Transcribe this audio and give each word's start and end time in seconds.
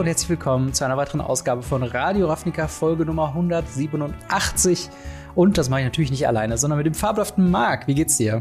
Hallo 0.00 0.06
und 0.06 0.14
herzlich 0.14 0.30
willkommen 0.30 0.72
zu 0.72 0.82
einer 0.86 0.96
weiteren 0.96 1.20
Ausgabe 1.20 1.60
von 1.60 1.82
Radio 1.82 2.26
Ravnica, 2.26 2.68
Folge 2.68 3.04
Nummer 3.04 3.28
187. 3.28 4.88
Und 5.34 5.58
das 5.58 5.68
mache 5.68 5.80
ich 5.80 5.84
natürlich 5.84 6.10
nicht 6.10 6.26
alleine, 6.26 6.56
sondern 6.56 6.78
mit 6.78 6.86
dem 6.86 6.94
fabelhaften 6.94 7.50
Marc. 7.50 7.86
Wie 7.86 7.94
geht's 7.94 8.16
dir? 8.16 8.40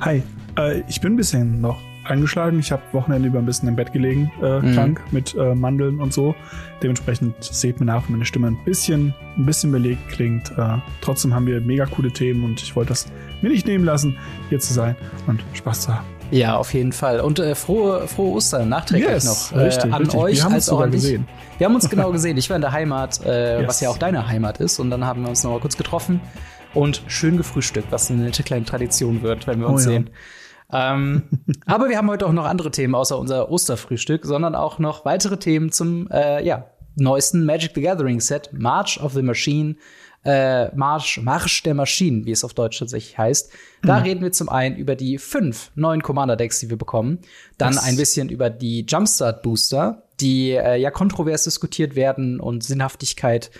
Hi, 0.00 0.22
äh, 0.58 0.82
ich 0.86 1.00
bin 1.00 1.14
ein 1.14 1.16
bisschen 1.16 1.62
noch 1.62 1.80
angeschlagen. 2.04 2.58
Ich 2.58 2.70
habe 2.70 2.82
Wochenende 2.92 3.28
über 3.28 3.38
ein 3.38 3.46
bisschen 3.46 3.66
im 3.66 3.76
Bett 3.76 3.94
gelegen, 3.94 4.30
äh, 4.42 4.60
mhm. 4.60 4.74
krank, 4.74 5.00
mit 5.10 5.34
äh, 5.34 5.54
Mandeln 5.54 6.00
und 6.00 6.12
so. 6.12 6.34
Dementsprechend 6.82 7.42
seht 7.42 7.80
mir 7.80 7.86
nach, 7.86 8.04
wenn 8.04 8.16
meine 8.16 8.26
Stimme 8.26 8.48
ein 8.48 8.58
bisschen, 8.66 9.14
ein 9.38 9.46
bisschen 9.46 9.72
belegt 9.72 10.06
klingt. 10.10 10.50
Äh, 10.58 10.76
trotzdem 11.00 11.34
haben 11.34 11.46
wir 11.46 11.62
mega 11.62 11.86
coole 11.86 12.12
Themen 12.12 12.44
und 12.44 12.60
ich 12.60 12.76
wollte 12.76 12.90
das 12.90 13.06
mir 13.40 13.48
nicht 13.48 13.66
nehmen 13.66 13.86
lassen, 13.86 14.18
hier 14.50 14.60
zu 14.60 14.74
sein 14.74 14.96
und 15.26 15.42
Spaß 15.54 15.80
zu 15.80 15.94
haben. 15.94 16.04
Ja, 16.34 16.56
auf 16.56 16.74
jeden 16.74 16.92
Fall. 16.92 17.20
Und 17.20 17.38
äh, 17.38 17.54
frohe, 17.54 18.08
frohe 18.08 18.32
Ostern 18.34 18.68
nachträglich 18.68 19.08
yes, 19.08 19.24
noch. 19.52 19.56
Äh, 19.56 19.66
richtig, 19.66 19.92
an 19.92 20.02
richtig. 20.02 20.20
euch 20.20 20.36
wir 20.38 20.44
haben 20.44 20.52
als 20.54 20.68
uns 20.68 20.76
auch 20.76 20.82
an 20.82 20.90
gesehen. 20.90 21.28
Wir 21.58 21.66
haben 21.66 21.74
uns 21.76 21.88
genau 21.88 22.10
gesehen. 22.10 22.36
Ich 22.36 22.50
war 22.50 22.56
in 22.56 22.60
der 22.60 22.72
Heimat, 22.72 23.24
äh, 23.24 23.60
Yes. 23.60 23.68
was 23.68 23.80
ja 23.80 23.88
auch 23.88 23.98
deine 23.98 24.26
Heimat 24.26 24.58
ist. 24.58 24.80
Und 24.80 24.90
dann 24.90 25.04
haben 25.04 25.22
wir 25.22 25.28
uns 25.28 25.44
noch 25.44 25.52
mal 25.52 25.60
kurz 25.60 25.76
getroffen 25.76 26.20
und 26.74 27.02
schön 27.06 27.36
gefrühstückt, 27.36 27.92
was 27.92 28.10
eine 28.10 28.22
nette 28.24 28.42
kleine 28.42 28.64
Tradition 28.64 29.22
wird, 29.22 29.46
wenn 29.46 29.60
wir 29.60 29.68
uns 29.68 29.86
Oh 29.86 29.90
ja. 29.90 29.94
sehen. 29.94 30.10
Ähm, 30.72 31.22
aber 31.66 31.88
wir 31.88 31.96
haben 31.96 32.10
heute 32.10 32.26
auch 32.26 32.32
noch 32.32 32.46
andere 32.46 32.72
Themen 32.72 32.96
außer 32.96 33.16
unser 33.16 33.48
Osterfrühstück, 33.48 34.24
sondern 34.24 34.56
auch 34.56 34.80
noch 34.80 35.04
weitere 35.04 35.36
Themen 35.36 35.70
zum 35.70 36.08
äh, 36.10 36.44
ja, 36.44 36.66
neuesten 36.96 37.44
Magic 37.44 37.72
the 37.76 37.80
Gathering 37.80 38.18
Set, 38.18 38.50
March 38.52 39.00
of 39.00 39.12
the 39.12 39.22
Machine, 39.22 39.76
äh, 40.24 40.74
Marsch, 40.74 41.20
Marsch 41.20 41.62
der 41.62 41.74
Maschinen, 41.74 42.24
wie 42.24 42.32
es 42.32 42.44
auf 42.44 42.54
Deutsch 42.54 42.78
tatsächlich 42.78 43.18
heißt. 43.18 43.52
Da 43.82 43.98
reden 43.98 44.22
wir 44.22 44.32
zum 44.32 44.48
einen 44.48 44.76
über 44.76 44.96
die 44.96 45.18
fünf 45.18 45.70
neuen 45.74 46.02
Commander-Decks, 46.02 46.60
die 46.60 46.70
wir 46.70 46.78
bekommen. 46.78 47.18
Dann 47.58 47.74
Yes. 47.74 47.84
ein 47.84 47.96
bisschen 47.96 48.28
über 48.30 48.48
die 48.48 48.86
Jumpstart-Booster, 48.88 50.02
die 50.20 50.52
äh, 50.52 50.76
ja 50.76 50.90
kontrovers 50.90 51.44
diskutiert 51.44 51.94
werden 51.94 52.40
und 52.40 52.64
Sinnhaftigkeit, 52.64 53.50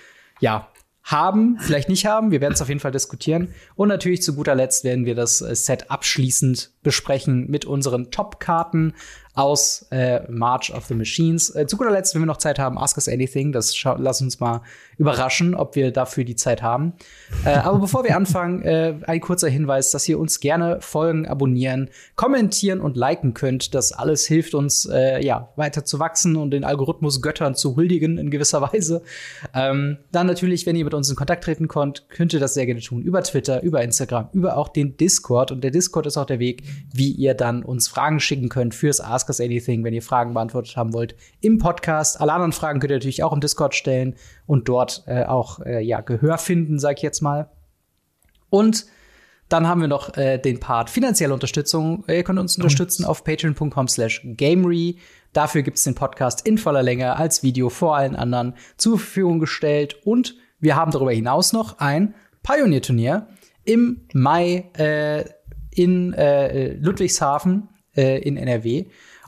ja, 0.40 0.68
haben, 1.04 1.58
vielleicht 1.60 1.90
nicht 1.90 2.06
haben. 2.06 2.30
Wir 2.30 2.40
werden 2.40 2.54
es 2.54 2.62
auf 2.62 2.68
jeden 2.68 2.80
Fall 2.80 2.90
diskutieren. 2.90 3.52
Und 3.74 3.88
natürlich 3.88 4.22
zu 4.22 4.34
guter 4.34 4.54
Letzt 4.54 4.84
werden 4.84 5.04
wir 5.04 5.14
das 5.14 5.42
äh, 5.42 5.54
Set 5.54 5.90
abschließend 5.90 6.70
besprechen 6.82 7.50
mit 7.50 7.66
unseren 7.66 8.10
Top-Karten 8.10 8.94
aus 9.34 9.86
äh, 9.90 10.20
March 10.30 10.72
of 10.72 10.84
the 10.86 10.94
Machines. 10.94 11.54
Äh, 11.54 11.66
zu 11.66 11.76
guter 11.76 11.90
Letzt, 11.90 12.14
wenn 12.14 12.22
wir 12.22 12.26
noch 12.26 12.36
Zeit 12.36 12.60
haben, 12.60 12.78
Ask 12.78 12.96
Us 12.96 13.08
Anything. 13.08 13.50
Das 13.50 13.74
lass 13.98 14.22
uns 14.22 14.38
mal 14.38 14.62
überraschen, 14.96 15.56
ob 15.56 15.74
wir 15.74 15.90
dafür 15.90 16.24
die 16.24 16.36
Zeit 16.36 16.62
haben. 16.62 16.92
Äh, 17.44 17.54
aber 17.54 17.80
bevor 17.80 18.04
wir 18.04 18.16
anfangen, 18.16 18.62
äh, 18.62 18.94
ein 19.06 19.20
kurzer 19.20 19.48
Hinweis, 19.48 19.90
dass 19.90 20.08
ihr 20.08 20.20
uns 20.20 20.38
gerne 20.38 20.78
folgen, 20.80 21.26
abonnieren, 21.26 21.90
kommentieren 22.14 22.80
und 22.80 22.96
liken 22.96 23.34
könnt. 23.34 23.74
Das 23.74 23.90
alles 23.90 24.24
hilft 24.26 24.54
uns, 24.54 24.86
äh, 24.86 25.24
ja, 25.24 25.48
weiter 25.56 25.84
zu 25.84 25.98
wachsen 25.98 26.36
und 26.36 26.52
den 26.52 26.62
Algorithmus 26.62 27.20
Göttern 27.20 27.56
zu 27.56 27.74
huldigen 27.74 28.18
in 28.18 28.30
gewisser 28.30 28.62
Weise. 28.62 29.02
Ähm, 29.52 29.98
dann 30.12 30.28
natürlich, 30.28 30.64
wenn 30.64 30.76
ihr 30.76 30.84
mit 30.84 30.94
uns 30.94 31.10
in 31.10 31.16
Kontakt 31.16 31.42
treten 31.42 31.66
könnt, 31.66 32.08
könnt 32.08 32.32
ihr 32.32 32.40
das 32.40 32.54
sehr 32.54 32.66
gerne 32.66 32.80
tun. 32.80 33.02
Über 33.02 33.22
Twitter, 33.24 33.62
über 33.62 33.82
Instagram, 33.82 34.28
über 34.32 34.56
auch 34.56 34.68
den 34.68 34.96
Discord. 34.96 35.50
Und 35.50 35.64
der 35.64 35.72
Discord 35.72 36.06
ist 36.06 36.16
auch 36.16 36.26
der 36.26 36.38
Weg, 36.38 36.62
wie 36.92 37.10
ihr 37.10 37.34
dann 37.34 37.64
uns 37.64 37.88
Fragen 37.88 38.20
schicken 38.20 38.48
könnt 38.48 38.76
fürs 38.76 39.00
Ask 39.00 39.23
Us 39.28 39.40
Anything, 39.40 39.84
wenn 39.84 39.94
ihr 39.94 40.02
Fragen 40.02 40.34
beantwortet 40.34 40.76
haben 40.76 40.92
wollt 40.92 41.14
im 41.40 41.58
Podcast. 41.58 42.20
Alle 42.20 42.32
anderen 42.32 42.52
Fragen 42.52 42.80
könnt 42.80 42.90
ihr 42.90 42.96
natürlich 42.96 43.22
auch 43.22 43.32
im 43.32 43.40
Discord 43.40 43.74
stellen 43.74 44.14
und 44.46 44.68
dort 44.68 45.04
äh, 45.06 45.24
auch 45.24 45.60
äh, 45.60 45.80
ja, 45.80 46.00
Gehör 46.00 46.38
finden, 46.38 46.78
sag 46.78 46.98
ich 46.98 47.02
jetzt 47.02 47.20
mal. 47.20 47.50
Und 48.50 48.86
dann 49.48 49.68
haben 49.68 49.80
wir 49.80 49.88
noch 49.88 50.16
äh, 50.16 50.38
den 50.38 50.58
Part 50.58 50.90
finanzielle 50.90 51.34
Unterstützung. 51.34 52.04
Ihr 52.08 52.24
könnt 52.24 52.38
uns 52.38 52.56
unterstützen 52.56 53.04
auf 53.04 53.24
patreon.com 53.24 53.88
slash 53.88 54.22
gamery. 54.24 54.98
Dafür 55.32 55.62
gibt 55.62 55.76
es 55.76 55.84
den 55.84 55.94
Podcast 55.94 56.46
in 56.46 56.58
voller 56.58 56.82
Länge 56.82 57.16
als 57.16 57.42
Video 57.42 57.68
vor 57.68 57.96
allen 57.96 58.16
anderen 58.16 58.54
zur 58.76 58.98
Verfügung 58.98 59.40
gestellt. 59.40 59.96
Und 60.04 60.36
wir 60.60 60.76
haben 60.76 60.92
darüber 60.92 61.12
hinaus 61.12 61.52
noch 61.52 61.78
ein 61.78 62.14
Pioneer-Turnier 62.42 63.28
im 63.64 64.06
Mai 64.12 64.70
äh, 64.78 65.24
in 65.70 66.12
äh, 66.14 66.74
Ludwigshafen 66.74 67.68
äh, 67.96 68.20
in 68.20 68.36
NRW. 68.36 68.86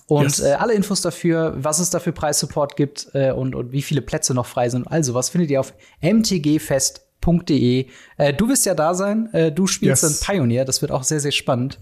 Und 0.09 0.22
Yes. 0.22 0.41
äh, 0.41 0.53
alle 0.53 0.72
Infos 0.75 1.00
dafür, 1.00 1.55
was 1.56 1.81
es 1.81 1.91
da 1.91 1.99
für 1.99 2.12
Preissupport 2.12 2.77
gibt 2.77 3.09
äh, 3.15 3.33
und, 3.33 3.55
und 3.56 3.72
wie 3.72 3.83
viele 3.83 4.03
Plätze 4.03 4.34
noch 4.34 4.47
frei 4.47 4.69
sind 4.69 4.83
und 4.87 4.93
all 4.93 5.03
sowas, 5.03 5.31
findet 5.31 5.50
ihr 5.50 5.59
auf 5.59 5.75
mtgfest.de. 6.00 7.87
Äh, 8.19 8.33
du 8.34 8.49
wirst 8.49 8.67
ja 8.67 8.75
da 8.75 8.94
sein, 8.94 9.33
äh, 9.33 9.50
du 9.53 9.67
spielst 9.67 10.03
Yes. 10.03 10.21
dann 10.21 10.27
Pioneer, 10.37 10.65
das 10.65 10.81
wird 10.83 10.93
auch 10.93 11.03
sehr, 11.03 11.21
sehr 11.21 11.33
spannend. 11.33 11.78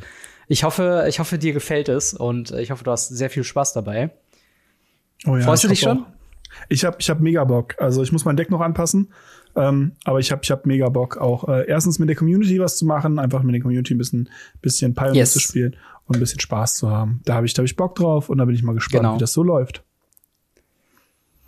Ich 0.49 0.65
hoffe, 0.65 1.07
ich 1.09 1.21
hoffe, 1.21 1.39
dir 1.39 1.53
gefällt 1.53 1.89
es 1.89 2.15
und 2.15 2.51
äh, 2.51 2.61
ich 2.63 2.71
hoffe, 2.71 2.85
du 2.85 2.91
hast 2.91 3.09
sehr 3.09 3.31
viel 3.31 3.45
Spaß 3.45 3.73
dabei. 3.73 4.11
Oh 5.27 5.37
ja, 5.37 5.45
Freust 5.45 5.65
du 5.65 5.69
ich 5.69 5.73
dich 5.73 5.81
schon? 5.81 6.03
Auch, 6.05 6.07
ich 6.69 6.85
habe 6.85 6.97
ich 7.01 7.11
hab 7.11 7.21
mega 7.21 7.45
Bock. 7.45 7.75
Also 7.79 8.03
ich 8.03 8.13
muss 8.13 8.25
mein 8.25 8.37
Deck 8.37 8.51
noch 8.51 8.61
anpassen. 8.61 9.13
Ähm, 9.57 9.93
aber 10.05 10.19
ich 10.19 10.33
habe 10.33 10.41
ich 10.43 10.51
hab 10.51 10.67
mega 10.67 10.89
Bock, 10.89 11.17
auch 11.17 11.49
äh, 11.49 11.65
erstens 11.69 12.01
mit 12.01 12.09
der 12.09 12.17
Community 12.17 12.59
was 12.59 12.77
zu 12.77 12.85
machen, 12.87 13.21
einfach 13.21 13.45
mit 13.45 13.55
der 13.55 13.63
Community 13.63 13.95
ein 13.95 13.99
bisschen, 13.99 14.29
bisschen 14.61 14.95
Pioneer 14.95 15.15
Yes. 15.15 15.33
zu 15.33 15.39
spielen 15.39 15.77
und 16.07 16.17
ein 16.17 16.21
bisschen 16.21 16.41
Spaß 16.41 16.75
zu 16.75 16.91
haben. 16.91 17.21
Da 17.25 17.35
habe 17.35 17.47
ich, 17.47 17.55
da 17.55 17.61
hab 17.61 17.65
ich 17.67 17.77
Bock 17.77 17.95
drauf 17.95 18.29
und 18.31 18.39
da 18.39 18.47
bin 18.47 18.55
ich 18.57 18.65
mal 18.65 18.75
gespannt, 18.75 19.03
Genau. 19.05 19.15
wie 19.15 19.21
das 19.21 19.33
so 19.33 19.45
läuft. 19.45 19.85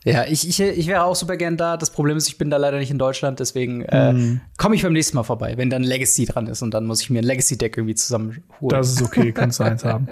Ja, 0.04 0.24
ich, 0.24 0.48
ich, 0.48 0.60
ich 0.60 0.86
wäre 0.86 1.02
auch 1.02 1.16
super 1.16 1.36
gern 1.36 1.56
da. 1.56 1.76
Das 1.76 1.90
Problem 1.90 2.16
ist, 2.16 2.28
ich 2.28 2.38
bin 2.38 2.48
da 2.48 2.58
leider 2.58 2.78
nicht 2.78 2.92
in 2.92 2.98
Deutschland, 2.98 3.40
deswegen 3.40 3.82
äh, 3.82 4.12
Mhm. 4.12 4.40
komme 4.56 4.76
ich 4.76 4.82
beim 4.84 4.92
nächsten 4.92 5.16
Mal 5.16 5.24
vorbei, 5.24 5.54
wenn 5.56 5.68
dann 5.68 5.82
Legacy 5.82 6.26
dran 6.26 6.46
ist 6.46 6.62
und 6.62 6.72
dann 6.74 6.86
muss 6.86 7.02
ich 7.02 7.10
mir 7.10 7.18
ein 7.18 7.24
Legacy-Deck 7.24 7.76
irgendwie 7.76 7.96
zusammenholen. 7.96 8.44
Das 8.68 8.88
ist 8.92 9.02
okay, 9.02 9.32
kannst 9.32 9.58
du 9.58 9.64
eins 9.64 9.84
haben. 9.84 10.06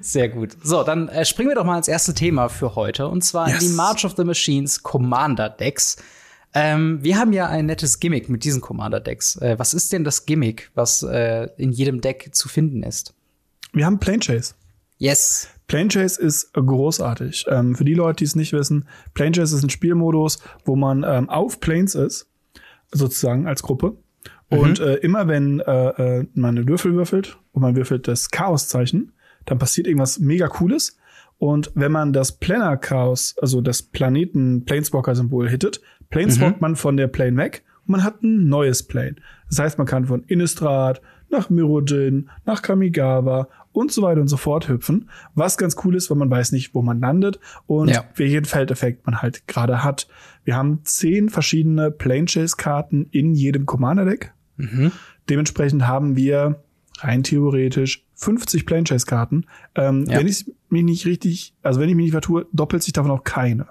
Sehr 0.00 0.28
gut. 0.28 0.56
So, 0.62 0.82
dann 0.82 1.08
äh, 1.08 1.24
springen 1.24 1.50
wir 1.50 1.56
doch 1.56 1.64
mal 1.64 1.76
ins 1.76 1.88
erste 1.88 2.14
Thema 2.14 2.48
für 2.48 2.74
heute. 2.74 3.08
Und 3.08 3.22
zwar 3.22 3.46
in 3.48 3.54
Yes. 3.54 3.60
die 3.60 3.68
March 3.74 4.04
of 4.04 4.14
the 4.16 4.24
Machines 4.24 4.82
Commander 4.82 5.50
Decks. 5.50 5.96
Ähm, 6.54 6.98
wir 7.02 7.18
haben 7.18 7.32
ja 7.32 7.48
ein 7.48 7.66
nettes 7.66 8.00
Gimmick 8.00 8.28
mit 8.28 8.44
diesen 8.44 8.60
Commander 8.60 9.00
Decks. 9.00 9.36
Äh, 9.36 9.58
was 9.58 9.74
ist 9.74 9.92
denn 9.92 10.04
das 10.04 10.26
Gimmick, 10.26 10.70
was 10.74 11.02
äh, 11.02 11.48
in 11.56 11.72
jedem 11.72 12.00
Deck 12.00 12.30
zu 12.32 12.48
finden 12.48 12.82
ist? 12.82 13.14
Wir 13.72 13.86
haben 13.86 13.98
Plane 13.98 14.18
Chase. 14.20 14.54
Yes. 14.98 15.48
Plane 15.66 15.88
Chase 15.88 16.20
ist 16.20 16.52
großartig. 16.52 17.46
Ähm, 17.48 17.74
für 17.74 17.84
die 17.84 17.94
Leute, 17.94 18.16
die 18.18 18.24
es 18.24 18.36
nicht 18.36 18.52
wissen, 18.52 18.86
Plane 19.14 19.32
Chase 19.32 19.56
ist 19.56 19.62
ein 19.62 19.70
Spielmodus, 19.70 20.38
wo 20.64 20.76
man 20.76 21.04
ähm, 21.06 21.30
auf 21.30 21.60
Planes 21.60 21.94
ist, 21.94 22.26
sozusagen 22.90 23.46
als 23.46 23.62
Gruppe. 23.62 23.96
Und 24.50 24.80
äh, 24.80 24.96
immer 24.96 25.28
wenn 25.28 25.60
äh, 25.60 26.18
äh, 26.20 26.26
man 26.34 26.58
eine 26.58 26.68
Würfel 26.68 26.92
würfelt 26.94 27.38
und 27.52 27.62
man 27.62 27.74
würfelt 27.74 28.06
das 28.06 28.30
Chaoszeichen, 28.30 29.12
dann 29.46 29.58
passiert 29.58 29.86
irgendwas 29.86 30.18
mega 30.18 30.48
Cooles. 30.48 30.96
Und 31.38 31.72
wenn 31.74 31.90
man 31.92 32.12
das 32.12 32.38
Planar 32.38 32.76
Chaos, 32.76 33.34
also 33.40 33.60
das 33.60 33.82
Planeten 33.82 34.64
Planeswalker 34.64 35.14
Symbol 35.16 35.48
hittet, 35.48 35.80
planeswalkt 36.10 36.60
man 36.60 36.76
von 36.76 36.96
der 36.96 37.08
Plane 37.08 37.36
weg 37.36 37.64
und 37.86 37.92
man 37.92 38.04
hat 38.04 38.22
ein 38.22 38.48
neues 38.48 38.84
Plane. 38.84 39.16
Das 39.48 39.58
heißt, 39.58 39.78
man 39.78 39.86
kann 39.86 40.06
von 40.06 40.22
Innistrad 40.24 41.00
nach 41.30 41.50
Mirrodin, 41.50 42.30
nach 42.44 42.62
Kamigawa 42.62 43.48
und 43.72 43.90
so 43.90 44.02
weiter 44.02 44.20
und 44.20 44.28
so 44.28 44.36
fort 44.36 44.68
hüpfen. 44.68 45.08
Was 45.34 45.56
ganz 45.56 45.76
cool 45.82 45.96
ist, 45.96 46.10
weil 46.10 46.18
man 46.18 46.30
weiß 46.30 46.52
nicht, 46.52 46.74
wo 46.74 46.82
man 46.82 47.00
landet 47.00 47.40
und 47.66 47.88
Ja. 47.88 48.04
welchen 48.14 48.44
Feldeffekt 48.44 49.06
man 49.06 49.20
halt 49.22 49.48
gerade 49.48 49.82
hat. 49.82 50.06
Wir 50.44 50.54
haben 50.56 50.80
zehn 50.84 51.28
verschiedene 51.30 51.90
Plane 51.90 52.26
Chase 52.26 52.54
Karten 52.56 53.06
in 53.10 53.34
jedem 53.34 53.64
Commander 53.66 54.04
Deck. 54.04 54.32
Dementsprechend 55.28 55.86
haben 55.86 56.16
wir 56.16 56.62
rein 57.00 57.22
theoretisch 57.22 58.06
50 58.22 58.66
Plane 58.66 58.84
Chase 58.84 59.06
Karten. 59.06 59.46
Ähm, 59.74 60.04
Ja. 60.08 60.18
Wenn 60.18 60.26
ich 60.28 60.50
mich 60.68 60.82
nicht 60.84 61.06
richtig, 61.06 61.54
also 61.62 61.80
wenn 61.80 61.88
ich 61.88 61.94
mich 61.94 62.04
nicht 62.04 62.12
vertue, 62.12 62.46
doppelt 62.52 62.82
sich 62.82 62.92
davon 62.92 63.10
auch 63.10 63.24
keine. 63.24 63.66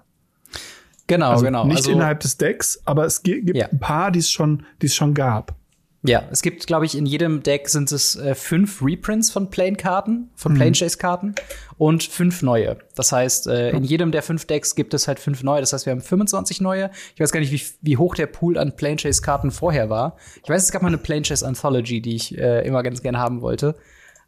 Genau, 1.07 1.31
Also 1.31 1.43
genau. 1.45 1.65
nicht 1.65 1.77
also, 1.77 1.91
innerhalb 1.91 2.19
des 2.21 2.37
Decks, 2.37 2.81
aber 2.85 3.05
es 3.05 3.21
gi- 3.23 3.41
gibt 3.41 3.57
Ja. 3.57 3.67
ein 3.67 3.79
paar, 3.79 4.11
die 4.11 4.19
es 4.19 4.31
schon, 4.31 4.63
die 4.81 4.85
es 4.85 4.95
schon 4.95 5.13
gab. 5.13 5.55
Ja, 6.03 6.23
es 6.31 6.41
gibt, 6.41 6.65
glaube 6.65 6.85
ich, 6.87 6.97
in 6.97 7.05
jedem 7.05 7.43
Deck 7.43 7.69
sind 7.69 7.91
es 7.91 8.15
äh, 8.15 8.33
fünf 8.33 8.81
Reprints 8.81 9.29
von 9.29 9.51
Plane-Karten, 9.51 10.11
Mhm. 10.13 10.29
von 10.35 10.53
Plane-Chase-Karten 10.55 11.35
und 11.77 12.01
fünf 12.03 12.41
neue. 12.41 12.77
Das 12.95 13.11
heißt, 13.11 13.45
äh, 13.45 13.69
in 13.69 13.83
jedem 13.83 14.11
der 14.11 14.23
fünf 14.23 14.45
Decks 14.45 14.73
gibt 14.73 14.95
es 14.95 15.07
halt 15.07 15.19
fünf 15.19 15.43
neue. 15.43 15.59
Das 15.59 15.73
heißt, 15.73 15.85
wir 15.85 15.91
haben 15.91 16.01
25 16.01 16.59
neue. 16.59 16.89
Ich 17.13 17.21
weiß 17.21 17.31
gar 17.31 17.39
nicht, 17.39 17.51
wie, 17.51 17.61
wie 17.81 17.97
hoch 17.97 18.15
der 18.15 18.25
Pool 18.25 18.57
an 18.57 18.75
Plane-Chase-Karten 18.75 19.51
vorher 19.51 19.91
war. 19.91 20.15
Ich 20.43 20.49
weiß, 20.49 20.63
es 20.63 20.71
gab 20.71 20.81
mal 20.81 20.87
eine 20.87 20.97
Plane-Chase-Anthology, 20.97 22.01
die 22.01 22.15
ich 22.15 22.35
äh, 22.35 22.65
immer 22.65 22.81
ganz 22.81 23.03
gerne 23.03 23.19
haben 23.19 23.41
wollte. 23.41 23.75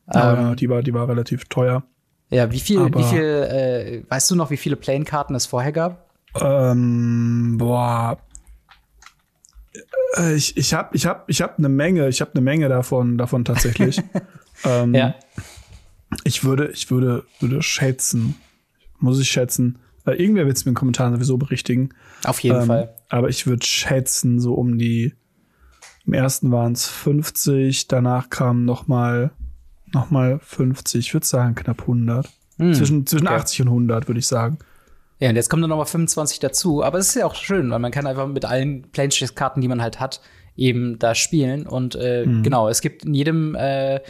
Aber 0.07 0.55
die 0.55 0.69
war, 0.69 0.81
die 0.83 0.93
war 0.93 1.07
relativ 1.07 1.45
teuer. 1.45 1.83
Ja, 2.29 2.51
wie 2.51 2.59
viel, 2.59 2.79
Aber- 2.81 2.99
wie 2.99 3.03
viel, 3.03 3.21
äh, 3.23 4.03
weißt 4.09 4.31
du 4.31 4.35
noch, 4.35 4.49
wie 4.49 4.57
viele 4.57 4.75
Plane-Karten 4.75 5.35
es 5.35 5.45
vorher 5.45 5.71
gab? 5.71 6.09
Ähm, 6.41 7.55
boah. 7.57 8.17
Äh, 10.17 10.35
Ich, 10.35 10.57
ich 10.57 10.73
hab, 10.73 10.93
ich 10.95 11.05
hab, 11.05 11.29
ich 11.29 11.41
hab 11.41 11.57
eine 11.57 11.69
Menge, 11.69 12.07
ich 12.09 12.21
hab 12.21 12.33
eine 12.35 12.41
Menge 12.41 12.69
davon, 12.69 13.17
davon 13.17 13.45
tatsächlich. 13.45 14.01
ähm, 14.65 14.93
Ja. 14.95 15.15
Ich 16.25 16.43
würde, 16.43 16.67
ich 16.71 16.91
würde, 16.91 17.23
würde 17.39 17.61
schätzen, 17.63 18.35
muss 18.99 19.19
ich 19.19 19.29
schätzen. 19.31 19.79
Äh, 20.05 20.11
irgendwer 20.11 20.45
wird 20.45 20.57
es 20.57 20.65
mir 20.65 20.69
in 20.69 20.73
den 20.73 20.79
Kommentaren 20.79 21.13
sowieso 21.15 21.37
berichtigen. 21.37 21.89
Auf 22.23 22.39
jeden 22.41 22.61
Ähm, 22.61 22.67
Fall. 22.67 22.95
Aber 23.09 23.29
ich 23.29 23.47
würde 23.47 23.65
schätzen, 23.65 24.39
so 24.39 24.53
um 24.53 24.77
die, 24.77 25.15
im 26.05 26.13
ersten 26.13 26.51
waren 26.51 26.73
es 26.73 26.85
50, 26.87 27.87
danach 27.87 28.29
kamen 28.29 28.63
noch 28.65 28.87
mal, 28.87 29.31
noch 29.93 30.11
mal 30.11 30.39
50, 30.39 31.07
ich 31.07 31.13
würde 31.13 31.25
sagen 31.25 31.55
knapp 31.55 31.81
100. 31.81 32.29
Hm, 32.57 32.73
zwischen 32.73 33.05
zwischen 33.07 33.27
okay. 33.27 33.35
80 33.35 33.61
und 33.61 33.67
100, 33.69 34.07
würde 34.07 34.19
ich 34.19 34.27
sagen. 34.27 34.57
Ja, 35.19 35.29
und 35.29 35.35
jetzt 35.35 35.49
kommen 35.49 35.61
dann 35.61 35.69
nochmal 35.69 35.85
25 35.85 36.39
dazu. 36.39 36.83
Aber 36.83 36.97
es 36.97 37.09
ist 37.09 37.15
ja 37.15 37.25
auch 37.25 37.35
schön, 37.35 37.69
weil 37.71 37.79
man 37.79 37.91
kann 37.91 38.05
einfach 38.07 38.27
mit 38.27 38.45
allen 38.45 38.83
Planechase-Karten, 38.91 39.61
die 39.61 39.67
man 39.67 39.81
halt 39.81 39.99
hat, 39.99 40.21
eben 40.55 40.99
da 40.99 41.15
spielen. 41.15 41.65
Und 41.65 41.95
äh, 41.95 42.25
mhm. 42.25 42.43
genau, 42.43 42.67
es 42.67 42.81
gibt 42.81 43.05
in 43.05 43.13
jedem, 43.13 43.55
äh, 43.55 44.01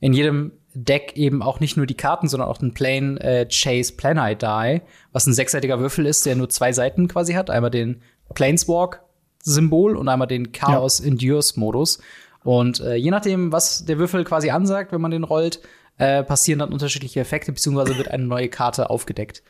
in 0.00 0.12
jedem 0.12 0.52
Deck 0.74 1.12
eben 1.16 1.42
auch 1.42 1.60
nicht 1.60 1.76
nur 1.76 1.86
die 1.86 1.94
Karten, 1.94 2.28
sondern 2.28 2.48
auch 2.48 2.58
den 2.58 2.74
Plane 2.74 3.20
äh, 3.20 3.46
Chase 3.50 3.94
Planite 3.94 4.46
Die, 4.46 4.82
was 5.12 5.26
ein 5.26 5.32
sechsseitiger 5.32 5.78
Würfel 5.78 6.04
ist, 6.04 6.26
der 6.26 6.36
nur 6.36 6.48
zwei 6.50 6.72
Seiten 6.72 7.08
quasi 7.08 7.32
hat. 7.34 7.48
Einmal 7.48 7.70
den 7.70 8.02
Planeswalk-Symbol 8.34 9.96
und 9.96 10.08
einmal 10.08 10.28
den 10.28 10.52
Chaos 10.52 11.00
Endures-Modus. 11.00 12.00
Und 12.46 12.80
äh, 12.80 12.94
je 12.94 13.10
nachdem, 13.10 13.50
was 13.50 13.84
der 13.84 13.98
Würfel 13.98 14.22
quasi 14.22 14.50
ansagt, 14.50 14.92
wenn 14.92 15.00
man 15.00 15.10
den 15.10 15.24
rollt, 15.24 15.60
äh, 15.98 16.22
passieren 16.22 16.60
dann 16.60 16.72
unterschiedliche 16.72 17.18
Effekte, 17.18 17.50
beziehungsweise 17.50 17.98
wird 17.98 18.08
eine 18.08 18.24
neue 18.24 18.48
Karte 18.48 18.88
aufgedeckt. 18.88 19.42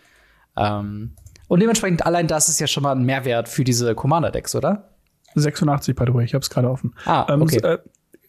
Ähm, 0.56 1.12
und 1.46 1.60
dementsprechend 1.60 2.06
allein 2.06 2.26
das 2.26 2.48
ist 2.48 2.58
ja 2.58 2.66
schon 2.66 2.82
mal 2.82 2.93
ein 2.93 3.04
Mehrwert 3.04 3.48
für 3.48 3.64
diese 3.64 3.94
Commander-Decks, 3.94 4.54
oder? 4.54 4.94
86, 5.34 5.94
by 5.94 6.04
the 6.06 6.14
way, 6.14 6.25
ich 6.25 6.32
habe 6.32 6.43
es 6.43 6.48
gerade 6.48 6.70
offen. 6.70 6.94
Ah, 7.04 7.26
ähm, 7.28 7.43
okay. 7.43 7.60
Ähm, 7.62 7.78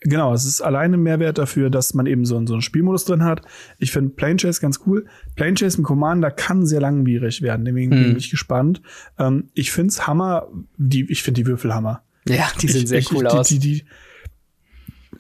Genau, 0.02 0.32
es 0.32 0.46
ist 0.46 0.62
alleine 0.62 0.96
ein 0.96 1.02
Mehrwert 1.02 1.40
dafür, 1.40 1.72
dass 1.72 1.96
man 1.96 2.06
eben 2.06 2.24
so, 2.24 2.36
so 2.46 2.54
einen 2.54 2.62
Spielmodus 2.62 3.06
drin 3.06 3.24
hat. 3.24 3.42
Ich 3.80 3.92
finde 3.92 4.12
Plane 4.12 4.36
Chase 4.36 4.62
ganz 4.62 4.82
cool. 4.86 5.08
Plane 5.36 5.56
Chase 5.56 5.80
im 5.80 5.84
Commander 5.84 6.30
kann 6.30 6.68
sehr 6.68 6.80
langwierig 6.80 7.42
werden, 7.42 7.66
deswegen 7.66 7.92
hm. 7.92 8.04
bin 8.04 8.18
ich 8.18 8.30
gespannt. 8.30 8.84
Ähm, 9.18 9.50
ich 9.56 9.72
find's 9.72 10.06
Hammer, 10.06 10.48
die, 10.78 11.12
ich 11.12 11.24
finde 11.24 11.42
die 11.42 11.48
Würfel 11.48 11.74
Hammer. 11.74 12.04
Ja, 12.28 12.48
die 12.62 12.68
sehen 12.68 12.84
ich, 12.84 12.90
sehr 12.90 13.00
ich, 13.00 13.12
cool 13.12 13.26
ich, 13.26 13.32
aus. 13.32 13.48
Die, 13.48 13.60
die, 13.60 13.86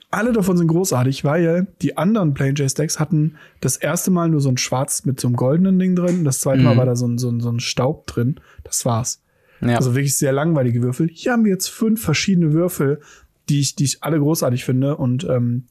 alle 0.09 0.31
davon 0.31 0.57
sind 0.57 0.68
großartig, 0.68 1.24
weil 1.25 1.68
die 1.81 1.98
anderen 1.98 2.33
Plane 2.33 2.54
Chase 2.54 2.75
Decks 2.75 3.00
hatten 3.00 3.36
das 3.59 3.75
erste 3.75 4.09
Mal 4.09 4.30
nur 4.30 4.39
so 4.39 4.50
ein 4.50 4.57
Schwarz 4.57 5.06
mit 5.06 5.19
so 5.19 5.27
einem 5.27 5.36
goldenen 5.36 5.77
Ding 5.77 5.95
drin. 5.95 6.24
Das 6.24 6.39
zweite 6.39 6.63
Mal 6.63 6.75
mhm. 6.75 6.77
war 6.80 6.86
da 6.86 6.95
so 6.95 7.07
ein, 7.07 7.18
so, 7.18 7.30
ein, 7.30 7.42
so 7.42 7.50
ein 7.50 7.59
Staub 7.59 8.07
drin. 8.07 8.39
Das 8.63 8.86
war's. 8.86 9.21
Ja. 9.59 9.75
Also 9.75 9.95
wirklich 9.95 10.18
sehr 10.18 10.31
langweilige 10.31 10.81
Würfel. 10.81 11.09
Hier 11.12 11.33
haben 11.33 11.44
wir 11.44 11.51
jetzt 11.51 11.68
fünf 11.68 12.01
verschiedene 12.01 12.54
Würfel 12.54 13.01
die 13.50 13.62
ich, 13.62 13.75
die 13.75 13.86
ich 13.86 14.04
alle 14.04 14.19
großartig 14.19 14.65
finde. 14.65 14.98
Und 14.98 15.24
ähm, 15.25 15.65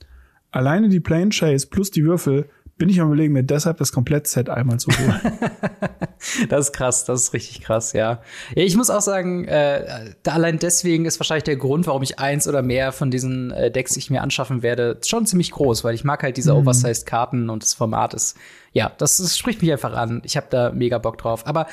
alleine 0.51 0.89
die 0.89 1.01
Plane 1.01 1.31
Chase 1.31 1.67
plus 1.69 1.91
die 1.91 2.05
Würfel 2.05 2.49
bin 2.79 2.89
ich 2.91 3.01
am 3.01 3.09
überlegen, 3.09 3.33
mir 3.33 3.43
deshalb 3.43 3.79
das 3.79 3.93
Komplett-Set 3.93 4.51
einmal 4.51 4.79
zu 4.79 4.91
holen. 4.91 5.21
das 6.49 6.67
ist 6.67 6.73
krass, 6.73 7.05
das 7.05 7.23
ist 7.23 7.33
richtig 7.33 7.63
krass, 7.63 7.95
ja. 7.95 8.21
ja 8.55 8.63
ich 8.63 8.77
muss 8.77 8.91
auch 8.91 9.01
sagen, 9.01 9.47
äh, 9.47 10.15
allein 10.27 10.59
deswegen 10.59 11.07
ist 11.07 11.19
wahrscheinlich 11.19 11.45
der 11.45 11.57
Grund, 11.57 11.87
warum 11.87 12.03
ich 12.03 12.19
eins 12.19 12.47
oder 12.47 12.63
mehr 12.63 12.93
von 12.93 13.11
diesen 13.11 13.51
äh, 13.51 13.71
Decks 13.71 13.97
ich 13.97 14.11
mir 14.11 14.21
anschaffen 14.21 14.63
werde, 14.63 15.01
schon 15.05 15.25
ziemlich 15.27 15.53
groß, 15.53 15.85
weil 15.85 15.95
ich 15.95 16.05
mag 16.05 16.23
halt 16.23 16.37
diese 16.37 16.53
mhm. 16.53 16.61
Oversized 16.61 17.07
Karten 17.07 17.49
und 17.49 17.63
das 17.63 17.73
Format 17.73 18.13
ist, 18.13 18.37
ja, 18.73 18.93
das, 18.99 19.17
das 19.17 19.39
spricht 19.39 19.63
mich 19.63 19.73
einfach 19.73 19.95
an. 19.95 20.21
Ich 20.25 20.37
habe 20.37 20.49
da 20.51 20.71
mega 20.71 20.99
Bock 20.99 21.17
drauf. 21.17 21.47
Aber 21.47 21.67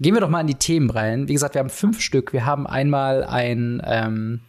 gehen 0.00 0.14
wir 0.14 0.20
doch 0.20 0.28
mal 0.28 0.40
in 0.40 0.48
die 0.48 0.56
Themen 0.56 0.90
rein. 0.90 1.28
Wie 1.28 1.34
gesagt, 1.34 1.54
wir 1.54 1.60
haben 1.60 1.70
fünf 1.70 2.00
Stück. 2.00 2.32
Wir 2.32 2.46
haben 2.46 2.66
einmal 2.66 3.22
ein 3.22 3.80
ähm, 3.84 4.40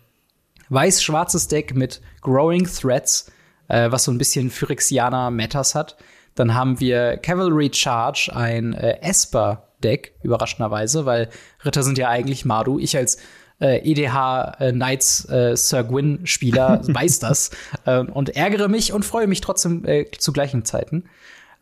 weiß-schwarzes 0.69 1.47
Deck 1.47 1.75
mit 1.75 2.01
Growing 2.21 2.65
Threats, 2.65 3.31
äh, 3.69 3.91
was 3.91 4.03
so 4.03 4.11
ein 4.11 4.17
bisschen 4.17 4.49
Phyrexianer 4.49 5.31
Matters 5.31 5.75
hat. 5.75 5.97
Dann 6.35 6.53
haben 6.53 6.79
wir 6.79 7.17
Cavalry 7.17 7.71
Charge, 7.73 8.31
ein 8.35 8.73
äh, 8.73 8.99
Esper-Deck, 9.01 10.13
überraschenderweise, 10.23 11.05
weil 11.05 11.29
Ritter 11.65 11.83
sind 11.83 11.97
ja 11.97 12.09
eigentlich 12.09 12.45
Mardu. 12.45 12.79
Ich 12.79 12.95
als 12.95 13.17
äh, 13.59 13.79
EDH 13.79 14.55
äh, 14.59 14.71
Knights 14.71 15.29
äh, 15.29 15.55
Sir 15.55 15.83
Gwyn 15.83 16.25
Spieler 16.25 16.81
weiß 16.87 17.19
das 17.19 17.51
äh, 17.85 17.99
und 17.99 18.35
ärgere 18.35 18.67
mich 18.67 18.93
und 18.93 19.03
freue 19.03 19.27
mich 19.27 19.41
trotzdem 19.41 19.85
äh, 19.85 20.05
zu 20.17 20.31
gleichen 20.31 20.65
Zeiten. 20.65 21.05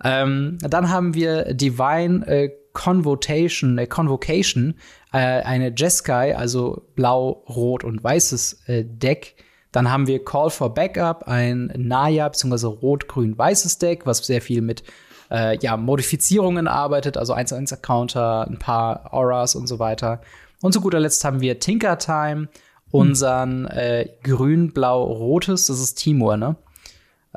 Ähm, 0.03 0.59
dann 0.61 0.89
haben 0.89 1.15
wir 1.15 1.53
Divine 1.53 2.27
äh, 2.27 2.51
Convocation, 2.73 3.79
äh, 3.79 3.87
Convocation, 3.87 4.75
äh, 5.11 5.17
eine 5.17 5.73
Jeskai, 5.75 6.35
also 6.35 6.87
blau, 6.95 7.43
rot 7.49 7.83
und 7.83 8.03
weißes 8.03 8.63
Deck. 8.67 9.35
Dann 9.71 9.91
haben 9.91 10.07
wir 10.07 10.23
Call 10.23 10.49
for 10.49 10.73
Backup, 10.73 11.27
ein 11.27 11.71
Naya 11.75 12.29
bzw. 12.29 12.67
rot-grün-weißes 12.67 13.77
Deck, 13.79 14.05
was 14.05 14.19
sehr 14.19 14.41
viel 14.41 14.61
mit 14.61 14.83
äh, 15.29 15.57
ja, 15.59 15.77
Modifizierungen 15.77 16.67
arbeitet, 16.67 17.17
also 17.17 17.33
1-1-Counter, 17.33 18.47
ein 18.47 18.59
paar 18.59 19.13
Auras 19.13 19.55
und 19.55 19.67
so 19.67 19.79
weiter. 19.79 20.21
Und 20.61 20.73
zu 20.73 20.81
guter 20.81 20.99
Letzt 20.99 21.23
haben 21.23 21.41
wir 21.41 21.59
Tinker 21.59 21.97
Time, 21.97 22.47
unseren 22.91 23.65
äh, 23.65 24.09
grün-blau-rotes, 24.23 25.67
das 25.67 25.79
ist 25.79 25.95
Timur, 25.95 26.37
ne? 26.37 26.55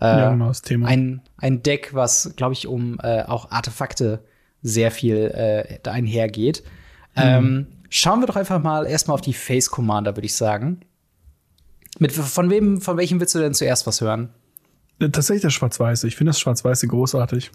Äh, 0.01 0.07
ja, 0.07 0.31
genau, 0.31 0.49
das 0.49 0.63
Thema. 0.63 0.87
Ein, 0.87 1.23
ein 1.37 1.63
Deck, 1.63 1.91
was, 1.93 2.33
glaube 2.37 2.55
ich, 2.55 2.67
um 2.67 2.99
äh, 3.03 3.25
auch 3.25 3.51
Artefakte 3.51 4.21
sehr 4.63 4.91
viel 4.91 5.17
äh, 5.17 5.79
da 5.83 5.93
einhergeht. 5.93 6.63
Mhm. 7.17 7.23
Ähm, 7.23 7.67
schauen 7.89 8.21
wir 8.21 8.27
doch 8.27 8.37
einfach 8.37 8.63
mal 8.63 8.87
erstmal 8.87 9.15
auf 9.15 9.21
die 9.21 9.33
Face 9.33 9.71
Commander, 9.71 10.17
würde 10.17 10.27
ich 10.27 10.35
sagen. 10.35 10.81
Mit, 12.01 12.13
von 12.13 12.49
wem, 12.49 12.81
von 12.81 12.97
welchem 12.97 13.21
willst 13.21 13.35
du 13.35 13.39
denn 13.39 13.53
zuerst 13.53 13.87
was 13.87 14.01
hören? 14.01 14.31
Äh, 15.01 15.11
tatsächlich 15.11 15.43
das 15.43 15.53
Schwarz-Weiße. 15.53 16.09
Ich 16.09 16.17
finde 16.17 16.31
das 16.31 16.41
Schwarz-Weiße 16.41 16.89
großartig. 16.89 17.51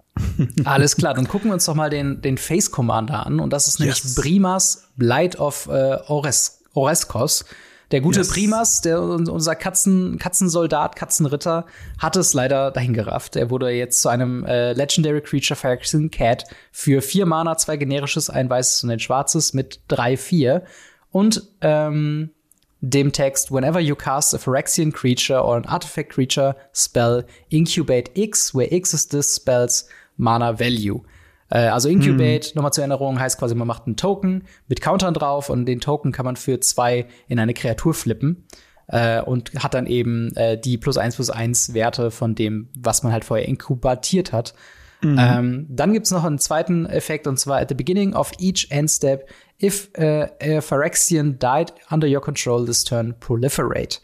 Alles 0.64 0.94
klar, 0.94 1.14
dann 1.14 1.26
gucken 1.26 1.48
wir 1.48 1.54
uns 1.54 1.64
doch 1.64 1.74
mal 1.74 1.88
den, 1.88 2.20
den 2.20 2.36
Face 2.36 2.70
Commander 2.70 3.24
an. 3.24 3.40
Und 3.40 3.50
das 3.52 3.66
ist 3.66 3.80
nämlich 3.80 4.04
yes. 4.04 4.14
Brimas 4.14 4.88
Blight 4.96 5.38
of 5.38 5.68
äh, 5.68 5.96
Ores, 6.06 6.60
Oreskos. 6.74 7.46
Der 7.90 8.02
gute 8.02 8.20
yes. 8.20 8.28
Primas, 8.28 8.82
der, 8.82 9.00
unser 9.00 9.54
Katzen, 9.54 10.18
Katzensoldat, 10.18 10.94
Katzenritter, 10.94 11.64
hat 11.96 12.16
es 12.16 12.34
leider 12.34 12.70
dahin 12.70 12.92
gerafft. 12.92 13.36
Er 13.36 13.48
wurde 13.48 13.70
jetzt 13.70 14.02
zu 14.02 14.10
einem 14.10 14.44
äh, 14.44 14.74
Legendary 14.74 15.22
Creature 15.22 15.56
Faction 15.56 16.10
Cat 16.10 16.44
für 16.72 17.00
vier 17.00 17.24
Mana, 17.24 17.56
zwei 17.56 17.78
generisches, 17.78 18.28
ein 18.28 18.50
weißes 18.50 18.84
und 18.84 18.90
ein 18.90 19.00
schwarzes 19.00 19.54
mit 19.54 19.80
drei, 19.88 20.18
vier. 20.18 20.64
Und 21.10 21.42
ähm, 21.62 22.32
dem 22.80 23.12
Text 23.12 23.50
Whenever 23.50 23.80
you 23.80 23.94
cast 23.94 24.34
a 24.34 24.38
Phyrexian 24.38 24.92
creature 24.92 25.42
or 25.42 25.56
an 25.56 25.66
artifact 25.66 26.10
creature 26.10 26.54
spell, 26.72 27.24
incubate 27.48 28.10
X, 28.14 28.54
where 28.54 28.72
X 28.72 28.94
is 28.94 29.08
this 29.08 29.34
spell's 29.34 29.88
mana 30.16 30.52
value. 30.58 31.02
Äh, 31.50 31.68
also 31.68 31.88
Incubate, 31.88 32.46
hm. 32.46 32.52
nochmal 32.56 32.72
zur 32.72 32.82
Erinnerung, 32.82 33.18
heißt 33.18 33.38
quasi, 33.38 33.54
man 33.54 33.66
macht 33.66 33.86
einen 33.86 33.96
Token 33.96 34.44
mit 34.68 34.80
Countern 34.80 35.14
drauf 35.14 35.50
und 35.50 35.66
den 35.66 35.80
Token 35.80 36.12
kann 36.12 36.24
man 36.24 36.36
für 36.36 36.60
zwei 36.60 37.06
in 37.28 37.38
eine 37.38 37.54
Kreatur 37.54 37.94
flippen. 37.94 38.44
Äh, 38.90 39.20
und 39.20 39.52
hat 39.62 39.74
dann 39.74 39.86
eben 39.86 40.34
äh, 40.34 40.58
die 40.58 40.78
plus 40.78 40.96
eins 40.96 41.16
plus 41.16 41.28
eins 41.28 41.74
Werte 41.74 42.10
von 42.10 42.34
dem, 42.34 42.70
was 42.74 43.02
man 43.02 43.12
halt 43.12 43.24
vorher 43.24 43.46
inkubatiert 43.46 44.32
hat. 44.32 44.54
Mhm. 45.00 45.16
Ähm, 45.18 45.66
dann 45.68 45.92
gibt's 45.92 46.10
noch 46.10 46.24
einen 46.24 46.38
zweiten 46.38 46.86
Effekt, 46.86 47.26
und 47.26 47.38
zwar 47.38 47.60
at 47.60 47.68
the 47.68 47.74
beginning 47.74 48.14
of 48.14 48.32
each 48.38 48.66
end 48.70 48.90
step, 48.90 49.28
if 49.62 49.90
uh, 49.98 50.26
a 50.40 50.60
Phyrexian 50.60 51.38
died 51.38 51.72
under 51.90 52.08
your 52.08 52.20
control 52.20 52.64
this 52.64 52.84
turn, 52.84 53.14
proliferate. 53.20 54.00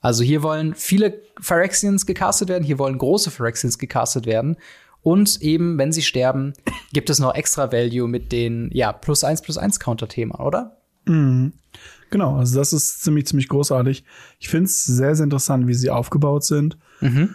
Also 0.00 0.22
hier 0.22 0.42
wollen 0.42 0.74
viele 0.74 1.20
Phyrexians 1.40 2.06
gecastet 2.06 2.48
werden, 2.48 2.64
hier 2.64 2.78
wollen 2.78 2.98
große 2.98 3.30
Phyrexians 3.30 3.78
gecastet 3.78 4.26
werden. 4.26 4.56
Und 5.02 5.40
eben, 5.40 5.78
wenn 5.78 5.92
sie 5.92 6.02
sterben, 6.02 6.52
gibt 6.92 7.10
es 7.10 7.18
noch 7.18 7.34
extra 7.34 7.70
Value 7.72 8.08
mit 8.08 8.32
den, 8.32 8.70
ja, 8.72 8.92
plus 8.92 9.24
eins 9.24 9.42
plus 9.42 9.58
eins 9.58 9.80
Counter-Thema, 9.80 10.40
oder? 10.40 10.78
Mhm. 11.06 11.52
Genau, 12.10 12.36
also 12.36 12.58
das 12.58 12.72
ist 12.72 13.02
ziemlich, 13.02 13.26
ziemlich 13.26 13.48
großartig. 13.48 14.04
Ich 14.38 14.48
finde 14.48 14.66
es 14.66 14.84
sehr, 14.84 15.14
sehr 15.14 15.24
interessant, 15.24 15.66
wie 15.66 15.74
sie 15.74 15.90
aufgebaut 15.90 16.44
sind. 16.44 16.76
Mhm. 17.00 17.34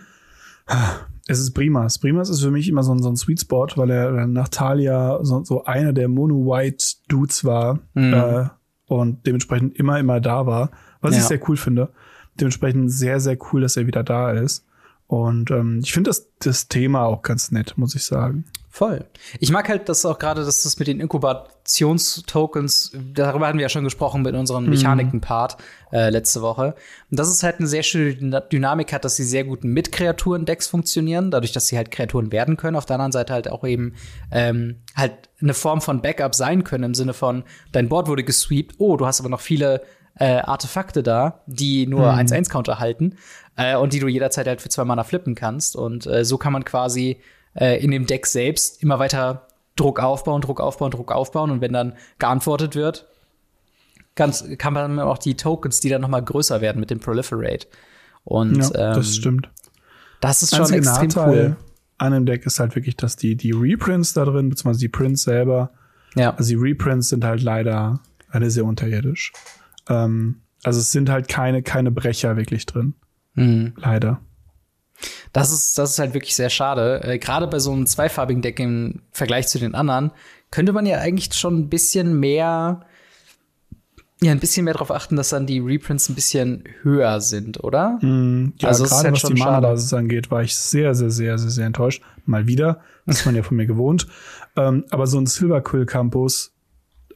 Es 1.32 1.40
ist 1.40 1.54
Primas. 1.54 1.98
Primas 1.98 2.30
ist 2.30 2.42
für 2.42 2.52
mich 2.52 2.68
immer 2.68 2.84
so 2.84 2.94
ein, 2.94 3.02
so 3.02 3.10
ein 3.10 3.16
Sweet 3.16 3.40
Spot, 3.40 3.68
weil 3.76 3.90
er 3.90 4.28
nach 4.28 4.50
Talia 4.50 5.20
so, 5.24 5.44
so 5.44 5.64
einer 5.64 5.94
der 5.94 6.10
Mono-White-Dudes 6.10 7.46
war 7.46 7.80
mhm. 7.94 8.14
äh, 8.14 8.46
und 8.88 9.26
dementsprechend 9.26 9.78
immer, 9.78 9.98
immer 9.98 10.20
da 10.20 10.46
war, 10.46 10.72
was 11.00 11.14
ja. 11.14 11.20
ich 11.20 11.26
sehr 11.26 11.50
cool 11.50 11.56
finde. 11.56 11.90
Dementsprechend 12.40 12.92
sehr, 12.92 13.20
sehr 13.20 13.38
cool, 13.52 13.62
dass 13.62 13.78
er 13.78 13.88
wieder 13.88 14.04
da 14.04 14.32
ist. 14.32 14.66
Und 15.12 15.52
ähm, 15.52 15.82
ich 15.84 15.92
finde 15.92 16.10
das, 16.10 16.30
das 16.40 16.70
Thema 16.70 17.04
auch 17.04 17.22
ganz 17.22 17.52
nett, 17.52 17.74
muss 17.76 17.96
ich 17.96 18.06
sagen. 18.06 18.46
Voll. 18.70 19.04
Ich 19.42 19.52
mag 19.52 19.68
halt 19.68 19.90
das 19.90 20.06
auch 20.06 20.18
gerade, 20.18 20.46
dass 20.46 20.64
das 20.64 20.80
mit 20.80 20.88
den 20.88 21.02
Inkubationstokens, 21.02 22.94
darüber 23.14 23.48
hatten 23.48 23.58
wir 23.58 23.64
ja 23.64 23.70
schon 23.70 23.84
gesprochen 23.84 24.22
mit 24.22 24.36
unserem 24.36 24.64
mhm. 24.64 24.70
Mechaniken-Part 24.70 25.58
äh, 25.92 26.10
letzte 26.12 26.42
Woche. 26.42 26.76
Und 27.10 27.20
dass 27.20 27.28
es 27.28 27.44
halt 27.44 27.60
eine 27.60 27.68
sehr 27.68 27.84
schöne 27.84 28.42
Dynamik 28.50 28.94
hat, 28.94 29.04
dass 29.04 29.18
sie 29.18 29.26
sehr 29.26 29.44
gut 29.44 29.66
mit 29.66 29.92
Kreaturen-Decks 29.92 30.68
funktionieren, 30.68 31.30
dadurch, 31.30 31.52
dass 31.52 31.68
sie 31.68 31.76
halt 31.76 31.92
Kreaturen 31.92 32.32
werden 32.32 32.56
können. 32.56 32.78
Auf 32.78 32.86
der 32.86 32.94
anderen 32.94 33.12
Seite 33.12 33.34
halt 33.34 33.52
auch 33.52 33.66
eben 33.66 33.96
ähm, 34.32 34.78
halt 34.96 35.28
eine 35.42 35.54
Form 35.54 35.82
von 35.82 36.02
Backup 36.02 36.36
sein 36.36 36.64
können, 36.64 36.86
im 36.86 36.94
Sinne 36.94 37.12
von, 37.12 37.44
dein 37.74 37.90
Board 37.90 38.08
wurde 38.08 38.24
gesweept, 38.24 38.76
oh, 38.78 38.96
du 38.96 39.06
hast 39.06 39.20
aber 39.20 39.28
noch 39.28 39.42
viele 39.42 39.82
äh, 40.16 40.40
Artefakte 40.40 41.04
da, 41.04 41.42
die 41.48 41.88
nur 41.88 42.12
1-1-Counter 42.14 42.76
mhm. 42.76 42.80
halten 42.80 43.16
äh, 43.56 43.76
und 43.76 43.94
die 43.94 44.00
du 44.00 44.08
jederzeit 44.08 44.48
halt 44.48 44.62
für 44.62 44.70
zwei 44.70 44.84
Mana 44.84 45.04
flippen 45.04 45.36
kannst. 45.36 45.76
Und 45.76 46.06
äh, 46.08 46.26
so 46.26 46.38
kann 46.38 46.54
man 46.54 46.66
quasi 46.66 47.18
äh, 47.54 47.84
in 47.84 47.92
dem 47.92 48.06
Deck 48.06 48.26
selbst 48.26 48.82
immer 48.84 49.00
weiter 49.00 49.48
Druck 49.76 50.00
aufbauen, 50.00 50.42
Druck 50.42 50.60
aufbauen, 50.60 50.92
Druck 50.92 51.12
aufbauen. 51.12 51.52
Und 51.52 51.62
wenn 51.62 51.74
dann 51.74 51.94
geantwortet 52.20 52.76
wird, 52.76 53.08
ganz, 54.16 54.46
kann 54.58 54.74
man 54.74 55.00
auch 55.00 55.18
die 55.18 55.36
Tokens, 55.36 55.80
die 55.80 55.90
dann 55.90 56.02
noch 56.02 56.10
mal 56.10 56.24
größer 56.24 56.62
werden 56.62 56.80
mit 56.80 56.90
dem 56.90 57.00
Proliferate. 57.00 57.68
Und 58.24 58.58
ja, 58.58 58.94
das 58.94 59.08
ähm, 59.08 59.14
stimmt. 59.14 59.50
Das 60.20 60.44
ist 60.44 60.52
schon 60.52 60.62
Einzige 60.62 60.80
extrem 60.80 61.08
Nachteil 61.08 61.46
cool. 61.46 61.56
An 61.98 62.14
dem 62.14 62.26
Deck 62.26 62.46
ist 62.46 62.60
halt 62.60 62.76
wirklich, 62.76 62.98
dass 62.98 63.16
die, 63.16 63.36
die 63.36 63.52
Reprints 63.52 64.14
da 64.14 64.26
drin, 64.26 64.50
beziehungsweise 64.50 64.80
die 64.80 64.90
Prints 64.90 65.24
selber, 65.24 65.72
Ja. 66.16 66.36
Also 66.36 66.50
die 66.50 66.56
Reprints 66.56 67.10
sind 67.10 67.24
halt 67.24 67.42
leider, 67.42 68.00
leider 68.32 68.50
sehr 68.50 68.66
unterirdisch. 68.66 69.34
Ähm, 69.90 70.42
also 70.64 70.80
es 70.80 70.92
sind 70.92 71.10
halt 71.10 71.28
keine, 71.28 71.64
keine 71.64 71.92
Brecher 71.92 72.38
wirklich 72.38 72.66
drin. 72.66 72.94
Mhm. 73.34 73.74
Leider. 73.78 74.22
Das 75.34 75.52
ist, 75.52 75.78
das 75.78 75.92
ist 75.92 76.00
halt 76.00 76.14
wirklich 76.14 76.36
sehr 76.36 76.50
schade. 76.50 77.04
Äh, 77.04 77.18
Gerade 77.18 77.48
bei 77.48 77.60
so 77.60 77.72
einem 77.72 77.88
zweifarbigen 77.88 78.42
Deck 78.42 78.60
im 78.60 79.02
Vergleich 79.12 79.48
zu 79.48 79.60
den 79.60 79.76
anderen 79.76 80.12
könnte 80.52 80.74
man 80.74 80.86
ja 80.86 81.00
eigentlich 81.00 81.34
schon 81.34 81.58
ein 81.58 81.70
bisschen 81.70 82.20
mehr, 82.20 82.82
ja, 84.22 84.32
ein 84.32 84.40
bisschen 84.40 84.66
mehr 84.66 84.74
darauf 84.74 84.92
achten, 84.92 85.16
dass 85.16 85.30
dann 85.30 85.48
die 85.48 85.60
Reprints 85.60 86.10
ein 86.10 86.16
bisschen 86.16 86.66
höher 86.82 87.22
sind, 87.22 87.64
oder? 87.64 87.98
Mm, 88.02 88.54
ja, 88.60 88.68
Also 88.68 88.84
gerade 88.84 89.06
halt 89.06 89.24
was 89.24 89.24
die. 89.24 89.34
Mana-Basis 89.34 89.94
angeht, 89.94 90.30
war 90.30 90.44
ich 90.44 90.56
sehr, 90.56 90.94
sehr, 90.94 91.10
sehr, 91.10 91.38
sehr, 91.38 91.50
sehr 91.50 91.66
enttäuscht. 91.66 92.04
Mal 92.26 92.46
wieder. 92.48 92.82
Das 93.06 93.22
ist 93.22 93.26
man 93.26 93.36
ja 93.36 93.44
von 93.44 93.58
mir 93.58 93.66
gewohnt. 93.66 94.08
Ähm, 94.58 94.84
aber 94.92 95.08
so 95.08 95.18
ein 95.20 95.26
Silver 95.26 95.62
Quill 95.62 95.86
Campus, 95.86 96.54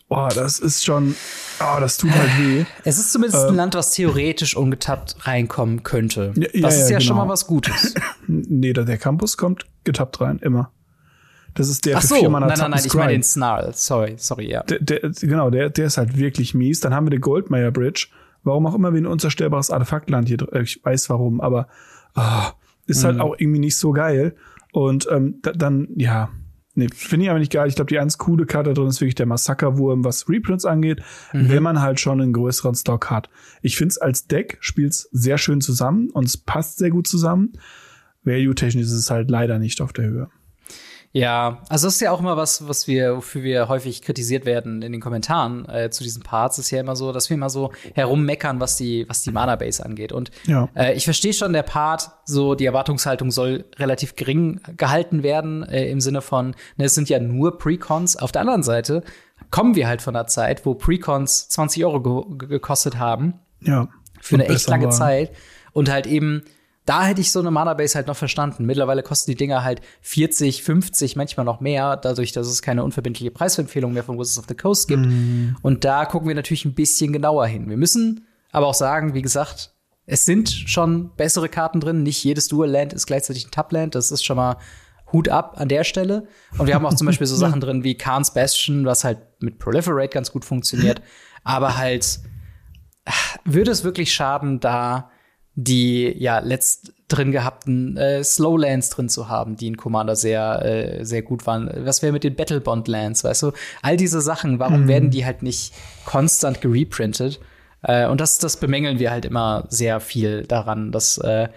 oh, 0.09 0.27
das 0.33 0.59
ist 0.59 0.83
schon, 0.85 1.15
oh, 1.59 1.79
das 1.79 1.97
tut 1.97 2.11
halt 2.11 2.39
weh. 2.39 2.65
Es 2.83 2.97
ist 2.97 3.11
zumindest 3.11 3.45
ein 3.45 3.55
Land, 3.55 3.75
was 3.75 3.91
theoretisch 3.91 4.55
ungetappt 4.55 5.27
reinkommen 5.27 5.83
könnte. 5.83 6.33
Ja, 6.35 6.47
ja, 6.53 6.61
das 6.61 6.77
ist 6.77 6.89
ja 6.89 6.95
ja, 6.95 7.01
schon 7.01 7.15
genau. 7.15 7.25
mal 7.25 7.31
was 7.31 7.47
Gutes. 7.47 7.93
Nee, 8.27 8.73
der, 8.73 8.85
der 8.85 8.97
Campus 8.97 9.37
kommt 9.37 9.65
getappt 9.83 10.19
rein, 10.19 10.39
immer. 10.39 10.71
Das 11.53 11.69
ist 11.69 11.85
der 11.85 11.97
Ach 11.97 12.01
für 12.01 12.07
so, 12.07 12.15
vier 12.15 12.23
nein, 12.23 12.31
Mana 12.33 12.47
nein, 12.47 12.57
Tappen 12.57 12.71
nein, 12.71 12.83
ich 12.85 12.93
meine 12.93 13.11
den 13.13 13.23
Snarl. 13.23 13.71
Sorry, 13.73 14.15
sorry, 14.17 14.49
ja. 14.49 14.63
der, 14.63 14.79
der, 14.79 15.11
genau, 15.21 15.49
der, 15.49 15.69
der 15.69 15.85
ist 15.85 15.97
halt 15.97 16.17
wirklich 16.17 16.53
mies. 16.53 16.79
Dann 16.81 16.93
haben 16.93 17.05
wir 17.05 17.11
den 17.11 17.21
Goldmeyer 17.21 17.71
Bridge. 17.71 18.07
Warum 18.43 18.67
auch 18.67 18.75
immer 18.75 18.93
wir 18.93 19.01
ein 19.01 19.05
unzerstörbares 19.05 19.69
Artefaktland 19.71 20.27
hier, 20.27 20.37
äh, 20.53 20.63
ich 20.63 20.83
weiß 20.83 21.09
warum, 21.09 21.39
aber 21.39 21.67
ah, 22.13 22.51
ist 22.87 23.03
Mhm. 23.03 23.07
halt 23.07 23.19
auch 23.21 23.35
irgendwie 23.37 23.59
nicht 23.59 23.77
so 23.77 23.91
geil. 23.91 24.35
Und 24.71 25.07
ähm, 25.09 25.39
da, 25.41 25.51
dann, 25.53 25.87
ja, 25.95 26.29
nee, 26.75 26.87
finde 26.93 27.25
ich 27.25 27.29
aber 27.29 27.39
nicht 27.39 27.51
geil. 27.51 27.67
Ich 27.67 27.75
glaube, 27.75 27.89
die 27.89 27.95
ganz 27.95 28.17
coole 28.17 28.45
Karte 28.45 28.73
drin 28.73 28.87
ist 28.87 29.01
wirklich 29.01 29.15
der 29.15 29.25
Massakerwurm, 29.25 30.03
was 30.03 30.29
Reprints 30.29 30.65
angeht, 30.65 31.01
Mhm. 31.33 31.49
wenn 31.49 31.63
man 31.63 31.81
halt 31.81 31.99
schon 31.99 32.21
einen 32.21 32.33
größeren 32.33 32.75
Stock 32.75 33.09
hat. 33.09 33.29
Ich 33.61 33.77
finde 33.77 33.89
es 33.91 33.97
als 33.97 34.27
Deck 34.27 34.57
spielt's 34.59 35.09
sehr 35.11 35.37
schön 35.37 35.61
zusammen 35.61 36.09
und 36.11 36.25
es 36.25 36.37
passt 36.37 36.77
sehr 36.77 36.89
gut 36.91 37.07
zusammen. 37.07 37.53
Value-technisch 38.23 38.85
ist 38.85 38.91
es 38.91 39.09
halt 39.09 39.29
leider 39.29 39.59
nicht 39.59 39.81
auf 39.81 39.93
der 39.93 40.05
Höhe. 40.05 40.29
Ja, 41.17 41.61
also 41.69 41.87
das 41.87 41.95
ist 41.95 42.01
ja 42.01 42.11
auch 42.11 42.19
immer 42.19 42.35
was, 42.35 42.67
was 42.67 42.87
wir, 42.87 43.15
wofür 43.15 43.41
wir 43.41 43.69
häufig 43.69 44.01
kritisiert 44.01 44.45
werden 44.45 44.81
in 44.81 44.91
den 44.91 44.99
Kommentaren 44.99 45.65
äh, 45.69 45.89
zu 45.89 46.03
diesen 46.03 46.23
Parts, 46.23 46.59
ist 46.59 46.71
ja 46.71 46.81
immer 46.81 46.97
so, 46.97 47.13
dass 47.13 47.29
wir 47.29 47.35
immer 47.35 47.49
so 47.49 47.71
herummeckern, 47.93 48.59
was 48.59 48.75
die, 48.75 49.05
was 49.07 49.21
die 49.21 49.31
Mana-Base 49.31 49.85
angeht. 49.85 50.11
Und 50.11 50.29
Ja. 50.45 50.67
äh, 50.75 50.93
ich 50.93 51.05
verstehe 51.05 51.31
schon, 51.31 51.53
der 51.53 51.63
Part, 51.63 52.09
so 52.25 52.53
die 52.53 52.65
Erwartungshaltung 52.65 53.31
soll 53.31 53.63
relativ 53.77 54.17
gering 54.17 54.59
gehalten 54.75 55.23
werden, 55.23 55.63
äh, 55.63 55.89
im 55.89 56.01
Sinne 56.01 56.21
von, 56.21 56.53
ne, 56.75 56.83
es 56.83 56.95
sind 56.95 57.07
ja 57.07 57.17
nur 57.19 57.57
Precons. 57.59 58.17
Auf 58.17 58.33
der 58.33 58.41
anderen 58.41 58.63
Seite 58.63 59.01
kommen 59.51 59.75
wir 59.75 59.87
halt 59.87 60.01
von 60.01 60.17
einer 60.17 60.27
Zeit, 60.27 60.65
wo 60.65 60.73
Precons 60.75 61.47
20 61.47 61.85
Euro 61.85 62.01
ge 62.27 62.37
ge 62.39 62.47
gekostet 62.49 62.99
haben 62.99 63.35
Ja. 63.61 63.87
für 64.19 64.35
eine 64.35 64.49
echt 64.49 64.67
lange 64.67 64.87
war. 64.87 64.91
Zeit. 64.91 65.31
Und 65.71 65.89
halt 65.89 66.07
eben, 66.07 66.43
da 66.85 67.03
hätte 67.03 67.21
ich 67.21 67.31
so 67.31 67.39
eine 67.39 67.51
Mana-Base 67.51 67.95
halt 67.95 68.07
noch 68.07 68.15
verstanden. 68.15 68.65
Mittlerweile 68.65 69.01
kosten 69.01 69.31
die 69.31 69.35
Dinger 69.35 69.63
halt 69.63 69.81
40, 70.01 70.63
50, 70.63 71.15
manchmal 71.15 71.45
noch 71.45 71.59
mehr, 71.59 71.97
dadurch, 71.97 72.31
dass 72.31 72.47
es 72.47 72.61
keine 72.61 72.83
unverbindliche 72.83 73.31
Preisempfehlung 73.31 73.91
mehr 73.91 74.03
von 74.03 74.17
Wizards 74.19 74.39
of 74.39 74.45
the 74.47 74.55
Coast 74.55 74.87
gibt. 74.87 75.05
Mhm. 75.05 75.57
Und 75.63 75.83
da 75.83 76.05
gucken 76.05 76.27
wir 76.27 76.35
natürlich 76.35 76.65
ein 76.65 76.75
bisschen 76.75 77.11
genauer 77.11 77.47
hin. 77.47 77.69
Wir 77.69 77.77
müssen 77.77 78.27
aber 78.51 78.67
auch 78.67 78.75
sagen, 78.75 79.15
wie 79.15 79.23
gesagt, 79.23 79.73
es 80.05 80.25
sind 80.25 80.49
schon 80.49 81.15
bessere 81.15 81.49
Karten 81.49 81.79
drin. 81.79 82.03
Nicht 82.03 82.23
jedes 82.23 82.47
Dual-Land 82.47 82.93
ist 82.93 83.07
gleichzeitig 83.07 83.47
ein 83.47 83.51
Tab-Land. 83.51 83.95
Das 83.95 84.11
ist 84.11 84.23
schon 84.23 84.37
mal 84.37 84.57
Hut 85.11 85.29
ab 85.29 85.55
an 85.57 85.69
der 85.69 85.83
Stelle. 85.83 86.27
Und 86.57 86.67
wir 86.67 86.75
haben 86.75 86.85
auch 86.85 86.93
zum 86.93 87.07
Beispiel 87.07 87.25
so 87.25 87.35
Sachen 87.37 87.61
drin 87.61 87.83
wie 87.83 87.95
Khan's 87.95 88.31
Bastion, 88.31 88.85
was 88.85 89.03
halt 89.03 89.19
mit 89.39 89.57
Proliferate 89.57 90.13
ganz 90.13 90.31
gut 90.31 90.45
funktioniert. 90.45 91.01
Aber 91.43 91.77
halt 91.77 92.19
würde 93.43 93.71
es 93.71 93.83
wirklich 93.83 94.13
schaden, 94.13 94.59
da 94.59 95.09
die 95.55 96.13
ja 96.17 96.39
letzt 96.39 96.93
drin 97.07 97.31
gehabten 97.31 97.97
äh, 97.97 98.23
Slowlands 98.23 98.89
drin 98.89 99.09
zu 99.09 99.29
haben, 99.29 99.55
die 99.55 99.67
in 99.67 99.77
Commander 99.77 100.15
sehr 100.15 100.65
äh, 100.65 101.05
sehr 101.05 101.21
gut 101.21 101.47
waren. 101.47 101.69
Was 101.85 102.01
wäre 102.01 102.11
mit 102.11 102.23
den 102.23 102.35
Battlebond 102.35 102.87
Lands, 102.87 103.23
weißt 103.23 103.43
du? 103.43 103.51
All 103.81 103.97
diese 103.97 104.21
Sachen, 104.21 104.59
warum 104.59 104.87
werden 104.87 105.11
die 105.11 105.25
halt 105.25 105.43
nicht 105.43 105.73
konstant 106.05 106.61
gereprintet? 106.61 107.39
Äh, 107.83 108.07
und 108.07 108.19
das 108.19 108.37
das 108.37 108.57
bemängeln 108.57 108.99
wir 108.99 109.11
halt 109.11 109.25
immer 109.25 109.65
sehr 109.69 109.99
viel 109.99 110.43
daran, 110.43 110.91
dass 110.91 111.17
äh, 111.19 111.47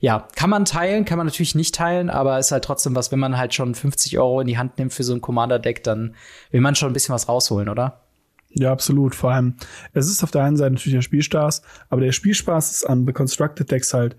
ja, 0.00 0.28
kann 0.36 0.50
man 0.50 0.66
teilen, 0.66 1.06
kann 1.06 1.16
man 1.16 1.26
natürlich 1.26 1.54
nicht 1.54 1.74
teilen, 1.74 2.10
aber 2.10 2.38
ist 2.38 2.52
halt 2.52 2.64
trotzdem 2.64 2.94
was, 2.94 3.10
wenn 3.10 3.18
man 3.18 3.38
halt 3.38 3.54
schon 3.54 3.74
50 3.74 4.18
Euro 4.18 4.40
in 4.40 4.46
die 4.46 4.58
Hand 4.58 4.78
nimmt 4.78 4.92
für 4.92 5.02
so 5.02 5.14
ein 5.14 5.22
Commander-Deck, 5.22 5.82
dann 5.82 6.14
will 6.50 6.60
man 6.60 6.74
schon 6.74 6.90
ein 6.90 6.92
bisschen 6.92 7.14
was 7.14 7.26
rausholen, 7.26 7.70
oder? 7.70 8.03
Ja, 8.54 8.72
absolut. 8.72 9.14
Vor 9.14 9.32
allem, 9.32 9.54
es 9.92 10.08
ist 10.08 10.22
auf 10.22 10.30
der 10.30 10.44
einen 10.44 10.56
Seite 10.56 10.74
natürlich 10.74 10.94
der 10.96 11.02
Spielspaß, 11.02 11.62
aber 11.88 12.00
der 12.00 12.12
Spielspaß 12.12 12.70
ist 12.70 12.84
an 12.84 13.04
Constructed 13.12 13.70
Decks 13.70 13.92
halt 13.94 14.16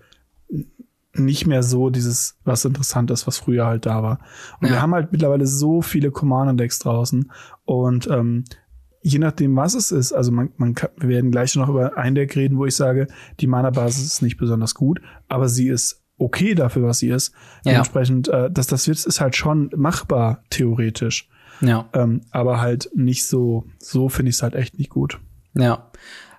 nicht 1.14 1.46
mehr 1.46 1.62
so 1.62 1.88
dieses, 1.90 2.36
was 2.44 2.64
interessant 2.64 3.10
ist, 3.10 3.26
was 3.26 3.38
früher 3.38 3.66
halt 3.66 3.86
da 3.86 4.02
war. 4.02 4.18
Und 4.60 4.68
Ja. 4.68 4.74
wir 4.74 4.82
haben 4.82 4.94
halt 4.94 5.12
mittlerweile 5.12 5.46
so 5.46 5.80
viele 5.82 6.10
Commander-Decks 6.10 6.78
draußen 6.80 7.30
und 7.64 8.06
ähm, 8.08 8.44
je 9.02 9.18
nachdem, 9.18 9.56
was 9.56 9.74
es 9.74 9.92
ist, 9.92 10.12
also 10.12 10.32
man, 10.32 10.50
man 10.56 10.74
kann, 10.74 10.90
wir 10.98 11.08
werden 11.08 11.30
gleich 11.30 11.54
noch 11.56 11.68
über 11.68 11.96
ein 11.96 12.14
Deck 12.14 12.36
reden, 12.36 12.58
wo 12.58 12.66
ich 12.66 12.76
sage, 12.76 13.06
die 13.40 13.46
Mana-Basis 13.46 14.04
ist 14.04 14.22
nicht 14.22 14.36
besonders 14.36 14.74
gut, 14.74 15.00
aber 15.28 15.48
sie 15.48 15.68
ist 15.68 16.02
okay 16.18 16.54
dafür, 16.54 16.82
was 16.82 16.98
sie 16.98 17.08
ist. 17.08 17.32
Ja. 17.64 17.72
Dementsprechend, 17.72 18.28
äh, 18.28 18.50
dass 18.50 18.66
das 18.66 18.86
wird, 18.88 19.04
ist 19.04 19.20
halt 19.20 19.36
schon 19.36 19.70
machbar, 19.76 20.42
theoretisch. 20.50 21.28
Ja. 21.60 21.88
Ähm, 21.92 22.22
aber 22.30 22.60
halt 22.60 22.90
nicht 22.94 23.26
so, 23.26 23.64
so 23.78 24.08
finde 24.08 24.30
ich 24.30 24.36
es 24.36 24.42
halt 24.42 24.54
echt 24.54 24.78
nicht 24.78 24.90
gut. 24.90 25.18
Ja. 25.54 25.90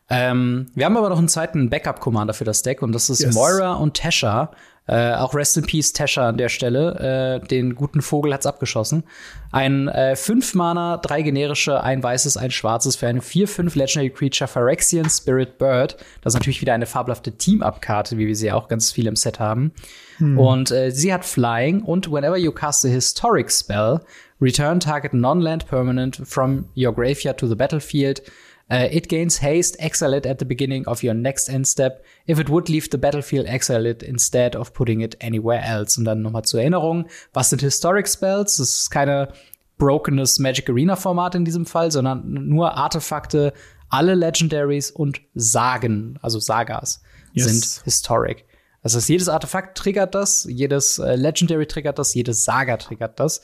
Ähm, 0.10 0.68
wir 0.74 0.86
haben 0.86 0.96
aber 0.96 1.10
noch 1.10 1.18
einen 1.18 1.28
zweiten 1.28 1.70
Backup-Commander 1.70 2.34
für 2.34 2.46
das 2.46 2.62
Deck 2.62 2.82
und 2.82 2.94
das 2.94 3.10
ist 3.10 3.20
Yes. 3.20 3.36
Moira 3.36 3.74
und 3.74 3.96
Tesha. 3.96 4.52
Äh, 4.90 5.16
auch 5.16 5.34
Rest 5.36 5.58
in 5.58 5.66
Peace 5.66 5.92
Tesha 5.92 6.30
an 6.30 6.38
der 6.38 6.48
Stelle. 6.48 7.42
Äh, 7.44 7.46
den 7.48 7.76
guten 7.76 8.02
Vogel 8.02 8.34
hat's 8.34 8.46
abgeschossen. 8.46 9.04
Ein 9.52 9.90
äh, 9.90 10.16
5 10.16 10.56
Mana, 10.56 10.96
drei 10.96 11.24
generische, 11.24 11.84
ein 11.84 12.02
weißes, 12.02 12.38
ein 12.38 12.52
schwarzes 12.52 12.96
für 12.96 13.08
eine 13.08 13.20
4-5 13.20 13.78
Legendary 13.78 14.10
Creature 14.12 14.48
Phyrexian 14.48 15.10
Spirit 15.10 15.58
Bird. 15.58 15.98
Das 16.22 16.32
ist 16.34 16.40
natürlich 16.40 16.62
wieder 16.62 16.74
eine 16.74 16.86
fabelhafte 16.86 17.34
Team-Up-Karte, 17.34 18.18
wie 18.18 18.28
wir 18.28 18.36
sie 18.38 18.50
auch 18.54 18.70
ganz 18.70 18.94
viel 18.94 19.08
im 19.08 19.18
Set 19.18 19.42
haben. 19.42 19.74
Und 20.20 20.72
äh, 20.72 20.90
sie 20.90 21.14
hat 21.14 21.26
Flying 21.26 21.84
und 21.84 22.10
whenever 22.10 22.38
you 22.38 22.52
cast 22.52 22.84
a 22.86 22.88
Historic 22.88 23.52
Spell, 23.52 24.00
return 24.40 24.80
target 24.80 25.14
non-land 25.14 25.66
permanent 25.68 26.28
from 26.28 26.70
your 26.76 26.92
graveyard 26.94 27.38
to 27.40 27.48
the 27.48 27.56
battlefield. 27.56 28.22
Uh, 28.70 28.88
it 28.92 29.08
gains 29.08 29.38
haste, 29.38 29.78
exile 29.80 30.14
it 30.14 30.26
at 30.26 30.40
the 30.40 30.46
beginning 30.46 30.86
of 30.88 31.02
your 31.02 31.14
next 31.14 31.48
end 31.48 31.66
step. 31.66 32.04
If 32.28 32.38
it 32.38 32.50
would 32.50 32.68
leave 32.68 32.90
the 32.90 32.98
battlefield, 32.98 33.46
exile 33.48 33.86
it 33.86 34.04
instead 34.04 34.56
of 34.58 34.74
putting 34.74 35.00
it 35.02 35.16
anywhere 35.22 35.62
else. 35.64 35.98
Und 35.98 36.04
dann 36.04 36.22
nochmal 36.22 36.44
zur 36.44 36.60
Erinnerung, 36.60 37.08
was 37.34 37.50
sind 37.50 37.62
Historic 37.62 38.10
Spells? 38.10 38.58
Das 38.58 38.70
ist 38.70 38.90
keine 38.92 39.30
brokenes 39.78 40.40
Magic 40.40 40.70
Arena 40.70 40.98
Format 40.98 41.36
in 41.36 41.46
diesem 41.46 41.66
Fall, 41.66 41.92
sondern 41.92 42.26
nur 42.50 42.76
Artefakte, 42.76 43.54
alle 43.90 44.16
Legendaries 44.16 44.92
und 44.92 45.22
Sagen, 45.34 46.20
also 46.22 46.40
Sagas, 46.40 47.02
Yes. 47.34 47.46
sind 47.46 47.84
Historic. 47.86 48.44
Das 48.84 48.96
heißt, 48.96 49.10
jedes 49.10 49.30
Artefakt 49.30 49.78
triggert 49.78 50.14
das, 50.16 50.46
jedes 50.50 51.00
äh, 51.00 51.16
Legendary 51.16 51.68
triggert 51.68 52.00
das, 52.00 52.14
jedes 52.14 52.44
Saga 52.44 52.78
triggert 52.78 53.20
das. 53.20 53.42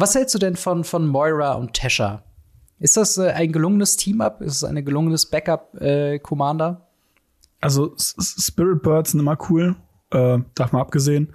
Was 0.00 0.14
hältst 0.14 0.34
du 0.34 0.38
denn 0.38 0.56
von, 0.56 0.84
von 0.84 1.06
Moira 1.06 1.52
und 1.54 1.74
Tesha? 1.74 2.22
Ist 2.78 2.96
das 2.96 3.18
äh, 3.18 3.28
ein 3.32 3.52
gelungenes 3.52 3.96
Team-Up? 3.96 4.40
Ist 4.40 4.56
es 4.56 4.64
ein 4.64 4.82
gelungenes 4.84 5.26
Backup-Commander? 5.26 6.86
Also 7.60 7.94
Spirit 7.98 8.82
Birds 8.82 9.10
sind 9.10 9.20
immer 9.20 9.36
cool, 9.50 9.76
äh, 10.12 10.38
davon 10.54 10.80
abgesehen. 10.80 11.32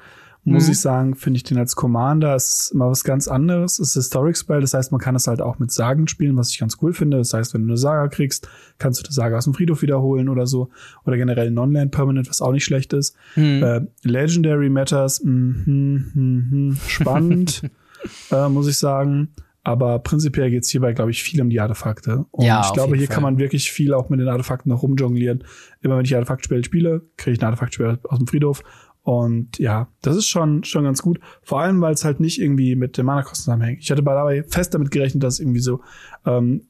Muss 0.48 0.66
Mhm. 0.66 0.72
ich 0.72 0.80
sagen, 0.82 1.16
finde 1.16 1.38
ich 1.38 1.44
den 1.44 1.58
als 1.58 1.76
Commander 1.76 2.36
ist 2.36 2.72
immer 2.72 2.90
was 2.90 3.04
ganz 3.04 3.28
anderes. 3.28 3.80
Es 3.80 3.90
ist 3.90 3.94
Historic 3.96 4.38
Spell, 4.38 4.62
das 4.62 4.76
heißt, 4.76 4.92
man 4.92 5.02
kann 5.02 5.16
es 5.16 5.26
halt 5.28 5.42
auch 5.42 5.58
mit 5.58 5.72
Sagen 5.72 6.08
spielen, 6.08 6.38
was 6.38 6.52
ich 6.52 6.60
ganz 6.60 6.78
cool 6.84 6.94
finde. 6.94 7.18
Das 7.18 7.34
heißt, 7.34 7.54
wenn 7.56 7.62
du 7.62 7.70
eine 7.70 7.78
Saga 7.78 8.08
kriegst, 8.10 8.48
kannst 8.78 9.00
du 9.00 9.04
die 9.08 9.14
Saga 9.14 9.38
aus 9.38 9.46
dem 9.46 9.56
Friedhof 9.56 9.82
wiederholen 9.82 10.30
oder 10.30 10.46
so. 10.46 10.70
Oder 11.06 11.18
generell 11.18 11.50
Non-Land 11.50 11.92
Permanent, 11.92 12.30
was 12.30 12.42
auch 12.44 12.52
nicht 12.52 12.64
schlecht 12.66 12.94
ist. 12.94 13.16
Mhm. 13.36 13.64
Äh, 13.64 13.82
Legendary 14.04 14.70
Matters, 14.70 15.24
mhm, 15.24 16.12
mhm, 16.14 16.78
spannend, 16.88 17.64
äh, 18.32 18.50
muss 18.50 18.68
ich 18.68 18.78
sagen. 18.78 19.34
Aber 19.64 19.98
prinzipiell 19.98 20.52
geht's 20.52 20.70
hierbei, 20.70 20.94
glaube 20.94 21.10
ich, 21.10 21.24
viel 21.24 21.42
um 21.42 21.50
die 21.50 21.60
Artefakte. 21.60 22.26
Und 22.30 22.46
Ja, 22.46 22.62
ich 22.64 22.72
glaube, 22.74 22.96
hier 22.98 23.08
Fall. 23.08 23.16
kann 23.16 23.24
man 23.24 23.40
wirklich 23.40 23.72
viel 23.72 23.96
auch 23.96 24.10
mit 24.10 24.20
den 24.20 24.28
Artefakten 24.28 24.72
noch 24.72 24.84
rumjonglieren. 24.84 25.44
Immer 25.82 25.98
wenn 25.98 26.06
ich 26.06 26.16
Artefaktspiel 26.16 26.64
spiele, 26.64 27.02
kriege 27.18 27.34
ich 27.34 27.42
ein 27.42 27.46
Artefaktspiel 27.46 27.98
aus 28.04 28.20
dem 28.20 28.28
Friedhof. 28.28 28.62
Und 29.02 29.58
ja, 29.58 29.88
das 30.02 30.18
ist 30.18 30.28
schon, 30.28 30.64
schon 30.64 30.84
ganz 30.84 31.02
gut. 31.02 31.20
Vor 31.42 31.62
allem, 31.62 31.82
weil 31.82 31.94
es 31.94 32.06
halt 32.06 32.20
nicht 32.20 32.40
irgendwie 32.40 32.76
mit 32.76 32.98
den 32.98 33.08
Mana-Kosten 33.08 33.44
zusammenhängt. 33.44 33.82
Ich 33.82 33.90
hatte 33.90 34.04
dabei 34.04 34.44
fest 34.44 34.74
damit 34.76 34.92
gerechnet, 34.92 35.24
dass 35.24 35.40
irgendwie 35.40 35.60
so, 35.60 35.82
ähm, 36.28 36.68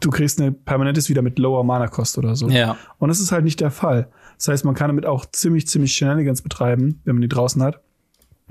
du 0.00 0.10
kriegst 0.10 0.40
eine 0.40 0.52
Permanentes 0.52 1.08
wieder 1.08 1.22
mit 1.22 1.40
lower 1.40 1.64
Mana-Kost 1.64 2.18
oder 2.18 2.36
so. 2.36 2.48
Ja. 2.48 2.76
Und 2.98 3.08
das 3.08 3.18
ist 3.18 3.32
halt 3.32 3.44
nicht 3.44 3.60
der 3.60 3.72
Fall. 3.72 4.10
Das 4.38 4.48
heißt, 4.48 4.64
man 4.64 4.74
kann 4.74 4.88
damit 4.88 5.06
auch 5.06 5.26
ziemlich, 5.26 5.66
ziemlich 5.66 5.92
Shenanigans 5.92 6.42
betreiben, 6.42 7.00
wenn 7.04 7.16
man 7.16 7.22
die 7.22 7.28
draußen 7.28 7.62
hat. 7.62 7.80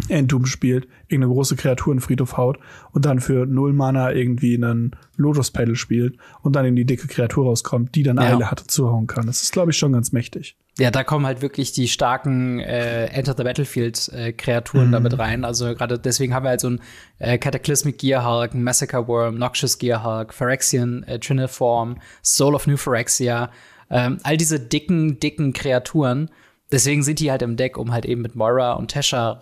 Entum 0.10 0.46
spielt, 0.46 0.88
irgendeine 1.08 1.34
große 1.34 1.56
Kreatur 1.56 1.94
in 1.94 1.98
den 1.98 2.04
Friedhof 2.04 2.36
haut 2.38 2.60
und 2.92 3.06
dann 3.06 3.20
für 3.22 3.46
null 3.46 3.72
Mana 3.74 4.12
irgendwie 4.12 4.56
einen 4.56 4.92
Lotus 5.16 5.52
Pedal 5.52 5.76
spielt 5.76 6.18
und 6.42 6.56
dann 6.56 6.66
in 6.66 6.76
die 6.76 6.86
dicke 6.86 7.08
Kreatur 7.08 7.46
rauskommt, 7.46 7.96
die 7.96 8.04
dann 8.04 8.18
Ja. 8.18 8.24
Eile 8.36 8.52
hatte 8.52 8.68
zuhauen 8.68 9.08
kann. 9.08 9.26
Das 9.26 9.42
ist, 9.42 9.54
glaube 9.54 9.72
ich, 9.72 9.78
schon 9.78 9.94
ganz 9.94 10.12
mächtig. 10.12 10.58
Ja, 10.78 10.92
da 10.92 11.06
kommen 11.06 11.26
halt 11.26 11.42
wirklich 11.42 11.72
die 11.72 11.88
starken 11.88 12.60
äh, 12.60 13.06
Enter 13.06 13.34
the 13.38 13.44
Battlefield 13.44 14.10
äh, 14.10 14.34
Kreaturen 14.34 14.92
damit 14.92 15.18
rein. 15.18 15.46
Also 15.46 15.74
gerade 15.74 15.98
deswegen 15.98 16.34
haben 16.34 16.44
wir 16.44 16.50
halt 16.50 16.60
so 16.60 16.72
ein 16.72 16.82
äh, 17.20 17.38
Cataclysmic 17.38 17.98
Gearhulk, 17.98 18.54
Massacre 18.54 19.08
Worm, 19.08 19.38
Noxious 19.38 19.78
Gearhulk, 19.78 20.34
Phyrexian 20.34 21.04
äh, 21.04 21.18
Triniform, 21.20 21.98
Soul 22.22 22.56
of 22.56 22.68
New 22.68 22.76
Phyrexia. 22.76 23.50
Ähm, 23.90 24.18
all 24.24 24.36
diese 24.36 24.60
dicken, 24.60 25.18
dicken 25.22 25.54
Kreaturen. 25.54 26.30
Deswegen 26.72 27.04
sind 27.04 27.20
die 27.22 27.32
halt 27.32 27.44
im 27.44 27.56
Deck, 27.56 27.78
um 27.78 27.94
halt 27.94 28.06
eben 28.06 28.22
mit 28.22 28.36
Moira 28.36 28.74
und 28.74 28.90
Tesha 28.90 29.40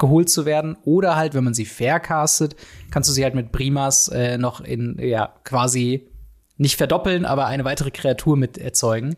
rausgeholt 0.00 0.28
zu 0.28 0.46
werden. 0.46 0.76
Oder 0.84 1.16
halt, 1.16 1.34
wenn 1.34 1.44
man 1.44 1.54
sie 1.54 1.66
fair 1.66 2.00
castet, 2.00 2.56
kannst 2.90 3.08
du 3.08 3.14
sie 3.14 3.24
halt 3.24 3.34
mit 3.34 3.52
Primas 3.52 4.08
äh, 4.08 4.38
noch 4.38 4.60
in, 4.60 4.98
ja, 5.00 5.34
quasi 5.44 6.08
nicht 6.56 6.76
verdoppeln, 6.76 7.24
aber 7.24 7.46
eine 7.46 7.64
weitere 7.64 7.90
Kreatur 7.90 8.36
mit 8.36 8.58
erzeugen. 8.58 9.16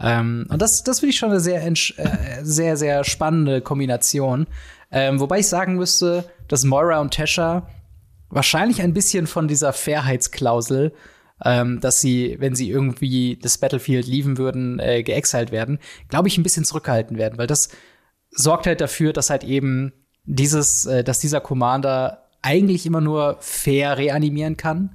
Ähm, 0.00 0.46
und 0.48 0.60
das, 0.60 0.82
das 0.82 1.00
finde 1.00 1.10
ich 1.10 1.18
schon 1.18 1.30
eine 1.30 1.40
sehr, 1.40 1.64
äh, 1.64 1.74
sehr, 2.42 2.76
sehr 2.76 3.04
spannende 3.04 3.60
Kombination. 3.60 4.46
Ähm, 4.90 5.20
wobei 5.20 5.40
ich 5.40 5.46
sagen 5.46 5.76
müsste, 5.76 6.24
dass 6.48 6.64
Moira 6.64 7.00
und 7.00 7.12
Tesha 7.12 7.68
wahrscheinlich 8.28 8.82
ein 8.82 8.92
bisschen 8.92 9.26
von 9.26 9.48
dieser 9.48 9.72
Fairheitsklausel, 9.72 10.92
ähm, 11.44 11.80
dass 11.80 12.00
sie, 12.00 12.36
wenn 12.38 12.54
sie 12.54 12.70
irgendwie 12.70 13.38
das 13.40 13.58
Battlefield 13.58 14.06
lieben 14.06 14.36
würden, 14.38 14.78
äh, 14.78 15.02
geexiled 15.02 15.52
werden, 15.52 15.78
glaube 16.08 16.28
ich, 16.28 16.38
ein 16.38 16.42
bisschen 16.42 16.64
zurückgehalten 16.64 17.16
werden, 17.16 17.38
weil 17.38 17.46
das 17.46 17.70
sorgt 18.30 18.66
halt 18.66 18.80
dafür, 18.80 19.12
dass 19.12 19.30
halt 19.30 19.44
eben 19.44 19.92
dieses, 20.24 20.86
äh, 20.86 21.04
dass 21.04 21.18
dieser 21.18 21.40
Commander 21.40 22.22
eigentlich 22.42 22.86
immer 22.86 23.00
nur 23.00 23.36
fair 23.40 23.96
reanimieren 23.96 24.56
kann 24.56 24.90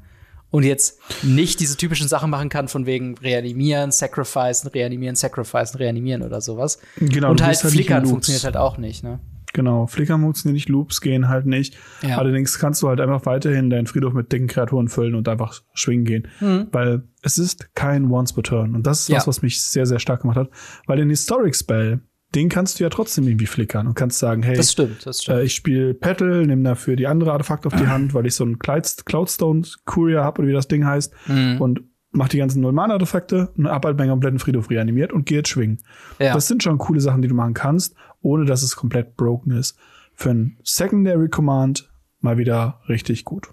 und 0.52 0.64
jetzt 0.64 1.00
nicht 1.24 1.60
diese 1.60 1.78
typischen 1.78 2.08
Sachen 2.08 2.30
machen 2.30 2.50
kann 2.50 2.68
von 2.68 2.86
wegen 2.86 3.18
reanimieren, 3.18 3.92
sacrificen, 3.92 4.70
reanimieren, 4.70 5.16
sacrificen, 5.16 5.78
reanimieren 5.78 6.22
oder 6.24 6.42
sowas. 6.42 6.80
Genau, 6.98 7.32
und 7.32 7.42
halt 7.42 7.56
halt 7.58 7.64
in 7.66 7.70
flickern 7.72 8.06
funktioniert 8.06 8.44
halt 8.44 8.58
auch 8.58 8.78
nicht, 8.78 9.04
ne? 9.04 9.20
Genau, 9.54 9.88
Flickermoves, 9.88 10.44
die 10.44 10.52
nicht 10.52 10.70
Loops 10.70 11.02
gehen, 11.02 11.28
halt 11.28 11.48
nicht. 11.48 11.76
Ja. 12.04 12.20
Allerdings 12.20 12.60
kannst 12.60 12.84
du 12.84 12.88
halt 12.88 13.02
einfach 13.02 13.26
weiterhin 13.26 13.72
deinen 13.72 13.88
Friedhof 13.88 14.14
mit 14.14 14.32
dicken 14.32 14.46
Kreaturen 14.46 14.90
füllen 14.90 15.16
und 15.16 15.28
einfach 15.28 15.62
schwingen 15.74 16.06
gehen. 16.06 16.28
Weil 16.72 17.02
es 17.24 17.40
ist 17.40 17.74
kein 17.74 18.12
Once 18.12 18.32
per 18.32 18.44
Turn. 18.44 18.76
Und 18.76 18.86
das 18.86 19.02
ist 19.02 19.10
was, 19.10 19.24
Ja. 19.24 19.28
was 19.28 19.42
mich 19.42 19.64
sehr, 19.64 19.88
sehr 19.88 19.98
stark 19.98 20.22
gemacht 20.22 20.38
hat. 20.38 20.50
Weil 20.86 20.98
den 20.98 21.10
Historic 21.10 21.56
Spell, 21.56 22.02
den 22.36 22.50
kannst 22.50 22.80
du 22.80 22.84
ja 22.84 22.90
trotzdem 22.90 23.28
irgendwie 23.28 23.48
flickern 23.48 23.88
und 23.88 23.96
kannst 23.96 24.20
sagen, 24.20 24.44
hey, 24.44 24.56
Das 24.56 24.72
stimmt, 24.72 25.06
das 25.06 25.24
stimmt. 25.24 25.40
äh, 25.40 25.44
ich 25.44 25.56
spiele 25.56 25.94
Petal, 25.96 26.46
nehme 26.46 26.64
dafür 26.64 26.96
die 26.96 27.08
andere 27.08 27.32
Artefakt 27.32 27.66
auf 27.66 27.74
die 27.76 27.88
Hand, 27.88 28.14
weil 28.14 28.26
ich 28.28 28.36
so 28.36 28.44
einen 28.44 28.60
Cloud- 28.60 29.06
Cloudstone 29.06 29.64
Courier 29.86 30.24
habe 30.24 30.42
oder 30.42 30.50
wie 30.50 30.54
das 30.54 30.68
Ding 30.68 30.86
heißt 30.86 31.14
Mhm. 31.28 31.62
und 31.62 31.82
mach 32.12 32.28
die 32.30 32.38
ganzen 32.40 32.62
Null-Mana-Artefakte 32.62 33.52
und 33.58 33.68
hab 33.68 33.86
halt 33.86 33.98
meinen 33.98 34.10
kompletten 34.10 34.40
Friedhof 34.40 34.70
reanimiert 34.70 35.14
und 35.14 35.26
gehe 35.26 35.38
jetzt 35.40 35.50
schwingen. 35.50 35.80
Ja. 36.20 36.34
Das 36.34 36.48
sind 36.48 36.64
schon 36.64 36.78
coole 36.80 37.00
Sachen, 37.02 37.22
die 37.22 37.28
du 37.28 37.36
machen 37.36 37.54
kannst, 37.54 37.96
ohne 38.22 38.46
dass 38.46 38.64
es 38.64 38.76
komplett 38.76 39.16
broken 39.16 39.52
ist. 39.52 39.78
Für 40.16 40.32
ein 40.32 40.58
Secondary 40.64 41.30
Command 41.30 41.90
mal 42.20 42.38
wieder 42.38 42.82
richtig 42.90 43.26
gut. 43.26 43.50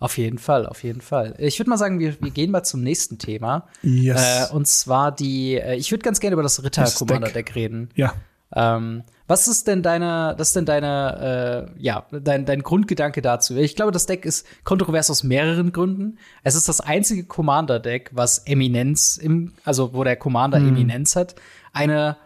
Auf 0.00 0.16
jeden 0.16 0.38
Fall, 0.38 0.66
auf 0.66 0.82
jeden 0.82 1.02
Fall. 1.02 1.34
Ich 1.38 1.58
würde 1.60 1.68
mal 1.68 1.76
sagen, 1.76 2.00
wir, 2.00 2.20
wir 2.20 2.30
gehen 2.30 2.50
mal 2.50 2.64
zum 2.64 2.82
nächsten 2.82 3.18
Thema. 3.18 3.68
Yes. 3.82 4.50
Äh, 4.50 4.54
und 4.54 4.66
zwar 4.66 5.12
die, 5.12 5.56
äh, 5.56 5.76
ich 5.76 5.92
würde 5.92 6.02
ganz 6.02 6.20
gerne 6.20 6.32
über 6.32 6.42
das 6.42 6.64
Ritter-Commander-Deck 6.64 7.54
reden. 7.54 7.90
ja. 7.94 8.14
Ähm, 8.52 9.04
was 9.28 9.46
ist 9.46 9.68
denn 9.68 9.84
deine, 9.84 10.34
das 10.36 10.48
ist 10.48 10.56
denn 10.56 10.64
deine, 10.64 11.68
äh, 11.76 11.80
ja, 11.80 12.04
dein, 12.10 12.46
dein 12.46 12.64
Grundgedanke 12.64 13.22
dazu? 13.22 13.54
Ich 13.56 13.76
glaube, 13.76 13.92
das 13.92 14.06
Deck 14.06 14.24
ist 14.24 14.44
kontrovers 14.64 15.08
aus 15.08 15.22
mehreren 15.22 15.70
Gründen. 15.70 16.18
Es 16.42 16.56
ist 16.56 16.68
das 16.68 16.80
einzige 16.80 17.22
Commander-Deck, 17.22 18.10
was 18.12 18.40
Eminenz 18.40 19.18
im, 19.18 19.52
also 19.64 19.94
wo 19.94 20.02
der 20.02 20.16
Commander 20.16 20.58
Eminenz 20.58 21.14
hat. 21.14 21.36
Eine, 21.72 22.16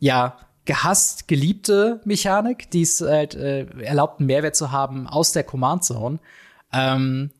ja, 0.00 0.36
gehasst 0.66 1.28
geliebte 1.28 2.02
Mechanik, 2.04 2.70
die 2.70 2.82
es 2.82 3.00
halt 3.00 3.34
äh, 3.34 3.64
erlaubt, 3.80 4.20
einen 4.20 4.26
Mehrwert 4.26 4.56
zu 4.56 4.70
haben 4.70 5.06
aus 5.06 5.32
der 5.32 5.44
Command 5.44 5.84
Zone. 5.84 6.18
Ähm, 6.72 7.30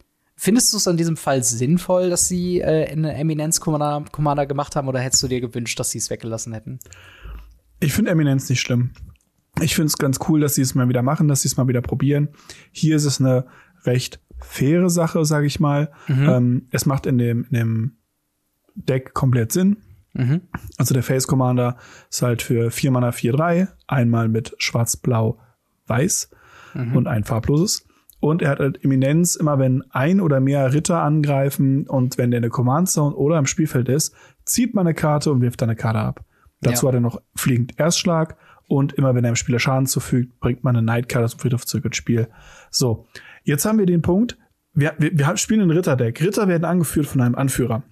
Findest 0.42 0.72
du 0.72 0.78
es 0.78 0.86
in 0.86 0.96
diesem 0.96 1.18
Fall 1.18 1.44
sinnvoll, 1.44 2.08
dass 2.08 2.26
sie 2.26 2.60
äh, 2.60 2.90
eine 2.90 3.14
Eminenz-Commander 3.14 4.06
Commander 4.10 4.46
gemacht 4.46 4.74
haben, 4.74 4.88
oder 4.88 4.98
hättest 4.98 5.22
du 5.22 5.28
dir 5.28 5.42
gewünscht, 5.42 5.78
dass 5.78 5.90
sie 5.90 5.98
es 5.98 6.08
weggelassen 6.08 6.54
hätten? 6.54 6.78
Ich 7.78 7.92
finde 7.92 8.10
Eminenz 8.10 8.48
nicht 8.48 8.62
schlimm. 8.62 8.92
Ich 9.60 9.74
finde 9.74 9.88
es 9.88 9.98
ganz 9.98 10.18
cool, 10.28 10.40
dass 10.40 10.54
sie 10.54 10.62
es 10.62 10.74
mal 10.74 10.88
wieder 10.88 11.02
machen, 11.02 11.28
dass 11.28 11.42
sie 11.42 11.48
es 11.48 11.58
mal 11.58 11.68
wieder 11.68 11.82
probieren. 11.82 12.30
Hier 12.72 12.96
ist 12.96 13.04
es 13.04 13.20
eine 13.20 13.44
recht 13.84 14.18
faire 14.38 14.88
Sache, 14.88 15.26
sage 15.26 15.46
ich 15.46 15.60
mal. 15.60 15.92
Ähm, 16.08 16.68
es 16.70 16.86
macht 16.86 17.04
in 17.04 17.18
dem, 17.18 17.44
in 17.50 17.52
dem 17.52 17.96
Deck 18.74 19.12
komplett 19.12 19.52
Sinn. 19.52 19.76
Mhm. 20.14 20.40
Also 20.78 20.94
der 20.94 21.02
Face 21.02 21.26
Commander 21.26 21.76
ist 22.08 22.22
halt 22.22 22.40
für 22.40 22.70
4 22.70 22.90
Mana 22.92 23.10
4-3, 23.10 23.68
einmal 23.86 24.28
mit 24.28 24.54
Schwarz, 24.56 24.96
Blau, 24.96 25.38
Weiß 25.86 26.30
und 26.94 27.08
ein 27.08 27.24
farbloses. 27.24 27.84
Und 28.20 28.42
er 28.42 28.50
hat 28.50 28.58
halt 28.60 28.84
Eminenz, 28.84 29.34
immer 29.34 29.58
wenn 29.58 29.82
ein 29.90 30.20
oder 30.20 30.40
mehr 30.40 30.72
Ritter 30.74 31.02
angreifen 31.02 31.86
und 31.88 32.18
wenn 32.18 32.30
der 32.30 32.38
in 32.38 32.42
der 32.42 32.50
Command 32.50 32.88
Zone 32.90 33.14
oder 33.16 33.38
im 33.38 33.46
Spielfeld 33.46 33.88
ist, 33.88 34.14
zieht 34.44 34.74
man 34.74 34.86
eine 34.86 34.94
Karte 34.94 35.32
und 35.32 35.40
wirft 35.40 35.62
dann 35.62 35.70
eine 35.70 35.76
Karte 35.76 36.00
ab. 36.00 36.24
Dazu 36.60 36.84
Ja. 36.86 36.88
hat 36.88 36.94
er 36.96 37.00
noch 37.00 37.20
fliegend 37.34 37.78
Erstschlag 37.80 38.36
und 38.66 38.92
immer 38.92 39.14
wenn 39.14 39.24
er 39.24 39.32
dem 39.32 39.36
Spieler 39.36 39.58
Schaden 39.58 39.86
zufügt, 39.86 40.38
bringt 40.38 40.62
man 40.62 40.76
eine 40.76 40.84
Nightcard 40.84 41.24
aus 41.24 41.36
dem 41.36 41.40
Friedhof 41.40 41.64
zurück 41.64 41.86
ins 41.86 41.96
Spiel. 41.96 42.28
So, 42.70 43.06
jetzt 43.42 43.64
haben 43.64 43.78
wir 43.78 43.86
den 43.86 44.02
Punkt, 44.02 44.36
wir, 44.74 44.92
wir, 44.98 45.18
wir 45.18 45.36
spielen 45.38 45.62
ein 45.62 45.70
Ritterdeck. 45.70 46.20
Ritter 46.22 46.46
werden 46.46 46.64
angeführt 46.66 47.06
von 47.06 47.20
einem 47.22 47.34
Anführer. 47.34 47.82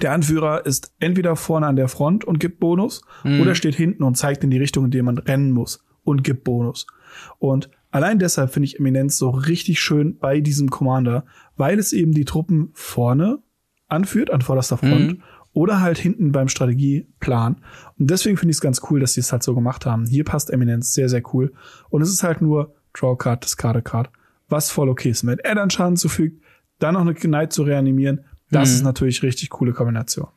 Der 0.00 0.12
Anführer 0.12 0.64
ist 0.64 0.94
entweder 1.00 1.36
vorne 1.36 1.66
an 1.66 1.76
der 1.76 1.88
Front 1.88 2.24
und 2.24 2.40
gibt 2.40 2.60
Bonus 2.60 3.02
oder 3.42 3.54
steht 3.54 3.74
hinten 3.74 4.02
und 4.04 4.14
zeigt 4.16 4.42
in 4.42 4.48
die 4.50 4.56
Richtung, 4.56 4.86
in 4.86 4.90
die 4.90 5.02
man 5.02 5.18
rennen 5.18 5.52
muss 5.52 5.84
und 6.02 6.24
gibt 6.24 6.44
Bonus. 6.44 6.86
Und 7.38 7.68
allein 7.90 8.18
deshalb 8.18 8.52
finde 8.52 8.66
ich 8.66 8.78
Eminenz 8.78 9.16
so 9.16 9.30
richtig 9.30 9.80
schön 9.80 10.18
bei 10.18 10.40
diesem 10.40 10.70
Commander, 10.70 11.24
weil 11.56 11.78
es 11.78 11.92
eben 11.92 12.12
die 12.12 12.24
Truppen 12.24 12.70
vorne 12.74 13.38
anführt, 13.88 14.30
an 14.30 14.42
vorderster 14.42 14.78
Front 14.78 15.18
oder 15.52 15.80
halt 15.80 15.98
hinten 15.98 16.32
beim 16.32 16.48
Strategieplan. 16.48 17.56
Und 17.98 18.10
deswegen 18.10 18.36
finde 18.36 18.50
ich 18.50 18.58
es 18.58 18.60
ganz 18.60 18.80
cool, 18.90 19.00
dass 19.00 19.14
sie 19.14 19.20
es 19.20 19.32
halt 19.32 19.42
so 19.42 19.54
gemacht 19.54 19.84
haben. 19.86 20.06
Hier 20.06 20.24
passt 20.24 20.50
Eminenz 20.50 20.94
sehr, 20.94 21.08
sehr 21.08 21.22
cool. 21.34 21.52
Und 21.88 22.02
es 22.02 22.10
ist 22.10 22.22
halt 22.22 22.40
nur 22.40 22.74
Draw 22.94 23.16
Card, 23.16 23.44
Discard 23.44 23.84
Card, 23.84 24.10
was 24.48 24.70
voll 24.70 24.88
okay 24.88 25.10
ist. 25.10 25.26
Wenn 25.26 25.38
er 25.40 25.54
dann 25.54 25.70
Schaden 25.70 25.96
zufügt, 25.96 26.42
dann 26.78 26.94
noch 26.94 27.00
eine 27.00 27.14
Knight 27.14 27.52
zu 27.52 27.62
reanimieren, 27.62 28.24
das 28.50 28.70
ist 28.70 28.82
natürlich 28.82 29.22
richtig 29.22 29.50
coole 29.50 29.72
Kombination. 29.72 30.28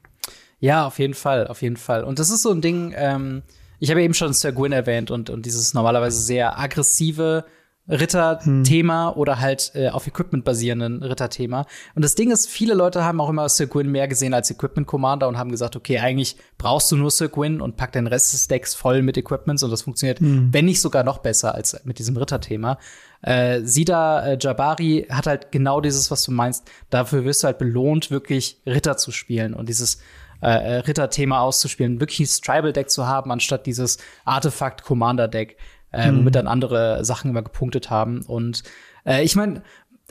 Ja, 0.59 0.85
auf 0.85 0.99
jeden 0.99 1.13
Fall, 1.13 1.47
auf 1.47 1.61
jeden 1.61 1.77
Fall. 1.77 2.03
Und 2.03 2.19
das 2.19 2.29
ist 2.29 2.43
so 2.43 2.51
ein 2.51 2.61
Ding, 2.61 2.93
ähm, 2.95 3.41
ich 3.79 3.91
habe 3.91 4.01
eben 4.01 4.13
schon 4.13 4.33
Sir 4.33 4.51
Gwyn 4.51 4.71
erwähnt 4.71 5.11
und, 5.11 5.29
und 5.29 5.45
dieses 5.45 5.73
normalerweise 5.73 6.21
sehr 6.21 6.59
aggressive 6.59 7.45
Ritter-Thema 7.89 9.09
oder 9.09 9.41
halt 9.41 9.71
äh, 9.75 9.89
auf 9.89 10.07
Equipment 10.07 10.45
basierenden 10.45 11.03
Ritter-Thema. 11.03 11.65
Und 11.95 12.05
das 12.05 12.15
Ding 12.15 12.31
ist, 12.31 12.47
viele 12.47 12.75
Leute 12.75 13.03
haben 13.03 13.19
auch 13.19 13.29
immer 13.29 13.49
Sir 13.49 13.67
Gwyn 13.67 13.91
mehr 13.91 14.07
gesehen 14.07 14.33
als 14.33 14.49
Equipment-Commander 14.49 15.27
und 15.27 15.37
haben 15.37 15.51
gesagt, 15.51 15.75
okay, 15.75 15.99
eigentlich 15.99 16.37
brauchst 16.57 16.89
du 16.93 16.95
nur 16.95 17.11
Sir 17.11 17.27
Gwyn 17.27 17.59
und 17.59 17.75
pack 17.75 17.91
den 17.91 18.07
Rest 18.07 18.31
des 18.31 18.47
Decks 18.47 18.73
voll 18.73 19.01
mit 19.01 19.17
Equipments 19.17 19.63
und 19.63 19.71
das 19.71 19.81
funktioniert, 19.81 20.19
wenn 20.21 20.63
nicht 20.63 20.79
sogar 20.79 21.03
noch 21.03 21.17
besser 21.17 21.55
als 21.55 21.83
mit 21.83 21.99
diesem 21.99 22.15
Ritter-Thema. 22.15 22.77
Äh, 23.21 23.61
Sida 23.63 24.27
äh, 24.27 24.37
Jabari 24.39 25.07
hat 25.09 25.27
halt 25.27 25.51
genau 25.51 25.81
dieses, 25.81 26.09
was 26.09 26.23
du 26.23 26.31
meinst. 26.31 26.69
Dafür 26.89 27.25
wirst 27.25 27.43
du 27.43 27.47
halt 27.47 27.57
belohnt, 27.57 28.11
wirklich 28.11 28.61
Ritter 28.65 28.95
zu 28.95 29.11
spielen 29.11 29.53
und 29.53 29.67
dieses 29.67 29.99
äh, 30.43 30.47
äh, 30.47 30.75
Ritter-Thema 30.79 31.39
auszuspielen, 31.39 31.99
wirklich 32.01 32.19
ein 32.19 32.41
Tribal-Deck 32.43 32.89
zu 32.89 33.07
haben, 33.07 33.31
anstatt 33.31 33.65
dieses 33.65 33.97
Artefakt-Commander-Deck, 34.25 35.57
äh, 35.91 36.11
womit 36.11 36.35
dann 36.35 36.47
andere 36.47 37.05
Sachen 37.05 37.29
immer 37.31 37.43
gepunktet 37.43 37.89
haben. 37.89 38.23
Und 38.25 38.63
äh, 39.05 39.23
ich 39.23 39.35
meine, 39.37 39.63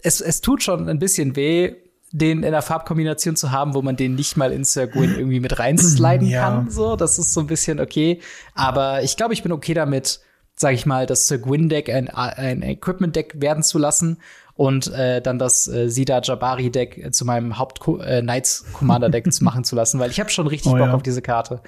es, 0.02 0.20
es 0.20 0.40
tut 0.40 0.62
schon 0.62 0.88
ein 0.88 0.98
bisschen 0.98 1.36
weh, 1.36 1.74
den 2.12 2.42
in 2.42 2.52
der 2.52 2.62
Farbkombination 2.62 3.36
zu 3.36 3.50
haben, 3.52 3.74
wo 3.74 3.82
man 3.82 3.96
den 3.96 4.14
nicht 4.14 4.36
mal 4.36 4.52
in 4.52 4.64
Sir 4.64 4.86
Gwyn 4.86 5.14
irgendwie 5.16 5.40
mit 5.40 5.58
reinsliden 5.58 6.26
Ja. 6.28 6.42
kann. 6.42 6.70
So, 6.70 6.96
das 6.96 7.18
ist 7.18 7.32
so 7.32 7.40
ein 7.40 7.46
bisschen 7.46 7.80
okay. 7.80 8.20
Aber 8.54 9.02
ich 9.02 9.16
glaube, 9.16 9.34
ich 9.34 9.42
bin 9.42 9.52
okay 9.52 9.74
damit, 9.74 10.20
sage 10.54 10.74
ich 10.74 10.86
mal, 10.86 11.06
das 11.06 11.26
Sir 11.28 11.38
Gwyn 11.38 11.68
Deck 11.68 11.88
ein, 11.88 12.08
ein 12.08 12.62
Equipment 12.62 13.16
Deck 13.16 13.34
werden 13.36 13.62
zu 13.62 13.78
lassen 13.78 14.18
und 14.62 14.94
äh, 14.94 15.20
dann 15.20 15.40
das 15.40 15.66
äh, 15.66 15.88
Sida 15.88 16.20
Jabari 16.22 16.70
Deck 16.70 16.96
äh, 16.96 17.10
zu 17.10 17.24
meinem 17.24 17.58
Haupt 17.58 17.80
äh, 18.00 18.22
Knights 18.22 18.64
Commander 18.72 19.10
Deck 19.10 19.32
zu 19.32 19.42
machen 19.42 19.64
zu 19.64 19.74
lassen, 19.74 19.98
weil 19.98 20.12
ich 20.12 20.20
habe 20.20 20.30
schon 20.30 20.46
richtig 20.46 20.70
Oh, 20.70 20.76
Bock 20.76 20.86
ja. 20.86 20.94
auf 20.94 21.02
diese 21.02 21.20
Karte. 21.20 21.62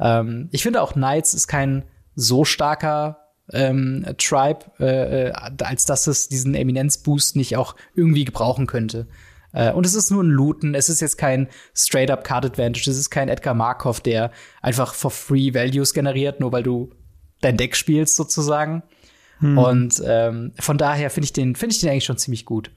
Ähm, 0.00 0.48
ich 0.50 0.62
finde 0.62 0.80
auch 0.80 0.94
Knights 0.94 1.34
ist 1.34 1.46
kein 1.46 1.84
so 2.14 2.46
starker 2.46 3.18
ähm, 3.52 4.06
Tribe, 4.16 4.60
äh, 4.80 5.26
äh, 5.28 5.32
als 5.62 5.84
dass 5.84 6.06
es 6.06 6.28
diesen 6.30 6.54
Eminenz-Boost 6.54 7.36
nicht 7.36 7.58
auch 7.58 7.76
irgendwie 7.94 8.24
gebrauchen 8.24 8.66
könnte. 8.66 9.08
Äh, 9.52 9.72
und 9.72 9.84
es 9.84 9.94
ist 9.94 10.10
nur 10.10 10.22
ein 10.22 10.30
Looten, 10.30 10.74
es 10.74 10.88
ist 10.88 11.00
jetzt 11.02 11.18
kein 11.18 11.48
straight-up 11.74 12.24
Card 12.24 12.46
Advantage, 12.46 12.90
es 12.90 12.96
ist 12.96 13.10
kein 13.10 13.28
Edgar 13.28 13.52
Markov, 13.52 14.00
der 14.00 14.30
einfach 14.62 14.94
for 14.94 15.10
free 15.10 15.52
Values 15.52 15.92
generiert, 15.92 16.40
nur 16.40 16.50
weil 16.52 16.62
du 16.62 16.92
dein 17.42 17.58
Deck 17.58 17.76
spielst 17.76 18.16
sozusagen. 18.16 18.84
Hm. 19.38 19.58
Und 19.58 20.02
ähm, 20.04 20.52
von 20.58 20.78
daher 20.78 21.10
finde 21.10 21.26
ich 21.26 21.32
den, 21.32 21.54
finde 21.54 21.74
ich 21.74 21.80
den 21.80 21.90
eigentlich 21.90 22.04
schon 22.04 22.18
ziemlich 22.18 22.44
gut. 22.44 22.70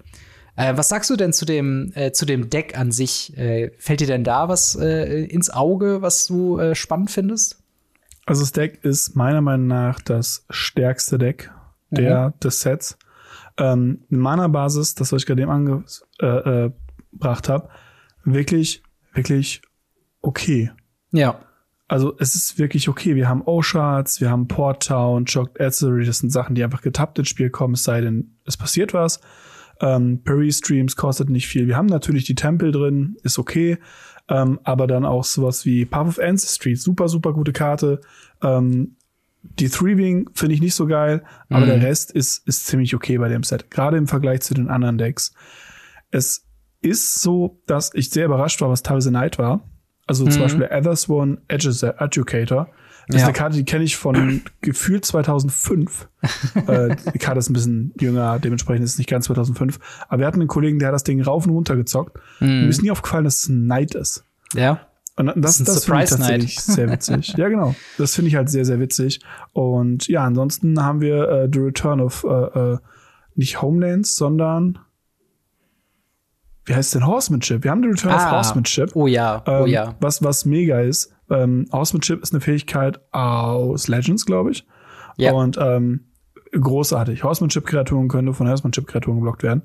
Äh, 0.55 0.75
was 0.75 0.89
sagst 0.89 1.09
du 1.09 1.15
denn 1.15 1.33
zu 1.33 1.45
dem, 1.45 1.91
äh, 1.95 2.11
zu 2.11 2.25
dem 2.25 2.49
Deck 2.49 2.77
an 2.77 2.91
sich? 2.91 3.35
Äh, 3.37 3.71
fällt 3.77 4.01
dir 4.01 4.07
denn 4.07 4.23
da 4.23 4.49
was 4.49 4.75
äh, 4.75 5.23
ins 5.25 5.49
Auge, 5.49 6.01
was 6.01 6.27
du 6.27 6.59
äh, 6.59 6.75
spannend 6.75 7.11
findest? 7.11 7.63
Also 8.25 8.41
das 8.41 8.51
Deck 8.51 8.83
ist 8.83 9.15
meiner 9.15 9.41
Meinung 9.41 9.67
nach 9.67 10.01
das 10.01 10.45
stärkste 10.49 11.17
Deck 11.17 11.51
der, 11.89 12.29
mhm. 12.29 12.39
des 12.39 12.61
Sets. 12.61 12.97
Ähm, 13.57 14.05
Mana-Basis, 14.09 14.95
das, 14.95 15.11
was 15.11 15.23
ich 15.23 15.25
gerade 15.25 15.41
eben 15.41 15.51
angebracht 15.51 16.05
äh, 16.21 17.51
äh, 17.51 17.53
habe, 17.53 17.69
wirklich, 18.23 18.83
wirklich 19.13 19.61
okay. 20.21 20.71
Ja. 21.11 21.39
Also 21.91 22.15
es 22.19 22.35
ist 22.35 22.57
wirklich 22.57 22.87
okay. 22.87 23.17
Wir 23.17 23.27
haben 23.27 23.41
O-Shards, 23.41 24.21
wir 24.21 24.31
haben 24.31 24.47
Port 24.47 24.87
Town, 24.87 25.25
Choked 25.25 25.59
Ancillary, 25.59 26.05
das 26.05 26.19
sind 26.19 26.29
Sachen, 26.29 26.55
die 26.55 26.63
einfach 26.63 26.81
getappt 26.81 27.19
ins 27.19 27.27
Spiel 27.27 27.49
kommen, 27.49 27.73
es 27.73 27.83
sei 27.83 27.99
denn, 27.99 28.37
es 28.45 28.55
passiert 28.55 28.93
was. 28.93 29.19
Ähm, 29.81 30.21
Perry 30.23 30.53
Streams 30.53 30.95
kostet 30.95 31.29
nicht 31.29 31.49
viel. 31.49 31.67
Wir 31.67 31.75
haben 31.75 31.87
natürlich 31.87 32.23
die 32.23 32.35
Tempel 32.35 32.71
drin, 32.71 33.17
ist 33.23 33.37
okay. 33.37 33.77
Ähm, 34.29 34.61
aber 34.63 34.87
dann 34.87 35.03
auch 35.03 35.25
sowas 35.25 35.65
wie 35.65 35.83
Path 35.83 36.07
of 36.07 36.19
Ancestry, 36.19 36.77
super, 36.77 37.09
super 37.09 37.33
gute 37.33 37.51
Karte. 37.51 37.99
Ähm, 38.41 38.95
die 39.41 39.67
Three-Wing 39.67 40.29
finde 40.33 40.55
ich 40.55 40.61
nicht 40.61 40.75
so 40.75 40.87
geil, 40.87 41.25
aber 41.49 41.65
mhm. 41.65 41.71
der 41.71 41.81
Rest 41.81 42.11
ist, 42.11 42.47
ist 42.47 42.67
ziemlich 42.67 42.95
okay 42.95 43.17
bei 43.17 43.27
dem 43.27 43.43
Set. 43.43 43.69
Gerade 43.69 43.97
im 43.97 44.07
Vergleich 44.07 44.39
zu 44.43 44.53
den 44.53 44.69
anderen 44.69 44.97
Decks. 44.97 45.33
Es 46.09 46.47
ist 46.79 47.21
so, 47.21 47.61
dass 47.67 47.93
ich 47.93 48.11
sehr 48.11 48.27
überrascht 48.27 48.61
war, 48.61 48.69
was 48.69 48.81
teilweise 48.81 49.11
Night 49.11 49.37
war. 49.37 49.69
Also 50.07 50.25
mhm. 50.25 50.31
zum 50.31 50.41
Beispiel 50.41 50.67
Ethersworn 50.69 51.39
Educator. 51.47 52.67
Das 53.07 53.15
ja. 53.15 53.21
ist 53.21 53.23
eine 53.23 53.33
Karte, 53.33 53.57
die 53.57 53.65
kenne 53.65 53.83
ich 53.83 53.97
von 53.97 54.41
gefühlt 54.61 55.05
2005. 55.05 56.07
äh, 56.67 56.95
die 57.13 57.19
Karte 57.19 57.39
ist 57.39 57.49
ein 57.49 57.53
bisschen 57.53 57.93
jünger, 57.99 58.39
dementsprechend 58.39 58.85
ist 58.85 58.93
es 58.93 58.97
nicht 58.97 59.09
ganz 59.09 59.25
2005. 59.25 59.79
Aber 60.07 60.19
wir 60.19 60.27
hatten 60.27 60.39
einen 60.39 60.47
Kollegen, 60.47 60.79
der 60.79 60.89
hat 60.89 60.95
das 60.95 61.03
Ding 61.03 61.21
rauf 61.21 61.45
und 61.45 61.51
runter 61.51 61.75
gezockt. 61.75 62.17
Mhm. 62.39 62.61
Mir 62.61 62.67
ist 62.69 62.81
nie 62.81 62.91
aufgefallen, 62.91 63.23
dass 63.23 63.43
es 63.43 63.49
ein 63.49 63.65
Night 63.65 63.95
ist. 63.95 64.25
Ja. 64.53 64.87
Und 65.17 65.27
das, 65.35 65.57
das, 65.57 65.75
das 65.75 65.85
finde 65.85 66.03
ich 66.03 66.09
tatsächlich 66.09 66.59
sehr 66.59 66.89
witzig. 66.89 67.33
ja, 67.37 67.49
genau. 67.49 67.75
Das 67.97 68.15
finde 68.15 68.29
ich 68.29 68.35
halt 68.35 68.49
sehr, 68.49 68.65
sehr 68.65 68.79
witzig. 68.79 69.19
Und 69.51 70.07
ja, 70.07 70.23
ansonsten 70.23 70.81
haben 70.81 71.01
wir 71.01 71.29
äh, 71.29 71.49
The 71.51 71.59
Return 71.59 71.99
of 71.99 72.23
äh, 72.23 72.73
äh, 72.73 72.77
nicht 73.35 73.61
Homelands, 73.61 74.15
sondern 74.15 74.79
wie 76.65 76.75
heißt 76.75 76.93
denn 76.95 77.05
Horsemanship? 77.05 77.63
Wir 77.63 77.71
haben 77.71 77.81
The 77.81 77.89
Return 77.89 78.11
ah, 78.11 78.25
of 78.25 78.31
Horsemanship. 78.31 78.95
Oh 78.95 79.07
ja, 79.07 79.43
oh 79.47 79.65
ähm, 79.65 79.67
ja. 79.67 79.95
Was, 79.99 80.23
was 80.23 80.45
mega 80.45 80.79
ist. 80.79 81.13
Ähm, 81.29 81.65
Horsemanship 81.71 82.21
ist 82.21 82.33
eine 82.33 82.41
Fähigkeit 82.41 82.99
aus 83.11 83.87
Legends, 83.87 84.25
glaube 84.25 84.51
ich. 84.51 84.65
Ja. 85.17 85.33
Und 85.33 85.57
ähm, 85.59 86.11
großartig. 86.51 87.23
Horsemanship-Kreaturen 87.23 88.07
können 88.09 88.33
von 88.33 88.47
Horsemanship-Kreaturen 88.47 89.17
geblockt 89.17 89.43
werden. 89.43 89.63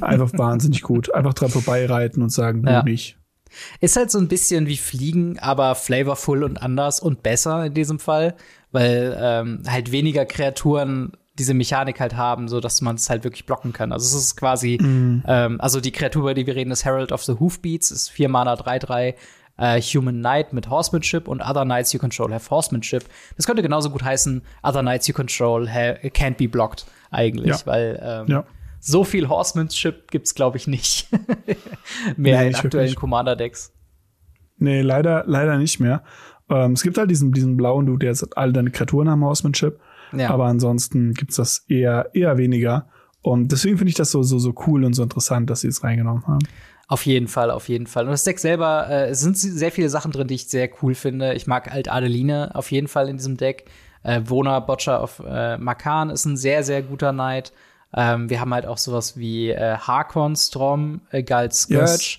Einfach 0.00 0.30
wahnsinnig 0.38 0.82
gut. 0.82 1.12
Einfach 1.14 1.34
dran 1.34 1.50
vorbeireiten 1.50 2.22
und 2.22 2.30
sagen, 2.30 2.62
du 2.62 2.72
ja. 2.72 2.82
nicht. 2.82 3.18
Ist 3.80 3.96
halt 3.96 4.10
so 4.10 4.18
ein 4.18 4.28
bisschen 4.28 4.66
wie 4.66 4.76
Fliegen, 4.76 5.38
aber 5.38 5.74
flavorful 5.74 6.44
und 6.44 6.62
anders 6.62 7.00
und 7.00 7.22
besser 7.22 7.66
in 7.66 7.74
diesem 7.74 7.98
Fall, 7.98 8.36
weil 8.72 9.16
ähm, 9.20 9.62
halt 9.66 9.90
weniger 9.90 10.26
Kreaturen 10.26 11.12
diese 11.38 11.54
Mechanik 11.54 12.00
halt 12.00 12.16
haben, 12.16 12.48
so 12.48 12.60
dass 12.60 12.80
man 12.80 12.96
es 12.96 13.08
halt 13.08 13.24
wirklich 13.24 13.46
blocken 13.46 13.72
kann. 13.72 13.92
Also 13.92 14.04
es 14.16 14.24
ist 14.24 14.36
quasi, 14.36 14.78
mm. 14.80 15.22
ähm, 15.26 15.60
also 15.60 15.80
die 15.80 15.92
Kreatur, 15.92 16.22
über 16.22 16.34
die 16.34 16.46
wir 16.46 16.56
reden, 16.56 16.70
ist 16.70 16.84
Herald 16.84 17.12
of 17.12 17.24
the 17.24 17.34
Hoofbeats, 17.38 17.90
ist 17.90 18.10
4 18.10 18.28
Mana 18.28 18.54
3-3, 18.54 19.14
äh, 19.58 19.80
Human 19.80 20.16
Knight 20.18 20.52
mit 20.52 20.70
Horsemanship 20.70 21.28
und 21.28 21.40
Other 21.40 21.64
Knights 21.64 21.92
you 21.92 21.98
control 21.98 22.32
have 22.32 22.50
Horsemanship. 22.50 23.04
Das 23.36 23.46
könnte 23.46 23.62
genauso 23.62 23.90
gut 23.90 24.02
heißen, 24.02 24.42
Other 24.62 24.82
Knights 24.82 25.06
you 25.08 25.14
control 25.14 25.66
can't 25.66 26.36
be 26.36 26.48
blocked, 26.48 26.86
eigentlich, 27.10 27.60
ja. 27.60 27.66
weil 27.66 28.00
ähm, 28.02 28.26
ja. 28.28 28.44
so 28.80 29.04
viel 29.04 29.28
Horsemanship 29.28 30.10
gibt's, 30.10 30.34
glaube 30.34 30.56
ich, 30.56 30.66
nicht 30.66 31.08
mehr 32.16 32.40
nee, 32.40 32.48
in 32.48 32.54
aktuellen 32.54 32.94
Commander-Decks. 32.94 33.72
Nee, 34.58 34.82
leider, 34.82 35.24
leider 35.26 35.56
nicht 35.58 35.78
mehr. 35.80 36.02
Ähm, 36.50 36.72
es 36.72 36.82
gibt 36.82 36.98
halt 36.98 37.10
diesen, 37.10 37.32
diesen 37.32 37.56
blauen 37.56 37.86
Dude, 37.86 38.00
der 38.00 38.10
jetzt 38.10 38.36
alle 38.36 38.52
deine 38.52 38.70
Kreaturen 38.70 39.08
haben 39.08 39.24
Horsemanship. 39.24 39.78
Ja. 40.12 40.30
Aber 40.30 40.46
ansonsten 40.46 41.14
gibt's 41.14 41.36
das 41.36 41.64
eher, 41.68 42.10
eher 42.14 42.38
weniger. 42.38 42.88
Und 43.22 43.52
deswegen 43.52 43.76
finde 43.78 43.90
ich 43.90 43.96
das 43.96 44.10
so, 44.10 44.22
so, 44.22 44.38
so 44.38 44.54
cool 44.66 44.84
und 44.84 44.94
so 44.94 45.02
interessant, 45.02 45.50
dass 45.50 45.60
sie 45.60 45.68
es 45.68 45.82
reingenommen 45.82 46.26
haben. 46.26 46.46
Auf 46.86 47.04
jeden 47.04 47.28
Fall, 47.28 47.50
auf 47.50 47.68
jeden 47.68 47.86
Fall. 47.86 48.04
Und 48.04 48.12
das 48.12 48.24
Deck 48.24 48.38
selber, 48.38 48.86
äh, 48.88 49.10
es 49.10 49.20
sind 49.20 49.36
sehr 49.36 49.70
viele 49.70 49.90
Sachen 49.90 50.10
drin, 50.10 50.26
die 50.26 50.36
ich 50.36 50.48
sehr 50.48 50.70
cool 50.82 50.94
finde. 50.94 51.34
Ich 51.34 51.46
mag 51.46 51.70
Alt 51.70 51.90
Adeline 51.90 52.54
auf 52.54 52.70
jeden 52.70 52.88
Fall 52.88 53.08
in 53.08 53.18
diesem 53.18 53.36
Deck. 53.36 53.66
Äh, 54.02 54.22
Wona 54.24 54.60
Botcher 54.60 55.02
auf 55.02 55.20
äh, 55.26 55.58
Makan 55.58 56.08
ist 56.08 56.24
ein 56.24 56.38
sehr, 56.38 56.64
sehr 56.64 56.82
guter 56.82 57.12
Knight. 57.12 57.52
Ähm, 57.94 58.30
wir 58.30 58.40
haben 58.40 58.54
halt 58.54 58.64
auch 58.64 58.78
sowas 58.78 59.18
wie 59.18 59.50
äh, 59.50 59.76
Harkon 59.76 60.34
Storm, 60.34 61.02
äh, 61.10 61.22
Galt 61.22 61.52
Scourge. 61.52 62.18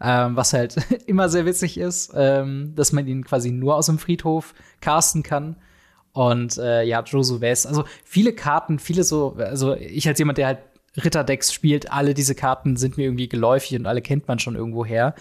Ähm, 0.00 0.36
was 0.36 0.52
halt 0.52 0.76
immer 1.06 1.28
sehr 1.28 1.46
witzig 1.46 1.78
ist, 1.78 2.12
ähm, 2.14 2.74
dass 2.74 2.92
man 2.92 3.06
ihn 3.06 3.24
quasi 3.24 3.50
nur 3.50 3.76
aus 3.76 3.86
dem 3.86 3.98
Friedhof 3.98 4.54
casten 4.80 5.22
kann. 5.22 5.56
Und 6.16 6.56
äh, 6.56 6.82
ja, 6.82 7.02
Josu 7.02 7.42
West. 7.42 7.66
Also 7.66 7.84
viele 8.02 8.32
Karten, 8.32 8.78
viele 8.78 9.04
so, 9.04 9.36
also 9.38 9.74
ich 9.76 10.08
als 10.08 10.18
jemand, 10.18 10.38
der 10.38 10.46
halt 10.46 10.58
Ritterdecks 10.96 11.52
spielt, 11.52 11.92
alle 11.92 12.14
diese 12.14 12.34
Karten 12.34 12.76
sind 12.76 12.96
mir 12.96 13.04
irgendwie 13.04 13.28
geläufig 13.28 13.78
und 13.78 13.84
alle 13.84 14.00
kennt 14.00 14.26
man 14.26 14.38
schon 14.38 14.56
irgendwo 14.56 14.86
her. 14.86 15.14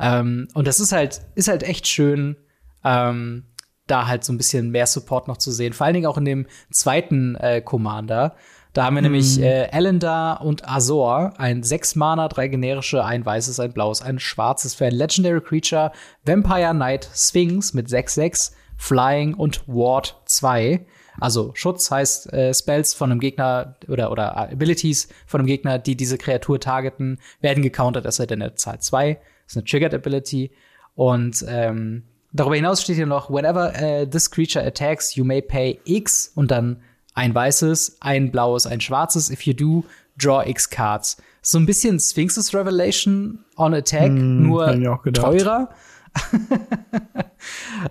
Ähm, 0.00 0.48
und 0.54 0.66
das 0.66 0.80
ist 0.80 0.90
halt, 0.90 1.20
ist 1.36 1.46
halt 1.46 1.62
echt 1.62 1.86
schön, 1.86 2.34
ähm, 2.82 3.44
da 3.86 4.08
halt 4.08 4.24
so 4.24 4.32
ein 4.32 4.38
bisschen 4.38 4.70
mehr 4.70 4.88
Support 4.88 5.28
noch 5.28 5.36
zu 5.36 5.52
sehen. 5.52 5.72
Vor 5.72 5.86
allen 5.86 5.94
Dingen 5.94 6.06
auch 6.06 6.18
in 6.18 6.24
dem 6.24 6.46
zweiten 6.72 7.36
äh, 7.36 7.60
Commander. 7.60 8.34
Da 8.72 8.86
haben 8.86 8.96
wir 8.96 9.02
mhm. 9.02 9.12
nämlich 9.12 9.40
äh, 9.40 9.68
Elendar 9.70 10.44
und 10.44 10.68
Azor, 10.68 11.34
ein 11.38 11.62
sechs 11.62 11.94
Mana, 11.94 12.26
drei 12.26 12.48
generische, 12.48 13.04
ein 13.04 13.24
weißes, 13.24 13.60
ein 13.60 13.72
blaues, 13.72 14.02
ein 14.02 14.18
schwarzes 14.18 14.74
für 14.74 14.86
ein 14.86 14.94
Legendary 14.94 15.42
Creature, 15.42 15.92
Vampire 16.24 16.72
Knight 16.72 17.08
Sphinx 17.14 17.72
mit 17.72 17.86
6-6 17.86 18.50
Flying 18.80 19.34
und 19.34 19.62
Ward 19.66 20.22
2. 20.24 20.86
Also 21.20 21.52
Schutz 21.54 21.90
heißt 21.90 22.32
äh, 22.32 22.54
Spells 22.54 22.94
von 22.94 23.10
einem 23.10 23.20
Gegner 23.20 23.76
oder, 23.88 24.10
oder 24.10 24.38
Abilities 24.38 25.08
von 25.26 25.40
einem 25.40 25.46
Gegner, 25.46 25.78
die 25.78 25.96
diese 25.96 26.16
Kreatur 26.16 26.58
targeten, 26.58 27.18
werden 27.42 27.62
gecountert, 27.62 28.06
es 28.06 28.16
sei 28.16 28.24
denn, 28.24 28.40
er 28.40 28.56
zahlt 28.56 28.82
2. 28.82 29.14
Das 29.14 29.22
ist 29.52 29.56
eine 29.58 29.64
Triggered 29.66 29.92
Ability. 29.92 30.50
Und 30.94 31.44
ähm, 31.46 32.04
darüber 32.32 32.56
hinaus 32.56 32.80
steht 32.80 32.96
hier 32.96 33.04
noch, 33.04 33.28
whenever 33.28 33.70
uh, 33.80 34.06
this 34.06 34.30
creature 34.30 34.64
attacks, 34.64 35.14
you 35.14 35.26
may 35.26 35.42
pay 35.42 35.78
X 35.84 36.32
und 36.34 36.50
dann 36.50 36.80
ein 37.12 37.34
weißes, 37.34 37.98
ein 38.00 38.32
blaues, 38.32 38.66
ein 38.66 38.80
schwarzes. 38.80 39.30
If 39.30 39.42
you 39.42 39.52
do, 39.52 39.84
draw 40.16 40.42
X 40.48 40.70
Cards. 40.70 41.18
So 41.42 41.58
ein 41.58 41.66
bisschen 41.66 42.00
Sphinx's 42.00 42.54
Revelation 42.54 43.44
on 43.56 43.74
Attack, 43.74 44.10
mm, 44.10 44.42
nur 44.42 45.02
teurer. 45.12 45.68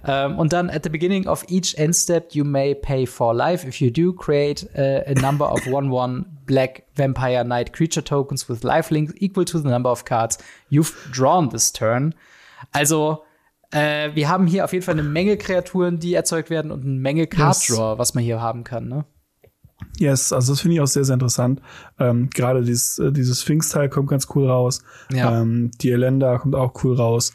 Um, 0.04 0.38
und 0.40 0.54
dann 0.54 0.70
at 0.70 0.84
the 0.84 0.90
beginning 0.90 1.28
of 1.28 1.46
each 1.50 1.76
end 1.78 1.96
step 1.96 2.34
you 2.34 2.44
may 2.44 2.76
pay 2.76 3.06
for 3.06 3.34
life. 3.34 3.66
If 3.68 3.82
you 3.82 3.92
do, 3.92 4.14
create 4.14 4.68
uh, 4.78 5.04
a 5.06 5.14
number 5.16 5.46
of 5.46 5.60
1-1 5.62 6.26
black 6.46 6.84
vampire 6.96 7.44
knight 7.44 7.74
creature 7.74 8.04
tokens 8.04 8.50
with 8.50 8.64
life 8.64 8.92
links 8.92 9.14
equal 9.18 9.46
to 9.46 9.60
the 9.60 9.70
number 9.70 9.90
of 9.90 10.06
cards 10.06 10.38
you've 10.70 10.96
drawn 11.12 11.50
this 11.50 11.72
turn. 11.72 12.14
Also 12.74 13.24
äh, 13.72 14.10
wir 14.16 14.28
haben 14.30 14.48
hier 14.48 14.66
auf 14.66 14.74
jeden 14.74 14.84
Fall 14.84 14.96
eine 14.96 15.04
Menge 15.04 15.38
Kreaturen, 15.38 16.00
die 16.00 16.14
erzeugt 16.14 16.50
werden 16.50 16.72
und 16.72 16.84
eine 16.84 17.00
Menge 17.00 17.28
Card 17.28 17.58
Draw, 17.70 17.98
was 17.98 18.14
man 18.14 18.24
hier 18.24 18.42
haben 18.42 18.64
kann, 18.64 18.88
ne? 18.88 19.06
Yes, 19.98 20.34
also 20.34 20.54
das 20.54 20.62
finde 20.62 20.76
ich 20.76 20.82
auch 20.82 20.88
sehr, 20.88 21.06
sehr 21.06 21.14
interessant. 21.14 21.62
Ähm, 22.00 22.30
Gerade 22.34 22.64
dieses, 22.64 23.00
äh, 23.00 23.14
dieses 23.14 23.42
Sphinx-Teil 23.42 23.88
kommt 23.88 24.10
ganz 24.10 24.28
cool 24.36 24.50
raus. 24.50 24.82
Ja. 25.12 25.42
Ähm, 25.42 25.72
die 25.80 25.92
Elenda 25.92 26.38
kommt 26.38 26.56
auch 26.56 26.84
cool 26.84 26.96
raus 26.96 27.34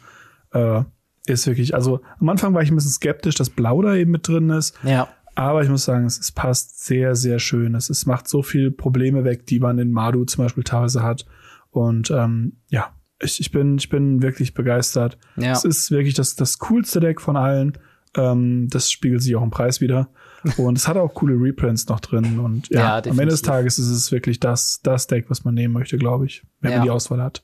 äh, 0.55 0.85
ist 1.27 1.47
wirklich, 1.47 1.75
also 1.75 2.01
am 2.21 2.29
Anfang 2.29 2.55
war 2.55 2.63
ich 2.63 2.71
ein 2.71 2.75
bisschen 2.75 2.91
skeptisch, 2.91 3.35
dass 3.35 3.51
Blau 3.51 3.83
da 3.83 3.95
eben 3.95 4.11
mit 4.11 4.29
drin 4.29 4.51
ist. 4.51 4.75
Ja. 4.83 5.09
Aber 5.35 5.63
ich 5.63 5.69
muss 5.69 5.85
sagen, 5.85 6.05
es, 6.05 6.19
es 6.19 6.33
passt 6.33 6.85
sehr, 6.85 7.17
sehr 7.17 7.39
schön. 7.39 7.75
Es, 7.75 7.91
es 7.91 8.07
macht 8.07 8.29
so 8.29 8.43
viel 8.43 8.71
Probleme 8.71 9.25
weg, 9.25 9.47
die 9.47 9.59
man 9.59 9.79
in 9.79 9.91
Madu 9.91 10.25
zum 10.25 10.45
Beispiel 10.45 10.65
teilweise 10.65 11.03
hat. 11.03 11.27
Und 11.71 12.11
ähm, 12.11 12.59
ja, 12.69 12.91
ich, 13.21 13.41
ich, 13.41 13.51
bin, 13.51 13.79
ich 13.79 13.89
bin 13.89 14.23
wirklich 14.23 14.55
begeistert. 14.55 15.19
Ja. 15.37 15.53
Es 15.53 15.65
ist 15.65 15.91
wirklich 15.91 16.15
das, 16.15 16.37
das 16.37 16.59
coolste 16.61 17.01
Deck 17.01 17.21
von 17.21 17.37
allen. 17.37 17.79
Ähm, 18.17 18.69
das 18.71 18.93
spiegelt 18.93 19.23
sich 19.23 19.35
auch 19.35 19.43
im 19.43 19.51
Preis 19.51 19.81
wieder. 19.81 20.09
Und 20.57 20.79
es 20.79 20.87
hat 20.87 20.97
auch 20.97 21.15
coole 21.15 21.35
Reprints 21.35 21.89
noch 21.89 22.01
drin. 22.01 22.39
Und 22.39 22.69
ja, 22.69 23.01
ja 23.01 23.11
am 23.11 23.19
Ende 23.19 23.33
des 23.33 23.43
Tages 23.43 23.79
ist 23.79 23.89
es 23.89 24.13
wirklich 24.13 24.39
das, 24.39 24.81
das 24.83 25.09
Deck, 25.09 25.31
was 25.31 25.45
man 25.45 25.55
nehmen 25.55 25.75
möchte, 25.75 25.97
glaube 25.97 26.27
ich, 26.27 26.45
wenn 26.61 26.71
ja. 26.71 26.79
man 26.79 26.87
die 26.87 26.91
Auswahl 26.91 27.23
hat. 27.23 27.43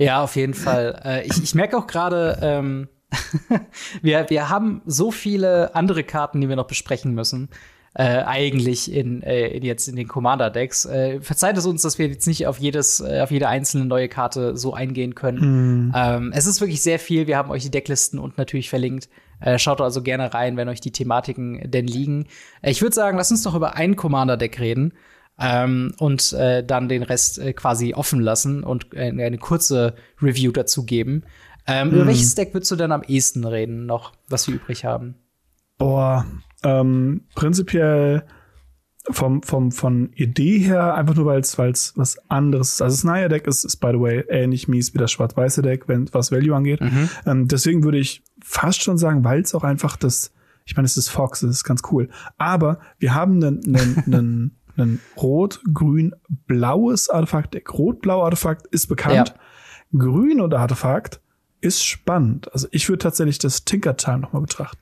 Ja, 0.00 0.22
auf 0.22 0.34
jeden 0.34 0.54
Fall. 0.54 0.98
Äh, 1.04 1.26
ich, 1.26 1.42
ich 1.42 1.54
merke 1.54 1.76
auch 1.76 1.86
gerade, 1.86 2.38
ähm, 2.40 2.88
wir, 4.02 4.30
wir 4.30 4.48
haben 4.48 4.80
so 4.86 5.10
viele 5.10 5.74
andere 5.74 6.04
Karten, 6.04 6.40
die 6.40 6.48
wir 6.48 6.56
noch 6.56 6.66
besprechen 6.66 7.14
müssen. 7.14 7.50
Äh, 7.92 8.22
eigentlich 8.22 8.90
in, 8.90 9.22
äh, 9.22 9.48
in 9.48 9.64
jetzt 9.64 9.88
in 9.88 9.96
den 9.96 10.08
Commander-Decks. 10.08 10.86
Äh, 10.86 11.20
verzeiht 11.20 11.58
es 11.58 11.66
uns, 11.66 11.82
dass 11.82 11.98
wir 11.98 12.06
jetzt 12.06 12.26
nicht 12.26 12.46
auf 12.46 12.58
jedes, 12.58 13.00
äh, 13.00 13.20
auf 13.20 13.30
jede 13.30 13.48
einzelne 13.48 13.84
neue 13.84 14.08
Karte 14.08 14.56
so 14.56 14.72
eingehen 14.72 15.14
können. 15.14 15.88
Mm. 15.88 15.92
Ähm, 15.94 16.32
es 16.34 16.46
ist 16.46 16.60
wirklich 16.60 16.82
sehr 16.82 17.00
viel. 17.00 17.26
Wir 17.26 17.36
haben 17.36 17.50
euch 17.50 17.64
die 17.64 17.70
Decklisten 17.70 18.18
und 18.18 18.38
natürlich 18.38 18.70
verlinkt 18.70 19.08
Äh, 19.40 19.58
schaut 19.58 19.80
also 19.80 20.02
gerne 20.02 20.32
rein, 20.34 20.56
wenn 20.58 20.68
euch 20.68 20.80
die 20.80 20.92
Thematiken 20.92 21.70
denn 21.70 21.86
liegen. 21.86 22.26
Äh, 22.62 22.70
ich 22.70 22.80
würde 22.80 22.94
sagen, 22.94 23.18
lass 23.18 23.30
uns 23.30 23.42
doch 23.42 23.54
über 23.54 23.74
ein 23.74 23.96
Commander-Deck 23.96 24.60
reden 24.60 24.92
ähm, 25.40 25.94
und 25.98 26.32
äh, 26.32 26.64
dann 26.64 26.88
den 26.88 27.02
Rest 27.02 27.38
äh, 27.38 27.52
quasi 27.52 27.94
offen 27.94 28.20
lassen 28.20 28.62
und 28.62 28.94
äh, 28.94 29.10
eine 29.10 29.38
kurze 29.38 29.94
Review 30.20 30.52
dazu 30.52 30.84
geben. 30.84 31.24
Ähm, 31.66 31.88
mhm. 31.88 31.94
Über 31.94 32.06
welches 32.06 32.34
Deck 32.34 32.54
würdest 32.54 32.70
du 32.70 32.76
denn 32.76 32.92
am 32.92 33.02
ehesten 33.02 33.44
reden, 33.44 33.86
noch, 33.86 34.12
was 34.28 34.46
wir 34.46 34.54
übrig 34.54 34.84
haben? 34.84 35.14
Boah, 35.78 36.26
ähm, 36.62 37.22
prinzipiell 37.34 38.24
vom, 39.08 39.42
vom, 39.42 39.72
von 39.72 40.12
Idee 40.14 40.58
her, 40.58 40.94
einfach 40.94 41.14
nur 41.14 41.26
weil 41.26 41.40
es 41.40 41.56
was 41.58 42.18
anderes 42.28 42.74
ist. 42.74 42.82
Also 42.82 42.96
das 42.96 43.04
neue 43.04 43.28
Deck 43.28 43.46
ist, 43.46 43.64
ist, 43.64 43.76
by 43.76 43.88
the 43.92 44.00
way, 44.00 44.24
ähnlich 44.28 44.68
mies 44.68 44.92
wie 44.94 44.98
das 44.98 45.10
schwarz-weiße 45.10 45.62
Deck, 45.62 45.88
wenn 45.88 46.12
was 46.12 46.30
Value 46.30 46.54
angeht. 46.54 46.80
Mhm. 46.80 47.08
Ähm, 47.26 47.48
deswegen 47.48 47.82
würde 47.82 47.98
ich 47.98 48.22
fast 48.42 48.82
schon 48.82 48.98
sagen, 48.98 49.24
weil 49.24 49.40
es 49.40 49.54
auch 49.54 49.64
einfach 49.64 49.96
das, 49.96 50.32
ich 50.66 50.76
meine, 50.76 50.86
es 50.86 50.96
ist 50.96 51.08
Fox, 51.08 51.40
das 51.40 51.50
ist 51.50 51.64
ganz 51.64 51.82
cool. 51.90 52.08
Aber 52.36 52.80
wir 52.98 53.14
haben 53.14 53.42
einen, 53.42 53.64
einen, 53.74 54.04
einen, 54.06 54.56
einen 54.80 55.00
rot-grün-blaues 55.16 57.08
Artefakt-Deck. 57.10 57.72
Rot-blau 57.72 58.24
Artefakt 58.24 58.66
ist 58.68 58.86
bekannt. 58.86 59.34
Ja. 59.34 59.98
Grün 59.98 60.40
und 60.40 60.54
Artefakt 60.54 61.20
ist 61.60 61.84
spannend. 61.84 62.52
Also 62.52 62.68
ich 62.70 62.88
würde 62.88 63.02
tatsächlich 63.02 63.38
das 63.38 63.64
Tinker 63.64 63.96
Time 63.96 64.20
nochmal 64.20 64.42
betrachten. 64.42 64.80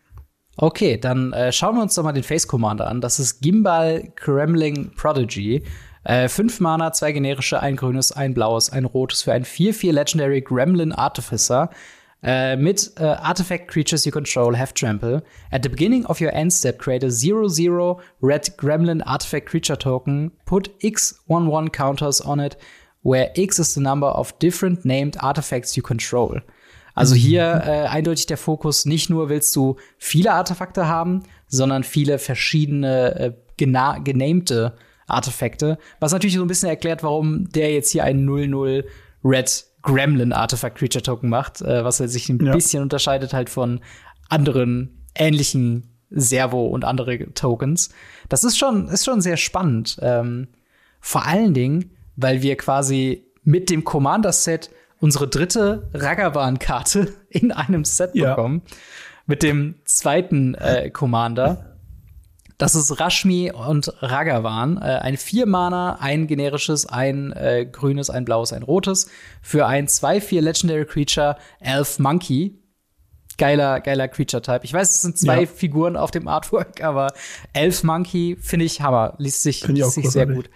Okay, 0.57 0.99
dann 0.99 1.33
äh, 1.33 1.53
schauen 1.53 1.77
wir 1.77 1.83
uns 1.83 1.95
doch 1.95 2.03
mal 2.03 2.13
den 2.13 2.25
Face 2.25 2.49
Commander 2.49 2.89
an. 2.89 3.01
Das 3.01 3.21
ist 3.21 3.41
Gimbal 3.41 4.13
Kremling 4.17 4.91
Prodigy. 4.97 5.63
Äh, 6.03 6.29
fünf 6.29 6.59
Mana, 6.61 6.93
zwei 6.93 7.13
generische, 7.13 7.61
ein 7.61 7.77
grünes, 7.77 8.13
ein 8.13 8.35
blaues, 8.35 8.71
ein 8.71 8.85
rotes 8.85 9.23
für 9.23 9.33
ein 9.33 9.45
4-4 9.45 9.93
Legendary 9.93 10.41
Gremlin 10.41 10.93
Artificer. 10.93 11.71
Uh, 12.21 12.57
mit 12.57 12.91
uh, 13.01 13.17
artifact 13.23 13.69
creatures 13.69 14.05
you 14.05 14.11
control 14.11 14.57
have 14.57 14.75
trample. 14.75 15.23
At 15.53 15.63
the 15.63 15.69
beginning 15.69 16.05
of 16.07 16.21
your 16.21 16.35
end 16.35 16.53
step, 16.53 16.79
create 16.79 17.05
a 17.05 17.11
0-0 17.11 18.01
red 18.21 18.57
gremlin 18.57 19.03
artifact 19.07 19.47
creature 19.47 19.77
token. 19.77 20.33
Put 20.45 20.71
X 20.83 21.21
1-1 21.29 21.73
counters 21.73 22.21
on 22.21 22.41
it, 22.41 22.57
where 23.03 23.31
X 23.37 23.61
is 23.61 23.75
the 23.75 23.81
number 23.81 24.09
of 24.09 24.37
different 24.41 24.85
named 24.85 25.17
artifacts 25.21 25.77
you 25.77 25.83
control. 25.83 26.41
Also 26.97 27.15
mhm. 27.15 27.19
hier 27.21 27.63
äh, 27.65 27.87
eindeutig 27.87 28.27
der 28.27 28.37
Fokus, 28.37 28.85
nicht 28.85 29.11
nur 29.11 29.29
willst 29.29 29.55
du 29.55 29.77
viele 29.99 30.33
Artefakte 30.33 30.89
haben, 30.89 31.23
sondern 31.47 31.85
viele 31.85 32.19
verschiedene 32.19 33.15
äh, 33.15 33.33
genamte 33.57 34.75
Artefakte. 35.07 35.79
Was 36.01 36.11
natürlich 36.11 36.35
so 36.35 36.43
ein 36.43 36.49
bisschen 36.49 36.69
erklärt, 36.69 37.05
warum 37.05 37.49
der 37.51 37.73
jetzt 37.73 37.93
hier 37.93 38.03
einen 38.03 38.29
0-0 38.29 38.85
Red 39.25 39.68
Gremlin 39.83 40.33
Artifact 40.33 40.79
Creature 40.79 41.03
Token 41.03 41.29
macht, 41.29 41.61
äh, 41.61 41.85
was 41.85 42.01
er 42.01 42.09
sich 42.09 42.29
ein 42.29 42.45
ja. 42.45 42.53
bisschen 42.53 42.83
unterscheidet 42.83 43.33
halt 43.33 43.51
von 43.51 43.81
anderen 44.29 45.05
ähnlichen 45.15 45.89
Servo 46.11 46.67
und 46.67 46.85
andere 46.85 47.33
Tokens. 47.35 47.91
Das 48.29 48.45
ist 48.45 48.59
schon, 48.59 48.89
ist 48.89 49.05
schon 49.05 49.21
sehr 49.21 49.37
spannend. 49.37 49.99
Ähm, 50.01 50.49
vor 51.01 51.27
allen 51.27 51.55
Dingen, 51.55 51.91
weil 52.17 52.43
wir 52.43 52.57
quasi 52.57 53.25
mit 53.45 53.71
dem 53.71 53.85
Commander-Set 53.85 54.71
unsere 55.01 55.29
dritte 55.29 55.89
Ragavan-Karte 55.95 57.15
in 57.29 57.53
einem 57.53 57.85
Set 57.85 58.15
ja. 58.15 58.31
bekommen. 58.31 58.63
Mit 59.27 59.43
dem 59.43 59.75
zweiten 59.85 60.55
äh, 60.55 60.91
Commander. 60.91 61.77
Das 62.59 62.75
ist 62.75 62.99
Rashmi 62.99 63.53
und 63.53 63.93
Ragavan. 64.03 64.79
Äh, 64.79 64.99
ein 65.01 65.17
Vier-Mana, 65.17 65.99
ein 66.01 66.27
generisches, 66.27 66.87
ein 66.87 67.33
äh, 67.33 67.65
grünes, 67.71 68.11
ein 68.11 68.25
blaues, 68.25 68.53
ein 68.53 68.65
rotes. 68.65 69.09
Für 69.41 69.67
ein 69.67 69.87
2-4 69.87 70.41
Legendary 70.41 70.85
Creature, 70.85 71.37
Elf 71.61 72.01
Monkey. 72.01 72.61
Geiler, 73.39 73.81
geiler 73.81 74.09
Creature-Type. 74.09 74.65
Ich 74.65 74.73
weiß, 74.73 74.91
es 74.91 75.03
sind 75.03 75.17
zwei 75.17 75.43
ja. 75.43 75.47
Figuren 75.47 75.97
auf 75.97 76.11
dem 76.11 76.27
Artwork, 76.27 76.83
aber 76.83 77.13
Elf 77.53 77.85
Monkey 77.85 78.37
finde 78.41 78.65
ich 78.65 78.81
Hammer. 78.81 79.15
Liest 79.19 79.45
sich, 79.45 79.65
liest 79.69 79.93
sich 79.93 80.11
sehr 80.11 80.27
gut. 80.27 80.51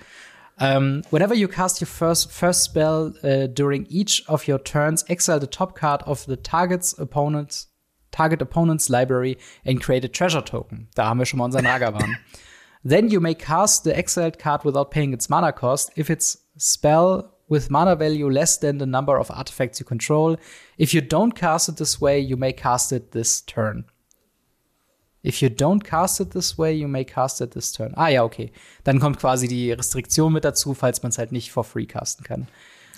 Um, 0.61 1.03
whenever 1.11 1.35
you 1.35 1.49
cast 1.49 1.81
your 1.81 1.87
first 1.87 2.31
first 2.31 2.67
spell 2.67 3.15
uh, 3.23 3.47
during 3.47 3.87
each 3.89 4.29
of 4.29 4.47
your 4.47 4.63
turns, 4.63 5.03
exile 5.09 5.41
the 5.41 5.47
top 5.47 5.75
card 5.75 6.03
of 6.03 6.25
the 6.27 6.37
target's 6.37 6.97
opponent's 6.99 7.72
target 8.13 8.41
opponent's 8.41 8.89
library 8.89 9.37
and 9.65 9.83
create 9.83 10.05
a 10.05 10.09
treasure 10.09 10.45
token. 10.45 10.89
Da 10.95 11.07
haben 11.07 11.19
wir 11.19 11.27
schon 11.27 11.39
mal 11.39 11.47
unseren 11.47 11.67
Ragavan. 11.67 12.17
then 12.85 13.09
you 13.09 13.21
may 13.21 13.35
cast 13.35 13.85
the 13.85 13.97
exiled 13.97 14.39
card 14.39 14.65
without 14.65 14.91
paying 14.91 15.13
its 15.13 15.29
mana 15.29 15.53
cost 15.53 15.91
if 15.97 16.09
its 16.09 16.39
spell 16.57 17.33
with 17.49 17.71
mana 17.71 17.97
value 17.97 18.31
less 18.31 18.59
than 18.59 18.79
the 18.79 18.87
number 18.87 19.19
of 19.19 19.31
artifacts 19.31 19.79
you 19.79 19.85
control. 19.85 20.37
If 20.79 20.95
you 20.95 21.01
don't 21.01 21.33
cast 21.33 21.69
it 21.69 21.77
this 21.77 22.01
way, 22.01 22.19
you 22.19 22.37
may 22.37 22.53
cast 22.53 22.93
it 22.93 23.13
this 23.13 23.43
turn. 23.43 23.85
If 25.23 25.41
you 25.41 25.51
don't 25.51 25.85
cast 25.85 26.21
it 26.21 26.31
this 26.31 26.59
way, 26.59 26.73
you 26.75 26.89
may 26.89 27.05
cast 27.05 27.41
it 27.41 27.53
this 27.53 27.73
turn. 27.73 27.93
Ah 27.97 28.09
ja, 28.09 28.25
okay. 28.25 28.51
Dann 28.85 28.99
kommt 28.99 29.19
quasi 29.19 29.47
die 29.47 29.71
Restriktion 29.71 30.33
mit 30.33 30.45
dazu, 30.45 30.75
falls 30.75 31.03
man 31.03 31.11
es 31.11 31.19
halt 31.19 31.31
nicht 31.31 31.53
for 31.53 31.63
free 31.63 31.87
casten 31.87 32.25
kann. 32.25 32.49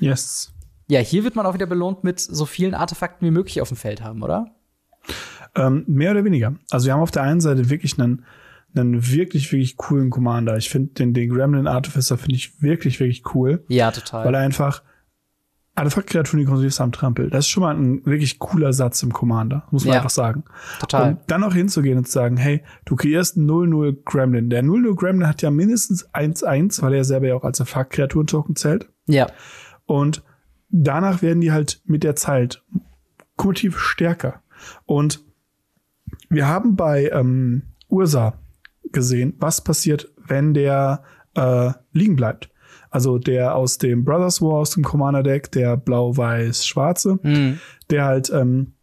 Yes. 0.00 0.52
Ja, 0.88 1.00
hier 1.00 1.24
wird 1.24 1.34
man 1.34 1.44
auch 1.46 1.54
wieder 1.54 1.66
belohnt 1.66 2.04
mit 2.04 2.20
so 2.20 2.46
vielen 2.46 2.74
Artefakten 2.74 3.26
wie 3.26 3.30
möglich 3.30 3.60
auf 3.60 3.68
dem 3.68 3.76
Feld 3.76 4.02
haben, 4.02 4.22
oder? 4.22 4.54
Ähm, 5.56 5.84
mehr 5.86 6.10
oder 6.10 6.24
weniger. 6.24 6.54
Also 6.70 6.86
wir 6.86 6.94
haben 6.94 7.00
auf 7.00 7.10
der 7.10 7.22
einen 7.22 7.40
Seite 7.40 7.70
wirklich 7.70 7.98
einen, 7.98 8.24
einen 8.74 9.06
wirklich, 9.08 9.52
wirklich 9.52 9.76
coolen 9.76 10.10
Commander. 10.10 10.56
Ich 10.56 10.68
finde 10.68 10.94
den, 10.94 11.14
den 11.14 11.30
Gremlin 11.30 11.66
Artificer 11.66 12.18
finde 12.18 12.36
ich 12.36 12.60
wirklich, 12.60 12.98
wirklich 12.98 13.22
cool. 13.34 13.64
Ja, 13.68 13.90
total. 13.90 14.26
Weil 14.26 14.34
er 14.34 14.40
einfach 14.40 14.82
Artefaktkreaturen, 15.76 16.38
die 16.38 16.44
kontrollierst 16.44 16.80
am 16.80 16.92
Trampel. 16.92 17.30
Das 17.30 17.46
ist 17.46 17.48
schon 17.48 17.62
mal 17.62 17.74
ein 17.74 18.06
wirklich 18.06 18.38
cooler 18.38 18.72
Satz 18.72 19.02
im 19.02 19.12
Commander, 19.12 19.66
muss 19.70 19.84
man 19.84 19.94
ja, 19.94 19.98
einfach 19.98 20.10
sagen. 20.10 20.44
Total. 20.78 21.10
Und 21.10 21.20
dann 21.26 21.42
auch 21.42 21.52
hinzugehen 21.52 21.98
und 21.98 22.06
zu 22.06 22.12
sagen, 22.12 22.36
hey, 22.36 22.62
du 22.84 22.94
kreierst 22.94 23.36
einen 23.36 23.50
0-0 23.50 24.04
Gremlin. 24.04 24.50
Der 24.50 24.62
0-0 24.62 24.94
Gremlin 24.94 25.28
hat 25.28 25.42
ja 25.42 25.50
mindestens 25.50 26.08
1-1, 26.14 26.80
weil 26.82 26.94
er 26.94 27.04
selber 27.04 27.26
ja 27.26 27.34
auch 27.34 27.42
als 27.42 27.60
Artefaktkreaturen-Token 27.60 28.54
zählt. 28.54 28.88
Ja. 29.06 29.26
Und 29.86 30.22
danach 30.70 31.22
werden 31.22 31.40
die 31.40 31.50
halt 31.50 31.80
mit 31.84 32.04
der 32.04 32.14
Zeit 32.14 32.62
kumulativ 33.36 33.78
stärker. 33.78 34.42
Und 34.86 35.24
wir 36.28 36.46
haben 36.46 36.76
bei 36.76 37.08
ähm, 37.12 37.62
Ursa 37.88 38.38
gesehen, 38.92 39.34
was 39.38 39.62
passiert, 39.62 40.12
wenn 40.26 40.54
der 40.54 41.02
äh, 41.34 41.72
liegen 41.92 42.16
bleibt. 42.16 42.50
Also 42.90 43.18
der 43.18 43.56
aus 43.56 43.78
dem 43.78 44.04
Brothers 44.04 44.40
War, 44.40 44.54
aus 44.54 44.70
dem 44.70 44.84
Commander 44.84 45.22
Deck, 45.22 45.50
der 45.50 45.76
blau-weiß-schwarze, 45.76 47.18
mhm. 47.22 47.58
der 47.90 48.04
halt 48.04 48.30
ähm, 48.30 48.74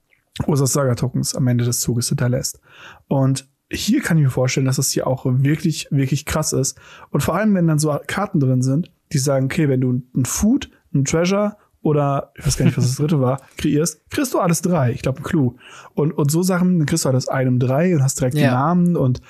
Ursas 0.47 0.73
Saga-Tokens 0.73 1.35
am 1.35 1.47
Ende 1.47 1.63
des 1.63 1.79
Zuges 1.79 2.09
hinterlässt. 2.09 2.59
Und 3.07 3.49
hier 3.71 4.01
kann 4.01 4.17
ich 4.17 4.23
mir 4.23 4.29
vorstellen, 4.29 4.65
dass 4.65 4.77
es 4.77 4.91
hier 4.91 5.07
auch 5.07 5.25
wirklich, 5.25 5.87
wirklich 5.91 6.25
krass 6.25 6.51
ist. 6.51 6.77
Und 7.09 7.21
vor 7.21 7.35
allem, 7.35 7.55
wenn 7.55 7.67
dann 7.67 7.79
so 7.79 7.97
Karten 8.05 8.39
drin 8.39 8.61
sind, 8.61 8.91
die 9.13 9.17
sagen, 9.17 9.45
okay, 9.45 9.69
wenn 9.69 9.81
du 9.81 10.01
ein 10.15 10.25
Food, 10.25 10.69
ein 10.93 11.05
Treasure 11.05 11.55
oder 11.81 12.31
ich 12.37 12.45
weiß 12.45 12.57
gar 12.57 12.65
nicht, 12.65 12.77
was 12.77 12.85
das 12.85 12.95
dritte 12.95 13.19
war, 13.19 13.41
kreierst, 13.57 14.09
kriegst 14.09 14.33
du 14.33 14.39
alles 14.39 14.61
drei. 14.61 14.91
Ich 14.91 15.01
glaube, 15.01 15.19
ein 15.19 15.23
Clou. 15.23 15.55
Und, 15.93 16.11
und 16.11 16.29
so 16.29 16.43
Sachen, 16.43 16.79
dann 16.79 16.85
kriegst 16.85 17.05
du 17.05 17.09
alles 17.09 17.27
einem 17.27 17.59
drei 17.59 17.95
und 17.95 18.03
hast 18.03 18.19
direkt 18.19 18.35
ja. 18.35 18.41
die 18.41 18.53
Namen 18.53 18.95
und 18.95 19.21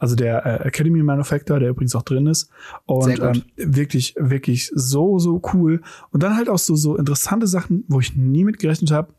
also 0.00 0.16
der 0.16 0.46
äh, 0.46 0.66
Academy 0.66 1.02
Manufacturer, 1.02 1.60
der 1.60 1.68
übrigens 1.68 1.94
auch 1.94 2.02
drin 2.02 2.26
ist. 2.26 2.50
Und 2.86 3.20
ähm, 3.20 3.42
wirklich, 3.56 4.14
wirklich 4.18 4.72
so, 4.74 5.18
so 5.18 5.42
cool. 5.52 5.82
Und 6.10 6.22
dann 6.22 6.36
halt 6.36 6.48
auch 6.48 6.58
so, 6.58 6.74
so 6.74 6.96
interessante 6.96 7.46
Sachen, 7.46 7.84
wo 7.86 8.00
ich 8.00 8.16
nie 8.16 8.44
mit 8.44 8.58
gerechnet 8.58 8.90
habe, 8.90 9.12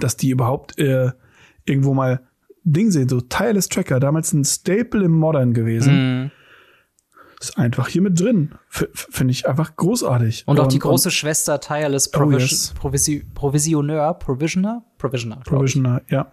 dass 0.00 0.16
die 0.16 0.30
überhaupt 0.30 0.78
äh, 0.78 1.10
irgendwo 1.64 1.92
mal 1.92 2.20
Ding 2.62 2.92
sehen. 2.92 3.08
So 3.08 3.20
Tireless 3.20 3.68
Tracker, 3.68 3.98
damals 3.98 4.32
ein 4.32 4.44
Staple 4.44 5.04
im 5.04 5.12
Modern 5.12 5.52
gewesen. 5.52 6.24
Mm. 6.24 6.30
Ist 7.50 7.58
einfach 7.58 7.88
hier 7.88 8.02
mit 8.02 8.18
drin. 8.18 8.54
Finde 8.68 9.30
ich 9.30 9.48
einfach 9.48 9.76
großartig. 9.76 10.44
Und, 10.46 10.58
und 10.58 10.64
auch 10.64 10.68
die 10.68 10.78
große 10.78 11.08
und, 11.08 11.12
Schwester 11.12 11.60
Tireless 11.60 12.10
Provis 12.10 12.34
oh 12.34 12.38
yes. 12.38 12.74
Provisi 12.74 13.24
Provisioneur, 13.34 14.14
Provisioner? 14.14 14.84
Provisioner. 14.98 15.36
Provisioner, 15.44 16.02
ja. 16.08 16.30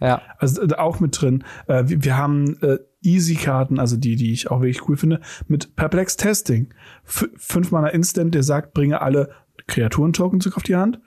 Ja. 0.00 0.22
Also 0.38 0.62
äh, 0.62 0.74
auch 0.74 0.98
mit 0.98 1.20
drin. 1.20 1.44
Äh, 1.68 1.84
wir, 1.86 2.04
wir, 2.04 2.16
haben 2.16 2.60
äh, 2.62 2.78
Easy-Karten, 3.02 3.78
also 3.78 3.96
die, 3.96 4.16
die 4.16 4.32
ich 4.32 4.50
auch 4.50 4.60
wirklich 4.60 4.88
cool 4.88 4.96
finde, 4.96 5.20
mit 5.46 5.76
Perplex 5.76 6.16
Testing. 6.16 6.74
F 7.04 7.28
fünf 7.36 7.70
Mana 7.70 7.88
Instant, 7.88 8.34
der 8.34 8.42
sagt, 8.42 8.74
bringe 8.74 9.00
alle 9.02 9.30
Kreaturen-Token 9.68 10.40
zurück 10.40 10.56
auf 10.56 10.62
die 10.64 10.76
Hand 10.76 10.98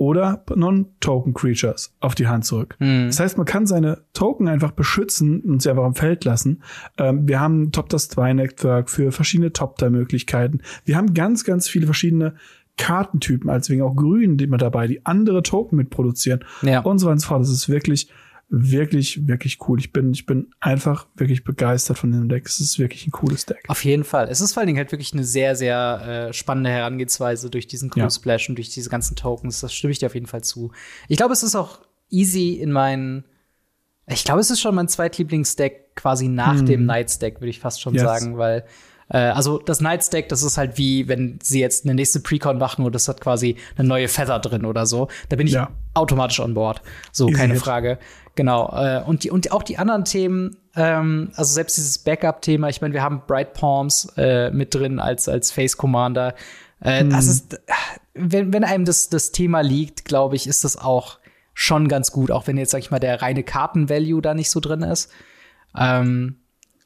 oder 0.00 0.42
Non-Token-Creatures 0.48 1.94
auf 2.00 2.14
die 2.14 2.26
Hand 2.26 2.46
zurück. 2.46 2.74
Mhm. 2.78 3.08
Das 3.08 3.20
heißt, 3.20 3.36
man 3.36 3.44
kann 3.44 3.66
seine 3.66 3.98
Token 4.14 4.48
einfach 4.48 4.70
beschützen 4.70 5.42
und 5.42 5.60
sie 5.60 5.68
einfach 5.68 5.84
am 5.84 5.94
Feld 5.94 6.24
lassen. 6.24 6.62
Ähm, 6.96 7.28
wir 7.28 7.38
haben 7.38 7.70
Top 7.70 7.90
das 7.90 8.08
2 8.08 8.32
Network 8.32 8.88
für 8.88 9.12
verschiedene 9.12 9.52
Top-Möglichkeiten. 9.52 10.62
Wir 10.86 10.96
haben 10.96 11.12
ganz, 11.12 11.44
ganz 11.44 11.68
viele 11.68 11.84
verschiedene 11.84 12.34
Kartentypen, 12.78 13.50
als 13.50 13.68
wegen 13.68 13.82
auch 13.82 13.94
Grün, 13.94 14.38
die 14.38 14.46
man 14.46 14.58
dabei, 14.58 14.86
die 14.86 15.04
andere 15.04 15.42
Token 15.42 15.76
mitproduzieren 15.76 16.46
ja. 16.62 16.80
und 16.80 16.98
so 16.98 17.04
weiter 17.04 17.12
und 17.12 17.18
so 17.18 17.28
fort. 17.28 17.42
Das 17.42 17.50
ist 17.50 17.68
wirklich 17.68 18.08
wirklich, 18.52 19.26
wirklich 19.28 19.58
cool. 19.68 19.78
Ich 19.78 19.92
bin, 19.92 20.12
ich 20.12 20.26
bin 20.26 20.48
einfach 20.60 21.06
wirklich 21.16 21.44
begeistert 21.44 21.98
von 21.98 22.10
dem 22.10 22.28
Deck. 22.28 22.46
Es 22.46 22.58
ist 22.60 22.78
wirklich 22.78 23.06
ein 23.06 23.12
cooles 23.12 23.46
Deck. 23.46 23.62
Auf 23.68 23.84
jeden 23.84 24.02
Fall. 24.04 24.28
Es 24.28 24.40
ist 24.40 24.52
vor 24.52 24.60
allen 24.60 24.66
Dingen 24.66 24.78
halt 24.78 24.90
wirklich 24.92 25.12
eine 25.12 25.24
sehr, 25.24 25.54
sehr 25.54 26.28
äh, 26.30 26.32
spannende 26.32 26.70
Herangehensweise 26.70 27.48
durch 27.48 27.68
diesen 27.68 27.90
Cool 27.94 28.02
ja. 28.02 28.10
Splash 28.10 28.48
und 28.48 28.56
durch 28.56 28.68
diese 28.70 28.90
ganzen 28.90 29.14
Tokens. 29.16 29.60
Das 29.60 29.72
stimme 29.72 29.92
ich 29.92 30.00
dir 30.00 30.06
auf 30.06 30.14
jeden 30.14 30.26
Fall 30.26 30.42
zu. 30.42 30.72
Ich 31.08 31.16
glaube, 31.16 31.32
es 31.32 31.42
ist 31.44 31.54
auch 31.54 31.78
easy 32.10 32.54
in 32.54 32.72
meinen 32.72 33.24
Ich 34.06 34.24
glaube, 34.24 34.40
es 34.40 34.50
ist 34.50 34.60
schon 34.60 34.74
mein 34.74 34.88
zweitlieblingsdeck 34.88 35.94
quasi 35.94 36.26
nach 36.26 36.58
Hm. 36.58 36.66
dem 36.66 36.82
Knights 36.82 37.20
Deck, 37.20 37.36
würde 37.40 37.50
ich 37.50 37.60
fast 37.60 37.80
schon 37.80 37.94
Yes. 37.94 38.02
sagen, 38.02 38.36
weil 38.36 38.64
äh, 39.12 39.18
also 39.18 39.58
das 39.58 39.78
Knights 39.78 40.10
Deck, 40.10 40.28
das 40.28 40.42
ist 40.42 40.56
halt 40.58 40.76
wie, 40.78 41.06
wenn 41.06 41.38
sie 41.42 41.60
jetzt 41.60 41.84
eine 41.84 41.94
nächste 41.94 42.18
Precon 42.20 42.58
machen 42.58 42.84
und 42.84 42.94
das 42.94 43.06
hat 43.06 43.20
quasi 43.20 43.56
eine 43.76 43.86
neue 43.86 44.08
Feather 44.08 44.38
drin 44.40 44.64
oder 44.64 44.86
so. 44.86 45.08
Da 45.28 45.36
bin 45.36 45.46
ich 45.46 45.52
Ja. 45.52 45.70
automatisch 45.94 46.40
on 46.40 46.54
board. 46.54 46.82
So, 47.12 47.28
Easy 47.28 47.36
keine 47.38 47.52
hit. 47.54 47.62
Frage. 47.62 47.98
Genau. 48.40 48.72
Äh, 48.74 49.02
und, 49.04 49.22
die, 49.24 49.30
und 49.30 49.52
auch 49.52 49.62
die 49.62 49.76
anderen 49.76 50.06
Themen, 50.06 50.56
ähm, 50.74 51.30
also 51.34 51.52
selbst 51.52 51.76
dieses 51.76 51.98
Backup-Thema, 51.98 52.70
ich 52.70 52.80
meine, 52.80 52.94
wir 52.94 53.02
haben 53.02 53.20
Bright 53.26 53.52
Palms 53.52 54.10
äh, 54.16 54.50
mit 54.50 54.74
drin 54.74 54.98
als, 54.98 55.28
als 55.28 55.52
Face 55.52 55.76
Commander. 55.76 56.34
Äh, 56.80 57.04
Das 57.04 57.26
Mhm. 57.26 57.30
ist, 57.30 57.60
wenn, 58.14 58.52
wenn 58.54 58.64
einem 58.64 58.86
das, 58.86 59.10
das 59.10 59.30
Thema 59.32 59.60
liegt, 59.60 60.06
glaube 60.06 60.36
ich, 60.36 60.46
ist 60.46 60.64
das 60.64 60.78
auch 60.78 61.18
schon 61.52 61.86
ganz 61.88 62.12
gut, 62.12 62.30
auch 62.30 62.46
wenn 62.46 62.56
jetzt, 62.56 62.70
sag 62.70 62.78
ich 62.78 62.90
mal, 62.90 62.98
der 62.98 63.20
reine 63.20 63.42
Karten-Value 63.42 64.22
da 64.22 64.32
nicht 64.32 64.48
so 64.48 64.58
drin 64.60 64.80
ist. 64.84 65.10
Ähm, 65.76 66.36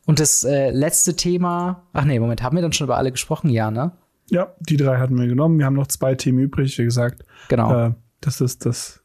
und 0.07 0.19
das 0.19 0.43
äh, 0.43 0.71
letzte 0.71 1.15
Thema, 1.15 1.85
ach 1.93 2.05
nee, 2.05 2.19
Moment, 2.19 2.43
haben 2.43 2.57
wir 2.57 2.63
dann 2.63 2.73
schon 2.73 2.87
über 2.89 2.97
alle 2.97 3.13
gesprochen? 3.13 3.49
Ja, 3.49 3.71
ne? 3.71 3.93
Ja, 4.29 4.49
die 4.59 4.77
drei 4.77 4.99
hatten 4.99 5.17
wir 5.17 5.29
genommen. 5.29 5.61
Wir 5.61 5.67
haben 5.67 5.77
noch 5.77 5.87
zwei 5.87 6.17
Themen 6.17 6.41
übrig. 6.41 6.77
Wie 6.79 6.85
gesagt, 6.85 7.23
Genau. 7.49 7.87
äh, 7.91 7.93
das 8.21 8.41
ist 8.41 8.67
das 8.67 9.05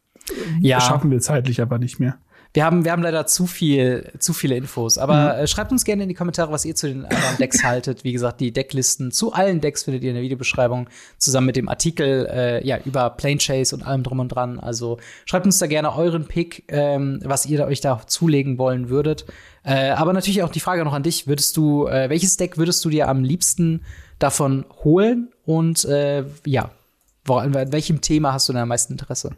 ja. 0.60 0.82
schaffen 0.82 1.12
wir 1.12 1.20
zeitlich 1.20 1.62
aber 1.62 1.78
nicht 1.78 2.00
mehr. 2.00 2.18
Wir 2.52 2.66
haben, 2.66 2.84
wir 2.84 2.92
haben 2.92 3.04
leider 3.04 3.28
zu 3.28 3.46
viel, 3.46 4.12
zu 4.18 4.34
viele 4.34 4.56
Infos. 4.56 4.98
Aber 4.98 5.38
äh, 5.38 5.48
schreibt 5.48 5.72
uns 5.72 5.86
gerne 5.86 6.04
in 6.04 6.10
die 6.10 6.16
Kommentare, 6.16 6.52
was 6.52 6.66
ihr 6.66 6.74
zu 6.74 6.88
den 6.88 7.06
anderen 7.06 7.38
Decks 7.38 7.64
haltet. 7.64 8.04
Wie 8.04 8.12
gesagt, 8.12 8.40
die 8.42 8.52
Decklisten 8.52 9.12
zu 9.12 9.34
allen 9.34 9.62
Decks 9.62 9.84
findet 9.84 10.04
ihr 10.04 10.10
in 10.10 10.16
der 10.16 10.24
Videobeschreibung 10.24 10.90
zusammen 11.18 11.46
mit 11.46 11.56
dem 11.56 11.70
Artikel 11.70 12.28
äh, 12.32 12.66
ja 12.66 12.80
über 12.86 13.12
Plane 13.12 13.38
Chase 13.38 13.76
und 13.76 13.84
allem 13.84 14.02
drum 14.02 14.20
und 14.20 14.30
dran. 14.30 14.60
Also 14.60 14.98
schreibt 15.26 15.46
uns 15.46 15.60
da 15.60 15.68
gerne 15.68 15.96
euren 15.96 16.26
Pick, 16.28 16.64
ähm, 16.70 17.20
was 17.24 17.46
ihr 17.46 17.60
da, 17.60 17.66
euch 17.68 17.82
da 17.82 18.02
zulegen 18.08 18.58
wollen 18.58 18.90
würdet. 18.90 19.26
Äh, 19.64 19.92
aber 19.92 20.14
natürlich 20.14 20.42
auch 20.42 20.52
die 20.52 20.60
Frage 20.60 20.84
noch 20.84 20.94
an 20.94 21.04
dich: 21.04 21.28
Würdest 21.28 21.56
du, 21.56 21.86
äh, 21.86 22.10
welches 22.10 22.38
Deck 22.38 22.58
würdest 22.58 22.84
du 22.84 22.90
dir 22.90 23.10
am 23.10 23.24
liebsten 23.24 23.86
davon 24.18 24.66
holen? 24.84 25.30
Und 25.46 25.86
äh, 25.86 26.24
ja, 26.46 26.72
wo, 27.26 27.36
an 27.36 27.54
welchem 27.54 28.02
Thema 28.02 28.34
hast 28.34 28.50
du 28.50 28.54
denn 28.54 28.64
am 28.64 28.70
meisten 28.70 28.94
Interesse? 28.94 29.36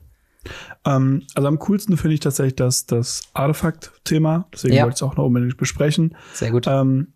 Ähm, 0.85 1.23
also 1.35 1.47
am 1.47 1.59
coolsten 1.59 1.97
finde 1.97 2.13
ich 2.15 2.19
tatsächlich 2.19 2.55
das, 2.55 2.85
das 2.85 3.21
Artefakt-Thema. 3.33 4.47
Deswegen 4.53 4.75
Ja. 4.75 4.83
wollte 4.83 4.93
ich 4.95 4.97
es 4.97 5.03
auch 5.03 5.15
noch 5.15 5.25
unbedingt 5.25 5.57
besprechen. 5.57 6.15
Sehr 6.33 6.51
gut. 6.51 6.67
Ähm, 6.67 7.13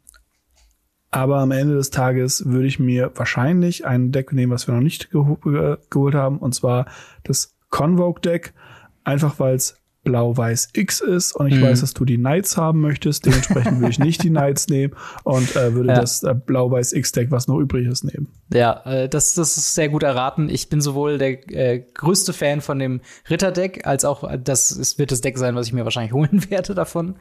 aber 1.12 1.38
am 1.40 1.52
Ende 1.52 1.76
des 1.76 1.92
Tages 1.92 2.46
würde 2.46 2.68
ich 2.68 2.78
mir 2.80 3.12
wahrscheinlich 3.16 3.86
ein 3.86 4.12
Deck 4.12 4.34
nehmen, 4.34 4.52
was 4.52 4.68
wir 4.68 4.76
noch 4.76 4.82
nicht 4.82 5.12
geho 5.12 5.36
ge 5.38 5.78
geholt 5.90 6.14
haben, 6.14 6.40
und 6.40 6.54
zwar 6.54 6.88
das 7.24 7.56
Convoke-Deck. 7.70 8.54
Einfach 9.06 9.40
weil 9.40 9.56
es 9.56 9.78
Blau-Weiß 10.06 10.70
X 10.74 11.02
ist 11.02 11.34
und 11.34 11.48
ich 11.48 11.56
Mhm. 11.56 11.64
weiß, 11.64 11.82
dass 11.82 11.94
du 11.94 12.06
die 12.06 12.16
Knights 12.18 12.56
haben 12.56 12.80
möchtest. 12.80 13.26
Dementsprechend 13.26 13.80
würde 13.80 13.90
ich 13.92 14.00
nicht 14.00 14.24
die 14.24 14.30
Knights 14.30 14.68
nehmen 14.70 14.94
und 15.26 15.54
äh, 15.58 15.74
würde 15.74 15.90
Ja. 15.90 16.00
das 16.00 16.24
äh, 16.24 16.34
Blau-Weiß 16.34 16.94
X-Deck, 16.94 17.32
was 17.32 17.48
noch 17.50 17.60
übrig 17.60 17.88
ist, 17.88 18.04
nehmen. 18.06 18.28
Ja, 18.54 18.82
äh, 18.86 19.10
das, 19.10 19.34
das 19.34 19.58
ist 19.58 19.76
sehr 19.76 19.90
gut 19.90 20.04
erraten. 20.04 20.48
Ich 20.50 20.70
bin 20.70 20.80
sowohl 20.80 21.18
der 21.18 21.52
äh, 21.52 21.84
größte 21.94 22.32
Fan 22.32 22.62
von 22.62 22.80
dem 22.80 23.02
Ritterdeck, 23.30 23.86
als 23.86 24.06
auch 24.06 24.24
äh, 24.24 24.40
das 24.42 24.72
ist, 24.72 24.98
wird 25.00 25.12
das 25.12 25.20
Deck 25.22 25.38
sein, 25.38 25.56
was 25.56 25.68
ich 25.68 25.74
mir 25.74 25.84
wahrscheinlich 25.84 26.14
holen 26.14 26.50
werde 26.50 26.74
davon. 26.76 27.16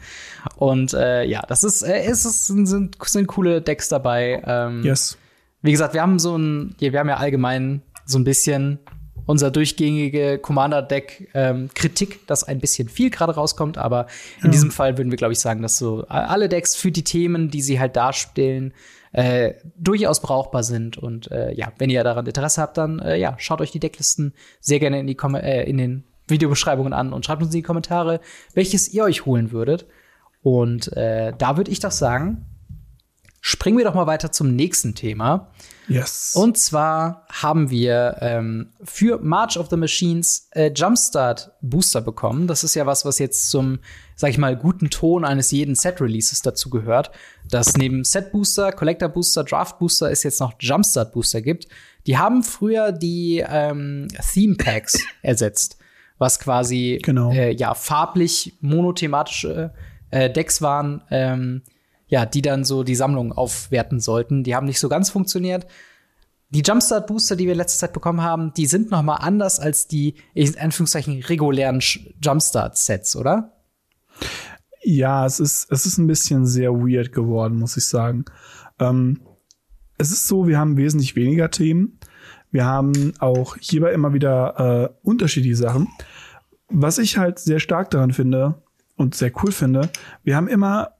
Und 0.56 0.94
äh, 0.94 1.24
ja, 1.24 1.42
das 1.48 1.64
ist, 1.64 1.82
es 1.82 2.24
ist, 2.24 2.46
sind, 2.46 2.66
sind, 2.66 3.26
coole 3.26 3.60
Decks 3.62 3.88
dabei. 3.88 4.42
Ähm, 4.46 4.82
Yes. 4.84 5.18
Wie 5.62 5.72
gesagt, 5.72 5.94
wir 5.94 6.02
haben 6.02 6.18
so 6.18 6.36
ein, 6.36 6.74
wir 6.78 6.98
haben 7.00 7.08
ja 7.08 7.16
allgemein 7.16 7.80
so 8.04 8.18
ein 8.18 8.24
bisschen 8.24 8.80
unser 9.26 9.50
durchgängige 9.50 10.38
Commander-Deck 10.38 11.30
ähm, 11.34 11.70
Kritik, 11.74 12.26
das 12.26 12.44
ein 12.44 12.58
bisschen 12.60 12.88
viel 12.88 13.10
gerade 13.10 13.34
rauskommt, 13.34 13.78
aber 13.78 14.06
in 14.40 14.46
Ja. 14.46 14.50
diesem 14.50 14.70
Fall 14.70 14.98
würden 14.98 15.10
wir, 15.10 15.16
glaube 15.16 15.32
ich, 15.32 15.40
sagen, 15.40 15.62
dass 15.62 15.78
so 15.78 16.04
alle 16.08 16.48
Decks 16.48 16.76
für 16.76 16.90
die 16.92 17.04
Themen, 17.04 17.50
die 17.50 17.62
sie 17.62 17.80
halt 17.80 17.96
darstellen, 17.96 18.74
äh, 19.12 19.54
durchaus 19.78 20.20
brauchbar 20.20 20.62
sind. 20.64 20.98
Und 20.98 21.30
äh, 21.30 21.52
ja, 21.54 21.72
wenn 21.78 21.88
ihr 21.88 22.02
daran 22.04 22.26
Interesse 22.26 22.60
habt, 22.60 22.76
dann 22.76 22.98
äh, 22.98 23.16
ja, 23.16 23.36
schaut 23.38 23.60
euch 23.60 23.70
die 23.70 23.78
Decklisten 23.80 24.34
sehr 24.60 24.80
gerne 24.80 24.98
in, 25.00 25.06
die 25.06 25.14
Kom 25.14 25.34
äh, 25.36 25.62
in 25.64 25.78
den 25.78 26.04
Videobeschreibungen 26.26 26.92
an 26.92 27.12
und 27.12 27.24
schreibt 27.24 27.42
uns 27.42 27.54
in 27.54 27.58
die 27.60 27.66
Kommentare, 27.66 28.20
welches 28.54 28.92
ihr 28.92 29.04
euch 29.04 29.24
holen 29.24 29.52
würdet. 29.52 29.86
Und 30.42 30.92
äh, 30.96 31.32
da 31.38 31.56
würde 31.56 31.70
ich 31.70 31.80
doch 31.80 31.90
sagen, 31.92 32.44
springen 33.40 33.78
wir 33.78 33.84
doch 33.84 33.94
mal 33.94 34.06
weiter 34.06 34.32
zum 34.32 34.54
nächsten 34.56 34.94
Thema. 34.94 35.50
Yes. 35.88 36.34
Und 36.34 36.56
zwar 36.58 37.26
haben 37.30 37.70
wir 37.70 38.16
ähm, 38.20 38.72
für 38.82 39.18
March 39.18 39.58
of 39.58 39.68
the 39.70 39.76
Machines 39.76 40.48
äh, 40.52 40.70
Jumpstart 40.74 41.52
Booster 41.60 42.00
bekommen. 42.00 42.46
Das 42.46 42.64
ist 42.64 42.74
ja 42.74 42.86
was, 42.86 43.04
was 43.04 43.18
jetzt 43.18 43.50
zum, 43.50 43.78
sag 44.16 44.30
ich 44.30 44.38
mal, 44.38 44.56
guten 44.56 44.90
Ton 44.90 45.24
eines 45.24 45.50
jeden 45.50 45.74
Set-Releases 45.74 46.42
dazu 46.42 46.70
gehört. 46.70 47.10
Dass 47.50 47.76
neben 47.76 48.04
Set 48.04 48.32
Booster, 48.32 48.72
Collector 48.72 49.08
Booster, 49.08 49.44
Draft 49.44 49.78
Booster 49.78 50.10
es 50.10 50.22
jetzt 50.22 50.40
noch 50.40 50.54
Jumpstart 50.58 51.12
Booster 51.12 51.42
gibt. 51.42 51.68
Die 52.06 52.18
haben 52.18 52.42
früher 52.42 52.92
die 52.92 53.44
ähm, 53.46 54.08
Theme 54.32 54.56
Packs 54.56 54.98
ersetzt, 55.22 55.78
was 56.18 56.38
quasi 56.38 57.00
Genau. 57.02 57.32
äh, 57.32 57.52
ja 57.52 57.74
farblich 57.74 58.54
monothematische 58.60 59.72
äh, 60.10 60.30
Decks 60.30 60.62
waren. 60.62 61.02
Ähm, 61.10 61.62
ja, 62.14 62.26
die 62.26 62.42
dann 62.42 62.62
so 62.64 62.84
die 62.84 62.94
Sammlung 62.94 63.32
aufwerten 63.32 63.98
sollten. 63.98 64.44
Die 64.44 64.54
haben 64.54 64.68
nicht 64.68 64.78
so 64.78 64.88
ganz 64.88 65.10
funktioniert. 65.10 65.66
Die 66.50 66.62
Jumpstart 66.64 67.08
Booster, 67.08 67.34
die 67.34 67.48
wir 67.48 67.56
letzte 67.56 67.80
Zeit 67.80 67.92
bekommen 67.92 68.22
haben, 68.22 68.54
die 68.54 68.66
sind 68.66 68.92
noch 68.92 69.02
mal 69.02 69.16
anders 69.16 69.58
als 69.58 69.88
die 69.88 70.14
in 70.32 70.56
Anführungszeichen 70.56 71.24
regulären 71.24 71.82
Jumpstart 72.22 72.78
Sets, 72.78 73.16
oder? 73.16 73.50
Ja, 74.84 75.26
es 75.26 75.40
ist, 75.40 75.66
es 75.72 75.86
ist 75.86 75.98
ein 75.98 76.06
bisschen 76.06 76.46
sehr 76.46 76.70
weird 76.72 77.10
geworden, 77.10 77.58
muss 77.58 77.76
ich 77.76 77.84
sagen. 77.84 78.26
Ähm, 78.78 79.20
es 79.98 80.12
ist 80.12 80.28
so, 80.28 80.46
wir 80.46 80.56
haben 80.56 80.76
wesentlich 80.76 81.16
weniger 81.16 81.50
Themen. 81.50 81.98
Wir 82.52 82.64
haben 82.64 83.12
auch 83.18 83.56
hierbei 83.58 83.92
immer 83.92 84.12
wieder 84.12 84.92
äh, 84.94 84.94
unterschiedliche 85.02 85.56
Sachen. 85.56 85.88
Was 86.68 86.98
ich 86.98 87.18
halt 87.18 87.40
sehr 87.40 87.58
stark 87.58 87.90
daran 87.90 88.12
finde 88.12 88.62
und 88.94 89.16
sehr 89.16 89.32
cool 89.42 89.50
finde, 89.50 89.90
wir 90.22 90.36
haben 90.36 90.46
immer 90.46 90.94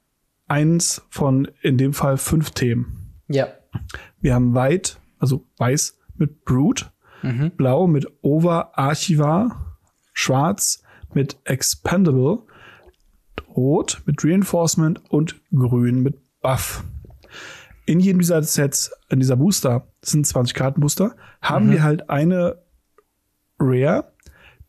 eins 0.47 1.03
von, 1.11 1.49
in 1.63 1.79
dem 1.79 1.93
Fall, 1.93 2.17
fünf 2.17 2.51
Themen. 2.51 3.15
Ja. 3.29 3.49
Wir 4.21 4.35
haben 4.35 4.55
White, 4.55 4.97
also 5.19 5.47
weiß 5.59 5.99
mit 6.17 6.45
Brute, 6.45 6.87
Mhm. 7.25 7.53
Blau 7.57 7.87
mit 7.87 8.07
Over 8.21 8.77
Archivar, 8.79 9.79
Schwarz 10.13 10.83
mit 11.15 11.39
Expendable, 11.45 12.41
Rot 13.57 14.03
mit 14.05 14.23
Reinforcement 14.23 15.01
und 15.11 15.41
Grün 15.51 16.03
mit 16.03 16.19
Buff. 16.43 16.85
In 17.87 17.99
jedem 17.99 18.21
dieser 18.21 18.43
Sets, 18.43 18.93
in 19.09 19.21
dieser 19.21 19.37
Booster, 19.37 19.89
das 20.03 20.11
sind 20.11 20.27
20 20.27 20.55
Karten 20.55 20.81
Booster, 20.81 21.17
haben 21.41 21.71
wir 21.71 21.83
halt 21.83 22.11
eine 22.11 22.63
Rare, 23.59 24.13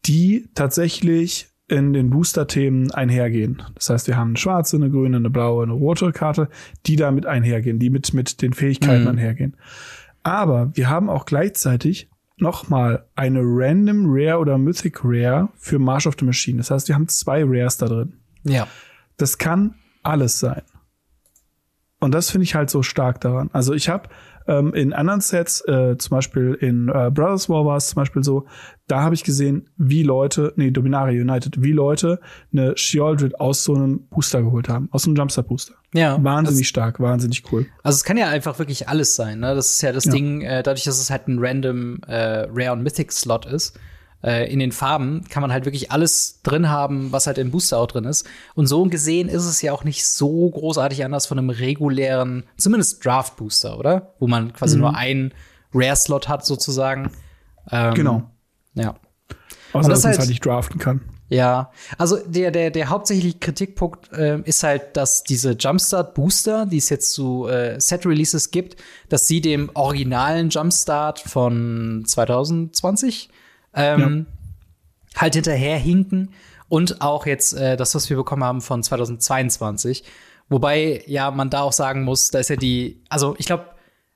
die 0.06 0.50
tatsächlich 0.56 1.50
in 1.68 1.94
den 1.94 2.12
Booster-Themen 2.12 2.92
einhergehen. 2.92 3.64
Das 3.74 3.90
heißt, 3.90 4.08
wir 4.08 4.18
haben 4.18 4.30
eine 4.30 4.38
schwarze, 4.38 4.76
eine 4.76 4.90
grüne, 4.92 5.18
eine 5.18 5.30
blaue, 5.32 5.64
eine 5.64 5.74
rote 5.74 6.12
Karte, 6.12 6.50
die 6.86 6.96
damit 6.96 7.26
einhergehen, 7.26 7.80
die 7.80 7.90
mit, 7.90 8.14
mit 8.14 8.42
den 8.42 8.54
Fähigkeiten 8.54 9.04
Mhm. 9.04 9.08
einhergehen. 9.10 9.58
Aber 10.22 10.72
wir 10.76 10.90
haben 10.90 11.10
auch 11.10 11.26
gleichzeitig 11.26 12.10
nochmal 12.38 13.06
eine 13.16 13.40
Random 13.44 14.06
Rare 14.08 14.40
oder 14.40 14.58
Mythic 14.58 15.00
Rare 15.04 15.50
für 15.56 15.80
March 15.80 16.06
of 16.06 16.16
the 16.20 16.26
Machine. 16.26 16.58
Das 16.58 16.70
heißt, 16.70 16.88
wir 16.88 16.96
haben 16.96 17.08
zwei 17.08 17.44
Rares 17.44 17.78
da 17.78 17.88
drin. 17.88 18.14
Ja. 18.44 18.68
Das 19.18 19.38
kann 19.38 19.76
alles 20.04 20.40
sein. 20.40 20.62
Und 22.00 22.14
das 22.14 22.30
finde 22.30 22.44
ich 22.44 22.54
halt 22.54 22.70
so 22.70 22.84
stark 22.84 23.22
daran. 23.22 23.50
Also 23.54 23.74
ich 23.74 23.90
habe 23.90 24.10
ähm, 24.48 24.74
in 24.74 24.94
anderen 24.94 25.22
Sets, 25.22 25.62
äh, 25.68 25.98
zum 25.98 26.16
Beispiel 26.16 26.58
in 26.60 26.90
äh, 26.90 27.10
Brothers 27.12 27.50
War 27.50 27.66
war 27.66 27.78
es 27.78 27.90
zum 27.90 27.96
Beispiel 27.96 28.24
so, 28.24 28.46
da 28.88 29.02
habe 29.02 29.16
ich 29.16 29.24
gesehen, 29.24 29.70
wie 29.78 30.04
Leute, 30.04 30.54
nee, 30.56 30.72
Dominaria 30.72 31.20
United, 31.20 31.62
wie 31.62 31.72
Leute 31.72 32.20
eine 32.54 32.78
Sheoldred 32.78 33.40
aus 33.40 33.64
so 33.64 33.74
einem 33.74 34.08
Booster 34.08 34.44
geholt 34.44 34.70
haben, 34.70 34.90
aus 34.92 35.06
einem 35.06 35.16
Jumpstart 35.16 35.48
Booster. 35.48 35.74
Ja. 35.94 36.24
Wahnsinnig 36.24 36.68
stark, 36.68 37.00
wahnsinnig 37.00 37.44
cool. 37.52 37.66
Also 37.82 37.96
es 37.96 38.04
kann 38.04 38.18
ja 38.18 38.28
einfach 38.30 38.60
wirklich 38.60 38.88
alles 38.88 39.16
sein. 39.16 39.40
Ne? 39.40 39.56
Das 39.56 39.74
ist 39.76 39.82
ja 39.82 39.92
das 39.92 40.06
Ja. 40.06 40.12
Ding, 40.12 40.42
äh, 40.42 40.62
dadurch, 40.62 40.84
dass 40.84 41.00
es 41.00 41.10
halt 41.10 41.28
ein 41.28 41.40
random 41.40 42.00
äh, 42.08 42.48
Rare 42.52 42.74
und 42.74 42.84
Mythic 42.84 43.12
Slot 43.12 43.46
ist. 43.46 43.80
Äh, 44.26 44.52
in 44.52 44.58
den 44.60 44.72
Farben 44.72 45.24
kann 45.30 45.42
man 45.42 45.52
halt 45.54 45.66
wirklich 45.66 45.92
alles 45.92 46.42
drin 46.42 46.70
haben, 46.70 47.12
was 47.12 47.28
halt 47.28 47.38
im 47.38 47.52
Booster 47.52 47.78
auch 47.78 47.86
drin 47.88 48.06
ist. 48.06 48.26
Und 48.56 48.66
so 48.66 48.84
gesehen 48.86 49.30
ist 49.30 49.46
es 49.46 49.62
ja 49.62 49.72
auch 49.72 49.84
nicht 49.84 50.04
so 50.08 50.50
großartig 50.50 51.06
anders 51.06 51.28
von 51.28 51.38
einem 51.38 51.52
regulären, 51.52 52.44
zumindest 52.58 53.06
Draft 53.06 53.36
Booster, 53.36 53.78
oder? 53.78 54.16
Wo 54.20 54.28
man 54.28 54.52
quasi 54.54 54.76
Mhm. 54.78 54.82
nur 54.82 54.96
einen 54.96 55.34
Rare 55.74 55.96
Slot 55.96 56.28
hat 56.28 56.46
sozusagen. 56.46 57.12
Ähm, 57.72 57.94
Genau. 57.94 58.24
Ja. 58.74 58.96
Außer 59.74 59.90
das 59.90 60.00
dass 60.00 60.04
man 60.04 60.12
es 60.14 60.20
halt- 60.20 60.30
nicht 60.30 60.46
draften 60.46 60.80
kann. 60.80 61.02
Ja, 61.28 61.72
also 61.98 62.18
der, 62.28 62.52
der, 62.52 62.70
der 62.70 62.90
hauptsächliche 62.90 63.40
Kritikpunkt 63.40 64.12
äh, 64.14 64.40
ist 64.42 64.62
halt, 64.62 64.96
dass 64.96 65.24
diese 65.24 65.54
Jumpstart 65.54 66.14
Booster, 66.14 66.68
die 66.68 66.78
es 66.78 66.90
jetzt 66.90 67.14
zu 67.14 67.48
äh, 67.48 67.80
Set-Releases 67.82 68.52
gibt, 68.52 68.76
dass 69.10 69.28
sie 69.28 69.42
dem 69.42 69.72
originalen 69.74 70.50
Jumpstart 70.50 71.20
von 71.20 72.04
2020 72.06 73.30
ähm, 73.76 74.26
halt 75.16 75.36
hinterherhinken 75.36 76.34
Und 76.68 77.02
auch 77.02 77.26
jetzt 77.26 77.54
äh, 77.54 77.78
das, 77.78 77.94
was 77.96 78.10
wir 78.10 78.18
bekommen 78.18 78.44
haben 78.44 78.62
von 78.62 78.82
2022. 78.82 80.04
Wobei 80.50 81.04
ja 81.08 81.32
man 81.32 81.50
da 81.50 81.62
auch 81.62 81.74
sagen 81.74 82.04
muss, 82.04 82.30
da 82.30 82.40
ist 82.40 82.50
ja 82.50 82.56
die, 82.56 83.04
also 83.10 83.36
ich 83.38 83.46
glaube, 83.46 83.66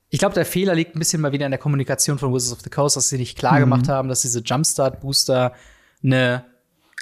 ich 0.08 0.18
glaube, 0.18 0.34
der 0.34 0.44
Fehler 0.44 0.74
liegt 0.74 0.96
ein 0.96 0.98
bisschen 0.98 1.20
mal 1.20 1.32
wieder 1.32 1.46
in 1.46 1.52
der 1.52 1.60
Kommunikation 1.60 2.18
von 2.18 2.34
Wizards 2.34 2.52
of 2.52 2.60
the 2.62 2.70
Coast, 2.70 2.96
dass 2.96 3.08
sie 3.08 3.18
nicht 3.18 3.38
klar 3.38 3.54
mhm. 3.54 3.60
gemacht 3.60 3.88
haben, 3.88 4.08
dass 4.08 4.22
diese 4.22 4.40
Jumpstart-Booster 4.40 5.54
eine 6.02 6.44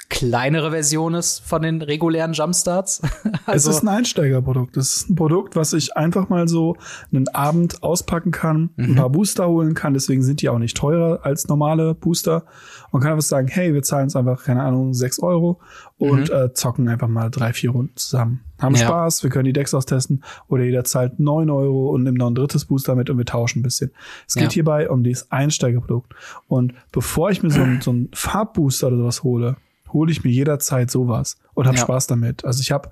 kleinere 0.09 0.71
Version 0.71 1.13
ist 1.13 1.39
von 1.39 1.61
den 1.61 1.81
regulären 1.81 2.33
Jumpstarts. 2.33 3.01
also, 3.45 3.69
es 3.69 3.77
ist 3.77 3.83
ein 3.83 3.87
Einsteigerprodukt. 3.87 4.75
Es 4.75 4.95
ist 4.95 5.09
ein 5.09 5.15
Produkt, 5.15 5.55
was 5.55 5.73
ich 5.73 5.95
einfach 5.95 6.29
mal 6.29 6.47
so 6.47 6.75
einen 7.11 7.27
Abend 7.29 7.83
auspacken 7.83 8.31
kann, 8.31 8.71
mhm. 8.75 8.85
ein 8.85 8.95
paar 8.95 9.09
Booster 9.09 9.47
holen 9.47 9.75
kann. 9.75 9.93
Deswegen 9.93 10.23
sind 10.23 10.41
die 10.41 10.49
auch 10.49 10.57
nicht 10.57 10.75
teurer 10.75 11.19
als 11.23 11.47
normale 11.47 11.93
Booster. 11.93 12.45
Und 12.91 13.01
kann 13.01 13.11
einfach 13.11 13.23
sagen, 13.23 13.47
hey, 13.47 13.73
wir 13.73 13.83
zahlen 13.83 14.05
uns 14.05 14.15
einfach, 14.15 14.43
keine 14.43 14.63
Ahnung, 14.63 14.95
sechs 14.95 15.19
Euro 15.19 15.59
und 15.99 16.29
mhm. 16.29 16.35
äh, 16.35 16.53
zocken 16.53 16.89
einfach 16.89 17.07
mal 17.07 17.29
drei, 17.29 17.53
vier 17.53 17.69
Runden 17.69 17.95
zusammen. 17.95 18.41
Haben 18.59 18.75
ja. 18.75 18.87
Spaß, 18.87 19.23
wir 19.23 19.29
können 19.29 19.45
die 19.45 19.53
Decks 19.53 19.73
austesten 19.73 20.23
oder 20.47 20.63
jeder 20.63 20.83
zahlt 20.83 21.19
neun 21.19 21.49
Euro 21.49 21.91
und 21.91 22.03
nimmt 22.03 22.17
noch 22.17 22.27
ein 22.27 22.35
drittes 22.35 22.65
Booster 22.65 22.95
mit 22.95 23.09
und 23.09 23.17
wir 23.17 23.25
tauschen 23.25 23.59
ein 23.59 23.63
bisschen. 23.63 23.91
Es 24.27 24.33
geht 24.33 24.45
ja. 24.45 24.49
hierbei 24.49 24.89
um 24.89 25.03
dieses 25.03 25.31
Einsteigerprodukt. 25.31 26.13
Und 26.47 26.73
bevor 26.91 27.29
ich 27.29 27.43
mir 27.43 27.51
so 27.51 27.61
ein, 27.61 27.79
so 27.83 27.91
ein 27.91 28.09
Farbbooster 28.11 28.87
oder 28.87 28.97
sowas 28.97 29.23
hole, 29.23 29.55
hole 29.93 30.11
ich 30.11 30.23
mir 30.23 30.31
jederzeit 30.31 30.91
sowas 30.91 31.37
und 31.53 31.67
habe 31.67 31.77
ja. 31.77 31.83
Spaß 31.83 32.07
damit. 32.07 32.45
Also 32.45 32.61
ich 32.61 32.71
habe 32.71 32.89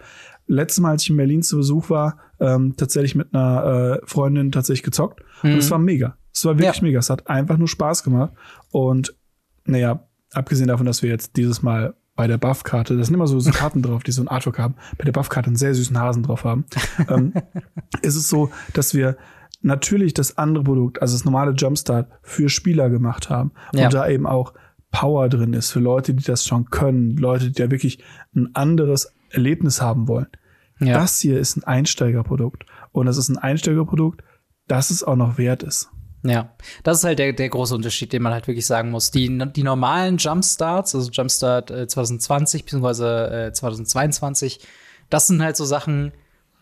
letztes 0.48 0.82
Mal, 0.82 0.92
als 0.92 1.04
ich 1.04 1.10
in 1.10 1.18
Berlin 1.18 1.44
zu 1.44 1.58
Besuch 1.58 1.90
war, 1.90 2.18
ähm, 2.40 2.76
tatsächlich 2.78 3.16
mit 3.16 3.34
einer 3.34 4.00
äh, 4.02 4.06
Freundin 4.06 4.52
tatsächlich 4.52 4.84
gezockt 4.84 5.22
mhm. 5.44 5.54
und 5.54 5.58
es 5.60 5.72
war 5.72 5.80
mega. 5.80 6.18
Es 6.34 6.46
war 6.46 6.58
wirklich 6.58 6.78
ja. 6.78 6.84
mega. 6.84 7.00
Es 7.00 7.10
hat 7.10 7.28
einfach 7.28 7.58
nur 7.58 7.68
Spaß 7.68 8.04
gemacht 8.04 8.34
und 8.72 9.16
naja, 9.66 10.08
abgesehen 10.32 10.68
davon, 10.68 10.86
dass 10.86 11.04
wir 11.04 11.10
jetzt 11.10 11.36
dieses 11.36 11.62
Mal 11.62 11.96
bei 12.16 12.28
der 12.28 12.38
Buff-Karte, 12.38 12.98
da 12.98 13.04
sind 13.04 13.14
immer 13.14 13.28
so, 13.28 13.40
so 13.40 13.52
Karten 13.54 13.82
drauf, 13.82 14.04
die 14.04 14.12
so 14.12 14.22
ein 14.22 14.28
Artwork 14.28 14.60
haben, 14.60 14.76
bei 14.98 15.06
der 15.06 15.12
Buff-Karte 15.12 15.48
einen 15.48 15.56
sehr 15.56 15.74
süßen 15.74 15.98
Hasen 16.00 16.24
drauf 16.24 16.44
haben, 16.44 16.66
ähm, 17.10 17.34
ist 18.02 18.16
es 18.16 18.30
so, 18.30 18.50
dass 18.74 18.94
wir 18.94 19.18
natürlich 19.62 20.14
das 20.14 20.38
andere 20.38 20.64
Produkt, 20.64 21.02
also 21.02 21.16
das 21.16 21.26
normale 21.26 21.52
Jumpstart, 21.52 22.10
für 22.22 22.50
Spieler 22.50 22.90
gemacht 22.90 23.30
haben. 23.30 23.52
Ja. 23.74 23.86
Und 23.86 23.94
da 23.94 24.08
eben 24.08 24.28
auch 24.28 24.54
Power 24.98 25.30
drin 25.30 25.54
ist, 25.54 25.70
für 25.70 25.80
Leute, 25.80 26.16
die 26.16 26.24
das 26.24 26.44
schon 26.44 26.72
können, 26.72 27.18
Leute, 27.18 27.52
die 27.52 27.62
ja 27.62 27.70
wirklich 27.70 28.00
ein 28.36 28.50
anderes 28.56 29.14
Erlebnis 29.30 29.80
haben 29.80 30.08
wollen. 30.08 30.26
Ja. 30.80 30.96
Das 30.96 31.20
hier 31.20 31.40
ist 31.40 31.56
ein 31.56 31.64
Einsteigerprodukt. 31.64 32.66
Und 32.94 33.06
das 33.06 33.18
ist 33.18 33.30
ein 33.30 33.38
Einsteigerprodukt, 33.38 34.24
das 34.68 34.90
es 34.90 35.04
auch 35.04 35.16
noch 35.16 35.38
wert 35.38 35.62
ist. 35.62 35.90
Ja, 36.24 36.50
das 36.84 36.98
ist 36.98 37.04
halt 37.04 37.20
der, 37.20 37.34
der 37.34 37.50
große 37.50 37.76
Unterschied, 37.76 38.12
den 38.12 38.24
man 38.24 38.34
halt 38.34 38.48
wirklich 38.48 38.66
sagen 38.66 38.90
muss. 38.90 39.12
Die, 39.12 39.38
die 39.56 39.62
normalen 39.62 40.18
Jumpstarts, 40.18 40.96
also 40.96 41.12
Jumpstart 41.12 41.70
äh, 41.70 41.88
2020 41.88 42.66
bzw. 42.66 43.50
Äh, 43.50 43.54
2022, 43.54 44.62
das 45.12 45.28
sind 45.28 45.44
halt 45.44 45.58
so 45.58 45.66
Sachen, 45.66 46.12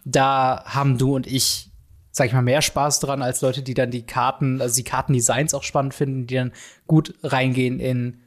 da 0.04 0.62
haben 0.66 0.98
du 0.98 1.16
und 1.16 1.26
ich, 1.26 1.72
sag 2.12 2.28
ich 2.28 2.34
mal, 2.34 2.42
mehr 2.42 2.62
Spaß 2.62 3.00
dran 3.00 3.22
als 3.22 3.40
Leute, 3.40 3.64
die 3.64 3.76
dann 3.76 3.92
die 3.92 4.06
Karten, 4.06 4.60
also 4.60 4.76
die 4.76 4.84
Kartendesigns 4.84 5.54
auch 5.54 5.64
spannend 5.64 5.94
finden, 5.94 6.28
die 6.28 6.36
dann 6.36 6.52
gut 6.86 7.14
reingehen 7.24 7.80
in 7.80 8.25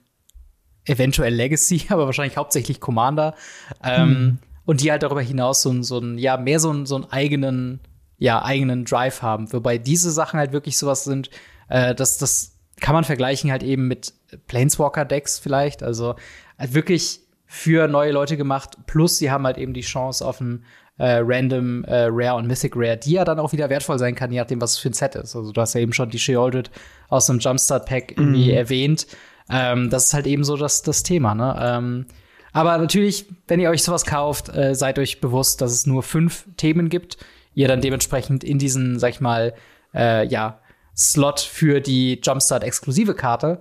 eventuell 0.89 1.35
Legacy, 1.35 1.87
aber 1.89 2.07
wahrscheinlich 2.07 2.37
hauptsächlich 2.37 2.81
Commander. 2.81 3.35
Ähm, 3.83 4.09
hm. 4.09 4.39
Und 4.65 4.83
die 4.83 4.91
halt 4.91 5.03
darüber 5.03 5.23
hinaus 5.23 5.63
so, 5.63 5.83
so 5.83 5.99
ein, 5.99 6.19
ja, 6.19 6.37
mehr 6.37 6.61
so, 6.61 6.85
so 6.85 6.97
einen 6.97 7.07
eigenen, 7.07 7.81
ja, 8.19 8.45
eigenen 8.45 8.85
Drive 8.85 9.23
haben. 9.23 9.51
Wobei 9.53 9.79
diese 9.79 10.11
Sachen 10.11 10.39
halt 10.39 10.53
wirklich 10.53 10.77
sowas 10.77 11.05
sind, 11.05 11.31
äh, 11.69 11.95
dass 11.95 12.19
das 12.19 12.59
kann 12.81 12.95
man 12.95 13.05
vergleichen 13.05 13.51
halt 13.51 13.63
eben 13.63 13.89
mit 13.89 14.13
Planeswalker-Decks 14.47 15.39
vielleicht. 15.39 15.83
Also 15.83 16.17
halt 16.59 16.75
wirklich 16.75 17.21
für 17.47 17.89
neue 17.89 18.13
Leute 18.13 18.37
gemacht. 18.37 18.77
Plus, 18.87 19.19
sie 19.19 19.31
haben 19.31 19.45
halt 19.45 19.59
eben 19.59 19.73
die 19.73 19.81
Chance 19.81 20.25
auf 20.25 20.41
ein 20.41 20.65
äh, 20.99 21.21
Random 21.23 21.85
äh, 21.85 22.09
Rare 22.11 22.37
und 22.37 22.47
Mythic 22.47 22.75
Rare, 22.77 22.97
die 22.97 23.13
ja 23.13 23.25
dann 23.25 23.39
auch 23.39 23.53
wieder 23.53 23.71
wertvoll 23.71 23.99
sein 23.99 24.15
kann, 24.15 24.33
je 24.33 24.39
nachdem, 24.39 24.61
was 24.61 24.73
es 24.73 24.79
für 24.79 24.91
ein 24.91 24.95
Set 24.95 25.15
ist. 25.15 25.35
Also 25.35 25.53
du 25.53 25.61
hast 25.61 25.75
ja 25.75 25.81
eben 25.81 25.93
schon 25.93 26.11
die 26.11 26.19
Sheoldred 26.19 26.71
aus 27.09 27.31
einem 27.31 27.39
Jumpstart-Pack 27.39 28.13
irgendwie 28.13 28.53
mm. 28.53 28.57
erwähnt. 28.57 29.07
Ähm, 29.51 29.91
das 29.91 30.07
ist 30.07 30.15
halt 30.15 30.27
eben 30.27 30.45
so 30.45 30.57
das, 30.57 30.83
das 30.83 31.03
Thema, 31.03 31.35
ne? 31.35 31.57
Ähm, 31.61 32.07
aber 32.53 32.77
natürlich, 32.79 33.27
wenn 33.47 33.61
ihr 33.61 33.71
euch 33.71 33.83
sowas 33.83 34.05
kauft, 34.05 34.49
äh, 34.49 34.75
seid 34.75 34.99
euch 34.99 35.21
bewusst, 35.21 35.61
dass 35.61 35.73
es 35.73 35.87
nur 35.87 36.03
fünf 36.03 36.47
Themen 36.57 36.89
gibt. 36.89 37.19
Ihr 37.55 37.69
dann 37.69 37.81
dementsprechend 37.81 38.43
in 38.43 38.59
diesen, 38.59 38.99
sag 38.99 39.11
ich 39.11 39.21
mal, 39.21 39.55
äh, 39.95 40.27
ja, 40.27 40.61
Slot 40.97 41.41
für 41.41 41.81
die 41.81 42.21
Jumpstart-exklusive 42.23 43.15
Karte 43.15 43.61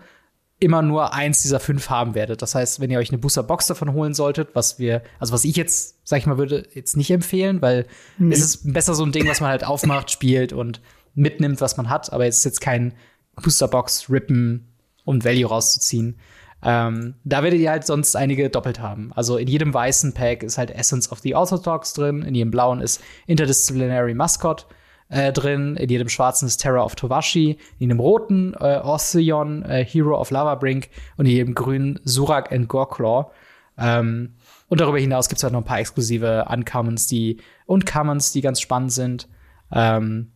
immer 0.60 0.82
nur 0.82 1.14
eins 1.14 1.44
dieser 1.44 1.60
fünf 1.60 1.90
haben 1.90 2.16
werdet. 2.16 2.42
Das 2.42 2.56
heißt, 2.56 2.80
wenn 2.80 2.90
ihr 2.90 2.98
euch 2.98 3.10
eine 3.10 3.20
Booster 3.20 3.44
Box 3.44 3.68
davon 3.68 3.94
holen 3.94 4.16
solltet, 4.16 4.50
was 4.56 4.80
wir, 4.80 5.04
also 5.20 5.34
was 5.34 5.44
ich 5.44 5.56
jetzt, 5.56 6.00
sag 6.04 6.18
ich 6.18 6.26
mal, 6.26 6.40
würde 6.40 6.68
jetzt 6.74 6.98
nicht 6.98 7.12
empfehlen, 7.12 7.62
weil 7.62 7.86
nee. 8.18 8.34
es 8.34 8.42
ist 8.42 8.74
besser 8.74 8.96
so 8.96 9.06
ein 9.06 9.12
Ding, 9.12 9.28
was 9.28 9.40
man 9.40 9.52
halt 9.52 9.64
aufmacht, 9.64 10.10
spielt 10.10 10.54
und 10.54 10.82
mitnimmt, 11.14 11.62
was 11.62 11.78
man 11.78 11.90
hat, 11.90 12.12
aber 12.12 12.26
es 12.26 12.40
ist 12.40 12.46
jetzt 12.46 12.62
kein 12.62 12.94
Booster 13.36 13.68
Box 13.68 14.10
Rippen 14.10 14.68
um 15.08 15.24
Value 15.24 15.48
rauszuziehen. 15.48 16.18
Ähm, 16.64 17.16
da 17.24 17.44
werdet 17.44 17.60
ihr 17.60 17.72
halt 17.72 17.86
sonst 17.86 18.16
einige 18.16 18.50
doppelt 18.50 18.80
haben. 18.80 19.12
Also 19.16 19.38
in 19.38 19.48
jedem 19.48 19.74
weißen 19.74 20.14
Pack 20.14 20.44
ist 20.44 20.58
halt 20.58 20.72
Essence 20.72 21.12
of 21.12 21.20
the 21.20 21.34
Orthodox 21.34 21.94
drin, 21.94 22.24
in 22.24 22.36
jedem 22.36 22.52
blauen 22.52 22.82
ist 22.82 23.02
Interdisciplinary 23.26 24.14
Mascot 24.14 24.68
äh, 25.10 25.32
drin, 25.32 25.78
in 25.78 25.90
jedem 25.90 26.10
schwarzen 26.10 26.48
ist 26.48 26.58
Terror 26.58 26.84
of 26.84 26.96
Towashi, 26.96 27.52
in 27.52 27.90
jedem 27.90 28.00
roten 28.00 28.54
äh, 28.56 28.82
Ortheon, 28.84 29.64
äh, 29.64 29.86
Hero 29.86 30.20
of 30.20 30.32
Lavabrink 30.32 30.90
und 31.16 31.26
in 31.26 31.32
jedem 31.32 31.54
grünen 31.56 32.00
Surak 32.04 32.52
and 32.52 32.68
Goreclaw. 32.68 33.32
Ähm, 33.78 34.36
und 34.68 34.82
darüber 34.82 35.00
hinaus 35.00 35.30
gibt 35.30 35.38
es 35.38 35.44
halt 35.44 35.54
noch 35.54 35.62
ein 35.62 35.66
paar 35.66 35.80
exklusive 35.80 36.46
Uncommons 36.50 37.08
die, 37.08 37.38
und 37.66 37.86
Commons, 37.86 38.34
die 38.34 38.42
ganz 38.42 38.60
spannend 38.60 38.92
sind. 38.92 39.30
Ähm, 39.72 40.32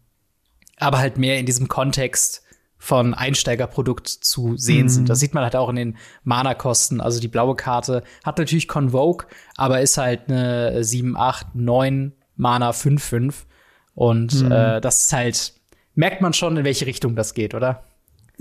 aber 0.77 0.99
halt 0.99 1.17
mehr 1.17 1.39
in 1.39 1.45
diesem 1.45 1.67
Kontext 1.67 2.43
von 2.81 3.13
Einsteigerprodukt 3.13 4.07
zu 4.07 4.57
sehen 4.57 4.85
mhm. 4.85 4.89
sind. 4.89 5.09
Das 5.09 5.19
sieht 5.19 5.35
man 5.35 5.43
halt 5.43 5.55
auch 5.55 5.69
in 5.69 5.75
den 5.75 5.97
Mana-Kosten. 6.23 6.99
Also 6.99 7.21
die 7.21 7.27
blaue 7.27 7.55
Karte 7.55 8.01
hat 8.23 8.39
natürlich 8.39 8.67
Convoke, 8.67 9.27
aber 9.55 9.81
ist 9.81 9.99
halt 9.99 10.29
eine 10.29 10.83
7, 10.83 11.15
8, 11.15 11.53
9 11.53 12.11
Mana 12.37 12.73
5, 12.73 13.03
5. 13.03 13.45
Und 13.93 14.41
mhm. 14.41 14.51
äh, 14.51 14.81
das 14.81 15.05
ist 15.05 15.13
halt, 15.13 15.53
merkt 15.93 16.23
man 16.23 16.33
schon, 16.33 16.57
in 16.57 16.63
welche 16.63 16.87
Richtung 16.87 17.15
das 17.15 17.35
geht, 17.35 17.53
oder? 17.53 17.83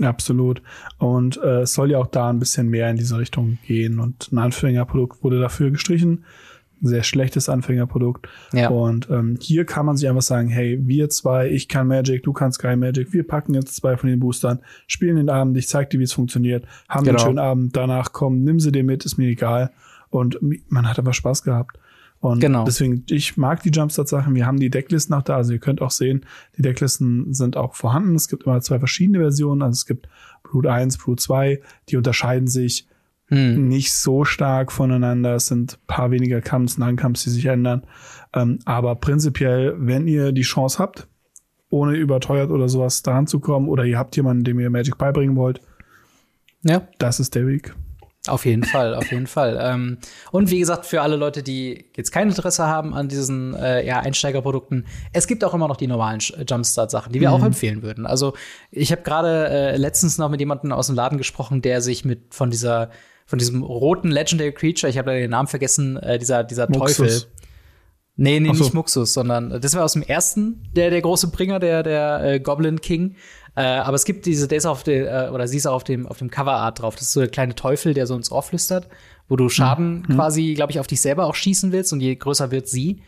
Absolut. 0.01 0.63
Und 0.97 1.37
äh, 1.37 1.61
es 1.61 1.75
soll 1.75 1.91
ja 1.91 1.99
auch 1.99 2.07
da 2.07 2.27
ein 2.27 2.39
bisschen 2.39 2.67
mehr 2.67 2.89
in 2.89 2.97
diese 2.97 3.19
Richtung 3.19 3.59
gehen. 3.67 3.99
Und 3.99 4.31
ein 4.31 4.39
Anfängerprodukt 4.39 5.23
wurde 5.23 5.39
dafür 5.39 5.69
gestrichen 5.69 6.25
sehr 6.81 7.03
schlechtes 7.03 7.47
Anfängerprodukt. 7.47 8.27
Ja. 8.53 8.69
Und 8.69 9.09
ähm, 9.09 9.37
hier 9.39 9.65
kann 9.65 9.85
man 9.85 9.97
sich 9.97 10.09
einfach 10.09 10.21
sagen, 10.21 10.49
hey, 10.49 10.79
wir 10.81 11.09
zwei, 11.09 11.49
ich 11.49 11.67
kann 11.67 11.87
Magic, 11.87 12.23
du 12.23 12.33
kannst 12.33 12.59
kein 12.59 12.79
Magic, 12.79 13.13
wir 13.13 13.25
packen 13.25 13.53
jetzt 13.53 13.75
zwei 13.75 13.97
von 13.97 14.09
den 14.09 14.19
Boostern, 14.19 14.59
spielen 14.87 15.15
den 15.15 15.29
Abend, 15.29 15.55
ich 15.57 15.67
zeig 15.67 15.89
dir, 15.91 15.99
wie 15.99 16.03
es 16.03 16.13
funktioniert, 16.13 16.65
haben 16.89 17.05
genau. 17.05 17.19
einen 17.19 17.27
schönen 17.27 17.39
Abend, 17.39 17.75
danach 17.75 18.11
komm, 18.13 18.43
nimm 18.43 18.59
sie 18.59 18.71
dir 18.71 18.83
mit, 18.83 19.05
ist 19.05 19.17
mir 19.17 19.27
egal. 19.27 19.71
Und 20.09 20.39
man 20.69 20.89
hat 20.89 20.99
aber 20.99 21.13
Spaß 21.13 21.43
gehabt. 21.43 21.77
Und 22.19 22.39
genau. 22.39 22.65
deswegen, 22.65 23.03
ich 23.09 23.35
mag 23.35 23.63
die 23.63 23.71
Jumpstart-Sachen. 23.71 24.35
Wir 24.35 24.45
haben 24.45 24.59
die 24.59 24.69
Decklisten 24.69 25.15
auch 25.15 25.23
da. 25.23 25.37
Also 25.37 25.53
ihr 25.53 25.59
könnt 25.59 25.81
auch 25.81 25.89
sehen, 25.89 26.25
die 26.55 26.61
Decklisten 26.61 27.33
sind 27.33 27.57
auch 27.57 27.73
vorhanden. 27.73 28.13
Es 28.13 28.27
gibt 28.27 28.43
immer 28.43 28.61
zwei 28.61 28.77
verschiedene 28.77 29.17
Versionen. 29.19 29.63
Also 29.63 29.73
es 29.73 29.85
gibt 29.87 30.07
Brute 30.43 30.71
1, 30.71 30.99
Brute 30.99 31.23
2. 31.23 31.61
Die 31.89 31.97
unterscheiden 31.97 32.47
sich 32.47 32.87
hm. 33.31 33.67
nicht 33.67 33.93
so 33.93 34.25
stark 34.25 34.71
voneinander. 34.71 35.35
Es 35.35 35.47
sind 35.47 35.79
paar 35.87 36.11
weniger 36.11 36.41
Camps, 36.41 36.77
Non-Camps, 36.77 37.23
die 37.23 37.29
sich 37.29 37.45
ändern. 37.45 37.83
Ähm, 38.33 38.59
aber 38.65 38.95
prinzipiell, 38.95 39.73
wenn 39.77 40.07
ihr 40.07 40.31
die 40.31 40.41
Chance 40.41 40.79
habt, 40.79 41.07
ohne 41.69 41.95
überteuert 41.95 42.51
oder 42.51 42.67
sowas 42.67 43.01
daran 43.01 43.27
zu 43.27 43.39
kommen, 43.39 43.69
oder 43.69 43.85
ihr 43.85 43.97
habt 43.97 44.15
jemanden, 44.17 44.43
dem 44.43 44.59
ihr 44.59 44.69
Magic 44.69 44.97
beibringen 44.97 45.37
wollt, 45.37 45.61
ja. 46.63 46.87
das 46.99 47.19
ist 47.19 47.33
der 47.33 47.47
Weg. 47.47 47.73
Auf 48.27 48.45
jeden 48.45 48.63
Fall, 48.63 48.93
auf 48.93 49.09
jeden 49.09 49.25
Fall. 49.25 49.57
Ähm, 49.59 49.97
und 50.31 50.51
wie 50.51 50.59
gesagt, 50.59 50.85
für 50.85 51.01
alle 51.01 51.15
Leute, 51.15 51.41
die 51.41 51.85
jetzt 51.95 52.11
kein 52.11 52.29
Interesse 52.29 52.67
haben 52.67 52.93
an 52.93 53.07
diesen 53.07 53.55
äh, 53.55 53.83
ja, 53.83 53.99
Einsteigerprodukten, 53.99 54.85
es 55.11 55.25
gibt 55.25 55.43
auch 55.43 55.55
immer 55.55 55.67
noch 55.67 55.77
die 55.77 55.87
normalen 55.87 56.19
Jumpstart-Sachen, 56.19 57.13
die 57.13 57.19
wir 57.19 57.29
mhm. 57.29 57.35
auch 57.35 57.43
empfehlen 57.43 57.81
würden. 57.81 58.05
Also 58.05 58.33
ich 58.69 58.91
habe 58.91 59.01
gerade 59.01 59.47
äh, 59.49 59.77
letztens 59.77 60.19
noch 60.19 60.29
mit 60.29 60.39
jemandem 60.39 60.71
aus 60.71 60.85
dem 60.85 60.95
Laden 60.95 61.17
gesprochen, 61.17 61.63
der 61.63 61.81
sich 61.81 62.05
mit 62.05 62.35
von 62.35 62.51
dieser 62.51 62.91
von 63.31 63.39
diesem 63.39 63.63
roten 63.63 64.11
Legendary 64.11 64.51
Creature, 64.51 64.89
ich 64.89 64.97
habe 64.97 65.13
den 65.13 65.31
Namen 65.31 65.47
vergessen, 65.47 65.95
äh, 65.95 66.19
dieser, 66.19 66.43
dieser 66.43 66.67
Teufel. 66.67 67.23
Nee, 68.17 68.41
nee, 68.41 68.53
so. 68.53 68.65
nicht 68.65 68.73
Muxus, 68.73 69.13
sondern 69.13 69.61
das 69.61 69.73
war 69.73 69.85
aus 69.85 69.93
dem 69.93 70.03
ersten, 70.03 70.67
der, 70.75 70.89
der 70.89 71.01
große 71.01 71.29
Bringer, 71.29 71.57
der, 71.59 71.81
der 71.81 72.23
äh, 72.25 72.39
Goblin 72.41 72.81
King. 72.81 73.15
Äh, 73.55 73.61
aber 73.61 73.95
es 73.95 74.03
gibt 74.03 74.25
diese, 74.25 74.49
der 74.49 74.57
ist 74.57 74.65
auf 74.65 74.83
der, 74.83 75.27
äh, 75.27 75.29
oder 75.29 75.47
sie 75.47 75.55
ist 75.55 75.65
auch 75.65 75.75
auf 75.75 75.85
dem, 75.85 76.07
auf 76.07 76.17
dem 76.17 76.29
Coverart 76.29 76.81
drauf. 76.81 76.95
Das 76.95 77.03
ist 77.03 77.13
so 77.13 77.21
der 77.21 77.29
kleine 77.29 77.55
Teufel, 77.55 77.93
der 77.93 78.05
so 78.05 78.17
ins 78.17 78.33
Ohr 78.33 78.43
flüstert, 78.43 78.89
wo 79.29 79.37
du 79.37 79.47
Schaden 79.47 80.05
mhm. 80.09 80.15
quasi, 80.15 80.53
glaube 80.53 80.73
ich, 80.73 80.81
auf 80.81 80.87
dich 80.87 80.99
selber 80.99 81.25
auch 81.25 81.35
schießen 81.35 81.71
willst 81.71 81.93
und 81.93 82.01
je 82.01 82.13
größer 82.13 82.51
wird 82.51 82.67
sie. 82.67 83.01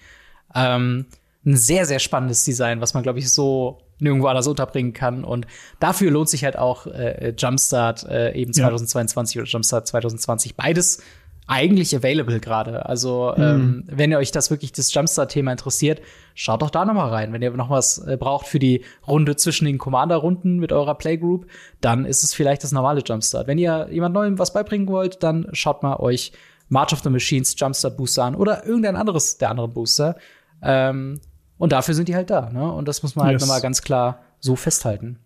Ähm, 0.56 1.08
ein 1.46 1.58
sehr, 1.58 1.86
sehr 1.86 2.00
spannendes 2.00 2.46
Design, 2.46 2.80
was 2.80 2.94
man, 2.94 3.04
glaube 3.04 3.20
ich, 3.20 3.30
so 3.30 3.82
nirgendwo 4.00 4.28
anders 4.28 4.48
unterbringen 4.48 4.94
kann. 4.94 5.24
Und 5.24 5.48
dafür 5.80 6.12
lohnt 6.12 6.30
sich 6.30 6.44
halt 6.44 6.58
auch 6.58 6.88
äh, 6.88 7.34
Jumpstart 7.38 8.04
äh, 8.04 8.34
eben 8.34 8.54
2022 8.54 9.36
ja. 9.36 9.42
oder 9.42 9.50
Jumpstart 9.50 9.88
2020. 9.88 10.56
Beides 10.56 11.02
eigentlich 11.48 11.96
available 11.96 12.40
gerade. 12.40 12.86
Also, 12.86 13.34
mhm. 13.36 13.44
ähm, 13.44 13.84
wenn 13.88 14.12
ihr 14.12 14.18
euch 14.18 14.32
das 14.32 14.50
wirklich 14.50 14.72
das 14.72 14.94
Jumpstart-Thema 14.94 15.52
interessiert, 15.52 16.02
schaut 16.36 16.62
doch 16.62 16.70
da 16.70 16.86
noch 16.86 16.94
mal 16.94 17.10
rein. 17.10 17.34
Wenn 17.34 17.42
ihr 17.42 17.52
noch 17.52 17.70
was 17.70 17.98
äh, 18.00 18.18
braucht 18.18 18.48
für 18.48 18.60
die 18.60 18.84
Runde 19.08 19.36
zwischen 19.36 19.66
den 19.66 19.78
Commander-Runden 19.78 20.58
mit 20.58 20.72
eurer 20.72 20.96
Playgroup, 20.96 21.48
dann 21.82 22.06
ist 22.06 22.24
es 22.24 22.34
vielleicht 22.34 22.64
das 22.64 22.72
normale 22.72 23.02
Jumpstart. 23.02 23.48
Wenn 23.48 23.58
ihr 23.58 23.88
jemand 23.92 24.14
Neuem 24.14 24.40
was 24.40 24.54
beibringen 24.54 24.88
wollt, 24.88 25.22
dann 25.22 25.48
schaut 25.52 25.84
mal 25.84 25.98
euch 25.98 26.32
March 26.70 26.94
of 26.94 27.02
the 27.02 27.10
Machines 27.10 27.56
Jumpstart 27.58 27.98
Booster 27.98 28.24
an 28.24 28.36
oder 28.36 28.66
irgendein 28.66 28.96
anderes 28.96 29.38
der 29.38 29.50
anderen 29.50 29.74
Booster. 29.74 30.16
Ähm, 30.62 31.20
und 31.64 31.72
dafür 31.72 31.94
sind 31.94 32.10
die 32.10 32.16
halt 32.16 32.30
da. 32.30 32.50
Ne? 32.50 32.70
Und 32.70 32.90
das 32.90 33.04
muss 33.04 33.16
man 33.16 33.26
halt 33.26 33.36
yes. 33.36 33.44
halt 33.44 33.48
noch 33.48 33.56
mal 33.56 33.62
ganz 33.62 33.82
klar 33.82 34.20
so 34.42 34.58
festhalten. 34.58 35.18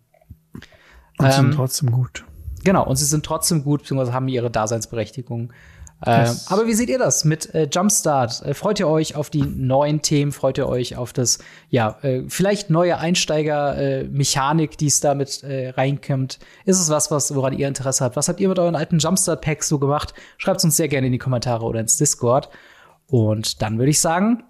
Und 1.18 1.26
ähm, 1.26 1.32
sind 1.32 1.54
trotzdem 1.54 1.90
gut. 1.90 2.24
Genau, 2.62 2.86
und 2.86 2.94
sie 2.94 3.06
sind 3.06 3.26
trotzdem 3.26 3.64
gut, 3.64 3.82
beziehungsweise 3.82 4.12
haben 4.12 4.28
ihre 4.28 4.48
Daseinsberechtigung. 4.48 5.52
Äh, 6.06 6.30
aber 6.46 6.68
wie 6.68 6.74
seht 6.74 6.90
ihr 6.90 6.98
das 7.00 7.24
mit 7.24 7.52
äh, 7.56 7.68
Jumpstart? 7.68 8.42
Äh, 8.42 8.54
freut 8.54 8.78
ihr 8.78 8.86
euch 8.86 9.16
auf 9.16 9.30
die 9.30 9.42
neuen 9.42 10.00
Themen? 10.00 10.30
Freut 10.30 10.58
ihr 10.58 10.68
euch 10.68 10.96
auf 10.96 11.12
das, 11.12 11.40
ja, 11.70 11.98
äh, 12.02 12.22
vielleicht 12.28 12.70
neue 12.70 12.98
Einsteiger-Mechanik, 12.98 14.78
die 14.78 14.86
es 14.86 15.00
damit 15.00 15.42
äh, 15.42 15.70
reinkommt? 15.70 16.38
Ist 16.64 16.78
es 16.78 16.88
was, 16.88 17.10
was, 17.10 17.34
woran 17.34 17.52
ihr 17.52 17.66
Interesse 17.66 18.04
habt? 18.04 18.14
Was 18.14 18.28
habt 18.28 18.38
ihr 18.38 18.48
mit 18.48 18.60
euren 18.60 18.76
alten 18.76 19.00
Jumpstart-Packs 19.00 19.66
so 19.66 19.80
gemacht? 19.80 20.14
Schreibt 20.36 20.58
es 20.58 20.64
uns 20.64 20.76
sehr 20.76 20.86
gerne 20.86 21.08
in 21.08 21.12
die 21.12 21.18
Kommentare 21.18 21.64
oder 21.64 21.80
ins 21.80 21.96
Discord. 21.96 22.48
Und 23.08 23.60
dann 23.60 23.78
würde 23.78 23.90
ich 23.90 23.98
sagen, 23.98 24.44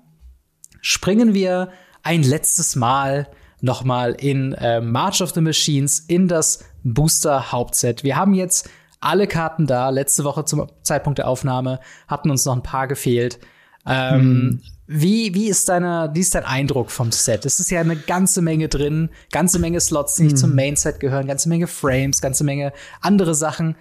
springen 0.81 1.35
wir 1.35 1.71
ein 2.03 2.23
letztes 2.23 2.77
Mal 2.77 3.29
noch 3.61 3.85
mal 3.85 4.13
in 4.13 4.53
äh, 4.55 4.81
March 4.81 5.21
of 5.21 5.33
the 5.33 5.41
Machines 5.41 6.01
in 6.01 6.29
das 6.29 6.65
Booster 6.85 7.53
Hauptset. 7.53 8.05
Wir 8.05 8.17
haben 8.17 8.35
jetzt 8.35 8.71
alle 9.01 9.27
Karten 9.27 9.67
da. 9.67 9.91
Letzte 9.91 10.25
Woche 10.25 10.45
zum 10.45 10.67
Zeitpunkt 10.83 11.19
der 11.19 11.29
Aufnahme 11.29 11.81
hatten 12.07 12.31
uns 12.31 12.45
noch 12.45 12.55
ein 12.55 12.63
paar 12.63 12.89
gefehlt. 12.89 13.39
Ähm, 13.87 14.21
hm. 14.21 14.63
Wie, 14.87 15.35
wie 15.35 15.49
ist 15.49 15.69
deine, 15.69 16.11
wie 16.15 16.21
ist 16.21 16.35
dein 16.35 16.45
Eindruck 16.45 16.91
vom 16.91 17.13
Set? 17.13 17.45
Es 17.45 17.61
ist 17.61 17.71
ja 17.71 17.81
eine 17.81 17.97
ganze 17.97 18.41
Menge 18.41 18.69
drin, 18.69 19.11
ganze 19.33 19.59
Menge 19.59 19.81
Slots, 19.81 20.15
die 20.15 20.23
nicht 20.23 20.33
hm. 20.33 20.39
zum 20.39 20.55
Main-Set 20.55 20.99
gehören, 20.99 21.27
ganze 21.27 21.49
Menge 21.49 21.67
Frames, 21.67 22.23
ganze 22.23 22.45
Menge 22.45 22.73
andere 23.01 23.35
Sachen. 23.35 23.77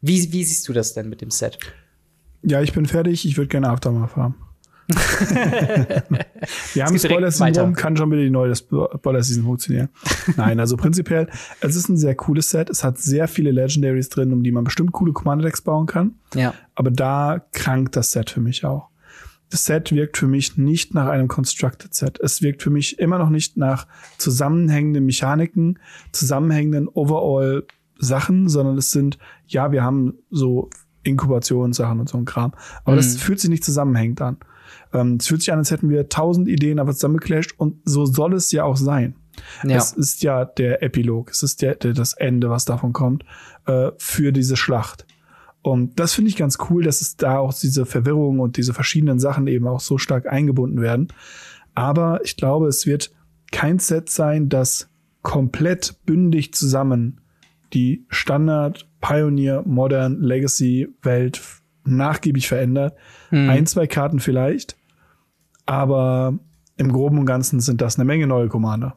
Wie, 0.00 0.32
wie 0.32 0.44
siehst 0.44 0.68
du 0.68 0.72
das 0.72 0.94
denn 0.94 1.08
mit 1.08 1.20
dem 1.20 1.30
Set? 1.30 1.58
Ja, 2.42 2.60
ich 2.60 2.72
bin 2.72 2.86
fertig. 2.86 3.24
Ich 3.24 3.36
würde 3.36 3.48
gerne 3.48 3.68
Aftermath 3.68 4.16
haben. 4.16 4.36
Wir 6.74 6.84
haben 6.84 6.98
Spoiler-Syndrom, 6.98 7.74
kann 7.74 7.96
schon 7.96 8.10
wieder 8.10 8.22
die 8.22 8.30
neue 8.30 8.56
Spoiler-Season 8.56 9.44
funktionieren. 9.44 9.90
Nein, 10.36 10.58
also 10.60 10.76
prinzipiell, 10.76 11.28
es 11.60 11.76
ist 11.76 11.88
ein 11.88 11.98
sehr 11.98 12.14
cooles 12.14 12.48
Set. 12.50 12.70
Es 12.70 12.84
hat 12.84 12.98
sehr 12.98 13.28
viele 13.28 13.50
Legendaries 13.50 14.08
drin, 14.08 14.32
um 14.32 14.42
die 14.42 14.50
man 14.50 14.64
bestimmt 14.64 14.92
coole 14.92 15.12
Commander-Decks 15.12 15.60
bauen 15.60 15.86
kann. 15.86 16.14
Ja. 16.34 16.54
Aber 16.74 16.90
da 16.90 17.44
krankt 17.52 17.96
das 17.96 18.12
Set 18.12 18.30
für 18.30 18.40
mich 18.40 18.64
auch. 18.64 18.88
Das 19.50 19.64
Set 19.64 19.92
wirkt 19.92 20.16
für 20.16 20.26
mich 20.26 20.56
nicht 20.56 20.94
nach 20.94 21.08
einem 21.08 21.28
Constructed 21.28 21.94
Set. 21.94 22.18
Es 22.20 22.42
wirkt 22.42 22.62
für 22.62 22.70
mich 22.70 22.98
immer 22.98 23.18
noch 23.18 23.30
nicht 23.30 23.56
nach 23.56 23.86
zusammenhängenden 24.18 25.04
Mechaniken, 25.04 25.78
zusammenhängenden 26.12 26.88
Overall 26.88 27.64
Sachen, 27.98 28.48
sondern 28.48 28.78
es 28.78 28.90
sind, 28.90 29.18
ja, 29.46 29.72
wir 29.72 29.82
haben 29.82 30.14
so 30.30 30.70
Inkubationssachen 31.02 32.00
und 32.00 32.08
so 32.08 32.18
ein 32.18 32.24
Kram. 32.24 32.52
Aber 32.84 32.92
mhm. 32.92 32.96
das 32.98 33.16
fühlt 33.16 33.40
sich 33.40 33.50
nicht 33.50 33.64
zusammenhängend 33.64 34.20
an. 34.20 34.36
Ähm, 34.92 35.16
es 35.20 35.26
fühlt 35.26 35.40
sich 35.40 35.52
an, 35.52 35.58
als 35.58 35.70
hätten 35.70 35.90
wir 35.90 36.08
tausend 36.08 36.48
Ideen 36.48 36.78
aber 36.78 36.92
zusammengeclasht 36.92 37.54
und 37.58 37.80
so 37.84 38.06
soll 38.06 38.34
es 38.34 38.52
ja 38.52 38.64
auch 38.64 38.76
sein. 38.76 39.14
Ja. 39.64 39.76
Es 39.76 39.92
ist 39.92 40.22
ja 40.22 40.44
der 40.44 40.82
Epilog, 40.82 41.30
es 41.30 41.42
ist 41.42 41.62
der, 41.62 41.76
der, 41.76 41.92
das 41.92 42.12
Ende, 42.12 42.50
was 42.50 42.64
davon 42.64 42.92
kommt, 42.92 43.24
äh, 43.66 43.90
für 43.98 44.32
diese 44.32 44.56
Schlacht. 44.56 45.06
Und 45.62 45.98
das 46.00 46.14
finde 46.14 46.30
ich 46.30 46.36
ganz 46.36 46.58
cool, 46.70 46.82
dass 46.82 47.00
es 47.00 47.16
da 47.16 47.38
auch 47.38 47.52
diese 47.52 47.84
Verwirrung 47.84 48.40
und 48.40 48.56
diese 48.56 48.72
verschiedenen 48.72 49.18
Sachen 49.18 49.46
eben 49.46 49.66
auch 49.66 49.80
so 49.80 49.98
stark 49.98 50.26
eingebunden 50.26 50.80
werden. 50.80 51.08
Aber 51.74 52.20
ich 52.24 52.36
glaube, 52.36 52.68
es 52.68 52.86
wird 52.86 53.12
kein 53.52 53.78
Set 53.78 54.08
sein, 54.10 54.48
das 54.48 54.88
komplett 55.22 55.96
bündig 56.06 56.54
zusammen 56.54 57.20
die 57.72 58.06
Standard, 58.08 58.88
Pioneer, 59.00 59.62
Modern, 59.66 60.22
Legacy 60.22 60.88
Welt 61.02 61.40
nachgiebig 61.84 62.48
verändert. 62.48 62.96
Hm. 63.30 63.50
Ein, 63.50 63.66
zwei 63.66 63.86
Karten 63.86 64.20
vielleicht. 64.20 64.77
Aber 65.68 66.32
im 66.78 66.92
Groben 66.92 67.18
und 67.18 67.26
Ganzen 67.26 67.60
sind 67.60 67.82
das 67.82 67.96
eine 67.96 68.06
Menge 68.06 68.26
neue 68.26 68.48
Commander. 68.48 68.96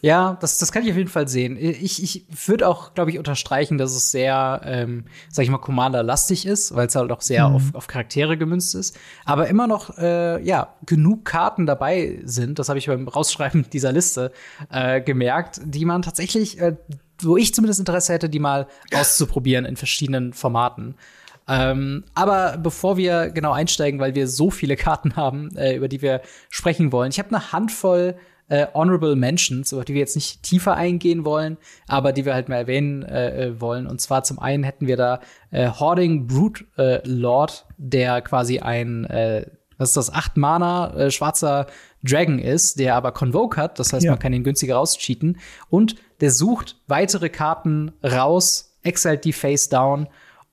Ja, 0.00 0.38
das, 0.40 0.58
das 0.58 0.70
kann 0.70 0.84
ich 0.84 0.90
auf 0.90 0.96
jeden 0.96 1.10
Fall 1.10 1.26
sehen. 1.26 1.58
Ich, 1.58 2.02
ich 2.02 2.24
würde 2.46 2.68
auch, 2.68 2.94
glaube 2.94 3.10
ich, 3.10 3.18
unterstreichen, 3.18 3.76
dass 3.76 3.90
es 3.90 4.12
sehr, 4.12 4.62
ähm, 4.64 5.04
sag 5.28 5.42
ich 5.42 5.50
mal, 5.50 5.58
Commander-lastig 5.58 6.46
ist, 6.46 6.74
weil 6.74 6.86
es 6.86 6.94
halt 6.94 7.10
auch 7.10 7.20
sehr 7.20 7.48
mhm. 7.48 7.54
auf, 7.56 7.62
auf 7.74 7.86
Charaktere 7.88 8.38
gemünzt 8.38 8.76
ist. 8.76 8.96
Aber 9.24 9.48
immer 9.48 9.66
noch, 9.66 9.98
äh, 9.98 10.40
ja, 10.42 10.76
genug 10.86 11.24
Karten 11.24 11.66
dabei 11.66 12.20
sind, 12.24 12.60
das 12.60 12.68
habe 12.68 12.78
ich 12.78 12.86
beim 12.86 13.08
Rausschreiben 13.08 13.66
dieser 13.72 13.90
Liste 13.90 14.30
äh, 14.70 15.02
gemerkt, 15.02 15.60
die 15.64 15.84
man 15.84 16.02
tatsächlich, 16.02 16.60
äh, 16.60 16.76
wo 17.20 17.36
ich 17.36 17.52
zumindest 17.52 17.80
Interesse 17.80 18.12
hätte, 18.12 18.30
die 18.30 18.38
mal 18.38 18.68
auszuprobieren 18.94 19.64
in 19.64 19.76
verschiedenen 19.76 20.32
Formaten. 20.32 20.94
Ähm, 21.50 22.04
aber 22.14 22.58
bevor 22.58 22.96
wir 22.96 23.30
genau 23.30 23.52
einsteigen, 23.52 23.98
weil 23.98 24.14
wir 24.14 24.28
so 24.28 24.50
viele 24.50 24.76
Karten 24.76 25.16
haben, 25.16 25.54
äh, 25.56 25.74
über 25.74 25.88
die 25.88 26.00
wir 26.00 26.22
sprechen 26.48 26.92
wollen, 26.92 27.10
ich 27.10 27.18
habe 27.18 27.30
eine 27.30 27.52
Handvoll 27.52 28.14
äh, 28.48 28.66
Honorable 28.72 29.16
Mentions, 29.16 29.72
über 29.72 29.84
die 29.84 29.94
wir 29.94 30.00
jetzt 30.00 30.14
nicht 30.14 30.42
tiefer 30.42 30.74
eingehen 30.74 31.24
wollen, 31.24 31.56
aber 31.88 32.12
die 32.12 32.24
wir 32.24 32.34
halt 32.34 32.48
mal 32.48 32.56
erwähnen 32.56 33.02
äh, 33.02 33.46
äh 33.46 33.60
wollen. 33.60 33.86
Und 33.86 34.00
zwar 34.00 34.22
zum 34.22 34.38
einen 34.38 34.62
hätten 34.62 34.86
wir 34.86 34.96
da 34.96 35.20
äh, 35.50 35.68
Hoarding 35.68 36.26
Brute 36.26 36.64
äh, 36.76 37.00
Lord, 37.04 37.66
der 37.78 38.22
quasi 38.22 38.60
ein, 38.60 39.04
äh, 39.06 39.46
was 39.76 39.90
ist 39.90 39.96
das, 39.96 40.12
acht 40.12 40.36
Mana 40.36 40.94
äh, 40.94 41.10
schwarzer 41.10 41.66
Dragon 42.02 42.38
ist, 42.38 42.78
der 42.78 42.94
aber 42.94 43.12
Convoke 43.12 43.60
hat, 43.60 43.78
das 43.78 43.92
heißt, 43.92 44.04
ja. 44.04 44.12
man 44.12 44.18
kann 44.18 44.32
ihn 44.32 44.44
günstiger 44.44 44.76
rauscheaten. 44.76 45.38
Und 45.68 45.96
der 46.20 46.30
sucht 46.30 46.76
weitere 46.86 47.28
Karten 47.28 47.92
raus, 48.02 48.76
exiled 48.82 49.24
die 49.24 49.32
face 49.32 49.68
down 49.68 50.08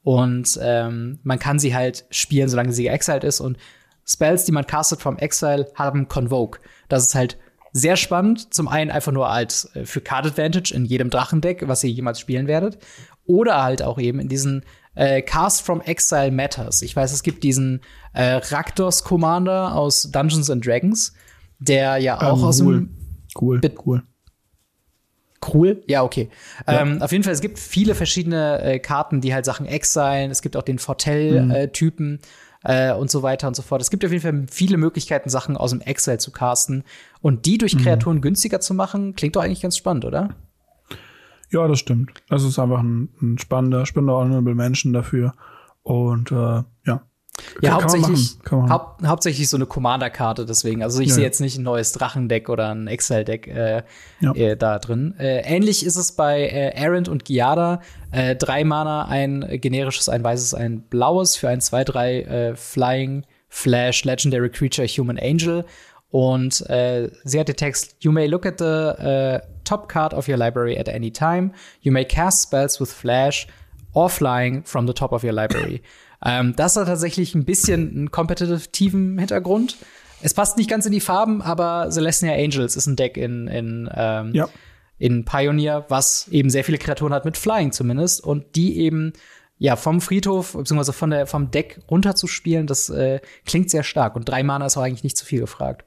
und 0.07 0.57
ähm, 0.61 1.19
man 1.23 1.37
kann 1.37 1.59
sie 1.59 1.75
halt 1.75 2.05
spielen, 2.11 2.47
solange 2.47 2.71
sie 2.71 2.87
exiled 2.87 3.25
ist. 3.25 3.41
Und 3.41 3.57
Spells, 4.05 4.45
die 4.45 4.53
man 4.53 4.65
castet 4.65 5.01
vom 5.01 5.17
Exile, 5.17 5.69
haben 5.75 6.07
Convoke. 6.07 6.61
Das 6.87 7.03
ist 7.03 7.13
halt 7.13 7.37
sehr 7.73 7.97
spannend. 7.97 8.53
Zum 8.53 8.69
einen 8.69 8.89
einfach 8.89 9.11
nur 9.11 9.29
als 9.29 9.65
äh, 9.75 9.83
für 9.83 9.99
Card 9.99 10.27
Advantage 10.27 10.73
in 10.73 10.85
jedem 10.85 11.09
Drachendeck, 11.09 11.67
was 11.67 11.83
ihr 11.83 11.89
jemals 11.89 12.21
spielen 12.21 12.47
werdet. 12.47 12.77
Oder 13.25 13.61
halt 13.61 13.83
auch 13.83 13.99
eben 13.99 14.21
in 14.21 14.29
diesen 14.29 14.63
äh, 14.95 15.21
Cast 15.21 15.63
from 15.63 15.81
Exile 15.81 16.31
Matters. 16.31 16.83
Ich 16.83 16.95
weiß, 16.95 17.11
es 17.11 17.21
gibt 17.21 17.43
diesen 17.43 17.81
äh, 18.13 18.35
Raktos 18.35 19.03
Commander 19.03 19.75
aus 19.75 20.03
Dungeons 20.03 20.49
and 20.49 20.65
Dragons, 20.65 21.11
der 21.59 21.97
ja 21.97 22.21
auch 22.21 22.37
um, 22.37 22.43
aus 22.45 22.61
cool. 22.61 22.75
dem 22.77 22.97
Cool, 23.37 23.59
cool. 23.85 24.03
Cool. 25.53 25.81
Ja, 25.87 26.03
okay. 26.03 26.29
Ja. 26.65 26.81
Ähm, 26.81 27.01
auf 27.01 27.11
jeden 27.11 27.23
Fall, 27.23 27.33
es 27.33 27.41
gibt 27.41 27.59
viele 27.59 27.95
verschiedene 27.95 28.61
äh, 28.61 28.79
Karten, 28.79 29.21
die 29.21 29.33
halt 29.33 29.45
Sachen 29.45 29.65
exilen. 29.65 30.31
Es 30.31 30.41
gibt 30.41 30.57
auch 30.57 30.63
den 30.63 30.79
Fortell-Typen 30.79 32.11
mhm. 32.11 32.19
äh, 32.63 32.93
und 32.93 33.09
so 33.09 33.23
weiter 33.23 33.47
und 33.47 33.55
so 33.55 33.61
fort. 33.61 33.81
Es 33.81 33.89
gibt 33.89 34.03
auf 34.03 34.11
jeden 34.11 34.23
Fall 34.23 34.45
viele 34.51 34.77
Möglichkeiten, 34.77 35.29
Sachen 35.29 35.55
aus 35.57 35.71
dem 35.71 35.81
Exile 35.81 36.17
zu 36.17 36.31
casten. 36.31 36.83
Und 37.21 37.45
die 37.45 37.57
durch 37.57 37.75
mhm. 37.75 37.81
Kreaturen 37.83 38.17
mhm. 38.17 38.21
günstiger 38.21 38.59
zu 38.59 38.73
machen, 38.73 39.15
klingt 39.15 39.35
doch 39.35 39.43
eigentlich 39.43 39.61
ganz 39.61 39.77
spannend, 39.77 40.05
oder? 40.05 40.35
Ja, 41.49 41.67
das 41.67 41.79
stimmt. 41.79 42.11
Es 42.29 42.43
ist 42.43 42.59
einfach 42.59 42.79
ein, 42.79 43.09
ein 43.21 43.37
spannender, 43.37 43.85
spannender 43.85 44.15
Honorable 44.15 44.55
Menschen 44.55 44.91
dafür. 44.91 45.33
Und 45.83 46.31
äh, 46.31 46.63
ja, 46.85 47.01
ja, 47.61 47.71
kann 47.71 47.81
hauptsächlich, 47.81 48.37
hau 48.49 48.95
hauptsächlich 49.05 49.49
so 49.49 49.57
eine 49.57 49.65
Commander-Karte 49.65 50.45
deswegen. 50.45 50.83
Also 50.83 51.01
ich 51.01 51.09
ja. 51.09 51.15
sehe 51.15 51.23
jetzt 51.23 51.41
nicht 51.41 51.57
ein 51.57 51.63
neues 51.63 51.91
Drachendeck 51.91 52.49
oder 52.49 52.69
ein 52.69 52.87
Excel-Deck 52.87 53.47
äh, 53.47 53.83
ja. 54.19 54.33
äh, 54.33 54.57
da 54.57 54.79
drin. 54.79 55.15
Äh, 55.19 55.41
ähnlich 55.41 55.85
ist 55.85 55.95
es 55.95 56.11
bei 56.11 56.41
äh, 56.41 56.69
Errant 56.75 57.09
und 57.09 57.25
Giada. 57.25 57.81
Äh, 58.11 58.35
drei 58.35 58.63
Mana, 58.63 59.05
ein 59.05 59.45
generisches, 59.61 60.09
ein 60.09 60.23
weißes, 60.23 60.53
ein 60.53 60.81
blaues 60.81 61.35
für 61.35 61.49
ein 61.49 61.59
2-3 61.59 62.09
äh, 62.09 62.55
Flying 62.55 63.25
Flash 63.49 64.03
Legendary 64.03 64.49
Creature 64.49 64.87
Human 64.87 65.19
Angel. 65.19 65.65
Und 66.09 66.67
äh, 66.69 67.09
sie 67.23 67.39
hat 67.39 67.47
den 67.49 67.57
Text: 67.57 67.97
You 67.99 68.11
may 68.11 68.27
look 68.27 68.45
at 68.45 68.59
the 68.59 69.39
top 69.65 69.89
card 69.89 70.13
of 70.13 70.29
your 70.29 70.37
library 70.37 70.77
at 70.77 70.87
any 70.87 71.11
time. 71.11 71.51
You 71.81 71.91
may 71.91 72.05
cast 72.05 72.43
spells 72.43 72.79
with 72.79 72.91
Flash 72.91 73.47
or 73.93 74.09
Flying 74.09 74.63
from 74.63 74.87
the 74.87 74.93
top 74.93 75.11
of 75.11 75.23
your 75.23 75.33
library. 75.33 75.81
Ähm, 76.23 76.55
das 76.55 76.75
hat 76.75 76.87
tatsächlich 76.87 77.35
ein 77.35 77.45
bisschen 77.45 77.89
einen 77.89 78.11
kompetitiven 78.11 79.17
Hintergrund. 79.17 79.77
Es 80.21 80.33
passt 80.33 80.57
nicht 80.57 80.69
ganz 80.69 80.85
in 80.85 80.91
die 80.91 80.99
Farben, 80.99 81.41
aber 81.41 81.89
Celestia 81.91 82.33
Angels 82.33 82.75
ist 82.75 82.87
ein 82.87 82.95
Deck 82.95 83.17
in, 83.17 83.47
in, 83.47 83.89
ähm, 83.93 84.33
ja. 84.33 84.49
in 84.97 85.25
Pioneer, 85.25 85.85
was 85.89 86.27
eben 86.29 86.49
sehr 86.49 86.63
viele 86.63 86.79
Kreaturen 86.79 87.13
hat 87.13 87.25
mit 87.25 87.37
Flying 87.37 87.71
zumindest 87.71 88.23
und 88.23 88.55
die 88.55 88.79
eben 88.79 89.13
ja 89.59 89.75
vom 89.75 90.01
Friedhof 90.01 90.53
bzw. 90.53 90.91
von 90.91 91.09
der 91.11 91.27
vom 91.27 91.51
Deck 91.51 91.79
runterzuspielen, 91.89 92.67
das 92.67 92.89
äh, 92.89 93.19
klingt 93.45 93.69
sehr 93.69 93.83
stark 93.83 94.15
und 94.15 94.27
drei 94.27 94.43
Mana 94.43 94.65
ist 94.65 94.77
auch 94.77 94.83
eigentlich 94.83 95.03
nicht 95.03 95.17
zu 95.17 95.25
viel 95.25 95.41
gefragt. 95.41 95.85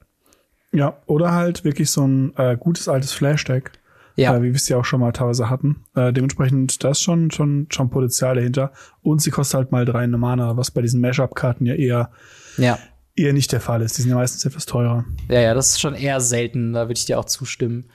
Ja, 0.72 0.99
oder 1.07 1.33
halt 1.33 1.64
wirklich 1.64 1.91
so 1.91 2.07
ein 2.07 2.33
äh, 2.37 2.57
gutes 2.57 2.89
altes 2.89 3.12
Flash-Deck, 3.12 3.72
Ja. 4.16 4.36
Äh, 4.36 4.42
wie 4.42 4.48
wir 4.48 4.54
es 4.54 4.68
ja 4.68 4.76
auch 4.76 4.84
schon 4.84 5.00
mal 5.00 5.12
teilweise 5.12 5.50
hatten. 5.50 5.84
Äh, 5.94 6.12
dementsprechend, 6.12 6.82
da 6.84 6.90
ist 6.90 7.02
schon, 7.02 7.30
schon, 7.30 7.66
schon 7.70 7.90
Potenzial 7.90 8.34
dahinter. 8.34 8.72
Und 9.02 9.22
sie 9.22 9.30
kostet 9.30 9.58
halt 9.58 9.72
mal 9.72 9.84
drei 9.84 10.06
Mana, 10.06 10.56
was 10.56 10.70
bei 10.70 10.82
diesen 10.82 11.00
Mashup-Karten 11.00 11.66
ja 11.66 11.74
eher, 11.74 12.11
ja. 12.56 12.78
eher 13.16 13.32
nicht 13.32 13.52
der 13.52 13.61
Fall 13.61 13.82
ist. 13.82 13.96
Die 13.96 14.02
sind 14.02 14.11
ja 14.11 14.16
meistens 14.16 14.44
etwas 14.44 14.66
teurer. 14.66 15.04
Ja, 15.28 15.40
ja, 15.40 15.54
das 15.54 15.70
ist 15.70 15.80
schon 15.80 15.94
eher 15.94 16.20
selten. 16.20 16.72
Da 16.72 16.82
würde 16.82 16.98
ich 16.98 17.06
dir 17.06 17.18
auch 17.18 17.24
zustimmen. 17.24 17.86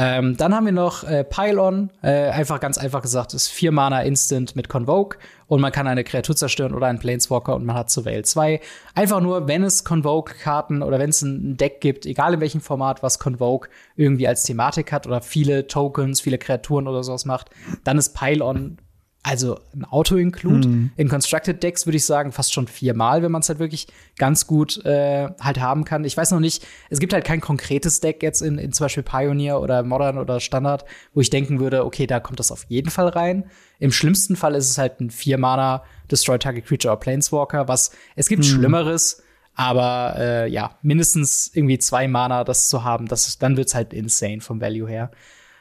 Ähm, 0.00 0.36
dann 0.36 0.54
haben 0.54 0.64
wir 0.64 0.72
noch 0.72 1.02
äh, 1.02 1.24
Pylon. 1.24 1.90
Äh, 2.02 2.30
einfach 2.30 2.60
ganz 2.60 2.78
einfach 2.78 3.02
gesagt, 3.02 3.34
ist 3.34 3.48
vier 3.48 3.72
Mana 3.72 4.02
Instant 4.02 4.54
mit 4.54 4.68
Convoke 4.68 5.18
und 5.48 5.60
man 5.60 5.72
kann 5.72 5.88
eine 5.88 6.04
Kreatur 6.04 6.36
zerstören 6.36 6.72
oder 6.72 6.86
einen 6.86 7.00
Planeswalker 7.00 7.56
und 7.56 7.66
man 7.66 7.74
hat 7.74 7.90
Surveil 7.90 8.24
2. 8.24 8.60
Einfach 8.94 9.20
nur, 9.20 9.48
wenn 9.48 9.64
es 9.64 9.82
Convoke-Karten 9.82 10.82
oder 10.82 11.00
wenn 11.00 11.10
es 11.10 11.22
ein 11.22 11.56
Deck 11.56 11.80
gibt, 11.80 12.06
egal 12.06 12.34
in 12.34 12.40
welchem 12.40 12.60
Format, 12.60 13.02
was 13.02 13.18
Convoke 13.18 13.70
irgendwie 13.96 14.28
als 14.28 14.44
Thematik 14.44 14.92
hat 14.92 15.08
oder 15.08 15.20
viele 15.20 15.66
Tokens, 15.66 16.20
viele 16.20 16.38
Kreaturen 16.38 16.86
oder 16.86 17.02
sowas 17.02 17.24
macht, 17.24 17.50
dann 17.82 17.98
ist 17.98 18.14
Pylon 18.14 18.78
also 19.22 19.60
ein 19.74 19.84
Auto-Include. 19.84 20.68
Mhm. 20.68 20.90
In 20.96 21.08
Constructed 21.08 21.62
Decks 21.62 21.86
würde 21.86 21.96
ich 21.96 22.06
sagen, 22.06 22.32
fast 22.32 22.52
schon 22.52 22.66
viermal, 22.66 23.22
wenn 23.22 23.32
man 23.32 23.40
es 23.40 23.48
halt 23.48 23.58
wirklich 23.58 23.88
ganz 24.16 24.46
gut 24.46 24.84
äh, 24.84 25.28
halt 25.40 25.60
haben 25.60 25.84
kann. 25.84 26.04
Ich 26.04 26.16
weiß 26.16 26.30
noch 26.30 26.40
nicht, 26.40 26.66
es 26.88 26.98
gibt 26.98 27.12
halt 27.12 27.24
kein 27.24 27.40
konkretes 27.40 28.00
Deck 28.00 28.22
jetzt 28.22 28.40
in, 28.40 28.58
in 28.58 28.72
zum 28.72 28.84
Beispiel 28.84 29.02
Pioneer 29.02 29.60
oder 29.60 29.82
Modern 29.82 30.18
oder 30.18 30.40
Standard, 30.40 30.84
wo 31.14 31.20
ich 31.20 31.30
denken 31.30 31.60
würde, 31.60 31.84
okay, 31.84 32.06
da 32.06 32.20
kommt 32.20 32.38
das 32.38 32.52
auf 32.52 32.64
jeden 32.68 32.90
Fall 32.90 33.08
rein. 33.08 33.50
Im 33.80 33.92
schlimmsten 33.92 34.36
Fall 34.36 34.54
ist 34.54 34.70
es 34.70 34.78
halt 34.78 35.00
ein 35.00 35.10
Vier-Mana 35.10 35.82
Destroy 36.10 36.38
Target 36.38 36.66
Creature 36.66 36.92
oder 36.92 37.00
Planeswalker, 37.00 37.68
was 37.68 37.90
es 38.16 38.28
gibt 38.28 38.44
mhm. 38.44 38.48
Schlimmeres, 38.48 39.22
aber 39.54 40.14
äh, 40.16 40.48
ja, 40.48 40.78
mindestens 40.82 41.50
irgendwie 41.52 41.78
zwei 41.78 42.06
Mana 42.06 42.44
das 42.44 42.68
zu 42.68 42.84
haben, 42.84 43.08
das, 43.08 43.38
dann 43.38 43.56
wird's 43.56 43.74
halt 43.74 43.92
insane 43.92 44.40
vom 44.40 44.60
Value 44.60 44.88
her. 44.88 45.10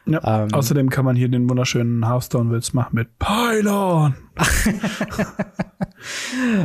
Ja. 0.08 0.44
Ähm, 0.44 0.54
Außerdem 0.54 0.90
kann 0.90 1.06
man 1.06 1.16
hier 1.16 1.28
den 1.28 1.50
wunderschönen 1.50 2.08
Hearthstone-Witz 2.08 2.74
machen 2.74 2.96
mit 2.96 3.20
Pylon. 3.20 4.16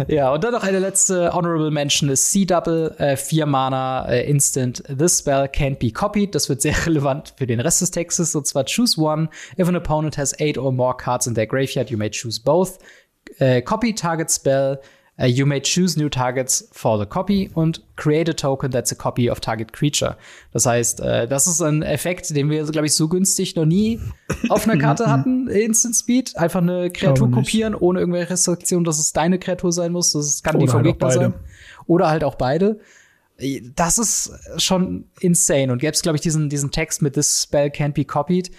ja, 0.09 0.32
und 0.32 0.45
dann 0.45 0.53
noch 0.53 0.62
eine 0.62 0.78
letzte 0.78 1.32
Honorable 1.32 1.70
Mention 1.70 2.09
ist 2.09 2.30
C-Double, 2.30 2.95
äh, 2.99 3.16
vier 3.16 3.47
Mana 3.47 4.09
äh, 4.09 4.28
Instant. 4.28 4.82
This 4.86 5.18
spell 5.18 5.45
can't 5.45 5.78
be 5.78 5.90
copied. 5.90 6.34
Das 6.34 6.49
wird 6.49 6.62
sehr 6.62 6.74
relevant 6.86 7.34
für 7.36 7.47
den 7.47 7.61
Rest 7.61 7.80
des 7.80 7.90
Textes. 7.90 8.34
Und 8.34 8.47
zwar 8.47 8.64
choose 8.64 9.01
one. 9.01 9.28
If 9.59 9.68
an 9.68 9.76
opponent 9.76 10.16
has 10.16 10.38
eight 10.38 10.57
or 10.57 10.72
more 10.72 10.97
cards 10.97 11.26
in 11.26 11.34
their 11.34 11.47
graveyard, 11.47 11.90
you 11.90 11.99
may 11.99 12.11
choose 12.11 12.40
both. 12.40 12.78
Äh, 13.38 13.62
copy 13.62 13.95
target 13.95 14.30
spell. 14.30 14.80
Uh, 15.21 15.27
you 15.27 15.45
may 15.45 15.61
choose 15.61 15.99
new 15.99 16.09
targets 16.09 16.67
for 16.73 16.99
the 16.99 17.05
copy 17.05 17.51
und 17.55 17.83
create 17.97 18.31
a 18.31 18.33
token 18.33 18.71
that's 18.71 18.91
a 18.93 18.95
copy 18.95 19.29
of 19.29 19.41
target 19.41 19.71
creature. 19.71 20.17
Das 20.53 20.65
heißt, 20.65 21.01
äh, 21.01 21.29
das 21.29 21.47
ist 21.47 21.61
ein 21.61 21.83
Effekt, 21.83 22.35
den 22.35 22.49
wir, 22.49 22.65
glaube 22.65 22.87
ich, 22.87 22.95
so 22.95 23.09
günstig 23.09 23.55
noch 23.55 23.67
nie 23.67 24.01
auf 24.49 24.67
einer 24.67 24.81
Karte 24.81 25.11
hatten. 25.11 25.49
Instant 25.49 25.97
Speed. 25.97 26.37
Einfach 26.39 26.63
eine 26.63 26.91
Kreatur 26.91 27.31
kopieren, 27.31 27.75
ohne 27.75 28.01
irgendwelche 28.01 28.31
Restriktionen, 28.31 28.85
dass 28.85 28.99
es 28.99 29.13
deine 29.13 29.39
Kreatur 29.39 29.71
sein 29.71 29.93
muss. 29.93 30.13
Das 30.13 30.43
kann 30.43 30.57
Oder 30.57 30.65
die 30.65 30.71
vom 30.71 30.83
halt 30.83 31.13
sein. 31.13 31.35
Oder 31.87 32.09
halt 32.09 32.25
auch 32.25 32.37
beide. 32.37 32.81
Das 33.77 33.99
ist 33.99 34.33
schon 34.57 35.05
insane. 35.21 35.73
Und 35.73 35.79
gäbe 35.79 35.93
es, 35.93 36.01
glaube 36.01 36.17
ich, 36.17 36.23
diesen, 36.23 36.49
diesen 36.49 36.71
Text 36.71 37.03
mit 37.03 37.15
This 37.15 37.43
spell 37.43 37.69
can't 37.69 37.93
be 37.93 38.07
copied 38.07 38.51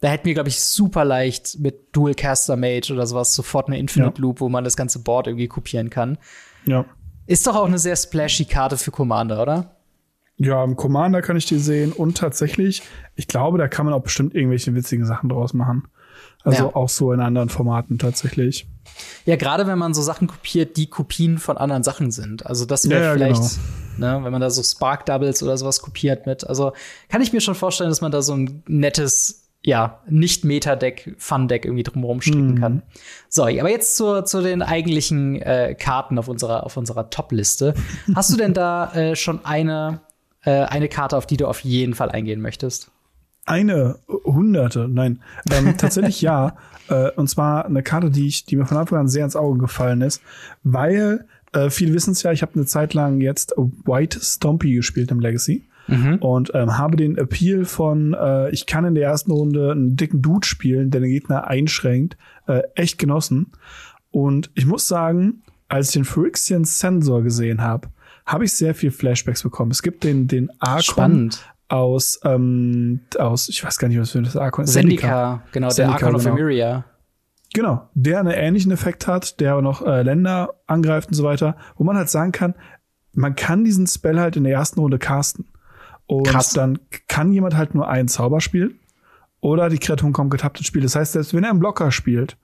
da 0.00 0.08
hätten 0.08 0.26
wir, 0.26 0.34
glaube 0.34 0.48
ich, 0.48 0.60
super 0.60 1.04
leicht 1.04 1.58
mit 1.58 1.94
Dual 1.96 2.14
Caster 2.14 2.56
Mage 2.56 2.92
oder 2.92 3.06
sowas 3.06 3.34
sofort 3.34 3.68
eine 3.68 3.78
Infinite. 3.78 4.20
Loop, 4.20 4.40
wo 4.40 4.48
man 4.48 4.64
das 4.64 4.76
ganze 4.76 4.98
Board 4.98 5.26
irgendwie 5.26 5.48
kopieren 5.48 5.90
kann. 5.90 6.18
Ja. 6.66 6.84
Ist 7.26 7.46
doch 7.46 7.56
auch 7.56 7.66
eine 7.66 7.78
sehr 7.78 7.96
splashy 7.96 8.44
Karte 8.44 8.76
für 8.76 8.90
Commander, 8.90 9.42
oder? 9.42 9.76
Ja, 10.36 10.62
im 10.62 10.76
Commander 10.76 11.22
kann 11.22 11.36
ich 11.36 11.46
die 11.46 11.58
sehen 11.58 11.92
und 11.92 12.18
tatsächlich, 12.18 12.82
ich 13.14 13.26
glaube, 13.26 13.56
da 13.56 13.68
kann 13.68 13.86
man 13.86 13.94
auch 13.94 14.02
bestimmt 14.02 14.34
irgendwelche 14.34 14.74
witzigen 14.74 15.06
Sachen 15.06 15.30
draus 15.30 15.54
machen. 15.54 15.88
Also 16.44 16.64
ja. 16.64 16.76
auch 16.76 16.88
so 16.88 17.12
in 17.12 17.20
anderen 17.20 17.48
Formaten 17.48 17.98
tatsächlich. 17.98 18.68
Ja, 19.24 19.36
gerade 19.36 19.66
wenn 19.66 19.78
man 19.78 19.94
so 19.94 20.02
Sachen 20.02 20.28
kopiert, 20.28 20.76
die 20.76 20.88
Kopien 20.88 21.38
von 21.38 21.56
anderen 21.56 21.82
Sachen 21.82 22.10
sind. 22.10 22.46
Also 22.46 22.66
das 22.66 22.88
wäre 22.88 23.02
ja, 23.02 23.12
vielleicht, 23.14 23.58
genau. 23.96 24.18
ne, 24.18 24.24
wenn 24.24 24.30
man 24.32 24.40
da 24.40 24.50
so 24.50 24.62
Spark 24.62 25.06
Doubles 25.06 25.42
oder 25.42 25.56
sowas 25.56 25.80
kopiert 25.80 26.26
mit. 26.26 26.46
Also 26.46 26.72
kann 27.08 27.22
ich 27.22 27.32
mir 27.32 27.40
schon 27.40 27.56
vorstellen, 27.56 27.90
dass 27.90 28.00
man 28.00 28.12
da 28.12 28.22
so 28.22 28.34
ein 28.34 28.62
nettes 28.68 29.45
ja, 29.66 29.98
nicht 30.08 30.44
Meta-Deck, 30.44 31.16
Fun-Deck 31.18 31.64
irgendwie 31.64 31.82
drumherum 31.82 32.20
stricken 32.20 32.52
mhm. 32.52 32.60
kann. 32.60 32.82
So, 33.28 33.42
aber 33.42 33.68
jetzt 33.68 33.96
zu, 33.96 34.22
zu 34.22 34.40
den 34.40 34.62
eigentlichen 34.62 35.42
äh, 35.42 35.74
Karten 35.76 36.20
auf 36.20 36.28
unserer, 36.28 36.64
auf 36.64 36.76
unserer 36.76 37.10
Top-Liste. 37.10 37.74
Hast 38.14 38.32
du 38.32 38.36
denn 38.36 38.54
da 38.54 38.92
äh, 38.94 39.16
schon 39.16 39.44
eine, 39.44 40.02
äh, 40.44 40.62
eine 40.62 40.88
Karte, 40.88 41.16
auf 41.16 41.26
die 41.26 41.36
du 41.36 41.48
auf 41.48 41.60
jeden 41.60 41.94
Fall 41.94 42.12
eingehen 42.12 42.40
möchtest? 42.40 42.92
Eine, 43.44 43.98
hunderte, 44.24 44.86
nein. 44.86 45.20
Ähm, 45.50 45.74
tatsächlich 45.78 46.22
ja. 46.22 46.56
Äh, 46.88 47.10
und 47.16 47.28
zwar 47.28 47.66
eine 47.66 47.82
Karte, 47.82 48.10
die 48.10 48.28
ich, 48.28 48.44
die 48.44 48.54
mir 48.54 48.66
von 48.66 48.76
Anfang 48.76 49.00
an 49.00 49.08
sehr 49.08 49.24
ins 49.24 49.34
Auge 49.34 49.58
gefallen 49.58 50.00
ist, 50.00 50.22
weil 50.62 51.26
äh, 51.52 51.70
viele 51.70 51.92
wissen 51.92 52.12
es 52.12 52.22
ja, 52.22 52.30
ich 52.30 52.42
habe 52.42 52.54
eine 52.54 52.66
Zeit 52.66 52.94
lang 52.94 53.20
jetzt 53.20 53.52
White 53.56 54.20
Stompy 54.22 54.76
gespielt 54.76 55.10
im 55.10 55.18
Legacy 55.18 55.66
mhm. 55.86 56.16
und 56.16 56.52
ähm, 56.54 56.78
habe 56.78 56.96
den 56.96 57.16
Appeal 57.16 57.64
von, 57.64 58.14
äh, 58.14 58.50
ich 58.50 58.66
kann 58.66 58.84
in 58.84 58.94
der 58.94 59.04
ersten 59.04 59.30
Runde 59.30 59.72
einen 59.72 59.96
dicken 59.96 60.22
Dude 60.22 60.46
spielen, 60.46 60.90
der 60.90 61.00
den 61.00 61.10
Gegner 61.10 61.46
einschränkt, 61.46 62.16
äh, 62.46 62.62
echt 62.74 62.98
genossen. 62.98 63.52
Und 64.10 64.50
ich 64.54 64.66
muss 64.66 64.88
sagen, 64.88 65.42
als 65.68 65.88
ich 65.88 65.94
den 65.94 66.04
Phyrexian 66.04 66.64
Sensor 66.64 67.22
gesehen 67.22 67.60
habe, 67.60 67.88
habe 68.24 68.44
ich 68.44 68.52
sehr 68.52 68.74
viel 68.74 68.90
Flashbacks 68.90 69.42
bekommen. 69.42 69.70
Es 69.70 69.82
gibt 69.82 70.04
den, 70.04 70.26
den 70.26 70.50
Archon 70.58 71.30
aus, 71.68 72.20
ähm, 72.24 73.00
aus, 73.18 73.48
ich 73.48 73.64
weiß 73.64 73.78
gar 73.78 73.88
nicht, 73.88 73.98
was 73.98 74.10
für 74.10 74.22
das 74.22 74.36
Archon 74.36 74.64
ist. 74.64 74.72
Zendika, 74.72 75.42
genau, 75.52 75.68
Zendika, 75.68 75.98
der 75.98 76.08
Archon 76.08 76.20
genau. 76.20 76.34
of 76.34 76.38
Emeria. 76.38 76.84
Genau, 77.54 77.88
der 77.94 78.20
einen 78.20 78.32
ähnlichen 78.32 78.72
Effekt 78.72 79.06
hat, 79.06 79.40
der 79.40 79.52
aber 79.52 79.62
noch 79.62 79.84
äh, 79.84 80.02
Länder 80.02 80.54
angreift 80.66 81.08
und 81.08 81.14
so 81.14 81.24
weiter, 81.24 81.56
wo 81.76 81.84
man 81.84 81.96
halt 81.96 82.10
sagen 82.10 82.32
kann, 82.32 82.54
man 83.14 83.34
kann 83.34 83.64
diesen 83.64 83.86
Spell 83.86 84.20
halt 84.20 84.36
in 84.36 84.44
der 84.44 84.52
ersten 84.52 84.80
Runde 84.80 84.98
casten. 84.98 85.46
Und 86.06 86.26
Krass. 86.26 86.52
dann 86.52 86.78
kann 87.08 87.32
jemand 87.32 87.56
halt 87.56 87.74
nur 87.74 87.88
einen 87.88 88.08
Zauber 88.08 88.40
spielen. 88.40 88.78
Oder 89.40 89.68
die 89.68 89.78
Kreaturen 89.78 90.12
kommen 90.12 90.30
getappt 90.30 90.58
ins 90.58 90.66
Spiel. 90.66 90.82
Das 90.82 90.96
heißt, 90.96 91.12
selbst 91.12 91.34
wenn 91.34 91.44
er 91.44 91.50
einen 91.50 91.58
Blocker 91.58 91.90
spielt, 91.90 92.36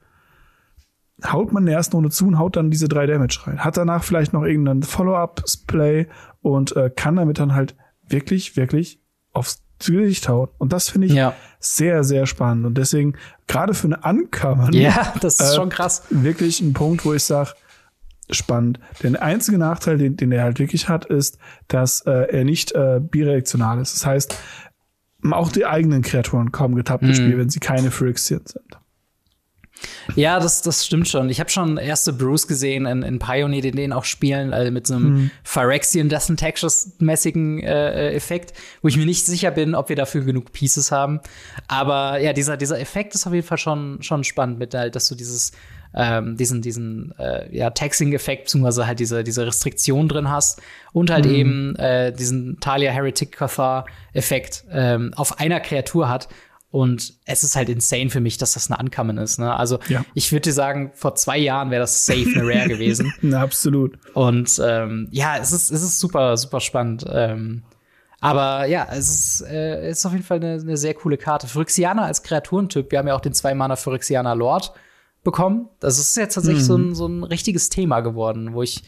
haut 1.25 1.53
man 1.53 1.63
in 1.63 1.67
der 1.67 1.77
ersten 1.77 1.97
Runde 1.97 2.11
zu 2.11 2.27
und 2.27 2.39
haut 2.39 2.57
dann 2.57 2.71
diese 2.71 2.89
drei 2.89 3.07
Damage 3.07 3.41
rein. 3.45 3.65
Hat 3.65 3.77
danach 3.77 4.05
vielleicht 4.05 4.33
noch 4.33 4.43
irgendeinen 4.43 4.83
Follow-up-Play 4.83 6.09
und 6.41 6.77
äh, 6.77 6.91
kann 6.95 7.17
damit 7.17 7.39
dann 7.39 7.55
halt 7.55 7.77
wirklich, 8.09 8.57
wirklich 8.57 9.01
aufs 9.33 9.63
Gesicht 9.79 10.29
hauen. 10.29 10.49
Und 10.59 10.73
das 10.73 10.91
finde 10.91 11.09
ich 11.09 11.15
ja. 11.15 11.35
sehr, 11.59 12.05
sehr 12.05 12.27
spannend. 12.27 12.67
Und 12.67 12.79
deswegen, 12.79 13.15
gerade 13.47 13.75
für 13.75 13.89
eine 13.89 14.05
Ankammer, 14.05 14.73
ja, 14.73 15.13
das 15.21 15.41
ist 15.41 15.53
äh, 15.53 15.57
schon 15.57 15.69
krass. 15.71 16.05
Wirklich 16.11 16.61
ein 16.61 16.73
Punkt, 16.73 17.05
wo 17.05 17.15
ich 17.15 17.25
sage, 17.25 17.51
spannend. 18.33 18.80
Der 19.03 19.22
einzige 19.22 19.59
Nachteil, 19.59 19.99
den, 19.99 20.16
den 20.16 20.33
er 20.33 20.45
halt 20.45 20.59
wirklich 20.59 20.89
hat, 20.89 21.05
ist, 21.07 21.39
dass 21.68 22.03
äh, 22.03 22.11
er 22.11 22.45
nicht 22.45 22.72
äh, 22.72 23.01
bireaktional 23.01 23.80
ist. 23.80 23.95
Das 23.95 24.07
heißt, 24.07 24.37
auch 25.30 25.53
die 25.53 25.66
eigenen 25.66 26.03
Kreaturen 26.03 26.53
kommen 26.53 26.74
getappt 26.74 27.05
ins 27.05 27.20
mhm. 27.20 27.24
Spiel, 27.24 27.39
wenn 27.39 27.51
sie 27.51 27.61
keine 27.61 27.91
Phyrexian 27.91 28.43
sind. 28.45 28.78
Ja, 30.14 30.39
das, 30.39 30.62
das 30.62 30.87
stimmt 30.87 31.09
schon. 31.09 31.28
Ich 31.30 31.41
habe 31.41 31.51
schon 31.51 31.76
erste 31.76 32.12
Bruce 32.12 32.47
gesehen 32.47 32.87
in, 32.87 33.03
in 33.03 33.18
Pioneer, 33.18 33.62
die 33.62 33.70
den 33.70 33.93
auch 33.93 34.05
spielen, 34.05 34.53
also 34.53 34.70
mit 34.70 34.87
so 34.87 34.95
einem 34.95 35.14
mhm. 35.14 35.30
Phyrexian 35.45 36.09
Death 36.09 36.37
Textures-mäßigen 36.37 37.61
äh, 37.61 38.12
Effekt, 38.12 38.53
wo 38.80 38.89
ich 38.89 38.97
mir 38.97 39.07
nicht 39.07 39.26
sicher 39.26 39.51
bin, 39.51 39.74
ob 39.74 39.89
wir 39.89 39.97
dafür 39.97 40.22
genug 40.22 40.53
Pieces 40.53 40.93
haben. 40.93 41.20
Aber 41.68 42.20
ja, 42.20 42.33
dieser, 42.33 42.57
dieser 42.57 42.80
Effekt 42.80 43.14
ist 43.14 43.26
auf 43.26 43.33
jeden 43.33 43.47
Fall 43.47 43.59
schon, 43.59 44.03
schon 44.03 44.24
spannend 44.24 44.59
mit 44.59 44.74
halt, 44.74 44.95
dass 44.95 45.09
du 45.09 45.14
dieses 45.14 45.53
ähm, 45.95 46.36
diesen, 46.36 46.62
diesen 46.62 47.12
äh, 47.18 47.55
ja, 47.55 47.70
Taxing-Effekt, 47.70 48.45
beziehungsweise 48.45 48.86
halt 48.86 49.01
diese, 49.01 49.24
diese 49.24 49.47
Restriktion 49.47 50.09
drin 50.09 50.30
hast 50.30 50.61
und 50.93 51.11
halt 51.11 51.26
mhm. 51.26 51.34
eben 51.34 51.76
äh, 51.76 52.12
diesen 52.12 52.59
Talia 52.61 52.90
Heretic 52.93 53.32
Cathar-Effekt 53.32 54.64
ähm, 54.70 55.12
auf 55.16 55.38
einer 55.38 55.61
Kreatur 55.61 56.09
hat. 56.09 56.28
Und 56.70 57.12
es 57.26 57.45
ist 57.45 57.55
halt 57.55 57.68
insane 57.68 58.09
für 58.09 58.20
mich, 58.20 58.38
dass 58.38 58.55
das 58.55 58.70
eine 58.70 58.80
Ankommen 58.80 59.18
ist. 59.18 59.38
Ne? 59.38 59.55
Also 59.55 59.78
ja. 59.88 60.07
ich 60.14 60.32
würde 60.32 60.45
dir 60.45 60.55
sagen, 60.55 60.90
vor 60.95 61.14
zwei 61.16 61.36
Jahren 61.36 61.70
wäre 61.70 61.82
das 61.82 62.07
safe 62.07 62.26
eine 62.34 62.47
Rare 62.49 62.68
gewesen. 62.68 63.12
Na, 63.20 63.43
absolut. 63.43 63.99
Und 64.14 64.59
ähm, 64.64 65.09
ja, 65.11 65.36
es 65.36 65.53
ist, 65.53 65.70
es 65.70 65.82
ist 65.82 66.01
super, 66.01 66.34
super 66.38 66.61
spannend. 66.61 67.05
Ähm, 67.12 67.62
aber 68.22 68.64
ja, 68.66 68.88
es 68.90 69.11
ist, 69.11 69.47
äh, 69.51 69.90
ist 69.90 70.07
auf 70.07 70.12
jeden 70.12 70.24
Fall 70.24 70.38
eine, 70.38 70.53
eine 70.55 70.78
sehr 70.78 70.95
coole 70.95 71.18
Karte. 71.18 71.47
Phyrexianer 71.47 72.05
als 72.05 72.22
Kreaturentyp, 72.22 72.90
wir 72.90 73.01
haben 73.01 73.09
ja 73.09 73.16
auch 73.16 73.20
den 73.20 73.34
Zwei-Mana 73.34 73.76
Phyrexianer 73.76 74.34
Lord 74.34 74.72
bekommen. 75.25 75.68
Das 75.81 75.99
ist 75.99 76.16
jetzt 76.16 76.35
tatsächlich 76.35 76.64
mhm. 76.64 76.66
so, 76.66 76.77
ein, 76.77 76.95
so 76.95 77.07
ein 77.07 77.25
richtiges 77.25 77.68
Thema 77.68 78.01
geworden, 78.01 78.55
wo 78.55 78.62
ich 78.62 78.83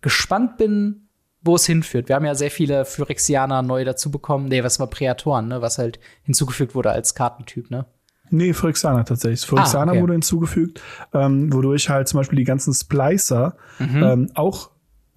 gespannt 0.00 0.56
bin, 0.56 1.08
wo 1.42 1.54
es 1.56 1.66
hinführt. 1.66 2.08
Wir 2.08 2.16
haben 2.16 2.24
ja 2.24 2.34
sehr 2.34 2.50
viele 2.50 2.84
Phyrexianer 2.84 3.62
neu 3.62 3.84
dazu 3.84 4.10
bekommen. 4.10 4.48
Nee, 4.48 4.64
was 4.64 4.80
war 4.80 4.88
Präatoren, 4.88 5.48
ne? 5.48 5.62
Was 5.62 5.78
halt 5.78 5.98
hinzugefügt 6.22 6.74
wurde 6.74 6.90
als 6.90 7.14
Kartentyp, 7.14 7.70
ne? 7.70 7.86
Nee, 8.30 8.52
Phyrexianer 8.52 9.04
tatsächlich. 9.04 9.46
Phyrexianer 9.46 9.92
ah, 9.92 9.94
okay. 9.94 10.02
wurde 10.02 10.12
hinzugefügt, 10.12 10.82
ähm, 11.14 11.52
wodurch 11.52 11.88
halt 11.88 12.08
zum 12.08 12.20
Beispiel 12.20 12.36
die 12.36 12.44
ganzen 12.44 12.74
Splicer 12.74 13.56
mhm. 13.78 14.02
ähm, 14.02 14.30
auch 14.34 14.70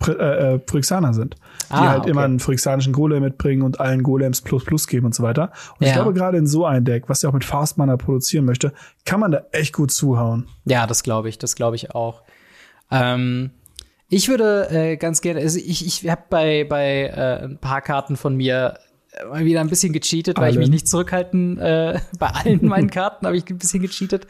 äh, 0.07 0.59
Phyrexianer 0.65 1.13
sind, 1.13 1.35
die 1.71 1.77
ah, 1.77 1.89
halt 1.89 2.01
okay. 2.01 2.11
immer 2.11 2.23
einen 2.23 2.39
phyrexianischen 2.39 2.93
Golem 2.93 3.23
mitbringen 3.23 3.61
und 3.61 3.79
allen 3.79 4.03
Golems 4.03 4.41
plus 4.41 4.63
plus 4.65 4.87
geben 4.87 5.05
und 5.05 5.15
so 5.15 5.23
weiter. 5.23 5.51
Und 5.79 5.85
ja. 5.85 5.87
ich 5.87 5.93
glaube, 5.93 6.13
gerade 6.13 6.37
in 6.37 6.47
so 6.47 6.65
ein 6.65 6.85
Deck, 6.85 7.07
was 7.07 7.21
ja 7.21 7.29
auch 7.29 7.33
mit 7.33 7.45
Fast 7.45 7.77
Mana 7.77 7.97
produzieren 7.97 8.45
möchte, 8.45 8.73
kann 9.05 9.19
man 9.19 9.31
da 9.31 9.43
echt 9.51 9.73
gut 9.73 9.91
zuhauen. 9.91 10.47
Ja, 10.65 10.87
das 10.87 11.03
glaube 11.03 11.29
ich, 11.29 11.37
das 11.37 11.55
glaube 11.55 11.75
ich 11.75 11.91
auch. 11.95 12.23
Ähm, 12.89 13.51
ich 14.07 14.27
würde 14.27 14.69
äh, 14.69 14.97
ganz 14.97 15.21
gerne, 15.21 15.39
also 15.39 15.57
ich, 15.57 15.85
ich 15.85 16.09
habe 16.09 16.23
bei, 16.29 16.65
bei 16.65 17.05
äh, 17.05 17.43
ein 17.45 17.57
paar 17.57 17.81
Karten 17.81 18.17
von 18.17 18.35
mir 18.35 18.77
mal 19.29 19.45
wieder 19.45 19.61
ein 19.61 19.69
bisschen 19.69 19.93
gecheatet, 19.93 20.37
weil 20.37 20.45
Allen. 20.45 20.53
ich 20.53 20.59
mich 20.59 20.69
nicht 20.69 20.87
zurückhalten. 20.87 21.57
Äh, 21.57 21.99
bei 22.17 22.27
allen 22.27 22.65
meinen 22.65 22.89
Karten 22.91 23.25
habe 23.25 23.37
ich 23.37 23.49
ein 23.49 23.57
bisschen 23.57 23.81
gecheatet. 23.81 24.27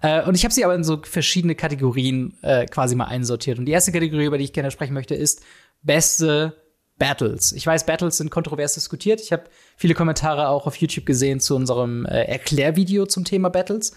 Äh, 0.00 0.22
und 0.24 0.34
ich 0.34 0.44
habe 0.44 0.54
sie 0.54 0.64
aber 0.64 0.74
in 0.74 0.84
so 0.84 1.00
verschiedene 1.02 1.54
Kategorien 1.54 2.34
äh, 2.42 2.66
quasi 2.66 2.94
mal 2.94 3.06
einsortiert. 3.06 3.58
Und 3.58 3.66
die 3.66 3.72
erste 3.72 3.92
Kategorie, 3.92 4.26
über 4.26 4.38
die 4.38 4.44
ich 4.44 4.52
gerne 4.52 4.70
sprechen 4.70 4.94
möchte, 4.94 5.14
ist 5.14 5.42
beste 5.82 6.61
Battles. 7.02 7.50
Ich 7.50 7.66
weiß, 7.66 7.84
Battles 7.84 8.18
sind 8.18 8.30
kontrovers 8.30 8.74
diskutiert. 8.74 9.20
Ich 9.20 9.32
habe 9.32 9.42
viele 9.76 9.92
Kommentare 9.92 10.46
auch 10.46 10.68
auf 10.68 10.76
YouTube 10.76 11.04
gesehen 11.04 11.40
zu 11.40 11.56
unserem 11.56 12.06
äh, 12.06 12.26
Erklärvideo 12.26 13.06
zum 13.06 13.24
Thema 13.24 13.48
Battles. 13.48 13.90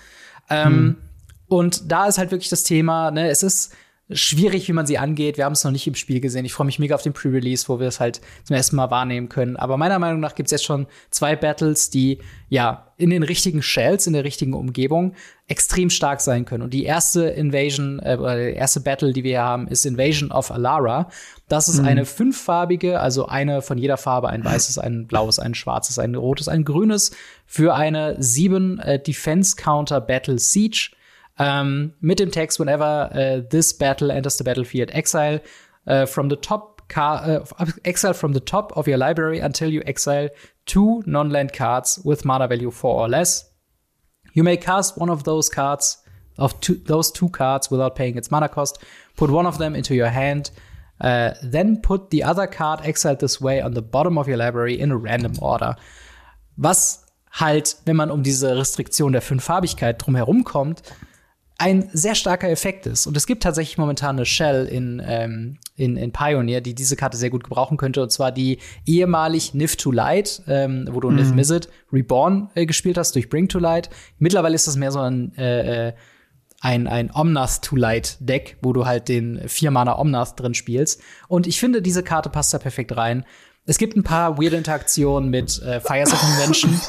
Ähm, 0.50 0.66
hm. 0.66 0.96
Und 1.48 1.92
da 1.92 2.08
ist 2.08 2.18
halt 2.18 2.32
wirklich 2.32 2.50
das 2.50 2.64
Thema, 2.64 3.12
ne, 3.12 3.30
es 3.30 3.44
ist 3.44 3.74
schwierig, 4.12 4.68
wie 4.68 4.74
man 4.74 4.86
sie 4.86 5.00
angeht. 5.00 5.38
Wir 5.38 5.46
haben 5.46 5.54
es 5.54 5.64
noch 5.64 5.72
nicht 5.72 5.88
im 5.88 5.96
Spiel 5.96 6.20
gesehen. 6.20 6.46
Ich 6.46 6.54
freue 6.54 6.66
mich 6.66 6.78
mega 6.78 6.94
auf 6.94 7.02
den 7.02 7.14
Pre-Release, 7.14 7.68
wo 7.68 7.80
wir 7.80 7.88
es 7.88 8.00
halt 8.00 8.22
zum 8.44 8.56
ersten 8.56 8.76
Mal 8.76 8.92
wahrnehmen 8.92 9.30
können. 9.30 9.56
Aber 9.56 9.78
meiner 9.78 9.98
Meinung 9.98 10.20
nach 10.20 10.36
gibt 10.36 10.48
es 10.48 10.52
jetzt 10.52 10.66
schon 10.66 10.86
zwei 11.10 11.36
Battles, 11.36 11.90
die 11.90 12.20
ja 12.48 12.92
in 12.98 13.10
den 13.10 13.24
richtigen 13.24 13.64
Shells, 13.64 14.06
in 14.06 14.14
der 14.14 14.24
richtigen 14.24 14.54
Umgebung 14.54 15.16
extrem 15.48 15.90
stark 15.90 16.22
sein 16.22 16.46
können. 16.46 16.64
Und 16.64 16.74
die 16.74 16.84
erste 16.84 17.24
Invasion, 17.24 18.00
äh, 18.00 18.54
erste 18.54 18.80
Battle, 18.80 19.12
die 19.12 19.24
wir 19.24 19.32
hier 19.32 19.42
haben, 19.42 19.68
ist 19.68 19.88
Invasion 19.88 20.32
of 20.32 20.52
Alara. 20.52 21.10
Das 21.48 21.68
ist 21.68 21.82
mhm. 21.82 21.88
eine 21.88 22.06
fünffarbige, 22.06 23.00
also 23.00 23.26
eine 23.26 23.64
von 23.64 23.80
jeder 23.80 23.98
Farbe, 23.98 24.30
ein 24.30 24.46
weißes, 24.46 24.78
ein 24.78 25.08
blaues, 25.08 25.40
ein 25.40 25.56
schwarzes, 25.56 25.98
ein 25.98 26.14
rotes, 26.14 26.48
ein 26.48 26.64
grünes, 26.64 27.12
für 27.48 27.74
eine 27.74 28.16
sieben 28.22 28.80
äh, 28.80 29.02
Defense 29.02 29.56
Counter 29.56 30.00
Battle 30.00 30.38
Siege 30.38 30.92
ähm, 31.38 31.94
mit 32.00 32.20
dem 32.20 32.32
Text, 32.32 32.60
whenever 32.60 33.10
uh, 33.14 33.42
this 33.50 33.78
battle 33.78 34.12
enters 34.12 34.38
the 34.38 34.44
battlefield, 34.44 34.92
exile 34.92 35.42
uh, 35.88 36.06
from 36.06 36.30
the 36.30 36.38
top 36.38 36.76
uh, 36.96 37.40
exile 37.84 38.14
from 38.14 38.34
the 38.34 38.40
top 38.40 38.72
of 38.78 38.88
your 38.88 38.98
library 38.98 39.40
until 39.40 39.70
you 39.70 39.82
exile 39.86 40.30
two 40.66 41.02
non-land 41.06 41.52
cards 41.52 42.00
with 42.04 42.24
mana 42.26 42.48
value 42.48 42.72
four 42.72 43.00
or 43.00 43.10
less. 43.10 43.50
You 44.34 44.44
may 44.44 44.58
cast 44.58 44.98
one 44.98 45.10
of 45.10 45.24
those 45.24 45.50
cards 45.50 45.98
of 46.38 46.60
two, 46.60 46.76
those 46.76 47.12
two 47.12 47.30
cards 47.30 47.72
without 47.72 47.96
paying 47.96 48.18
its 48.18 48.30
mana 48.30 48.50
cost. 48.50 48.84
Put 49.16 49.30
one 49.30 49.46
of 49.46 49.58
them 49.58 49.76
into 49.76 49.96
your 49.96 50.10
hand. 50.10 50.52
Uh, 51.02 51.34
then 51.42 51.82
put 51.82 52.10
the 52.10 52.24
other 52.24 52.48
card 52.48 52.82
exiled 52.84 53.20
this 53.20 53.42
way 53.42 53.62
on 53.62 53.74
the 53.74 53.82
bottom 53.82 54.18
of 54.18 54.28
your 54.28 54.38
library 54.38 54.80
in 54.80 54.92
a 54.92 54.98
random 54.98 55.34
order. 55.42 55.76
Was 56.58 57.06
halt, 57.32 57.78
wenn 57.86 57.98
man 57.98 58.12
um 58.12 58.24
diese 58.24 58.58
Restriktion 58.58 59.12
der 59.12 59.22
Fünffarbigkeit 59.22 60.02
drumherum 60.02 60.44
kommt, 60.44 60.84
ein 61.58 61.90
sehr 61.94 62.16
starker 62.16 62.50
Effekt 62.50 62.86
ist. 62.86 63.08
Und 63.08 63.16
es 63.16 63.26
gibt 63.26 63.44
tatsächlich 63.44 63.78
momentan 63.78 64.18
eine 64.18 64.26
Shell 64.26 64.66
in, 64.66 65.02
ähm, 65.06 65.58
in, 65.76 65.96
in 65.96 66.12
Pioneer, 66.12 66.60
die 66.60 66.76
diese 66.76 66.98
Karte 66.98 67.18
sehr 67.18 67.30
gut 67.30 67.46
gebrauchen 67.46 67.78
könnte. 67.78 68.02
Und 68.02 68.12
zwar 68.12 68.32
die 68.32 68.60
ehemalig 68.86 69.54
Nif 69.54 69.78
to 69.78 69.92
Light, 69.92 70.42
ähm, 70.48 70.88
wo 70.92 71.00
du 71.00 71.10
mhm. 71.10 71.16
Nif 71.16 71.34
Mizzet 71.34 71.70
Reborn 71.94 72.50
äh, 72.56 72.66
gespielt 72.66 72.98
hast 72.98 73.16
durch 73.16 73.30
Bring 73.30 73.48
to 73.48 73.60
Light. 73.60 73.90
Mittlerweile 74.20 74.56
ist 74.56 74.68
das 74.68 74.76
mehr 74.76 74.92
so 74.92 75.00
ein, 75.00 75.34
äh, 75.38 75.88
äh 75.90 75.94
ein, 76.62 76.88
ein 76.88 77.12
Omnath 77.14 77.62
to 77.62 77.76
Light 77.76 78.18
Deck, 78.22 78.58
wo 78.62 78.74
du 78.74 78.86
halt 78.88 79.08
den 79.08 79.48
vier 79.48 79.70
Mana 79.70 80.00
Omnath 80.00 80.40
drin 80.40 80.56
spielst. 80.56 81.00
Und 81.28 81.46
ich 81.46 81.60
finde, 81.60 81.82
diese 81.82 82.02
Karte 82.02 82.30
passt 82.30 82.54
da 82.54 82.58
perfekt 82.58 82.98
rein. 82.98 83.24
Es 83.66 83.78
gibt 83.78 83.96
ein 83.96 84.04
paar 84.04 84.40
weird 84.40 84.54
Interaktionen 84.54 85.30
mit 85.30 85.62
äh, 85.62 85.80
Fires 85.80 86.12
of 86.12 86.24
Invention, 86.24 86.80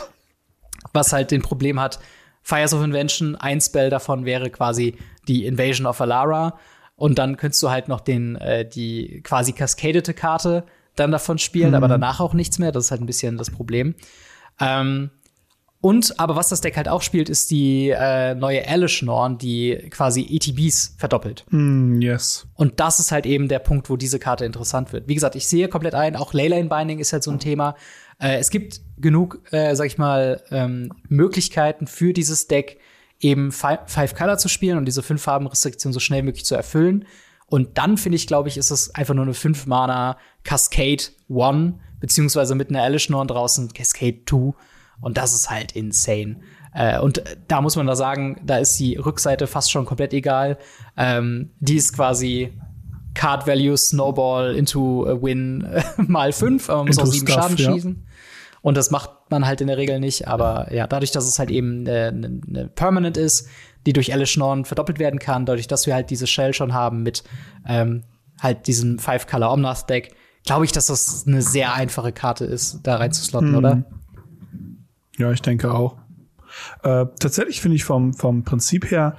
was 0.94 1.12
halt 1.12 1.30
den 1.30 1.42
Problem 1.42 1.78
hat, 1.78 1.98
Fires 2.47 2.72
of 2.72 2.84
Invention, 2.84 3.34
ein 3.34 3.61
Spell 3.61 3.90
davon 3.90 4.24
wäre 4.24 4.51
quasi 4.51 4.94
die 5.26 5.47
Invasion 5.47 5.84
of 5.84 6.01
Alara. 6.01 6.57
Und 6.94 7.18
dann 7.18 7.36
könntest 7.36 7.61
du 7.61 7.70
halt 7.70 7.88
noch 7.88 8.01
den, 8.01 8.36
äh, 8.36 8.64
die 8.64 9.20
quasi 9.24 9.53
cascadete 9.53 10.14
Karte 10.14 10.62
dann 10.94 11.11
davon 11.11 11.38
spielen, 11.38 11.70
mhm. 11.70 11.74
aber 11.74 11.88
danach 11.88 12.20
auch 12.20 12.34
nichts 12.34 12.61
mehr. 12.61 12.70
Das 12.70 12.84
ist 12.84 12.90
halt 12.92 13.01
ein 13.01 13.07
bisschen 13.07 13.36
das 13.36 13.51
Problem. 13.51 13.97
Ähm, 14.61 15.11
und, 15.80 16.20
aber 16.20 16.36
was 16.36 16.49
das 16.49 16.61
Deck 16.61 16.76
halt 16.76 16.88
auch 16.88 17.03
spielt, 17.03 17.28
ist 17.28 17.51
die 17.51 17.90
äh, 17.90 18.36
neue 18.36 18.66
Alice 18.68 19.03
Norn, 19.03 19.38
die 19.38 19.88
quasi 19.90 20.24
ETBs 20.30 20.94
verdoppelt. 20.99 21.44
Mm, 21.51 22.01
yes. 22.01 22.47
Und 22.55 22.78
das 22.78 23.01
ist 23.01 23.11
halt 23.11 23.26
eben 23.26 23.49
der 23.49 23.59
Punkt, 23.59 23.90
wo 23.90 23.97
diese 23.97 24.20
Karte 24.20 24.44
interessant 24.44 24.92
wird. 24.92 25.09
Wie 25.09 25.14
gesagt, 25.14 25.34
ich 25.34 25.49
sehe 25.49 25.66
komplett 25.66 25.97
ein, 25.97 26.14
auch 26.14 26.32
Leyline 26.32 26.68
Binding 26.68 27.01
ist 27.01 27.12
halt 27.12 27.24
so 27.24 27.32
ein 27.32 27.40
Thema. 27.40 27.74
Äh, 28.18 28.38
es 28.38 28.50
gibt 28.50 28.80
genug, 28.98 29.40
äh, 29.52 29.74
sag 29.74 29.86
ich 29.86 29.98
mal, 29.98 30.42
ähm, 30.50 30.92
Möglichkeiten 31.08 31.86
für 31.86 32.12
dieses 32.12 32.48
Deck, 32.48 32.78
eben 33.20 33.50
Five 33.50 34.14
Color 34.14 34.38
zu 34.38 34.48
spielen 34.48 34.76
und 34.76 34.84
diese 34.84 35.02
fünf 35.02 35.22
Farbenrestriktion 35.22 35.92
so 35.92 36.00
schnell 36.00 36.22
möglich 36.22 36.44
zu 36.44 36.54
erfüllen. 36.54 37.06
Und 37.46 37.78
dann 37.78 37.96
finde 37.96 38.16
ich, 38.16 38.26
glaube 38.26 38.48
ich, 38.48 38.56
ist 38.56 38.70
es 38.70 38.94
einfach 38.94 39.14
nur 39.14 39.24
eine 39.24 39.34
5 39.34 39.66
Mana 39.66 40.18
Cascade 40.42 41.04
One, 41.28 41.78
beziehungsweise 42.00 42.54
mit 42.54 42.70
einer 42.70 42.82
Alice 42.82 43.08
Norn 43.08 43.28
draußen 43.28 43.72
Cascade 43.72 44.18
2. 44.28 44.52
Und 45.00 45.16
das 45.16 45.32
ist 45.32 45.48
halt 45.48 45.72
insane. 45.72 46.40
Äh, 46.74 46.98
und 46.98 47.22
da 47.48 47.60
muss 47.60 47.76
man 47.76 47.86
da 47.86 47.94
sagen, 47.94 48.40
da 48.44 48.58
ist 48.58 48.78
die 48.78 48.96
Rückseite 48.96 49.46
fast 49.46 49.70
schon 49.70 49.86
komplett 49.86 50.12
egal. 50.12 50.58
Ähm, 50.96 51.50
die 51.60 51.76
ist 51.76 51.94
quasi 51.94 52.52
Card 53.14 53.46
Value 53.46 53.76
Snowball 53.76 54.54
into 54.56 55.06
a 55.06 55.22
Win 55.22 55.62
äh, 55.64 55.82
mal 56.02 56.32
5, 56.32 56.68
aber 56.68 56.78
man 56.78 56.88
muss 56.88 56.98
into 56.98 57.08
auch 57.08 57.14
7 57.14 57.28
Schaden 57.28 57.56
ja. 57.56 57.72
schießen. 57.72 58.05
Und 58.66 58.76
das 58.76 58.90
macht 58.90 59.10
man 59.30 59.46
halt 59.46 59.60
in 59.60 59.68
der 59.68 59.76
Regel 59.76 60.00
nicht. 60.00 60.26
Aber 60.26 60.74
ja, 60.74 60.88
dadurch, 60.88 61.12
dass 61.12 61.24
es 61.24 61.38
halt 61.38 61.52
eben 61.52 61.86
eine, 61.86 62.08
eine 62.08 62.40
ne 62.46 62.66
Permanent 62.66 63.16
ist, 63.16 63.48
die 63.86 63.92
durch 63.92 64.12
Alice 64.12 64.36
Norn 64.36 64.64
verdoppelt 64.64 64.98
werden 64.98 65.20
kann, 65.20 65.46
dadurch, 65.46 65.68
dass 65.68 65.86
wir 65.86 65.94
halt 65.94 66.10
diese 66.10 66.26
Shell 66.26 66.52
schon 66.52 66.74
haben 66.74 67.04
mit 67.04 67.22
ähm, 67.64 68.02
halt 68.42 68.66
diesem 68.66 68.98
Five-Color 68.98 69.52
Omnath-Deck, 69.52 70.16
glaube 70.44 70.64
ich, 70.64 70.72
dass 70.72 70.86
das 70.86 71.28
eine 71.28 71.42
sehr 71.42 71.74
einfache 71.74 72.10
Karte 72.10 72.44
ist, 72.44 72.80
da 72.82 72.96
reinzuslotten, 72.96 73.50
hm. 73.50 73.54
oder? 73.54 73.84
Ja, 75.16 75.30
ich 75.30 75.42
denke 75.42 75.72
auch. 75.72 75.98
Äh, 76.82 77.06
tatsächlich 77.20 77.60
finde 77.60 77.76
ich 77.76 77.84
vom, 77.84 78.14
vom 78.14 78.42
Prinzip 78.42 78.90
her 78.90 79.16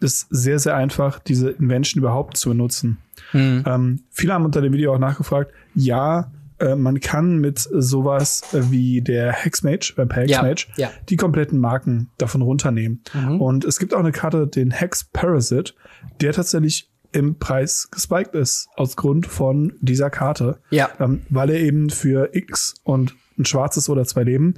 ist 0.00 0.26
sehr, 0.28 0.58
sehr 0.58 0.76
einfach, 0.76 1.18
diese 1.18 1.48
Invention 1.48 2.02
überhaupt 2.02 2.36
zu 2.36 2.50
benutzen. 2.50 2.98
Hm. 3.30 3.64
Ähm, 3.66 4.00
viele 4.10 4.34
haben 4.34 4.44
unter 4.44 4.60
dem 4.60 4.74
Video 4.74 4.92
auch 4.92 4.98
nachgefragt, 4.98 5.50
ja, 5.74 6.30
äh, 6.62 6.76
man 6.76 7.00
kann 7.00 7.38
mit 7.38 7.58
sowas 7.58 8.42
wie 8.52 9.02
der 9.02 9.32
Hexmage, 9.32 9.92
Vampire 9.96 10.22
Hexmage, 10.22 10.68
ja, 10.76 10.88
ja. 10.88 10.90
die 11.08 11.16
kompletten 11.16 11.58
Marken 11.58 12.10
davon 12.18 12.42
runternehmen. 12.42 13.02
Mhm. 13.12 13.40
Und 13.40 13.64
es 13.64 13.78
gibt 13.78 13.94
auch 13.94 14.00
eine 14.00 14.12
Karte, 14.12 14.46
den 14.46 14.70
Hex 14.70 15.04
Parasite, 15.12 15.74
der 16.20 16.32
tatsächlich 16.32 16.90
im 17.12 17.38
Preis 17.38 17.88
gespiked 17.90 18.34
ist, 18.34 18.68
aus 18.76 18.96
Grund 18.96 19.26
von 19.26 19.74
dieser 19.80 20.08
Karte. 20.08 20.60
Ja. 20.70 20.88
Ähm, 20.98 21.22
weil 21.28 21.50
er 21.50 21.60
eben 21.60 21.90
für 21.90 22.30
X 22.32 22.74
und 22.84 23.14
ein 23.38 23.44
schwarzes 23.44 23.88
oder 23.88 24.04
zwei 24.04 24.22
Leben 24.22 24.54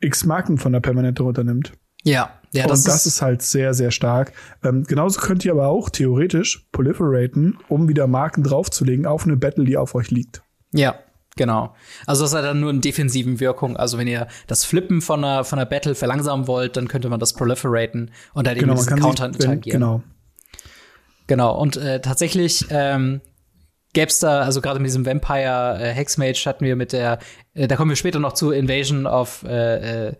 X 0.00 0.24
Marken 0.24 0.58
von 0.58 0.72
der 0.72 0.80
Permanente 0.80 1.22
runternimmt. 1.22 1.72
Ja. 2.04 2.30
Ja, 2.52 2.66
das 2.66 2.80
und 2.80 2.88
das 2.88 3.04
ist, 3.04 3.06
ist, 3.06 3.22
halt 3.22 3.42
sehr, 3.42 3.74
sehr 3.74 3.90
stark. 3.90 4.32
Ähm, 4.64 4.84
genauso 4.84 5.20
könnt 5.20 5.44
ihr 5.44 5.52
aber 5.52 5.68
auch 5.68 5.90
theoretisch 5.90 6.66
proliferaten, 6.72 7.58
um 7.68 7.88
wieder 7.88 8.06
Marken 8.06 8.42
draufzulegen 8.42 9.04
auf 9.04 9.24
eine 9.24 9.36
Battle, 9.36 9.64
die 9.64 9.76
auf 9.76 9.94
euch 9.94 10.10
liegt. 10.10 10.42
Ja, 10.72 10.94
Genau. 11.38 11.74
Also 12.04 12.24
das 12.24 12.34
hat 12.34 12.44
dann 12.44 12.60
nur 12.60 12.70
eine 12.70 12.80
defensiven 12.80 13.40
Wirkung. 13.40 13.76
Also 13.76 13.96
wenn 13.96 14.08
ihr 14.08 14.26
das 14.48 14.64
Flippen 14.64 15.00
von 15.00 15.24
einer, 15.24 15.44
von 15.44 15.58
einer 15.58 15.66
Battle 15.66 15.94
verlangsamen 15.94 16.46
wollt, 16.48 16.76
dann 16.76 16.88
könnte 16.88 17.08
man 17.08 17.20
das 17.20 17.32
proliferaten 17.32 18.10
und 18.34 18.46
dann 18.46 18.56
genau, 18.56 18.72
eben 18.72 18.76
diesen 18.76 18.98
Counter 18.98 19.26
interagieren. 19.26 19.80
Genau. 19.80 20.02
Genau. 21.28 21.56
Und 21.56 21.76
äh, 21.76 22.00
tatsächlich 22.00 22.66
ähm, 22.70 23.20
gäbe 23.92 24.08
es 24.08 24.18
da, 24.18 24.40
also 24.40 24.60
gerade 24.60 24.80
mit 24.80 24.88
diesem 24.88 25.06
Vampire 25.06 25.78
äh, 25.80 25.92
Hexmage 25.92 26.44
hatten 26.44 26.64
wir 26.64 26.74
mit 26.74 26.92
der, 26.92 27.20
äh, 27.54 27.68
da 27.68 27.76
kommen 27.76 27.90
wir 27.90 27.96
später 27.96 28.18
noch 28.18 28.32
zu 28.32 28.50
Invasion 28.50 29.06
of 29.06 29.44
äh, 29.44 30.08
äh, 30.08 30.12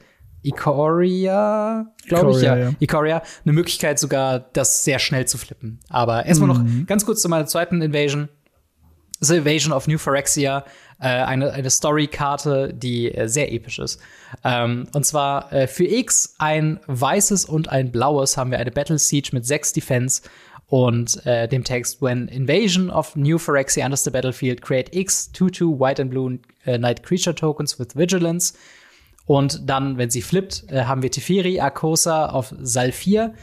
Ikoria, 0.44 1.92
glaube 2.06 2.30
ich, 2.30 2.42
ja. 2.42 2.56
ja. 2.56 2.70
Ikoria, 2.78 3.22
eine 3.44 3.52
Möglichkeit 3.52 3.98
sogar, 3.98 4.38
das 4.38 4.84
sehr 4.84 5.00
schnell 5.00 5.26
zu 5.26 5.36
flippen. 5.36 5.80
Aber 5.88 6.26
erstmal 6.26 6.56
mhm. 6.56 6.78
noch 6.80 6.86
ganz 6.86 7.04
kurz 7.04 7.22
zu 7.22 7.28
meiner 7.28 7.46
zweiten 7.46 7.82
Invasion. 7.82 8.28
The 9.20 9.38
Invasion 9.38 9.72
of 9.72 9.88
New 9.88 9.98
Phyrexia 9.98 10.64
äh, 11.01 11.09
eine, 11.09 11.53
eine 11.53 11.70
Story-Karte, 11.70 12.74
die 12.74 13.14
äh, 13.14 13.28
sehr 13.28 13.53
episch 13.53 13.78
ist. 13.78 14.01
Ähm, 14.44 14.88
und 14.92 15.05
zwar 15.05 15.53
äh, 15.53 15.66
für 15.66 15.84
X 15.84 16.34
ein 16.38 16.80
weißes 16.86 17.44
und 17.44 17.68
ein 17.68 17.92
blaues 17.92 18.36
haben 18.36 18.51
wir 18.51 18.59
eine 18.59 18.70
Battle 18.70 18.99
Siege 18.99 19.30
mit 19.32 19.46
sechs 19.46 19.72
Defense 19.72 20.22
und 20.68 21.24
äh, 21.24 21.49
dem 21.49 21.64
Text 21.64 22.03
When 22.03 22.28
Invasion 22.28 22.90
of 22.90 23.16
New 23.16 23.38
Phyrexia 23.38 23.84
enters 23.84 24.05
the 24.05 24.11
battlefield, 24.11 24.61
create 24.61 24.94
X 24.94 25.30
2-2 25.34 25.80
White 25.80 26.03
and 26.03 26.11
Blue 26.11 26.38
uh, 26.66 26.76
Night 26.76 27.03
Creature 27.03 27.34
Tokens 27.34 27.78
with 27.78 27.96
Vigilance. 27.96 28.53
Und 29.24 29.68
dann, 29.68 29.99
wenn 29.99 30.11
sie 30.11 30.22
flippt, 30.22 30.64
äh, 30.70 30.84
haben 30.84 31.03
wir 31.03 31.11
Teferi, 31.11 31.61
Akosa 31.61 32.26
auf 32.26 32.55
Salfir. 32.61 33.34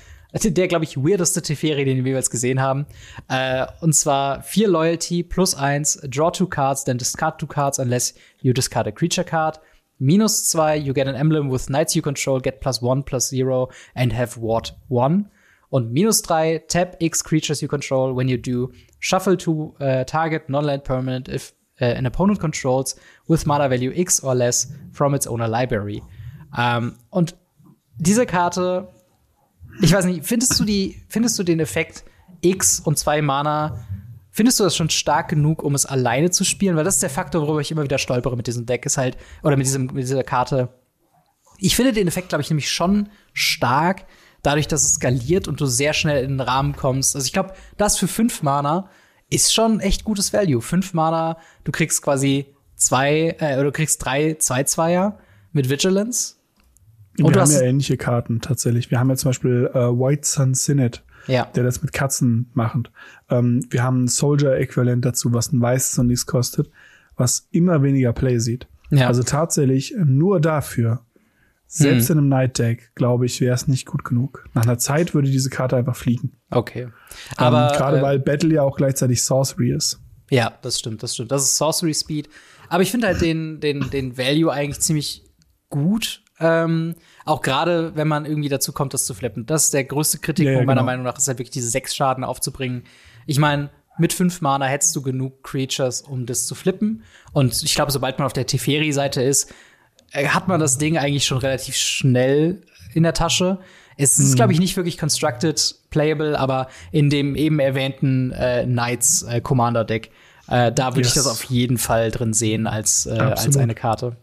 Der, 0.43 0.67
glaube 0.67 0.83
ich, 0.85 0.97
weirdeste 0.97 1.41
Teferi, 1.41 1.85
den 1.85 2.03
wir 2.03 2.11
jeweils 2.11 2.29
gesehen 2.29 2.61
haben. 2.61 2.85
Äh, 3.29 3.65
und 3.81 3.93
zwar 3.93 4.41
vier 4.43 4.67
Loyalty 4.67 5.23
plus 5.23 5.55
eins, 5.55 5.99
draw 6.09 6.31
two 6.31 6.47
cards, 6.47 6.83
then 6.83 6.97
discard 6.97 7.39
two 7.39 7.47
cards 7.47 7.79
unless 7.79 8.13
you 8.41 8.53
discard 8.53 8.87
a 8.87 8.91
creature 8.91 9.23
card. 9.23 9.59
Minus 9.97 10.49
zwei, 10.49 10.75
you 10.75 10.93
get 10.93 11.07
an 11.07 11.15
emblem 11.15 11.49
with 11.49 11.67
knights 11.69 11.95
you 11.95 12.01
control, 12.01 12.41
get 12.41 12.59
plus 12.59 12.81
one, 12.81 13.03
plus 13.03 13.29
zero, 13.29 13.69
and 13.95 14.11
have 14.11 14.37
ward 14.37 14.73
one. 14.89 15.29
Und 15.69 15.93
minus 15.93 16.21
drei, 16.21 16.61
tap 16.67 16.97
X 16.99 17.23
creatures 17.23 17.61
you 17.61 17.67
control. 17.67 18.13
When 18.13 18.27
you 18.27 18.37
do, 18.37 18.71
shuffle 18.99 19.37
to 19.37 19.73
uh, 19.79 20.03
target 20.03 20.49
non-land 20.49 20.83
permanent 20.83 21.29
if 21.29 21.53
uh, 21.81 21.85
an 21.85 22.05
opponent 22.05 22.39
controls 22.39 22.95
with 23.27 23.45
mana 23.45 23.69
value 23.69 23.93
X 23.95 24.21
or 24.21 24.35
less 24.35 24.67
from 24.91 25.15
its 25.15 25.27
owner 25.27 25.47
library. 25.47 26.03
Ähm, 26.57 26.95
und 27.09 27.35
diese 27.97 28.25
Karte, 28.25 28.89
ich 29.81 29.91
weiß 29.93 30.05
nicht, 30.05 30.25
findest 30.25 30.59
du 30.59 30.65
die, 30.65 31.01
findest 31.09 31.37
du 31.37 31.43
den 31.43 31.59
Effekt 31.59 32.03
X 32.41 32.79
und 32.79 32.97
zwei 32.97 33.21
Mana, 33.21 33.85
findest 34.31 34.59
du 34.59 34.63
das 34.63 34.75
schon 34.75 34.89
stark 34.89 35.29
genug, 35.29 35.63
um 35.63 35.75
es 35.75 35.85
alleine 35.85 36.31
zu 36.31 36.43
spielen? 36.43 36.75
Weil 36.75 36.83
das 36.83 36.95
ist 36.95 37.03
der 37.03 37.09
Faktor, 37.09 37.41
worüber 37.41 37.61
ich 37.61 37.71
immer 37.71 37.83
wieder 37.83 37.97
stolpere 37.97 38.35
mit 38.35 38.47
diesem 38.47 38.65
Deck, 38.65 38.85
ist 38.85 38.97
halt, 38.97 39.17
oder 39.43 39.57
mit, 39.57 39.65
diesem, 39.65 39.85
mit 39.87 40.03
dieser 40.03 40.23
Karte. 40.23 40.69
Ich 41.57 41.75
finde 41.75 41.93
den 41.93 42.07
Effekt, 42.07 42.29
glaube 42.29 42.41
ich, 42.41 42.49
nämlich 42.49 42.69
schon 42.69 43.09
stark, 43.33 44.05
dadurch, 44.41 44.67
dass 44.67 44.83
es 44.83 44.95
skaliert 44.95 45.47
und 45.47 45.59
du 45.59 45.65
sehr 45.65 45.93
schnell 45.93 46.23
in 46.23 46.31
den 46.31 46.41
Rahmen 46.41 46.75
kommst. 46.75 47.15
Also 47.15 47.25
ich 47.25 47.33
glaube, 47.33 47.53
das 47.77 47.97
für 47.97 48.07
fünf 48.07 48.43
Mana 48.43 48.89
ist 49.29 49.53
schon 49.53 49.79
echt 49.79 50.03
gutes 50.03 50.33
Value. 50.33 50.61
Fünf 50.61 50.93
Mana, 50.93 51.37
du 51.63 51.71
kriegst 51.71 52.01
quasi 52.01 52.53
zwei, 52.75 53.35
äh, 53.39 53.55
oder 53.55 53.65
du 53.65 53.71
kriegst 53.71 54.03
drei 54.03 54.35
Zwei-Zweier 54.35 55.17
mit 55.51 55.69
Vigilance. 55.69 56.34
Und 57.21 57.33
wir 57.33 57.41
haben 57.41 57.51
ja 57.51 57.61
ähnliche 57.61 57.97
Karten 57.97 58.41
tatsächlich. 58.41 58.91
Wir 58.91 58.99
haben 58.99 59.09
ja 59.09 59.15
zum 59.15 59.29
Beispiel 59.29 59.69
äh, 59.73 59.77
White 59.77 60.27
Sun 60.27 60.53
Synod, 60.53 61.03
ja. 61.27 61.45
der 61.55 61.63
das 61.63 61.81
mit 61.81 61.93
Katzen 61.93 62.49
macht. 62.53 62.91
Ähm, 63.29 63.65
wir 63.69 63.83
haben 63.83 64.03
ein 64.03 64.07
Soldier-Äquivalent 64.07 65.05
dazu, 65.05 65.33
was 65.33 65.51
ein 65.51 65.61
weißes 65.61 65.99
und 65.99 66.07
nichts 66.07 66.25
kostet, 66.25 66.69
was 67.15 67.47
immer 67.51 67.81
weniger 67.83 68.13
Play 68.13 68.39
sieht. 68.39 68.67
Ja. 68.89 69.07
Also 69.07 69.23
tatsächlich 69.23 69.95
nur 69.97 70.39
dafür, 70.39 71.05
selbst 71.67 72.09
Hm. 72.09 72.13
in 72.13 72.17
einem 72.19 72.29
Night 72.29 72.59
Deck, 72.59 72.91
glaube 72.95 73.25
ich, 73.25 73.41
wäre 73.41 73.55
es 73.55 73.67
nicht 73.67 73.85
gut 73.85 74.05
genug. 74.05 74.47
Nach 74.53 74.63
einer 74.63 74.77
Zeit 74.77 75.13
würde 75.13 75.29
diese 75.29 75.49
Karte 75.49 75.75
einfach 75.75 75.95
fliegen. 75.95 76.33
Okay. 76.51 76.89
Aber 77.37 77.71
ähm, 77.71 77.77
gerade 77.77 77.99
äh, 77.99 78.01
weil 78.01 78.19
Battle 78.19 78.53
ja 78.53 78.61
auch 78.61 78.77
gleichzeitig 78.77 79.23
Sorcery 79.23 79.71
ist. 79.71 79.99
Ja, 80.29 80.57
das 80.61 80.79
stimmt, 80.79 81.03
das 81.03 81.13
stimmt. 81.13 81.31
Das 81.31 81.43
ist 81.43 81.57
Sorcery 81.57 81.93
Speed. 81.93 82.29
Aber 82.69 82.83
ich 82.83 82.91
finde 82.91 83.07
halt 83.07 83.21
den, 83.21 83.59
den, 83.59 83.89
den 83.89 84.17
Value 84.17 84.51
eigentlich 84.51 84.79
ziemlich 84.79 85.23
gut. 85.69 86.23
Ähm, 86.39 86.95
auch 87.23 87.41
gerade, 87.41 87.95
wenn 87.95 88.07
man 88.07 88.25
irgendwie 88.25 88.49
dazu 88.49 88.73
kommt, 88.73 88.93
das 88.93 89.05
zu 89.05 89.13
flippen. 89.13 89.45
Das 89.45 89.65
ist 89.65 89.73
der 89.73 89.83
größte 89.85 90.19
Kritikpunkt 90.19 90.53
Ja, 90.55 90.59
ja, 90.61 90.65
meiner 90.65 90.81
genau. 90.81 90.85
Meinung 90.91 91.03
nach, 91.05 91.17
ist 91.17 91.27
halt 91.27 91.37
wirklich 91.39 91.51
diese 91.53 91.69
sechs 91.69 91.95
Schaden 91.95 92.23
aufzubringen. 92.23 92.83
Ich 93.25 93.39
meine, 93.39 93.69
mit 93.97 94.11
fünf 94.11 94.41
Mana 94.41 94.65
hättest 94.65 94.95
du 94.95 95.01
genug 95.01 95.43
Creatures, 95.43 96.01
um 96.01 96.25
das 96.25 96.45
zu 96.47 96.55
flippen. 96.55 97.03
Und 97.31 97.63
ich 97.63 97.75
glaube, 97.75 97.91
sobald 97.91 98.19
man 98.19 98.25
auf 98.25 98.33
der 98.33 98.45
Teferi-Seite 98.45 99.21
ist, 99.21 99.53
äh, 100.11 100.27
hat 100.27 100.47
man 100.49 100.59
das 100.59 100.77
Ding 100.77 100.97
eigentlich 100.97 101.25
schon 101.25 101.37
relativ 101.37 101.75
schnell 101.75 102.61
in 102.93 103.03
der 103.03 103.13
Tasche. 103.13 103.59
Es 103.97 104.19
ist, 104.19 104.35
glaube 104.35 104.51
ich, 104.51 104.59
nicht 104.59 104.75
wirklich 104.75 104.97
constructed 104.97 105.75
playable, 105.89 106.37
aber 106.37 106.67
in 106.91 107.09
dem 107.09 107.35
eben 107.37 107.59
erwähnten 107.59 108.31
äh, 108.33 108.65
Knights 108.65 109.23
äh, 109.23 109.39
Commander 109.39 109.85
Deck, 109.85 110.11
äh, 110.49 110.69
da 110.73 110.91
würde 110.95 111.07
ich 111.07 111.15
Yes. 111.15 111.23
das 111.23 111.27
auf 111.27 111.45
jeden 111.45 111.77
Fall 111.77 112.11
drin 112.11 112.33
sehen 112.33 112.67
als, 112.67 113.05
äh, 113.05 113.11
als 113.11 113.55
eine 113.55 113.73
Karte. 113.73 114.17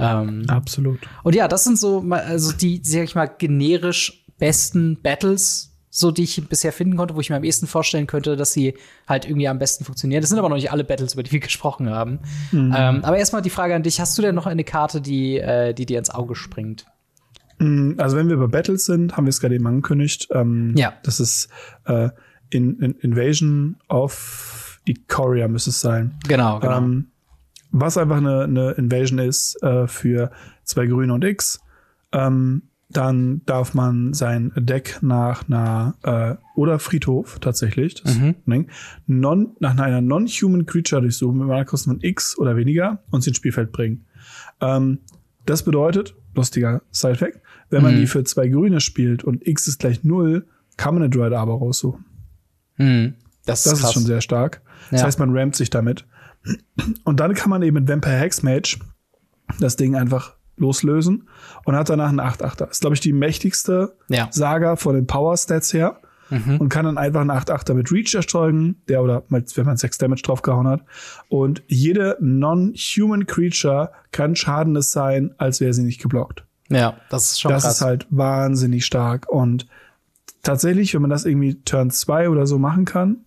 Ähm, 0.00 0.44
Absolut. 0.48 0.98
und 1.22 1.34
ja, 1.34 1.48
das 1.48 1.64
sind 1.64 1.78
so 1.78 2.00
also 2.10 2.52
die, 2.52 2.80
sag 2.84 3.04
ich 3.04 3.14
mal, 3.14 3.26
generisch 3.26 4.24
besten 4.38 5.00
Battles, 5.02 5.76
so 5.90 6.10
die 6.12 6.22
ich 6.22 6.48
bisher 6.48 6.72
finden 6.72 6.96
konnte, 6.96 7.16
wo 7.16 7.20
ich 7.20 7.30
mir 7.30 7.36
am 7.36 7.44
ehesten 7.44 7.66
vorstellen 7.66 8.06
könnte, 8.06 8.36
dass 8.36 8.52
sie 8.52 8.74
halt 9.08 9.24
irgendwie 9.24 9.48
am 9.48 9.58
besten 9.58 9.84
funktionieren. 9.84 10.20
Das 10.20 10.30
sind 10.30 10.38
aber 10.38 10.48
noch 10.48 10.56
nicht 10.56 10.70
alle 10.72 10.84
Battles, 10.84 11.14
über 11.14 11.22
die 11.22 11.32
wir 11.32 11.40
gesprochen 11.50 11.90
haben. 11.90 12.20
Mhm. 12.52 12.74
Ähm, 12.76 13.04
aber 13.04 13.16
erstmal 13.18 13.42
die 13.42 13.50
Frage 13.50 13.74
an 13.74 13.82
dich: 13.82 14.00
Hast 14.00 14.16
du 14.16 14.22
denn 14.22 14.34
noch 14.34 14.46
eine 14.46 14.64
Karte, 14.64 15.00
die, 15.00 15.38
äh, 15.38 15.74
die 15.74 15.86
dir 15.86 15.98
ins 15.98 16.10
Auge 16.10 16.34
springt? 16.36 16.86
Mm, 17.58 17.92
Also 17.98 18.16
wenn 18.16 18.28
wir 18.28 18.36
bei 18.36 18.46
Battles 18.46 18.84
sind, 18.86 19.16
haben 19.16 19.26
wir 19.26 19.30
es 19.30 19.40
gerade 19.40 19.56
eben 19.56 19.66
angekündigt. 19.66 20.28
Ähm, 20.32 20.74
Ja. 20.76 20.94
Das 21.02 21.20
ist 21.20 21.48
äh, 21.84 22.08
in, 22.50 22.78
in 22.78 22.92
Invasion 23.00 23.76
of 23.88 24.80
Ikoria 24.86 25.46
müsste 25.48 25.70
es 25.70 25.80
sein. 25.80 26.18
Genau, 26.26 26.58
genau. 26.60 26.78
Ähm, 26.78 27.09
was 27.72 27.96
einfach 27.96 28.16
eine, 28.18 28.44
eine 28.44 28.70
Invasion 28.72 29.18
ist 29.18 29.62
äh, 29.62 29.86
für 29.86 30.30
zwei 30.64 30.86
Grüne 30.86 31.14
und 31.14 31.24
X. 31.24 31.60
Ähm, 32.12 32.62
dann 32.92 33.42
darf 33.46 33.72
man 33.74 34.12
sein 34.14 34.50
Deck 34.56 34.98
nach 35.00 35.46
einer 35.48 35.94
äh, 36.02 36.34
oder 36.58 36.80
Friedhof 36.80 37.38
tatsächlich 37.38 37.94
das 38.02 38.16
Mhm. 38.18 38.34
ne, 38.46 38.66
non, 39.06 39.56
nach 39.60 39.78
einer 39.78 40.00
non-human 40.00 40.66
Creature 40.66 41.00
durchsuchen 41.00 41.38
mit 41.38 41.48
einer 41.48 41.64
Kosten 41.64 41.90
von 41.90 42.00
X 42.02 42.36
oder 42.36 42.56
weniger 42.56 43.04
und 43.10 43.22
sie 43.22 43.30
ins 43.30 43.36
Spielfeld 43.36 43.70
bringen. 43.70 44.06
Ähm, 44.60 44.98
das 45.46 45.62
bedeutet, 45.62 46.16
lustiger 46.34 46.82
Side-Fact, 46.90 47.40
wenn 47.70 47.82
man 47.82 47.94
Mhm. 47.94 47.98
die 47.98 48.06
für 48.08 48.24
zwei 48.24 48.48
Grüne 48.48 48.80
spielt 48.80 49.22
und 49.22 49.46
X 49.46 49.68
ist 49.68 49.78
gleich 49.78 50.02
null, 50.02 50.46
kann 50.76 50.94
man 50.94 51.04
eine 51.04 51.10
Dread 51.10 51.32
Arbor 51.32 51.58
raussuchen. 51.60 52.04
Hm. 52.74 53.14
Das, 53.46 53.62
Das 53.64 53.74
ist, 53.78 53.84
ist 53.84 53.92
schon 53.92 54.04
sehr 54.06 54.20
stark. 54.20 54.62
Das 54.90 55.00
Ja. 55.02 55.06
heißt, 55.06 55.18
man 55.20 55.36
rampt 55.36 55.54
sich 55.54 55.70
damit. 55.70 56.06
Und 57.04 57.20
dann 57.20 57.34
kann 57.34 57.50
man 57.50 57.62
eben 57.62 57.74
mit 57.74 57.88
Vampire 57.88 58.16
Hexmage 58.16 58.78
das 59.58 59.76
Ding 59.76 59.96
einfach 59.96 60.34
loslösen 60.56 61.28
und 61.64 61.74
hat 61.76 61.88
danach 61.88 62.10
einen 62.10 62.20
8-8er. 62.20 62.70
Ist, 62.70 62.80
glaube 62.80 62.94
ich, 62.94 63.00
die 63.00 63.12
mächtigste 63.12 63.96
Ja. 64.08 64.28
Saga 64.30 64.76
von 64.76 64.94
den 64.94 65.06
Power-Stats 65.06 65.72
her. 65.72 66.00
Mhm. 66.32 66.58
Und 66.58 66.68
kann 66.68 66.84
dann 66.84 66.96
einfach 66.96 67.22
einen 67.22 67.32
8-8er 67.32 67.74
mit 67.74 67.90
Reach 67.90 68.14
erzeugen, 68.14 68.80
der 68.88 69.02
oder 69.02 69.24
wenn 69.28 69.64
man 69.64 69.76
6 69.76 69.98
Damage 69.98 70.22
draufgehauen 70.22 70.68
hat. 70.68 70.82
Und 71.28 71.64
jede 71.66 72.16
non-human 72.20 73.26
Creature 73.26 73.90
kann 74.12 74.36
schadendes 74.36 74.92
sein, 74.92 75.34
als 75.38 75.60
wäre 75.60 75.72
sie 75.74 75.82
nicht 75.82 76.00
geblockt. 76.00 76.44
Ja, 76.68 76.94
das 77.08 77.32
ist 77.32 77.40
schon 77.40 77.50
Das 77.50 77.64
krass. 77.64 77.74
ist 77.76 77.80
halt 77.80 78.06
wahnsinnig 78.10 78.86
stark. 78.86 79.28
Und 79.28 79.66
tatsächlich, 80.44 80.94
wenn 80.94 81.02
man 81.02 81.10
das 81.10 81.24
irgendwie 81.24 81.60
Turn 81.64 81.90
2 81.90 82.28
oder 82.28 82.46
so 82.46 82.60
machen 82.60 82.84
kann, 82.84 83.24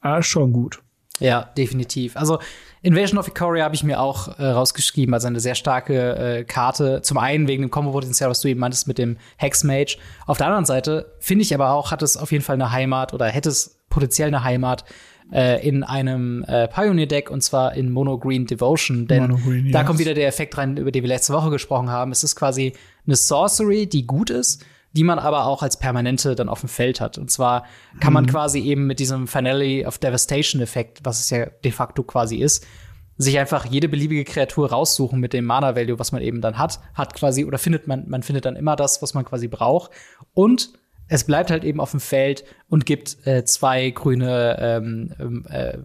ah, 0.00 0.22
schon 0.22 0.52
gut. 0.52 0.80
Ja, 1.20 1.50
definitiv. 1.56 2.16
Also 2.16 2.38
Invasion 2.82 3.18
of 3.18 3.26
Ikoria 3.26 3.64
habe 3.64 3.74
ich 3.74 3.82
mir 3.82 4.00
auch 4.00 4.38
äh, 4.38 4.46
rausgeschrieben 4.46 5.12
als 5.12 5.24
eine 5.24 5.40
sehr 5.40 5.54
starke 5.54 6.16
äh, 6.16 6.44
Karte. 6.44 7.02
Zum 7.02 7.18
einen 7.18 7.48
wegen 7.48 7.62
dem 7.62 7.70
Kombo-Potenzial, 7.70 8.30
was 8.30 8.40
du 8.40 8.48
eben 8.48 8.60
meintest 8.60 8.86
mit 8.86 8.98
dem 8.98 9.16
Hexmage. 9.36 9.98
Auf 10.26 10.38
der 10.38 10.46
anderen 10.46 10.64
Seite 10.64 11.12
finde 11.18 11.42
ich 11.42 11.54
aber 11.54 11.72
auch, 11.72 11.90
hat 11.90 12.02
es 12.02 12.16
auf 12.16 12.30
jeden 12.30 12.44
Fall 12.44 12.54
eine 12.54 12.70
Heimat 12.70 13.12
oder 13.14 13.26
hätte 13.26 13.48
es 13.48 13.78
potenziell 13.88 14.28
eine 14.28 14.44
Heimat 14.44 14.84
äh, 15.32 15.66
in 15.66 15.82
einem 15.82 16.44
äh, 16.44 16.68
Pioneer-Deck 16.68 17.30
und 17.30 17.42
zwar 17.42 17.74
in 17.74 17.90
Mono 17.90 18.18
Green 18.18 18.46
Devotion. 18.46 19.06
Denn 19.06 19.36
Green, 19.36 19.72
da 19.72 19.80
yes. 19.80 19.86
kommt 19.86 19.98
wieder 19.98 20.14
der 20.14 20.28
Effekt 20.28 20.56
rein, 20.56 20.76
über 20.76 20.92
den 20.92 21.02
wir 21.02 21.08
letzte 21.08 21.32
Woche 21.32 21.50
gesprochen 21.50 21.90
haben. 21.90 22.12
Es 22.12 22.22
ist 22.22 22.36
quasi 22.36 22.74
eine 23.06 23.16
Sorcery, 23.16 23.86
die 23.86 24.06
gut 24.06 24.30
ist, 24.30 24.64
die 24.92 25.04
man 25.04 25.18
aber 25.18 25.46
auch 25.46 25.62
als 25.62 25.78
permanente 25.78 26.34
dann 26.34 26.48
auf 26.48 26.60
dem 26.60 26.68
Feld 26.68 27.00
hat. 27.00 27.18
Und 27.18 27.30
zwar 27.30 27.64
kann 28.00 28.12
man 28.12 28.26
quasi 28.26 28.60
eben 28.60 28.86
mit 28.86 28.98
diesem 28.98 29.26
Finale 29.26 29.86
of 29.86 29.98
Devastation 29.98 30.62
Effekt, 30.62 31.00
was 31.04 31.20
es 31.20 31.30
ja 31.30 31.46
de 31.46 31.70
facto 31.70 32.02
quasi 32.02 32.36
ist, 32.36 32.66
sich 33.16 33.38
einfach 33.38 33.66
jede 33.66 33.88
beliebige 33.88 34.24
Kreatur 34.24 34.70
raussuchen 34.70 35.20
mit 35.20 35.32
dem 35.32 35.44
Mana 35.44 35.74
Value, 35.74 35.98
was 35.98 36.12
man 36.12 36.22
eben 36.22 36.40
dann 36.40 36.56
hat, 36.56 36.80
hat 36.94 37.14
quasi 37.14 37.44
oder 37.44 37.58
findet 37.58 37.86
man 37.86 38.08
man 38.08 38.22
findet 38.22 38.44
dann 38.44 38.56
immer 38.56 38.76
das, 38.76 39.02
was 39.02 39.12
man 39.12 39.24
quasi 39.24 39.48
braucht 39.48 39.90
und 40.34 40.70
es 41.08 41.24
bleibt 41.24 41.50
halt 41.50 41.64
eben 41.64 41.80
auf 41.80 41.90
dem 41.90 42.00
Feld 42.00 42.44
und 42.68 42.86
gibt 42.86 43.26
äh, 43.26 43.44
zwei 43.44 43.90
grüne 43.90 44.56
ähm, 44.60 45.14
ähm, 45.18 45.46
äh, 45.48 45.78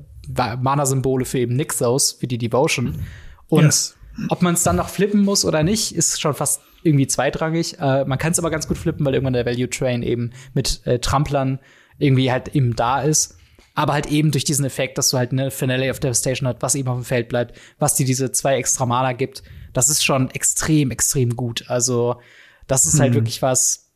Mana-Symbole 0.57 1.25
für 1.25 1.39
eben 1.39 1.55
Nixos, 1.55 2.13
für 2.13 2.27
die 2.27 2.37
Devotion. 2.37 2.99
Und 3.47 3.63
Yes. 3.63 3.95
Ob 4.29 4.41
man 4.41 4.53
es 4.53 4.63
dann 4.63 4.75
noch 4.75 4.89
flippen 4.89 5.23
muss 5.23 5.45
oder 5.45 5.63
nicht, 5.63 5.95
ist 5.95 6.21
schon 6.21 6.33
fast 6.33 6.61
irgendwie 6.83 7.07
zweitrangig. 7.07 7.79
Äh, 7.79 8.05
man 8.05 8.17
kann 8.17 8.31
es 8.31 8.39
aber 8.39 8.51
ganz 8.51 8.67
gut 8.67 8.77
flippen, 8.77 9.05
weil 9.05 9.13
irgendwann 9.13 9.33
der 9.33 9.45
Value 9.45 9.69
Train 9.69 10.03
eben 10.03 10.31
mit 10.53 10.81
äh, 10.85 10.99
Tramplern 10.99 11.59
irgendwie 11.97 12.31
halt 12.31 12.49
eben 12.49 12.75
da 12.75 13.01
ist. 13.01 13.37
Aber 13.75 13.93
halt 13.93 14.07
eben 14.07 14.31
durch 14.31 14.43
diesen 14.43 14.65
Effekt, 14.65 14.99
dass 14.99 15.09
du 15.09 15.17
halt 15.17 15.31
eine 15.31 15.49
Finale 15.49 15.89
of 15.89 15.99
Devastation 15.99 16.47
hat, 16.47 16.61
was 16.61 16.75
eben 16.75 16.87
auf 16.89 16.97
dem 16.97 17.05
Feld 17.05 17.27
bleibt, 17.27 17.57
was 17.79 17.95
dir 17.95 18.05
diese 18.05 18.31
zwei 18.31 18.57
extra 18.57 18.85
Mana 18.85 19.13
gibt, 19.13 19.41
das 19.73 19.89
ist 19.89 20.05
schon 20.05 20.29
extrem, 20.29 20.91
extrem 20.91 21.35
gut. 21.35 21.65
Also, 21.67 22.17
das 22.67 22.85
ist 22.85 22.99
halt 22.99 23.15
wirklich 23.15 23.41
was. 23.41 23.89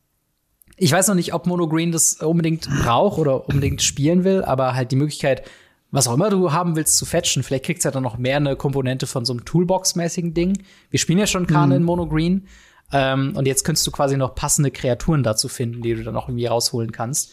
Ich 0.76 0.92
weiß 0.92 1.08
noch 1.08 1.14
nicht, 1.14 1.32
ob 1.32 1.46
Mono 1.46 1.68
Green 1.68 1.92
das 1.92 2.14
unbedingt 2.14 2.68
braucht 2.82 3.18
oder 3.18 3.48
unbedingt 3.48 3.82
spielen 3.82 4.24
will, 4.24 4.42
aber 4.44 4.74
halt 4.74 4.90
die 4.90 4.96
Möglichkeit, 4.96 5.42
was 5.90 6.06
auch 6.08 6.14
immer 6.14 6.30
du 6.30 6.52
haben 6.52 6.76
willst, 6.76 6.98
zu 6.98 7.06
fetchen. 7.06 7.42
Vielleicht 7.42 7.64
kriegst 7.64 7.84
du 7.84 7.88
ja 7.88 7.92
dann 7.92 8.02
noch 8.02 8.18
mehr 8.18 8.36
eine 8.36 8.56
Komponente 8.56 9.06
von 9.06 9.24
so 9.24 9.32
einem 9.32 9.44
Toolbox-mäßigen 9.44 10.34
Ding. 10.34 10.62
Wir 10.90 10.98
spielen 10.98 11.18
ja 11.18 11.26
schon 11.26 11.46
Karne 11.46 11.76
in 11.76 11.82
Mono 11.82 12.06
Green. 12.06 12.46
Ähm, 12.92 13.34
und 13.36 13.46
jetzt 13.46 13.64
könntest 13.64 13.86
du 13.86 13.90
quasi 13.90 14.16
noch 14.16 14.34
passende 14.34 14.70
Kreaturen 14.70 15.22
dazu 15.22 15.48
finden, 15.48 15.82
die 15.82 15.94
du 15.94 16.04
dann 16.04 16.16
auch 16.16 16.28
irgendwie 16.28 16.46
rausholen 16.46 16.92
kannst. 16.92 17.32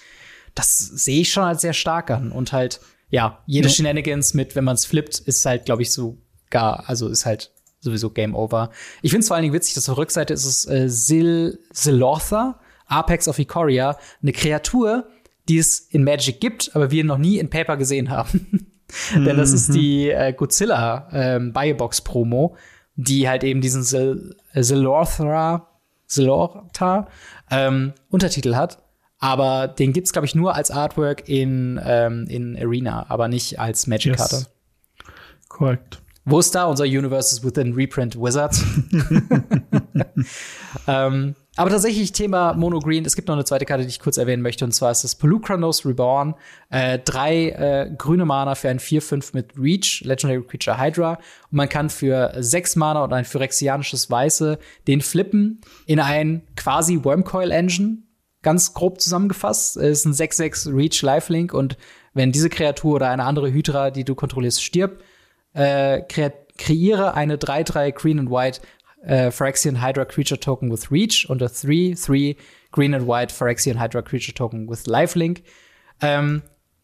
Das 0.54 0.78
sehe 0.78 1.22
ich 1.22 1.32
schon 1.32 1.44
als 1.44 1.62
sehr 1.62 1.74
stark 1.74 2.12
an. 2.12 2.32
Und 2.32 2.54
halt, 2.54 2.80
ja, 3.10 3.44
jede 3.46 3.68
Ja. 3.68 3.74
Shenanigans 3.74 4.34
mit, 4.34 4.56
wenn 4.56 4.64
man 4.64 4.76
es 4.76 4.86
flippt, 4.86 5.20
ist 5.20 5.46
halt, 5.46 5.66
glaube 5.66 5.82
ich, 5.82 5.92
so 5.92 6.18
gar, 6.50 6.88
also 6.90 7.10
ist 7.10 7.26
halt 7.26 7.52
sowieso 7.82 8.10
Game 8.10 8.36
Over. 8.36 8.72
Ich 9.02 9.12
finde 9.12 9.22
es 9.22 9.28
vor 9.28 9.36
allen 9.36 9.44
Dingen 9.44 9.54
witzig, 9.54 9.76
dass 9.76 9.90
auf 9.90 9.96
der 9.96 10.02
Rückseite 10.02 10.34
ist 10.34 10.46
es 10.46 10.66
äh, 10.66 10.90
Sil 10.90 11.60
Silortha 11.72 12.60
Apex 12.88 13.28
of 13.28 13.40
Ikoria, 13.40 13.98
eine 14.22 14.32
Kreatur, 14.32 15.08
die 15.48 15.58
es 15.58 15.80
in 15.80 16.04
Magic 16.04 16.40
gibt, 16.40 16.76
aber 16.76 16.92
wir 16.92 17.04
noch 17.04 17.18
nie 17.18 17.38
in 17.38 17.50
Paper 17.50 17.78
gesehen 17.78 18.10
haben. 18.10 18.68
Denn 19.16 19.38
das 19.38 19.52
ist 19.52 19.74
die 19.74 20.10
äh, 20.10 20.34
Godzilla 20.34 21.08
ähm, 21.12 21.54
Biobox 21.54 22.02
Promo, 22.02 22.56
die 22.96 23.28
halt 23.28 23.44
eben 23.44 23.60
diesen 23.60 23.84
Zilorthra, 23.84 25.68
Zilortha 26.08 27.08
ähm, 27.50 27.94
Untertitel 28.10 28.56
hat. 28.56 28.84
Aber 29.18 29.68
den 29.68 29.92
gibt's 29.92 30.14
glaube 30.14 30.28
ich 30.28 30.36
nur 30.36 30.56
als 30.56 30.72
Artwork 30.72 31.28
in 31.28 31.80
ähm, 31.84 32.28
in 32.30 32.56
Arena, 32.58 33.06
aber 33.10 33.28
nicht 33.28 33.60
als 33.60 33.88
Magic 33.88 34.18
Karte. 34.18 34.36
Yes. 34.36 34.50
Korrekt. 35.48 36.02
Wo 36.26 36.40
ist 36.40 36.54
da 36.54 36.66
unser 36.66 36.86
Universes 36.86 37.44
Within 37.44 37.74
Reprint 37.74 38.20
Wizards? 38.20 38.64
ähm, 40.88 41.36
aber 41.58 41.70
tatsächlich 41.70 42.12
Thema 42.12 42.54
Mono 42.54 42.80
Green. 42.80 43.06
Es 43.06 43.16
gibt 43.16 43.28
noch 43.28 43.36
eine 43.36 43.46
zweite 43.46 43.66
Karte, 43.66 43.84
die 43.84 43.90
ich 43.90 44.00
kurz 44.00 44.18
erwähnen 44.18 44.42
möchte, 44.42 44.66
und 44.66 44.74
zwar 44.74 44.92
ist 44.92 45.04
das 45.04 45.16
Pelucranos 45.16 45.86
Reborn. 45.86 46.36
Äh, 46.70 47.00
drei 47.00 47.50
äh, 47.50 47.92
grüne 47.98 48.26
Mana 48.26 48.56
für 48.56 48.70
ein 48.70 48.80
4-5 48.80 49.30
mit 49.34 49.52
Reach, 49.58 50.02
Legendary 50.04 50.44
Creature 50.44 50.80
Hydra. 50.80 51.14
Und 51.14 51.58
man 51.58 51.70
kann 51.70 51.90
für 51.90 52.34
sechs 52.40 52.76
Mana 52.76 53.04
und 53.04 53.14
ein 53.14 53.26
phyrexianisches 53.26 54.10
Weiße 54.10 54.60
den 54.88 55.02
flippen 55.02 55.62
in 55.86 56.00
ein 56.00 56.44
quasi 56.58 57.04
Wormcoil 57.04 57.52
Engine. 57.52 58.00
Ganz 58.42 58.74
grob 58.74 59.00
zusammengefasst. 59.00 59.78
Es 59.78 60.06
ist 60.06 60.06
ein 60.06 60.14
6-6 60.14 60.76
Reach 60.76 61.02
Lifelink 61.02 61.54
und 61.54 61.78
wenn 62.14 62.32
diese 62.32 62.50
Kreatur 62.50 62.96
oder 62.96 63.10
eine 63.10 63.24
andere 63.24 63.52
Hydra, 63.52 63.92
die 63.92 64.04
du 64.04 64.14
kontrollierst, 64.14 64.64
stirbt, 64.64 65.04
äh, 65.54 66.02
kre 66.02 66.34
kreiere 66.58 67.16
eine 67.16 67.36
3-3 67.36 67.92
Green 67.92 68.20
and 68.20 68.32
White 68.32 68.62
äh, 69.06 69.32
Phyrexian 69.32 69.82
Hydra 69.82 70.06
Creature 70.06 70.40
Token 70.40 70.72
with 70.72 70.92
Reach 70.92 71.30
und 71.30 71.42
a 71.42 71.48
3-3 71.48 72.36
Green 72.72 72.94
and 72.94 73.08
White 73.08 73.34
Phyrexian 73.34 73.80
Hydra 73.80 74.02
Creature 74.02 74.34
Token 74.34 74.70
with 74.70 74.86
Lifelink. 74.88 75.44
Ähm, 76.02 76.42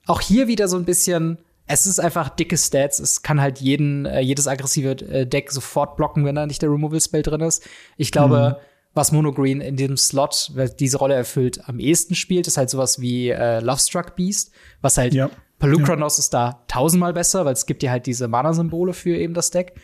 auch 0.07 0.21
hier 0.21 0.47
wieder 0.47 0.67
so 0.67 0.77
ein 0.77 0.85
bisschen, 0.85 1.37
es 1.67 1.85
ist 1.85 1.99
einfach 1.99 2.29
dicke 2.29 2.57
Stats. 2.57 2.99
Es 2.99 3.21
kann 3.21 3.41
halt 3.41 3.59
jeden, 3.59 4.05
äh, 4.05 4.21
jedes 4.21 4.47
aggressive 4.47 4.91
äh, 4.91 5.25
Deck 5.25 5.51
sofort 5.51 5.97
blocken, 5.97 6.25
wenn 6.25 6.35
da 6.35 6.45
nicht 6.45 6.61
der 6.61 6.71
Removal 6.71 7.01
Spell 7.01 7.23
drin 7.23 7.41
ist. 7.41 7.67
Ich 7.97 8.11
glaube, 8.11 8.57
mhm. 8.59 8.65
was 8.93 9.11
Mono 9.11 9.33
Green 9.33 9.61
in 9.61 9.75
diesem 9.75 9.97
Slot, 9.97 10.51
wer 10.53 10.69
diese 10.69 10.97
Rolle 10.97 11.15
erfüllt, 11.15 11.67
am 11.67 11.79
ehesten 11.79 12.15
spielt, 12.15 12.47
ist 12.47 12.57
halt 12.57 12.69
sowas 12.69 13.01
wie 13.01 13.29
äh, 13.29 13.59
Lovestruck 13.59 14.15
Beast, 14.15 14.51
was 14.81 14.97
halt 14.97 15.13
ja. 15.13 15.29
Pelucranos 15.59 16.17
ja. 16.17 16.21
ist 16.21 16.33
da 16.33 16.63
tausendmal 16.67 17.13
besser, 17.13 17.45
weil 17.45 17.53
es 17.53 17.65
gibt 17.65 17.83
ja 17.83 17.91
halt 17.91 18.05
diese 18.05 18.27
Mana-Symbole 18.27 18.93
für 18.93 19.15
eben 19.15 19.33
das 19.33 19.51
Deck. 19.51 19.75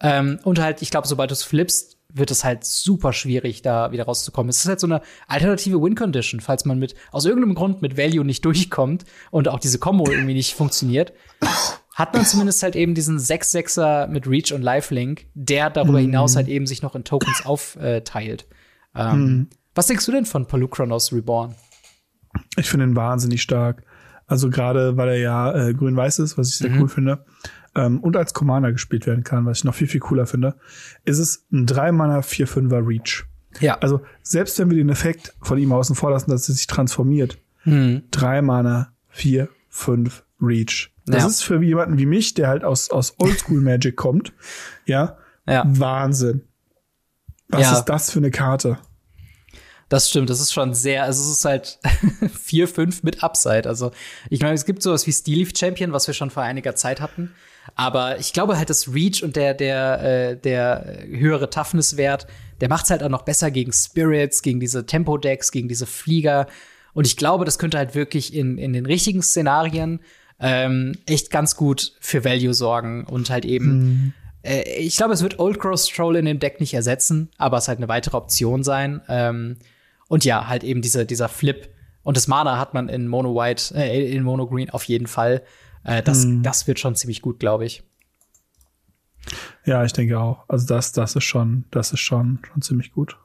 Ähm, 0.00 0.38
und 0.44 0.60
halt, 0.60 0.82
ich 0.82 0.90
glaube, 0.90 1.08
sobald 1.08 1.30
du 1.30 1.34
es 1.34 1.42
flippst, 1.42 1.96
wird 2.12 2.30
es 2.30 2.44
halt 2.44 2.64
super 2.64 3.12
schwierig, 3.12 3.62
da 3.62 3.92
wieder 3.92 4.04
rauszukommen. 4.04 4.48
Es 4.48 4.60
ist 4.60 4.68
halt 4.68 4.80
so 4.80 4.86
eine 4.86 5.02
alternative 5.26 5.80
Win-Condition, 5.82 6.40
falls 6.40 6.64
man 6.64 6.78
mit 6.78 6.94
aus 7.12 7.24
irgendeinem 7.24 7.54
Grund 7.54 7.82
mit 7.82 7.96
Value 7.96 8.24
nicht 8.24 8.44
durchkommt 8.44 9.04
und 9.30 9.48
auch 9.48 9.58
diese 9.58 9.78
Combo 9.78 10.08
irgendwie 10.10 10.34
nicht 10.34 10.54
funktioniert. 10.54 11.12
Hat 11.94 12.14
man 12.14 12.24
zumindest 12.24 12.62
halt 12.62 12.76
eben 12.76 12.94
diesen 12.94 13.18
6-6er 13.18 14.06
mit 14.06 14.26
Reach 14.26 14.52
und 14.52 14.62
Lifelink, 14.62 15.26
der 15.34 15.70
darüber 15.70 15.98
mhm. 15.98 16.06
hinaus 16.06 16.36
halt 16.36 16.48
eben 16.48 16.66
sich 16.66 16.82
noch 16.82 16.94
in 16.94 17.04
Tokens 17.04 17.44
aufteilt. 17.44 18.46
Ähm, 18.94 19.24
mhm. 19.24 19.48
Was 19.74 19.86
denkst 19.86 20.06
du 20.06 20.12
denn 20.12 20.26
von 20.26 20.46
Paluchronos 20.46 21.12
Reborn? 21.12 21.54
Ich 22.56 22.68
finde 22.68 22.86
ihn 22.86 22.96
wahnsinnig 22.96 23.42
stark. 23.42 23.82
Also 24.26 24.50
gerade 24.50 24.96
weil 24.96 25.08
er 25.08 25.18
ja 25.18 25.54
äh, 25.54 25.74
grün-weiß 25.74 26.18
ist, 26.18 26.36
was 26.36 26.48
ich 26.48 26.58
sehr 26.58 26.70
mhm. 26.70 26.82
cool 26.82 26.88
finde, 26.88 27.24
ähm, 27.76 28.00
und 28.00 28.16
als 28.16 28.34
Commander 28.34 28.72
gespielt 28.72 29.06
werden 29.06 29.22
kann, 29.22 29.46
was 29.46 29.58
ich 29.58 29.64
noch 29.64 29.74
viel, 29.74 29.86
viel 29.86 30.00
cooler 30.00 30.26
finde, 30.26 30.56
ist 31.04 31.18
es 31.18 31.46
ein 31.52 31.66
3-Mana 31.66 32.20
4-5er 32.20 32.86
Reach. 32.86 33.24
Ja. 33.60 33.78
Also 33.78 34.00
selbst 34.22 34.58
wenn 34.58 34.70
wir 34.70 34.76
den 34.76 34.88
Effekt 34.88 35.34
von 35.40 35.58
ihm 35.58 35.72
außen 35.72 35.94
vor 35.94 36.10
lassen, 36.10 36.30
dass 36.30 36.48
er 36.48 36.54
sich 36.54 36.66
transformiert, 36.66 37.38
mhm. 37.64 38.02
3 38.10 38.42
Mana 38.42 38.92
4, 39.08 39.48
5 39.68 40.24
Reach. 40.40 40.92
Das 41.06 41.22
ja. 41.22 41.28
ist 41.28 41.42
für 41.42 41.62
jemanden 41.62 41.98
wie 41.98 42.06
mich, 42.06 42.34
der 42.34 42.48
halt 42.48 42.64
aus, 42.64 42.90
aus 42.90 43.14
Oldschool 43.18 43.60
Magic 43.60 43.96
kommt, 43.96 44.32
ja, 44.84 45.16
ja. 45.46 45.62
Wahnsinn. 45.66 46.42
Was 47.48 47.62
ja. 47.62 47.72
ist 47.78 47.84
das 47.84 48.10
für 48.10 48.18
eine 48.18 48.30
Karte? 48.30 48.78
Das 49.88 50.10
stimmt, 50.10 50.30
das 50.30 50.40
ist 50.40 50.52
schon 50.52 50.74
sehr, 50.74 51.04
also 51.04 51.22
es 51.22 51.38
ist 51.38 51.44
halt 51.44 51.78
4, 52.42 52.66
5 52.66 53.02
mit 53.04 53.22
Upside. 53.22 53.68
Also 53.68 53.92
ich 54.30 54.40
meine, 54.40 54.54
es 54.54 54.64
gibt 54.64 54.82
sowas 54.82 55.06
wie 55.06 55.12
Steel 55.12 55.38
Leaf 55.38 55.52
Champion, 55.56 55.92
was 55.92 56.08
wir 56.08 56.14
schon 56.14 56.30
vor 56.30 56.42
einiger 56.42 56.74
Zeit 56.74 57.00
hatten. 57.00 57.32
Aber 57.74 58.18
ich 58.18 58.32
glaube 58.32 58.56
halt, 58.56 58.70
das 58.70 58.92
Reach 58.92 59.22
und 59.22 59.36
der, 59.36 59.54
der, 59.54 60.02
äh, 60.02 60.36
der 60.36 61.04
höhere 61.08 61.50
Toughness-Wert, 61.50 62.26
der 62.60 62.68
macht's 62.68 62.90
halt 62.90 63.02
auch 63.02 63.08
noch 63.08 63.22
besser 63.22 63.50
gegen 63.50 63.72
Spirits, 63.72 64.42
gegen 64.42 64.60
diese 64.60 64.86
Tempo-Decks, 64.86 65.50
gegen 65.52 65.68
diese 65.68 65.86
Flieger. 65.86 66.46
Und 66.94 67.06
ich 67.06 67.16
glaube, 67.16 67.44
das 67.44 67.58
könnte 67.58 67.78
halt 67.78 67.94
wirklich 67.94 68.34
in, 68.34 68.58
in 68.58 68.72
den 68.72 68.86
richtigen 68.86 69.22
Szenarien 69.22 70.00
ähm, 70.40 70.96
echt 71.06 71.30
ganz 71.30 71.56
gut 71.56 71.92
für 72.00 72.24
Value 72.24 72.54
sorgen 72.54 73.04
und 73.04 73.30
halt 73.30 73.44
eben 73.44 73.78
mhm. 73.78 74.12
äh, 74.42 74.62
ich 74.78 74.96
glaube, 74.96 75.14
es 75.14 75.22
wird 75.22 75.38
Old 75.38 75.58
Growth 75.58 75.90
Troll 75.94 76.16
in 76.16 76.26
dem 76.26 76.38
Deck 76.38 76.60
nicht 76.60 76.74
ersetzen, 76.74 77.30
aber 77.38 77.56
es 77.56 77.68
halt 77.68 77.78
eine 77.78 77.88
weitere 77.88 78.16
Option 78.16 78.62
sein. 78.62 79.00
Ähm, 79.08 79.56
und 80.08 80.24
ja, 80.24 80.46
halt 80.46 80.62
eben 80.62 80.82
diese, 80.82 81.06
dieser 81.06 81.28
Flip. 81.28 81.68
Und 82.02 82.16
das 82.16 82.28
Mana 82.28 82.58
hat 82.58 82.74
man 82.74 82.88
in 82.88 83.08
Mono 83.08 83.34
White, 83.34 83.74
äh, 83.74 84.12
in 84.12 84.22
Mono 84.22 84.46
Green 84.46 84.70
auf 84.70 84.84
jeden 84.84 85.06
Fall. 85.06 85.42
Äh, 85.86 86.02
das, 86.02 86.24
hm. 86.24 86.42
das 86.42 86.66
wird 86.66 86.78
schon 86.78 86.94
ziemlich 86.94 87.22
gut, 87.22 87.38
glaube 87.40 87.64
ich. 87.64 87.82
Ja, 89.64 89.84
ich 89.84 89.92
denke 89.92 90.20
auch. 90.20 90.44
Also 90.48 90.66
das, 90.66 90.92
das 90.92 91.16
ist 91.16 91.24
schon, 91.24 91.64
das 91.70 91.92
ist 91.92 92.00
schon, 92.00 92.38
schon 92.46 92.62
ziemlich 92.62 92.92
gut. 92.92 93.18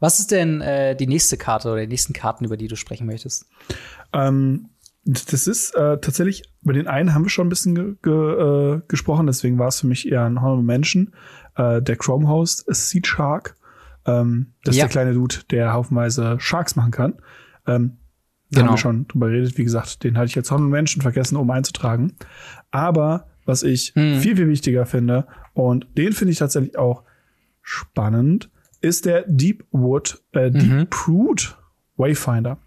Was 0.00 0.20
ist 0.20 0.30
denn 0.30 0.60
äh, 0.60 0.94
die 0.94 1.06
nächste 1.06 1.36
Karte 1.36 1.70
oder 1.70 1.80
die 1.80 1.88
nächsten 1.88 2.12
Karten, 2.12 2.44
über 2.44 2.56
die 2.56 2.68
du 2.68 2.76
sprechen 2.76 3.06
möchtest? 3.06 3.46
Ähm, 4.12 4.70
das 5.04 5.46
ist 5.46 5.74
äh, 5.74 5.98
tatsächlich, 5.98 6.42
über 6.62 6.74
den 6.74 6.86
einen 6.86 7.14
haben 7.14 7.24
wir 7.24 7.30
schon 7.30 7.46
ein 7.46 7.50
bisschen 7.50 7.74
ge 7.74 7.94
ge 8.02 8.12
äh, 8.12 8.80
gesprochen, 8.86 9.26
deswegen 9.26 9.58
war 9.58 9.68
es 9.68 9.80
für 9.80 9.86
mich 9.86 10.06
eher 10.06 10.24
ein 10.24 10.40
Honorable 10.40 10.64
Mention. 10.64 11.14
Äh, 11.56 11.82
der 11.82 11.96
Chrome 11.96 12.28
Host 12.28 12.64
Seed 12.68 13.06
Shark 13.06 13.56
ähm, 14.08 14.54
das 14.64 14.76
ja. 14.76 14.84
ist 14.84 14.94
der 14.94 15.02
kleine 15.02 15.14
Dude, 15.14 15.36
der 15.50 15.74
haufenweise 15.74 16.36
Sharks 16.40 16.76
machen 16.76 16.90
kann. 16.90 17.14
Ähm, 17.66 17.98
da 18.50 18.60
genau. 18.60 18.68
haben 18.68 18.74
wir 18.74 18.78
schon 18.78 19.08
drüber 19.08 19.28
geredet. 19.28 19.58
Wie 19.58 19.64
gesagt, 19.64 20.04
den 20.04 20.16
hatte 20.16 20.26
ich 20.26 20.34
jetzt 20.34 20.50
Honorable 20.50 20.76
Menschen 20.76 21.02
vergessen, 21.02 21.36
um 21.36 21.50
einzutragen. 21.50 22.14
Aber 22.70 23.26
was 23.44 23.62
ich 23.62 23.92
hm. 23.94 24.20
viel, 24.20 24.36
viel 24.36 24.48
wichtiger 24.48 24.86
finde, 24.86 25.26
und 25.54 25.86
den 25.96 26.12
finde 26.12 26.32
ich 26.32 26.38
tatsächlich 26.38 26.78
auch 26.78 27.02
spannend, 27.62 28.50
ist 28.80 29.06
der 29.06 29.24
Deepwood, 29.26 30.22
äh, 30.32 30.50
Deep 30.50 30.70
mhm. 30.70 30.88
Root 31.08 31.58
Wayfinder. 31.96 32.58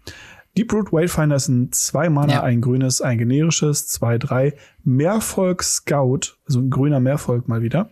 Deep 0.56 0.72
Root 0.72 0.92
Wayfinder 0.92 1.36
ist 1.36 1.48
ein 1.48 1.72
zwei 1.72 2.10
Mana, 2.10 2.32
ja. 2.34 2.42
ein 2.42 2.60
grünes, 2.60 3.00
ein 3.00 3.16
generisches, 3.16 3.88
zwei, 3.88 4.18
drei, 4.18 4.54
Mehrvolk 4.84 5.62
Scout, 5.62 6.36
also 6.46 6.60
ein 6.60 6.68
grüner 6.68 7.00
Mehrvolk 7.00 7.48
mal 7.48 7.62
wieder. 7.62 7.90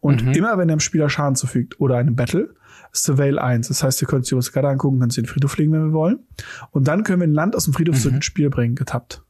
Und 0.00 0.24
mhm. 0.24 0.32
immer 0.32 0.58
wenn 0.58 0.68
er 0.68 0.76
dem 0.76 0.80
Spieler 0.80 1.08
Schaden 1.08 1.36
zufügt 1.36 1.80
oder 1.80 1.96
einem 1.96 2.14
Battle, 2.14 2.54
Surveil 2.94 3.38
1. 3.38 3.68
Das 3.68 3.82
heißt, 3.82 4.00
wir 4.00 4.08
können 4.08 4.20
uns 4.20 4.28
die 4.28 4.52
Karte 4.52 4.68
angucken, 4.68 5.00
können 5.00 5.10
sie 5.10 5.22
den 5.22 5.28
Friedhof 5.28 5.56
legen, 5.58 5.72
wenn 5.72 5.86
wir 5.86 5.92
wollen. 5.92 6.20
Und 6.70 6.88
dann 6.88 7.02
können 7.02 7.20
wir 7.20 7.26
ein 7.26 7.34
Land 7.34 7.56
aus 7.56 7.64
dem 7.64 7.74
Friedhof 7.74 7.96
mhm. 7.96 8.00
zu 8.00 8.08
ins 8.10 8.24
Spiel 8.24 8.50
bringen, 8.50 8.76
getappt. 8.76 9.22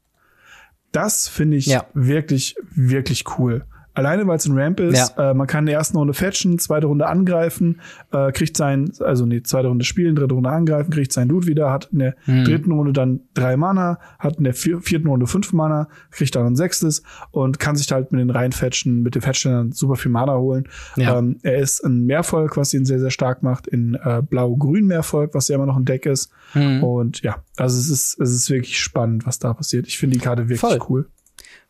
Das 0.93 1.27
finde 1.27 1.57
ich 1.57 1.67
ja. 1.67 1.87
wirklich, 1.95 2.57
wirklich 2.75 3.25
cool. 3.39 3.65
Alleine 3.95 4.27
weil 4.27 4.37
es 4.37 4.47
ein 4.47 4.59
Ramp 4.59 4.81
ist, 4.81 5.15
ja. 5.17 5.31
äh, 5.31 5.35
man 5.35 5.47
kann 5.47 5.61
in 5.61 5.67
der 5.67 5.77
ersten 5.77 5.97
Runde 5.97 6.15
fetchen, 6.15 6.59
zweite 6.59 6.89
Runde 6.89 7.07
angreifen, 7.07 7.81
äh, 8.13 8.33
kriegt 8.33 8.57
sein, 8.57 8.91
also 8.99 9.25
nee, 9.25 9.43
zweite 9.43 9.69
Runde 9.69 9.85
spielen, 9.85 10.17
dritte 10.17 10.35
Runde 10.35 10.51
angreifen, 10.51 10.91
kriegt 10.91 11.13
sein 11.13 11.29
Loot 11.29 11.47
wieder, 11.47 11.71
hat 11.71 11.91
in 11.93 12.01
der 12.01 12.17
hm. 12.25 12.45
dritten 12.45 12.73
Runde 12.73 12.93
dann 12.93 13.21
drei 13.35 13.57
Mana, 13.57 14.01
hat 14.19 14.39
in 14.39 14.45
der 14.45 14.55
vierten 14.55 15.07
Runde 15.07 15.29
fünf 15.29 15.53
Mana, 15.53 15.89
kriegt 16.11 16.35
dann 16.35 16.47
ein 16.47 16.57
sechstes 16.57 17.03
und 17.31 17.61
kann 17.61 17.77
sich 17.77 17.91
halt 17.93 18.11
mit 18.11 18.21
den 18.21 18.31
reinfetchen, 18.31 19.03
mit 19.03 19.15
den 19.15 19.23
Fetchen 19.23 19.53
dann 19.53 19.73
super 19.73 19.95
viel 19.95 20.11
Mana 20.11 20.37
holen. 20.37 20.69
Ja. 20.97 21.19
Ähm, 21.19 21.39
er 21.43 21.59
ist 21.59 21.85
ein 21.85 22.05
Mehrvolk, 22.05 22.57
was 22.57 22.75
ihn 22.75 22.85
sehr, 22.85 22.99
sehr 22.99 23.11
stark 23.11 23.45
macht, 23.45 23.69
in 23.69 23.95
äh, 24.03 24.23
Blau-Grün 24.23 24.87
Mehrvolk, 24.87 25.35
was 25.35 25.47
ja 25.47 25.55
immer 25.55 25.67
noch 25.67 25.77
ein 25.77 25.85
Deck 25.85 26.07
ist. 26.07 26.31
Hm. 26.53 26.83
Und 26.83 27.23
ja, 27.23 27.37
also 27.57 27.79
es 27.79 27.89
ist, 27.89 28.21
es 28.21 28.33
ist 28.33 28.51
wirklich 28.51 28.81
spannend, 28.81 29.25
was 29.25 29.39
da 29.39 29.55
passiert. 29.55 29.87
Ich 29.87 29.99
finde 29.99 30.19
die 30.19 30.25
Karte 30.25 30.49
wirklich 30.49 30.61
Voll. 30.61 30.81
cool. 30.89 31.07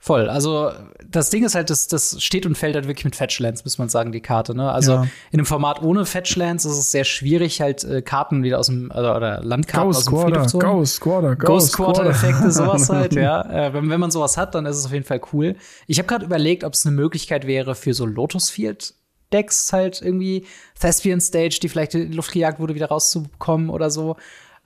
Voll. 0.05 0.29
Also 0.29 0.71
das 1.11 1.31
Ding 1.31 1.47
ist 1.47 1.55
halt, 1.55 1.71
das, 1.71 1.87
das 1.87 2.23
steht 2.23 2.45
und 2.45 2.59
fällt 2.59 2.75
halt 2.75 2.87
wirklich 2.87 3.07
mit 3.07 3.17
Fetchlands, 3.17 3.65
muss 3.65 3.79
man 3.79 3.89
sagen, 3.89 4.13
die 4.13 4.21
Karte. 4.21 4.55
Ne? 4.55 4.71
Also 4.71 4.93
ja. 4.93 5.03
in 5.31 5.39
einem 5.39 5.47
Format 5.47 5.81
ohne 5.81 6.05
Fetchlands 6.05 6.67
ist 6.67 6.77
es 6.77 6.91
sehr 6.91 7.05
schwierig, 7.05 7.63
halt 7.63 7.85
äh, 7.85 8.03
Karten 8.03 8.43
wieder 8.43 8.59
aus 8.59 8.67
dem 8.67 8.93
also, 8.93 9.11
oder 9.15 9.41
Landkarten 9.43 9.93
Ghost 9.93 10.01
aus 10.01 10.05
dem 10.05 10.19
Friedhof 10.19 10.47
zu 10.49 10.59
holen. 10.59 10.67
Ghost 10.67 10.95
Squatter, 10.97 11.37
Ghost, 11.37 11.47
Ghost 11.47 11.73
Squatter 11.73 12.05
Effekte, 12.05 12.51
sowas 12.51 12.87
halt. 12.91 13.15
ja. 13.15 13.51
Äh, 13.51 13.73
wenn, 13.73 13.89
wenn 13.89 13.99
man 13.99 14.11
sowas 14.11 14.37
hat, 14.37 14.55
dann 14.55 14.67
ist 14.67 14.77
es 14.77 14.85
auf 14.85 14.93
jeden 14.93 15.07
Fall 15.07 15.23
cool. 15.33 15.57
Ich 15.87 15.97
habe 15.97 16.07
gerade 16.07 16.27
überlegt, 16.27 16.65
ob 16.65 16.75
es 16.75 16.85
eine 16.85 16.95
Möglichkeit 16.95 17.47
wäre 17.47 17.75
für 17.75 17.95
so 17.95 18.05
Lotus 18.05 18.51
Field 18.51 18.93
Decks 19.33 19.73
halt 19.73 20.03
irgendwie 20.03 20.47
Thespian 20.79 21.23
Stage, 21.23 21.61
die 21.63 21.71
vielleicht 21.71 21.95
in 21.95 22.11
die 22.11 22.17
Luft 22.17 22.33
gejagt 22.33 22.61
wurde, 22.61 22.75
wieder 22.75 22.89
rauszubekommen 22.89 23.71
oder 23.71 23.89
so. 23.91 24.17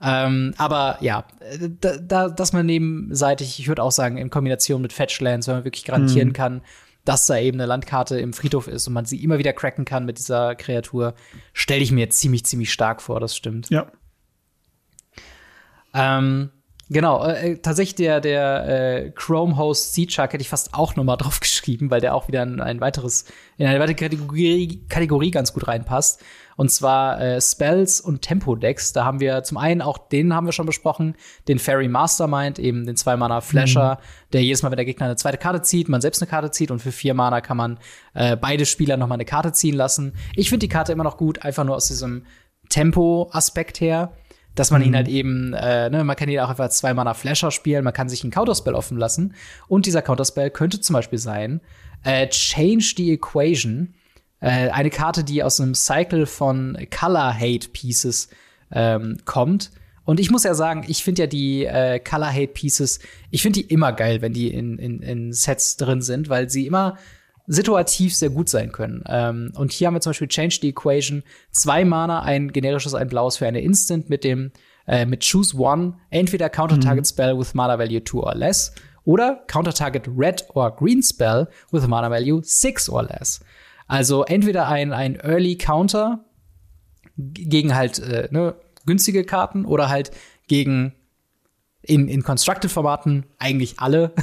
Ähm, 0.01 0.53
aber 0.57 0.97
ja, 1.01 1.25
da, 1.81 1.97
da, 1.97 2.29
dass 2.29 2.53
man 2.53 2.65
nebenseitig, 2.65 3.59
ich 3.59 3.67
würde 3.67 3.83
auch 3.83 3.91
sagen, 3.91 4.17
in 4.17 4.29
Kombination 4.29 4.81
mit 4.81 4.93
Fetchlands, 4.93 5.47
wenn 5.47 5.55
man 5.55 5.65
wirklich 5.65 5.85
garantieren 5.85 6.29
mhm. 6.29 6.33
kann, 6.33 6.61
dass 7.05 7.25
da 7.25 7.37
eben 7.37 7.59
eine 7.59 7.65
Landkarte 7.65 8.19
im 8.19 8.33
Friedhof 8.33 8.67
ist 8.67 8.87
und 8.87 8.93
man 8.93 9.05
sie 9.05 9.23
immer 9.23 9.39
wieder 9.39 9.51
cracken 9.51 9.85
kann 9.85 10.05
mit 10.05 10.17
dieser 10.17 10.55
Kreatur, 10.55 11.15
stelle 11.53 11.81
ich 11.81 11.91
mir 11.91 12.01
jetzt 12.01 12.19
ziemlich, 12.19 12.45
ziemlich 12.45 12.71
stark 12.71 13.01
vor, 13.01 13.19
das 13.19 13.35
stimmt. 13.35 13.69
Ja. 13.69 13.87
Ähm, 15.93 16.51
genau, 16.89 17.25
äh, 17.25 17.57
tatsächlich 17.57 17.95
der, 17.95 18.21
der 18.21 18.67
äh, 18.67 19.11
Chrome-Host 19.11 19.93
C-Chuck 19.93 20.33
hätte 20.33 20.41
ich 20.41 20.49
fast 20.49 20.73
auch 20.73 20.95
nochmal 20.95 21.17
drauf 21.19 21.39
geschrieben, 21.39 21.89
weil 21.89 21.99
der 21.99 22.15
auch 22.15 22.27
wieder 22.27 22.43
in 22.43 22.61
ein 22.61 22.79
weiteres, 22.79 23.25
in 23.57 23.65
eine 23.65 23.79
weitere 23.79 23.95
Kategorie, 23.95 24.85
Kategorie 24.87 25.31
ganz 25.31 25.51
gut 25.51 25.67
reinpasst. 25.67 26.23
Und 26.59 26.69
zwar 26.69 27.21
äh, 27.21 27.39
Spells 27.39 28.01
und 28.01 28.21
Tempo-Decks. 28.21 28.91
Da 28.91 29.05
haben 29.05 29.21
wir 29.21 29.43
zum 29.43 29.55
einen 29.55 29.81
auch, 29.81 29.97
den 29.97 30.35
haben 30.35 30.45
wir 30.45 30.51
schon 30.51 30.65
besprochen, 30.65 31.15
den 31.47 31.57
Fairy 31.57 31.87
Mastermind, 31.87 32.59
eben 32.59 32.85
den 32.85 32.97
zwei 32.97 33.15
Mana 33.15 33.39
Flasher, 33.39 33.95
mhm. 33.95 34.31
der 34.33 34.43
jedes 34.43 34.61
Mal, 34.61 34.69
wenn 34.69 34.75
der 34.75 34.83
Gegner 34.83 35.05
eine 35.05 35.15
zweite 35.15 35.37
Karte 35.37 35.61
zieht, 35.61 35.87
man 35.87 36.01
selbst 36.01 36.21
eine 36.21 36.29
Karte 36.29 36.51
zieht 36.51 36.69
und 36.69 36.79
für 36.79 36.91
vier 36.91 37.13
Mana 37.13 37.39
kann 37.39 37.55
man 37.55 37.79
äh, 38.13 38.35
beide 38.35 38.65
Spieler 38.65 38.97
noch 38.97 39.07
mal 39.07 39.13
eine 39.13 39.23
Karte 39.23 39.53
ziehen 39.53 39.73
lassen. 39.73 40.15
Ich 40.35 40.49
finde 40.49 40.65
die 40.65 40.67
Karte 40.67 40.91
immer 40.91 41.05
noch 41.05 41.15
gut, 41.15 41.43
einfach 41.43 41.63
nur 41.63 41.77
aus 41.77 41.87
diesem 41.87 42.25
Tempo-Aspekt 42.67 43.79
her 43.79 44.11
dass 44.55 44.71
man 44.71 44.81
mhm. 44.81 44.87
ihn 44.87 44.95
halt 44.95 45.07
eben, 45.07 45.53
äh, 45.53 45.89
ne, 45.89 46.03
man 46.03 46.17
kann 46.17 46.27
ihn 46.27 46.39
auch 46.39 46.49
einfach 46.49 46.65
als 46.65 46.79
zwei 46.79 46.93
Mana 46.93 47.13
Flasher 47.13 47.51
spielen, 47.51 47.85
man 47.85 47.93
kann 47.93 48.09
sich 48.09 48.23
einen 48.23 48.31
Counterspell 48.31 48.73
offen 48.73 48.97
lassen. 48.97 49.33
Und 49.69 49.85
dieser 49.85 50.01
Counterspell 50.01 50.49
könnte 50.49 50.81
zum 50.81 50.95
Beispiel 50.95 51.19
sein, 51.19 51.61
äh, 52.03 52.27
Change 52.27 52.95
the 52.97 53.13
Equation. 53.13 53.93
Äh, 54.41 54.69
eine 54.69 54.89
Karte, 54.89 55.23
die 55.23 55.43
aus 55.43 55.59
einem 55.59 55.75
Cycle 55.75 56.25
von 56.25 56.77
Color 56.97 57.33
Hate 57.33 57.69
Pieces 57.69 58.29
ähm, 58.71 59.17
kommt. 59.25 59.71
Und 60.05 60.19
ich 60.19 60.31
muss 60.31 60.43
ja 60.43 60.55
sagen, 60.55 60.85
ich 60.87 61.03
finde 61.03 61.23
ja 61.23 61.27
die 61.27 61.65
äh, 61.65 61.99
Color 61.99 62.31
Hate 62.33 62.47
Pieces, 62.47 62.99
ich 63.31 63.41
finde 63.41 63.61
die 63.61 63.67
immer 63.67 63.93
geil, 63.93 64.21
wenn 64.21 64.33
die 64.33 64.47
in, 64.51 64.77
in, 64.79 65.01
in 65.01 65.33
Sets 65.33 65.77
drin 65.77 66.01
sind, 66.01 66.29
weil 66.29 66.49
sie 66.49 66.65
immer 66.65 66.97
situativ 67.45 68.15
sehr 68.15 68.29
gut 68.29 68.49
sein 68.49 68.71
können. 68.71 69.03
Ähm, 69.07 69.51
und 69.55 69.71
hier 69.71 69.87
haben 69.87 69.95
wir 69.95 70.01
zum 70.01 70.11
Beispiel 70.11 70.27
Change 70.27 70.59
the 70.61 70.69
Equation, 70.69 71.23
zwei 71.51 71.83
Mana, 71.83 72.21
ein 72.21 72.51
generisches, 72.51 72.93
ein 72.93 73.07
blaues 73.07 73.37
für 73.37 73.47
eine 73.47 73.61
Instant 73.61 74.09
mit 74.09 74.23
dem 74.23 74.51
äh, 74.87 75.05
mit 75.05 75.23
Choose 75.29 75.55
One, 75.57 75.95
entweder 76.09 76.49
Counter 76.49 76.79
Target 76.79 77.05
mhm. 77.05 77.09
Spell 77.09 77.37
with 77.37 77.53
Mana 77.53 77.77
Value 77.77 78.03
2 78.03 78.17
or 78.19 78.35
less 78.35 78.73
oder 79.05 79.43
Counter 79.47 79.73
Target 79.73 80.07
Red 80.07 80.45
or 80.53 80.75
Green 80.75 81.01
Spell 81.01 81.47
with 81.71 81.87
Mana 81.87 82.09
Value 82.09 82.41
6 82.43 82.89
or 82.89 83.03
less. 83.03 83.39
Also 83.89 84.23
entweder 84.23 84.67
ein, 84.67 84.93
ein 84.93 85.15
Early 85.15 85.57
Counter 85.57 86.23
gegen 87.17 87.75
halt 87.75 87.99
äh, 87.99 88.29
ne, 88.31 88.55
günstige 88.85 89.25
Karten 89.25 89.65
oder 89.65 89.89
halt 89.89 90.11
gegen 90.47 90.93
in, 91.81 92.07
in 92.07 92.21
Constructed-Formaten 92.23 93.25
eigentlich 93.39 93.79
alle 93.79 94.13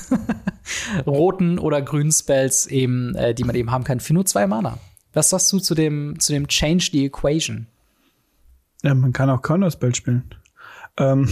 roten 1.06 1.58
oder 1.58 1.82
grünen 1.82 2.12
Spells 2.12 2.66
eben, 2.68 3.16
äh, 3.16 3.34
die 3.34 3.42
man 3.42 3.56
eben 3.56 3.72
haben 3.72 3.82
kann, 3.82 3.98
für 3.98 4.14
nur 4.14 4.24
zwei 4.24 4.46
Mana. 4.46 4.78
Was 5.12 5.30
sagst 5.30 5.52
du 5.52 5.58
zu 5.58 5.74
dem, 5.74 6.20
zu 6.20 6.32
dem 6.32 6.46
Change 6.46 6.88
the 6.92 7.06
Equation? 7.06 7.66
Ja, 8.82 8.94
man 8.94 9.12
kann 9.12 9.30
auch 9.30 9.42
Counterspell 9.42 9.94
spielen. 9.96 10.32
Ähm, 10.96 11.28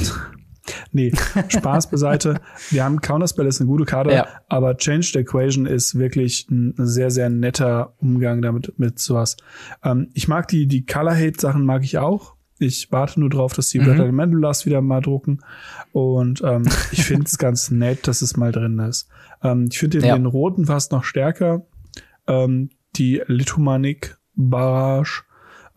Nee, 0.93 1.13
Spaß 1.49 1.91
beiseite. 1.91 2.41
Wir 2.71 2.85
haben 2.85 3.01
Counterspell 3.01 3.47
ist 3.47 3.61
eine 3.61 3.69
gute 3.69 3.85
Karte, 3.85 4.13
ja. 4.13 4.27
aber 4.49 4.77
Change 4.77 5.11
the 5.13 5.19
Equation 5.21 5.67
ist 5.67 5.99
wirklich 5.99 6.49
ein 6.51 6.75
sehr, 6.79 7.11
sehr 7.11 7.31
netter 7.31 7.95
Umgang 7.99 8.43
damit 8.43 8.79
mit 8.79 8.99
sowas. 8.99 9.37
Ähm, 9.83 10.09
ich 10.15 10.29
mag 10.29 10.49
die, 10.49 10.67
die 10.67 10.87
Color-Hate-Sachen 10.87 11.65
mag 11.65 11.85
ich 11.85 11.99
auch. 11.99 12.35
Ich 12.59 12.93
warte 12.93 13.21
nur 13.21 13.31
drauf, 13.31 13.53
dass 13.53 13.69
die 13.69 13.81
mhm. 13.81 13.85
Blood 13.85 13.99
Elemental 13.99 14.53
wieder 14.65 14.81
mal 14.81 15.01
drucken. 15.01 15.41
Und 15.93 16.43
ähm, 16.45 16.63
ich 16.93 17.05
finde 17.05 17.25
es 17.25 17.39
ganz 17.39 17.71
nett, 17.71 18.07
dass 18.07 18.23
es 18.23 18.37
mal 18.37 18.53
drin 18.53 18.79
ist. 18.79 19.09
Ähm, 19.43 19.69
ich 19.71 19.79
finde 19.79 19.99
den, 19.99 20.09
ja. 20.09 20.15
den 20.15 20.27
roten 20.27 20.67
fast 20.67 20.93
noch 20.93 21.05
stärker. 21.05 21.67
Ähm, 22.27 22.71
die 22.97 23.23
Lithumanik 23.27 24.19
Barrage, 24.37 25.25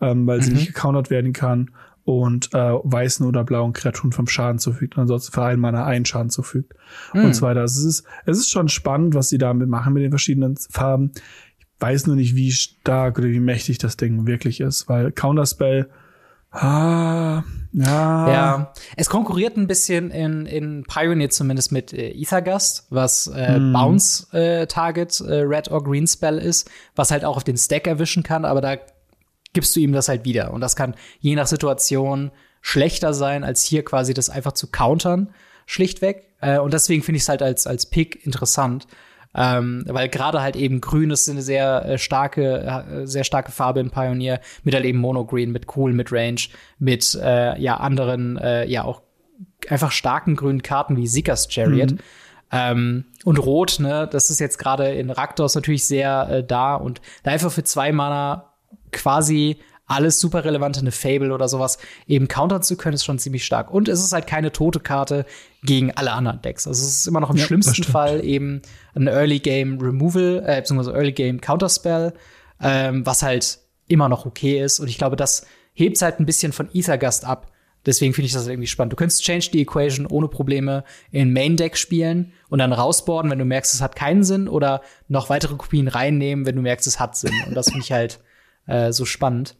ähm, 0.00 0.26
weil 0.26 0.38
mhm. 0.38 0.42
sie 0.42 0.52
nicht 0.52 0.66
gecountert 0.68 1.10
werden 1.10 1.32
kann 1.32 1.70
und 2.08 2.54
äh, 2.54 2.72
weißen 2.82 3.26
oder 3.26 3.44
blauen 3.44 3.74
Kreaturen 3.74 4.12
vom 4.12 4.26
Schaden 4.26 4.58
zufügt 4.58 4.96
und 4.96 5.02
ansonsten 5.02 5.30
für 5.30 5.42
einen 5.42 5.60
Mana 5.60 5.84
einen 5.84 6.06
Schaden 6.06 6.30
zufügt 6.30 6.72
mhm. 7.12 7.26
und 7.26 7.34
so 7.34 7.42
weiter. 7.42 7.60
Also 7.60 7.80
es 7.80 7.98
ist, 7.98 8.06
es 8.24 8.38
ist 8.38 8.50
schon 8.50 8.70
spannend, 8.70 9.14
was 9.14 9.28
sie 9.28 9.36
damit 9.36 9.68
machen 9.68 9.92
mit 9.92 10.02
den 10.02 10.10
verschiedenen 10.10 10.56
Farben. 10.56 11.12
Ich 11.58 11.66
weiß 11.80 12.06
nur 12.06 12.16
nicht, 12.16 12.34
wie 12.34 12.50
stark 12.50 13.18
oder 13.18 13.28
wie 13.28 13.40
mächtig 13.40 13.76
das 13.76 13.98
Ding 13.98 14.26
wirklich 14.26 14.62
ist, 14.62 14.88
weil 14.88 15.12
Counterspell 15.12 15.90
Ah, 16.50 17.44
ja. 17.72 18.32
Ja, 18.32 18.72
es 18.96 19.10
konkurriert 19.10 19.58
ein 19.58 19.66
bisschen 19.66 20.10
in, 20.10 20.46
in 20.46 20.84
Pioneer 20.84 21.28
zumindest 21.28 21.72
mit 21.72 21.92
äh, 21.92 22.08
Ethergast, 22.08 22.86
was 22.88 23.26
äh, 23.26 23.58
mm. 23.58 23.74
Bounce 23.74 24.32
äh, 24.32 24.66
Target 24.66 25.20
äh, 25.20 25.40
Red 25.40 25.70
or 25.70 25.84
Green 25.84 26.06
Spell 26.06 26.38
ist, 26.38 26.70
was 26.96 27.10
halt 27.10 27.26
auch 27.26 27.36
auf 27.36 27.44
den 27.44 27.58
Stack 27.58 27.86
erwischen 27.86 28.22
kann, 28.22 28.46
aber 28.46 28.62
da 28.62 28.76
gibst 29.52 29.74
du 29.74 29.80
ihm 29.80 29.92
das 29.92 30.08
halt 30.08 30.24
wieder. 30.24 30.52
Und 30.52 30.60
das 30.60 30.76
kann 30.76 30.94
je 31.20 31.34
nach 31.34 31.46
Situation 31.46 32.30
schlechter 32.60 33.14
sein, 33.14 33.44
als 33.44 33.62
hier 33.62 33.84
quasi 33.84 34.14
das 34.14 34.30
einfach 34.30 34.52
zu 34.52 34.70
countern, 34.70 35.30
schlichtweg. 35.66 36.34
Äh, 36.40 36.58
und 36.58 36.72
deswegen 36.72 37.02
finde 37.02 37.16
ich 37.16 37.22
es 37.22 37.28
halt 37.28 37.42
als, 37.42 37.66
als 37.66 37.86
Pick 37.86 38.24
interessant. 38.24 38.86
Ähm, 39.34 39.84
weil 39.86 40.08
gerade 40.08 40.40
halt 40.40 40.56
eben 40.56 40.80
grün 40.80 41.10
ist 41.10 41.28
eine 41.28 41.42
sehr 41.42 41.84
äh, 41.84 41.98
starke, 41.98 42.60
äh, 42.62 43.06
sehr 43.06 43.24
starke 43.24 43.52
Farbe 43.52 43.80
in 43.80 43.90
Pioneer, 43.90 44.40
mit 44.64 44.74
halt 44.74 44.84
eben 44.84 44.98
Monogreen, 44.98 45.52
mit 45.52 45.76
cool, 45.76 45.92
mit 45.92 46.10
Range, 46.10 46.40
mit 46.78 47.14
äh, 47.14 47.60
ja 47.60 47.76
anderen, 47.76 48.38
äh, 48.38 48.66
ja 48.66 48.84
auch 48.84 49.02
einfach 49.68 49.92
starken 49.92 50.34
grünen 50.34 50.62
Karten 50.62 50.96
wie 50.96 51.06
Seekers 51.06 51.48
Chariot. 51.50 51.92
Mhm. 51.92 51.98
Ähm, 52.50 53.04
und 53.24 53.38
Rot, 53.38 53.78
ne, 53.80 54.08
das 54.10 54.30
ist 54.30 54.40
jetzt 54.40 54.58
gerade 54.58 54.92
in 54.92 55.10
Raktos 55.10 55.54
natürlich 55.54 55.84
sehr 55.84 56.28
äh, 56.30 56.44
da 56.44 56.74
und 56.76 57.02
da 57.22 57.30
einfach 57.30 57.52
für 57.52 57.64
zwei 57.64 57.92
Mana 57.92 58.54
quasi 58.92 59.58
alles 59.88 60.20
super 60.20 60.44
relevante, 60.44 60.80
eine 60.80 60.92
Fable 60.92 61.32
oder 61.32 61.48
sowas 61.48 61.78
eben 62.06 62.28
countern 62.28 62.62
zu 62.62 62.76
können, 62.76 62.94
ist 62.94 63.04
schon 63.04 63.18
ziemlich 63.18 63.44
stark. 63.44 63.72
Und 63.72 63.88
es 63.88 64.04
ist 64.04 64.12
halt 64.12 64.26
keine 64.26 64.52
tote 64.52 64.80
Karte 64.80 65.24
gegen 65.62 65.92
alle 65.92 66.12
anderen 66.12 66.42
Decks. 66.42 66.66
Also 66.66 66.82
es 66.82 66.92
ist 66.92 67.06
immer 67.06 67.20
noch 67.20 67.30
im 67.30 67.36
ja, 67.36 67.46
schlimmsten 67.46 67.82
Fall 67.84 68.22
eben 68.22 68.60
ein 68.94 69.06
Early 69.06 69.38
Game 69.38 69.80
Removal, 69.80 70.42
äh, 70.46 70.60
beziehungsweise 70.60 70.92
Early 70.92 71.12
Game 71.12 71.40
Counterspell, 71.40 72.12
ähm, 72.62 73.04
was 73.06 73.22
halt 73.22 73.60
immer 73.88 74.10
noch 74.10 74.26
okay 74.26 74.62
ist. 74.62 74.78
Und 74.78 74.88
ich 74.88 74.98
glaube, 74.98 75.16
das 75.16 75.46
hebt 75.72 76.00
halt 76.02 76.20
ein 76.20 76.26
bisschen 76.26 76.52
von 76.52 76.68
Ethergast 76.72 77.24
ab. 77.24 77.50
Deswegen 77.86 78.12
finde 78.12 78.26
ich 78.26 78.32
das 78.32 78.42
halt 78.42 78.52
irgendwie 78.52 78.66
spannend. 78.66 78.92
Du 78.92 78.96
könntest 78.96 79.22
Change 79.22 79.48
the 79.52 79.62
Equation 79.62 80.04
ohne 80.04 80.28
Probleme 80.28 80.84
in 81.10 81.32
Main 81.32 81.56
Deck 81.56 81.78
spielen 81.78 82.32
und 82.50 82.58
dann 82.58 82.74
rausboarden, 82.74 83.30
wenn 83.30 83.38
du 83.38 83.46
merkst, 83.46 83.72
es 83.72 83.80
hat 83.80 83.96
keinen 83.96 84.24
Sinn, 84.24 84.48
oder 84.48 84.82
noch 85.06 85.30
weitere 85.30 85.54
Kopien 85.54 85.88
reinnehmen, 85.88 86.44
wenn 86.44 86.56
du 86.56 86.62
merkst, 86.62 86.86
es 86.86 87.00
hat 87.00 87.16
Sinn. 87.16 87.32
Und 87.46 87.54
das 87.54 87.66
finde 87.66 87.84
ich 87.84 87.92
halt 87.92 88.20
äh, 88.68 88.92
so 88.92 89.04
spannend. 89.04 89.56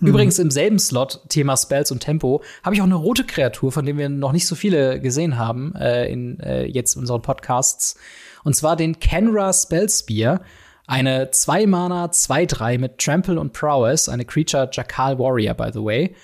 Mhm. 0.00 0.08
Übrigens 0.08 0.38
im 0.38 0.50
selben 0.50 0.78
Slot, 0.78 1.20
Thema 1.28 1.56
Spells 1.56 1.90
und 1.90 2.00
Tempo, 2.00 2.42
habe 2.62 2.74
ich 2.74 2.80
auch 2.80 2.86
eine 2.86 2.94
rote 2.94 3.24
Kreatur, 3.24 3.72
von 3.72 3.84
dem 3.84 3.98
wir 3.98 4.08
noch 4.08 4.32
nicht 4.32 4.46
so 4.46 4.54
viele 4.54 5.00
gesehen 5.00 5.38
haben 5.38 5.74
äh, 5.74 6.10
in 6.10 6.40
äh, 6.40 6.64
jetzt 6.64 6.96
unseren 6.96 7.22
Podcasts. 7.22 7.96
Und 8.44 8.54
zwar 8.54 8.76
den 8.76 8.98
Kenra 9.00 9.52
Spellspear. 9.52 10.40
Eine 10.88 11.24
2-Mana, 11.26 12.06
2-3 12.06 12.78
mit 12.78 12.98
Trample 12.98 13.40
und 13.40 13.52
Prowess, 13.52 14.08
eine 14.08 14.24
Creature 14.24 14.68
Jackal 14.70 15.18
Warrior, 15.18 15.54
by 15.54 15.70
the 15.72 15.82
way. 15.82 16.14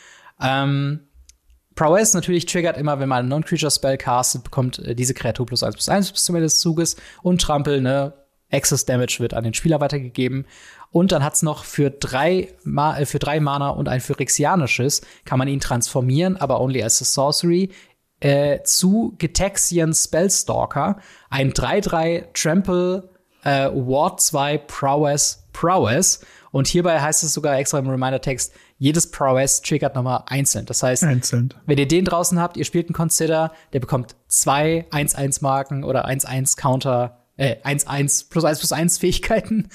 Ähm, 0.40 1.00
Prowess 1.74 2.14
natürlich 2.14 2.46
triggert 2.46 2.76
immer, 2.76 3.00
wenn 3.00 3.08
man 3.08 3.20
einen 3.20 3.28
Non-Creature-Spell 3.28 3.96
castet, 3.96 4.44
bekommt 4.44 4.78
äh, 4.78 4.94
diese 4.94 5.14
Kreatur 5.14 5.46
plus 5.46 5.64
1 5.64 5.74
plus 5.74 5.88
1 5.88 6.12
bis 6.12 6.24
zum 6.24 6.36
Ende 6.36 6.46
des 6.46 6.60
Zuges 6.60 6.94
und 7.22 7.40
Trample, 7.40 7.80
ne, 7.80 8.12
Access 8.52 8.84
Damage 8.84 9.16
wird 9.18 9.34
an 9.34 9.44
den 9.44 9.54
Spieler 9.54 9.80
weitergegeben. 9.80 10.46
Und 10.92 11.10
dann 11.10 11.24
hat's 11.24 11.42
noch 11.42 11.64
für 11.64 11.90
drei, 11.90 12.48
Ma 12.64 12.98
äh, 12.98 13.06
für 13.06 13.18
drei 13.18 13.40
Mana 13.40 13.70
und 13.70 13.88
ein 13.88 14.00
Phyrexianisches, 14.00 15.00
kann 15.24 15.38
man 15.38 15.48
ihn 15.48 15.60
transformieren, 15.60 16.36
aber 16.36 16.60
only 16.60 16.82
as 16.82 17.00
a 17.02 17.04
sorcery, 17.04 17.70
äh, 18.20 18.62
zu 18.62 19.14
Getaxian 19.18 19.94
Spellstalker. 19.94 20.98
Ein 21.30 21.52
3-3 21.52 22.26
Trample 22.34 23.08
äh, 23.42 23.68
Ward 23.72 24.20
2 24.20 24.58
Prowess 24.58 25.42
Prowess. 25.52 26.20
Und 26.50 26.68
hierbei 26.68 27.00
heißt 27.00 27.24
es 27.24 27.32
sogar 27.32 27.56
extra 27.58 27.78
im 27.78 27.88
Reminder-Text, 27.88 28.52
jedes 28.78 29.10
Prowess 29.10 29.62
triggert 29.62 29.94
nochmal 29.94 30.24
einzeln. 30.26 30.66
Das 30.66 30.82
heißt, 30.82 31.04
einzeln. 31.04 31.54
wenn 31.66 31.78
ihr 31.78 31.88
den 31.88 32.04
draußen 32.04 32.38
habt, 32.38 32.56
ihr 32.56 32.64
spielt 32.64 32.88
einen 32.88 32.94
Consider, 32.94 33.52
der 33.72 33.80
bekommt 33.80 34.16
zwei 34.28 34.86
1-1-Marken 34.90 35.84
oder 35.84 36.06
1-1-Counter, 36.06 37.18
äh, 37.36 37.56
1-1 37.64 38.28
plus 38.28 38.44
1 38.44 38.58
plus 38.58 38.72
1 38.72 38.98
Fähigkeiten 38.98 39.70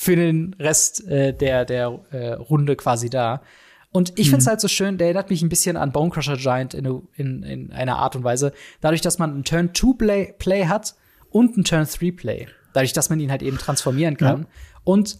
für 0.00 0.14
den 0.14 0.54
Rest 0.60 1.08
äh, 1.08 1.34
der, 1.34 1.64
der 1.64 1.88
äh, 2.12 2.34
Runde 2.34 2.76
quasi 2.76 3.10
da. 3.10 3.42
Und 3.90 4.16
ich 4.16 4.28
finde 4.28 4.38
es 4.38 4.44
mhm. 4.44 4.50
halt 4.50 4.60
so 4.60 4.68
schön, 4.68 4.96
der 4.96 5.08
erinnert 5.08 5.28
mich 5.28 5.42
ein 5.42 5.48
bisschen 5.48 5.76
an 5.76 5.90
Bone 5.90 6.10
Crusher 6.10 6.36
Giant 6.36 6.72
in, 6.72 6.86
in, 7.16 7.42
in 7.42 7.72
einer 7.72 7.96
Art 7.96 8.14
und 8.14 8.22
Weise. 8.22 8.52
Dadurch, 8.80 9.00
dass 9.00 9.18
man 9.18 9.32
einen 9.32 9.42
Turn-2-Play 9.42 10.34
Play 10.38 10.66
hat 10.66 10.94
und 11.30 11.56
einen 11.56 11.64
Turn-3-Play. 11.64 12.46
Dadurch, 12.74 12.92
dass 12.92 13.10
man 13.10 13.18
ihn 13.18 13.32
halt 13.32 13.42
eben 13.42 13.58
transformieren 13.58 14.16
kann. 14.16 14.42
Ja. 14.42 14.48
Und 14.84 15.18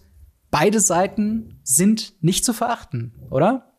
beide 0.49 0.79
Seiten 0.79 1.59
sind 1.61 2.13
nicht 2.23 2.45
zu 2.45 2.53
verachten, 2.53 3.15
oder? 3.29 3.73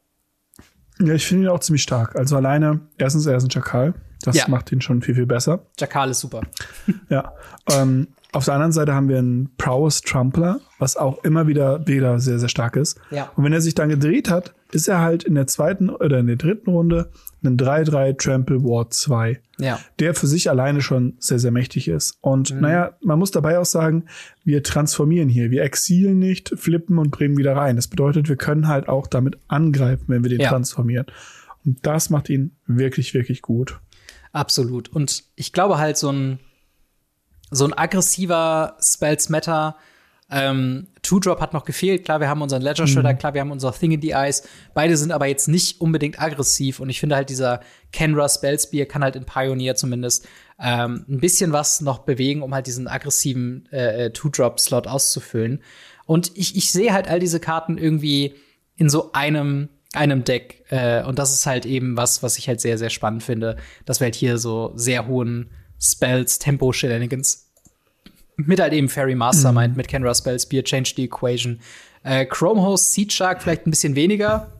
Ja, 0.98 1.14
ich 1.14 1.27
finde 1.27 1.44
ihn 1.44 1.48
auch 1.48 1.60
ziemlich 1.60 1.82
stark. 1.82 2.14
Also 2.14 2.36
alleine, 2.36 2.89
erstens, 2.98 3.24
er 3.24 3.39
ist 3.39 3.44
ein 3.44 3.51
Chakal. 3.51 3.94
Das 4.20 4.36
ja. 4.36 4.48
macht 4.48 4.70
ihn 4.70 4.82
schon 4.82 5.01
viel, 5.01 5.14
viel 5.14 5.24
besser. 5.24 5.64
Chakal 5.78 6.10
ist 6.10 6.20
super. 6.20 6.43
ja. 7.09 7.32
Ähm, 7.70 8.09
Auf 8.32 8.44
der 8.44 8.55
anderen 8.55 8.73
Seite 8.73 8.94
haben 8.94 9.09
wir 9.09 9.19
einen 9.19 9.51
Prowess 9.59 10.02
Trumpler, 10.02 10.61
was 10.78 10.97
auch 10.97 11.24
immer 11.24 11.47
wieder, 11.48 11.86
wieder 11.86 12.19
sehr, 12.20 12.39
sehr 12.39 12.48
stark 12.48 12.77
ist. 12.77 12.98
Ja. 13.11 13.31
Und 13.35 13.44
wenn 13.44 13.52
er 13.52 13.61
sich 13.61 13.74
dann 13.74 13.89
gedreht 13.89 14.31
hat, 14.31 14.55
ist 14.70 14.86
er 14.86 15.01
halt 15.01 15.24
in 15.24 15.35
der 15.35 15.48
zweiten 15.48 15.90
oder 15.90 16.19
in 16.20 16.28
der 16.28 16.36
dritten 16.36 16.70
Runde 16.70 17.11
ein 17.43 17.57
3-3 17.57 18.16
Trample 18.23 18.62
Ward 18.62 18.93
2. 18.94 19.40
Ja. 19.59 19.81
Der 19.98 20.15
für 20.15 20.28
sich 20.28 20.48
alleine 20.48 20.81
schon 20.81 21.15
sehr, 21.19 21.40
sehr 21.40 21.51
mächtig 21.51 21.89
ist. 21.89 22.19
Und 22.20 22.55
Mhm. 22.55 22.61
naja, 22.61 22.97
man 23.02 23.19
muss 23.19 23.32
dabei 23.32 23.59
auch 23.59 23.65
sagen, 23.65 24.05
wir 24.44 24.62
transformieren 24.62 25.28
hier. 25.28 25.51
Wir 25.51 25.62
exilen 25.65 26.19
nicht, 26.20 26.52
flippen 26.57 26.98
und 26.98 27.11
bringen 27.11 27.36
wieder 27.36 27.57
rein. 27.57 27.74
Das 27.77 27.89
bedeutet, 27.89 28.28
wir 28.28 28.36
können 28.36 28.69
halt 28.69 28.89
auch 28.89 29.07
damit 29.09 29.39
angreifen, 29.48 30.05
wenn 30.07 30.23
wir 30.23 30.31
den 30.31 30.40
Ja. 30.40 30.51
transformieren. 30.51 31.07
Und 31.66 31.85
das 31.85 32.11
macht 32.11 32.31
ihn 32.31 32.57
wirklich, 32.66 33.12
wirklich 33.12 33.43
gut. 33.43 33.81
Absolut. 34.32 34.89
Und 34.89 35.24
ich 35.35 35.52
glaube 35.52 35.78
halt, 35.78 35.97
so 35.97 36.11
ein, 36.12 36.39
so 37.51 37.64
ein 37.64 37.72
aggressiver 37.72 38.77
Spells 38.81 39.28
Matter, 39.28 39.77
ähm, 40.32 40.86
Two-Drop 41.02 41.40
hat 41.40 41.52
noch 41.52 41.64
gefehlt. 41.64 42.05
Klar, 42.05 42.20
wir 42.20 42.28
haben 42.28 42.40
unseren 42.40 42.62
Ledger 42.62 42.86
Shredder, 42.86 43.14
klar, 43.14 43.35
wir 43.35 43.40
haben 43.40 43.51
unser 43.51 43.72
Thing 43.72 43.90
in 43.90 44.01
the 44.01 44.10
Eyes. 44.10 44.44
Beide 44.74 44.97
sind 44.97 45.10
aber 45.10 45.27
jetzt 45.27 45.48
nicht 45.48 45.81
unbedingt 45.81 46.20
aggressiv. 46.22 46.78
Und 46.78 46.89
ich 46.89 47.01
finde 47.01 47.16
halt, 47.16 47.31
dieser 47.31 47.60
Kenra 47.93 48.28
Spellspear 48.28 48.86
kann 48.86 49.02
halt 49.02 49.16
in 49.16 49.24
Pioneer 49.24 49.74
zumindest 49.74 50.28
ähm, 50.60 51.05
ein 51.09 51.18
bisschen 51.18 51.52
was 51.52 51.81
noch 51.81 52.01
bewegen, 52.01 52.43
um 52.43 52.55
halt 52.55 52.68
diesen 52.68 52.86
aggressiven 52.86 53.68
äh, 53.72 54.06
äh, 54.06 54.10
Two-Drop-Slot 54.12 54.86
auszufüllen. 54.86 55.62
Und 56.06 56.31
ich, 56.36 56.56
ich 56.56 56.70
sehe 56.70 56.93
halt 56.93 57.09
all 57.09 57.18
diese 57.18 57.40
Karten 57.40 57.77
irgendwie 57.77 58.35
in 58.77 58.89
so 58.89 59.12
einem 59.12 59.68
einem 59.93 60.22
Deck 60.22 60.64
äh, 60.70 61.02
und 61.02 61.18
das 61.18 61.35
ist 61.35 61.47
halt 61.47 61.66
eben 61.66 61.97
was, 61.97 62.22
was 62.22 62.39
ich 62.39 62.47
halt 62.47 62.60
sehr 62.60 62.78
sehr 62.78 62.90
spannend 62.90 63.24
finde, 63.24 63.56
dass 63.86 63.98
wir 63.98 64.05
halt 64.05 64.14
hier 64.14 64.39
so 64.39 64.70
sehr 64.77 65.09
hohen 65.09 65.51
Spells, 65.81 66.39
Tempo 66.39 66.73
Shenanigans 66.73 67.51
mit 68.47 68.61
halt 68.61 68.73
eben 68.73 68.89
Fairy 68.89 69.15
Mastermind, 69.15 69.77
mit 69.77 69.89
Kenra 69.89 70.15
Spell 70.15 70.39
Spear, 70.39 70.65
Change 70.65 70.93
the 70.97 71.05
Equation, 71.05 71.61
äh, 72.02 72.24
Chrome 72.27 72.62
Host, 72.62 72.93
Seed 72.93 73.12
Shark 73.12 73.43
vielleicht 73.43 73.66
ein 73.66 73.70
bisschen 73.70 73.94
weniger. 73.94 74.52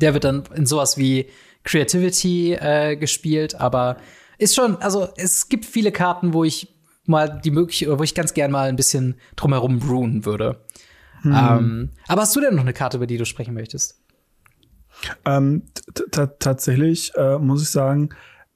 Der 0.00 0.14
wird 0.14 0.24
dann 0.24 0.44
in 0.54 0.66
sowas 0.66 0.98
wie 0.98 1.26
Creativity 1.64 2.54
äh, 2.54 2.96
gespielt, 2.96 3.54
aber 3.54 3.96
ist 4.38 4.54
schon, 4.54 4.76
also 4.76 5.08
es 5.16 5.48
gibt 5.48 5.64
viele 5.64 5.92
Karten, 5.92 6.32
wo 6.32 6.44
ich 6.44 6.68
mal 7.06 7.40
die 7.44 7.50
mögliche, 7.50 7.88
oder 7.88 7.98
wo 7.98 8.02
ich 8.02 8.14
ganz 8.14 8.34
gern 8.34 8.50
mal 8.50 8.68
ein 8.68 8.76
bisschen 8.76 9.16
drumherum 9.36 9.78
brewen 9.78 10.24
würde. 10.24 10.60
Ähm, 11.24 11.90
aber 12.06 12.22
hast 12.22 12.36
du 12.36 12.40
denn 12.40 12.54
noch 12.54 12.62
eine 12.62 12.74
Karte, 12.74 12.98
über 12.98 13.06
die 13.06 13.16
du 13.16 13.24
sprechen 13.24 13.54
möchtest? 13.54 13.98
Ähm, 15.24 15.62
tatsächlich 16.38 17.12
äh, 17.14 17.38
muss 17.38 17.62
ich 17.62 17.70
sagen, 17.70 18.10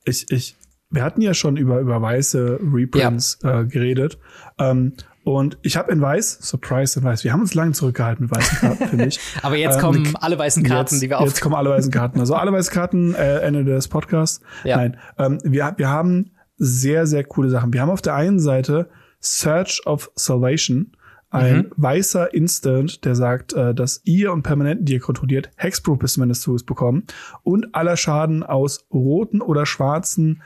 ich, 0.05 0.31
ich, 0.31 0.57
wir 0.90 1.02
hatten 1.02 1.20
ja 1.20 1.35
schon 1.35 1.56
über, 1.56 1.81
über 1.81 2.01
weiße 2.01 2.60
Reprints 2.73 3.39
äh, 3.43 3.65
geredet. 3.65 4.19
Ähm, 4.59 4.94
und 5.24 5.59
ich 5.60 5.77
habe 5.77 5.93
in 5.93 6.01
Weiß, 6.01 6.39
Surprise 6.40 6.98
in 6.98 7.05
Weiß, 7.05 7.23
wir 7.24 7.32
haben 7.35 7.40
uns 7.43 7.52
lange 7.55 7.73
zurückgehalten 7.73 8.24
mit 8.27 8.35
weißen 8.35 8.59
Karten, 8.59 8.89
finde 8.89 9.06
ich. 9.09 9.20
Aber 9.43 9.56
jetzt 9.56 9.74
Ähm, 9.77 9.81
kommen 9.82 10.16
alle 10.20 10.39
weißen 10.39 10.62
Karten, 10.62 10.94
jetzt, 10.94 11.02
die 11.02 11.10
wir 11.10 11.20
Jetzt 11.20 11.35
auf. 11.35 11.40
kommen 11.43 11.55
alle 11.55 11.69
weißen 11.70 11.93
Karten. 11.93 12.19
Also 12.20 12.35
alle 12.35 12.51
weißen 12.52 12.73
Karten, 12.73 13.15
äh, 13.15 13.40
Ende 13.40 13.65
des 13.65 13.89
Podcasts. 13.89 14.40
Ja. 14.65 14.78
Nein, 14.78 14.97
ähm, 15.19 15.39
wir, 15.44 15.74
wir 15.77 15.89
haben 15.90 16.31
sehr, 16.56 17.06
sehr 17.06 17.24
coole 17.24 17.51
Sachen. 17.51 17.73
Wir 17.74 17.82
haben 17.82 17.90
auf 17.90 18.01
der 18.02 18.15
einen 18.15 18.40
Seite 18.40 18.89
Search 19.20 19.82
of 19.86 20.10
Salvation, 20.15 20.93
ein 21.31 21.56
Mhm. 21.56 21.66
weißer 21.77 22.32
Instant, 22.32 23.05
der 23.05 23.15
sagt, 23.15 23.52
äh, 23.52 23.74
dass 23.74 24.01
ihr 24.05 24.32
und 24.32 24.44
Permanenten, 24.44 24.86
die 24.86 24.94
ihr 24.94 25.01
kontrolliert, 25.01 25.51
Hexproof 25.56 25.98
bis 25.98 26.15
zumindest 26.15 26.40
zu 26.40 26.56
bekommen 26.65 27.05
und 27.43 27.74
aller 27.74 27.98
Schaden 27.98 28.43
aus 28.43 28.86
roten 28.90 29.43
oder 29.43 29.66
schwarzen 29.66 30.40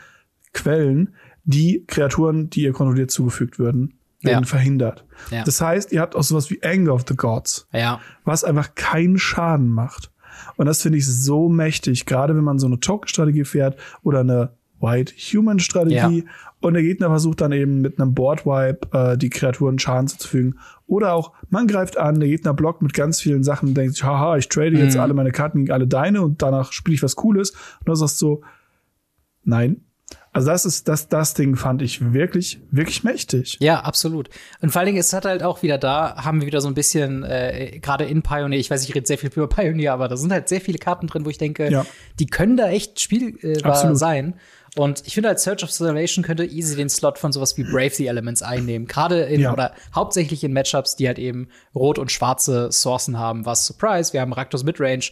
Quellen, 0.53 1.15
die 1.45 1.85
Kreaturen, 1.87 2.51
die 2.51 2.62
ihr 2.62 2.73
kontrolliert, 2.73 3.11
zugefügt 3.11 3.59
würden, 3.59 3.95
werden 4.23 4.43
Ja. 4.45 4.47
verhindert. 4.49 5.05
Ja. 5.31 5.43
Das 5.45 5.61
heißt, 5.61 5.91
ihr 5.93 6.01
habt 6.01 6.15
auch 6.15 6.23
sowas 6.23 6.51
wie 6.51 6.62
Anger 6.62 6.95
of 6.95 7.05
the 7.09 7.16
Gods 7.16 7.66
Ja, 7.73 8.01
was 8.24 8.45
einfach 8.45 8.74
keinen 8.74 9.19
Schaden 9.19 9.69
macht. 9.69 10.11
Und 10.57 10.66
das 10.66 10.83
finde 10.83 10.99
ich 10.99 11.07
so 11.07 11.49
mächtig, 11.49 12.07
gerade 12.07 12.37
wenn 12.37 12.45
man 12.45 12.59
so 12.59 12.66
eine 12.66 12.79
Token-Strategie 12.81 13.45
fährt 13.45 13.77
oder 14.03 14.20
eine 14.20 14.51
White-Human-Strategie 14.81 16.24
und 16.61 16.74
der 16.74 16.83
Gegner 16.83 17.09
versucht 17.09 17.41
dann 17.41 17.53
eben 17.53 17.81
mit 17.81 18.01
einem 18.01 18.15
Board-Wipe 18.15 18.89
äh, 18.97 19.19
die 19.19 19.31
Kreaturen 19.31 19.79
Schaden 19.79 20.09
zuzufügen. 20.09 20.59
Oder 20.87 21.12
auch, 21.15 21.33
man 21.51 21.66
greift 21.66 21.97
an, 21.99 22.19
der 22.20 22.29
Gegner 22.29 22.55
blockt 22.55 22.83
mit 22.83 22.93
ganz 22.95 23.20
vielen 23.20 23.43
Sachen 23.43 23.70
und 23.70 23.74
denkt 23.74 23.95
sich, 23.95 24.05
haha, 24.05 24.37
ich 24.37 24.49
trade 24.49 24.77
jetzt 24.77 24.95
Mhm. 24.95 25.01
alle 25.01 25.15
meine 25.15 25.33
Karten 25.33 25.59
gegen 25.59 25.73
alle 25.73 25.87
deine 25.87 26.23
und 26.23 26.43
danach 26.43 26.73
spiele 26.73 26.95
ich 26.95 27.03
was 27.03 27.16
Cooles. 27.16 27.51
Und 27.51 27.89
du 27.89 27.95
sagst 27.95 28.19
so, 28.19 28.43
nein. 29.45 29.83
Also 30.35 30.49
das 30.49 30.65
ist, 30.65 30.89
das, 30.89 31.09
das 31.09 31.35
Ding 31.35 31.57
fand 31.57 31.83
ich 31.83 32.13
wirklich, 32.15 32.59
wirklich 32.71 33.05
mächtig. 33.05 33.59
Ja, 33.61 33.81
absolut. 33.81 34.31
Und 34.63 34.71
vor 34.71 34.81
allen 34.81 34.87
Dingen, 34.87 34.99
es 34.99 35.13
hat 35.13 35.27
halt 35.27 35.43
auch 35.43 35.63
wieder 35.63 35.77
da, 35.77 36.17
haben 36.25 36.41
wir 36.41 36.47
wieder 36.47 36.63
so 36.63 36.69
ein 36.69 36.75
bisschen, 36.75 37.23
äh, 37.23 37.79
gerade 37.83 38.05
in 38.05 38.23
Pioneer, 38.23 38.59
ich 38.59 38.71
weiß, 38.71 38.83
ich 38.89 38.95
rede 38.95 39.07
sehr 39.07 39.19
viel 39.19 39.31
über 39.35 39.47
Pioneer, 39.49 39.93
aber 39.93 40.09
da 40.09 40.17
sind 40.17 40.33
halt 40.33 40.49
sehr 40.49 40.63
viele 40.63 40.79
Karten 40.79 41.07
drin, 41.07 41.27
wo 41.27 41.31
ich 41.31 41.37
denke, 41.37 41.71
Ja. 41.71 41.85
die 42.19 42.25
können 42.27 42.57
da 42.57 42.71
echt 42.71 42.99
spielbar 42.99 43.73
Absolut. 43.73 43.99
sein. 43.99 44.35
Und 44.75 45.03
ich 45.07 45.13
finde 45.13 45.29
halt, 45.29 45.39
Search 45.39 45.63
of 45.65 45.71
Salvation 45.71 46.25
könnte 46.25 46.47
easy 46.47 46.77
den 46.77 46.89
Slot 46.89 47.19
von 47.19 47.31
sowas 47.31 47.59
wie 47.59 47.65
Brave 47.65 47.91
the 47.91 48.07
Elements 48.07 48.41
einnehmen. 48.41 48.89
Gerade 48.89 49.21
in, 49.25 49.43
Ja. 49.43 49.53
oder 49.53 49.75
hauptsächlich 49.95 50.43
in 50.45 50.55
Matchups, 50.55 50.97
die 50.97 51.07
halt 51.09 51.19
eben 51.19 51.49
rot 51.75 51.99
und 51.99 52.11
schwarze 52.11 52.73
Sourcen 52.73 53.19
haben, 53.19 53.45
was 53.45 53.67
Surprise, 53.67 54.15
wir 54.15 54.23
haben 54.23 54.33
Raktos 54.33 54.65
Midrange. 54.65 55.11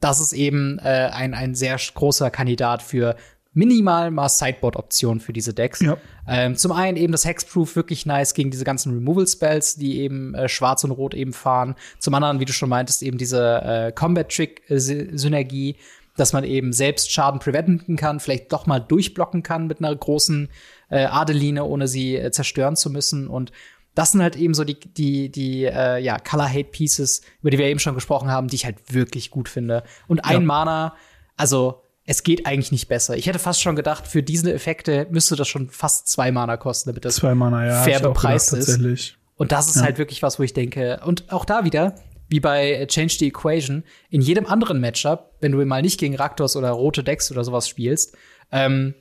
Das 0.00 0.18
ist 0.18 0.32
eben 0.32 0.78
äh, 0.78 1.10
ein, 1.12 1.34
ein 1.34 1.54
sehr 1.54 1.76
großer 1.94 2.30
Kandidat 2.30 2.80
für 2.82 3.16
minimal 3.54 4.10
mal 4.10 4.28
Sideboard-Optionen 4.28 5.20
für 5.20 5.32
diese 5.32 5.52
Decks. 5.52 5.80
Ja. 5.80 5.96
Ähm, 6.26 6.56
zum 6.56 6.72
einen 6.72 6.96
eben 6.96 7.12
das 7.12 7.24
Hexproof 7.24 7.76
wirklich 7.76 8.06
nice 8.06 8.34
gegen 8.34 8.50
diese 8.50 8.64
ganzen 8.64 8.92
Removal-Spells, 8.94 9.76
die 9.76 10.00
eben 10.00 10.34
äh, 10.34 10.48
schwarz 10.48 10.84
und 10.84 10.92
rot 10.92 11.14
eben 11.14 11.32
fahren. 11.32 11.74
Zum 11.98 12.14
anderen, 12.14 12.40
wie 12.40 12.44
du 12.44 12.52
schon 12.52 12.68
meintest, 12.68 13.02
eben 13.02 13.18
diese 13.18 13.62
äh, 13.62 13.92
Combat-Trick-Synergie, 13.92 15.76
dass 16.16 16.32
man 16.32 16.44
eben 16.44 16.72
selbst 16.72 17.10
Schaden 17.10 17.40
preventen 17.40 17.96
kann, 17.96 18.20
vielleicht 18.20 18.52
doch 18.52 18.66
mal 18.66 18.80
durchblocken 18.80 19.42
kann 19.42 19.66
mit 19.66 19.78
einer 19.78 19.94
großen 19.94 20.48
äh, 20.90 21.04
Adeline, 21.04 21.64
ohne 21.64 21.88
sie 21.88 22.16
äh, 22.16 22.30
zerstören 22.30 22.76
zu 22.76 22.90
müssen. 22.90 23.28
Und 23.28 23.52
das 23.94 24.12
sind 24.12 24.22
halt 24.22 24.36
eben 24.36 24.54
so 24.54 24.64
die, 24.64 24.78
die, 24.78 25.30
die 25.30 25.64
äh, 25.64 25.98
ja, 25.98 26.18
Color-Hate-Pieces, 26.18 27.22
über 27.40 27.50
die 27.50 27.58
wir 27.58 27.66
eben 27.66 27.80
schon 27.80 27.94
gesprochen 27.94 28.30
haben, 28.30 28.48
die 28.48 28.56
ich 28.56 28.64
halt 28.64 28.92
wirklich 28.92 29.30
gut 29.30 29.48
finde. 29.48 29.84
Und 30.06 30.24
ein 30.24 30.46
Mana, 30.46 30.94
also 31.36 31.81
es 32.04 32.22
geht 32.22 32.46
eigentlich 32.46 32.72
nicht 32.72 32.88
besser. 32.88 33.16
Ich 33.16 33.26
hätte 33.26 33.38
fast 33.38 33.62
schon 33.62 33.76
gedacht, 33.76 34.06
für 34.06 34.22
diese 34.22 34.52
Effekte 34.52 35.06
müsste 35.10 35.36
das 35.36 35.48
schon 35.48 35.70
fast 35.70 36.08
zwei 36.08 36.32
Mana 36.32 36.56
kosten, 36.56 36.90
damit 36.90 37.04
das 37.04 37.22
Mana, 37.22 37.66
ja. 37.66 37.82
fair 37.82 38.00
bepreist 38.00 38.50
gedacht, 38.50 38.60
ist. 38.60 38.74
Tatsächlich. 38.74 39.16
Und 39.36 39.52
das 39.52 39.68
ist 39.68 39.82
halt 39.82 39.98
wirklich 39.98 40.22
was, 40.22 40.38
wo 40.38 40.42
ich 40.42 40.52
denke, 40.52 41.00
und 41.04 41.32
auch 41.32 41.44
da 41.44 41.64
wieder, 41.64 41.94
wie 42.28 42.40
bei 42.40 42.86
Change 42.86 43.16
the 43.18 43.28
Equation, 43.28 43.84
in 44.10 44.20
jedem 44.20 44.46
anderen 44.46 44.80
Matchup, 44.80 45.34
wenn 45.40 45.52
du 45.52 45.64
mal 45.64 45.82
nicht 45.82 45.98
gegen 45.98 46.16
Raktors 46.16 46.56
oder 46.56 46.70
rote 46.70 47.04
Decks 47.04 47.30
oder 47.30 47.44
sowas 47.44 47.68
spielst, 47.68 48.16
ähm, 48.50 48.94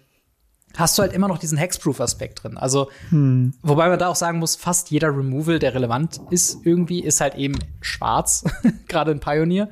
hast 0.78 0.98
du 0.98 1.02
halt 1.02 1.14
immer 1.14 1.28
noch 1.28 1.38
diesen 1.38 1.58
Hexproof-Aspekt 1.58 2.44
drin. 2.44 2.58
Also, 2.58 2.90
wobei 3.62 3.90
man 3.90 4.00
da 4.00 4.08
auch 4.08 4.16
sagen 4.16 4.40
muss, 4.40 4.56
fast 4.56 4.92
jeder 4.92 5.10
Removal, 5.10 5.60
der 5.60 5.74
relevant 5.74 6.22
ist 6.30 6.66
irgendwie, 6.66 7.04
ist 7.04 7.22
halt 7.22 7.36
eben 7.36 7.60
schwarz, 7.82 8.44
gerade 8.88 9.12
in 9.12 9.20
Pioneer. 9.20 9.70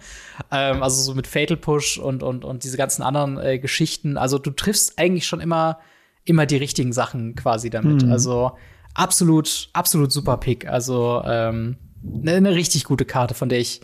Ähm, 0.51 0.83
also 0.83 1.01
so 1.01 1.13
mit 1.15 1.27
Fatal 1.27 1.57
Push 1.57 1.97
und, 1.97 2.23
und, 2.23 2.45
und 2.45 2.63
diese 2.63 2.77
ganzen 2.77 3.03
anderen 3.03 3.37
äh, 3.37 3.59
Geschichten. 3.59 4.17
Also 4.17 4.37
du 4.37 4.51
triffst 4.51 4.99
eigentlich 4.99 5.27
schon 5.27 5.39
immer, 5.39 5.79
immer 6.25 6.45
die 6.45 6.57
richtigen 6.57 6.93
Sachen 6.93 7.35
quasi 7.35 7.69
damit. 7.69 8.03
Also 8.09 8.51
absolut, 8.93 9.69
absolut 9.73 10.11
super 10.11 10.37
Pick. 10.37 10.67
Also 10.67 11.21
ähm, 11.25 11.77
eine 12.21 12.41
ne 12.41 12.55
richtig 12.55 12.83
gute 12.83 13.05
Karte, 13.05 13.33
von 13.33 13.49
der 13.49 13.59
ich 13.59 13.81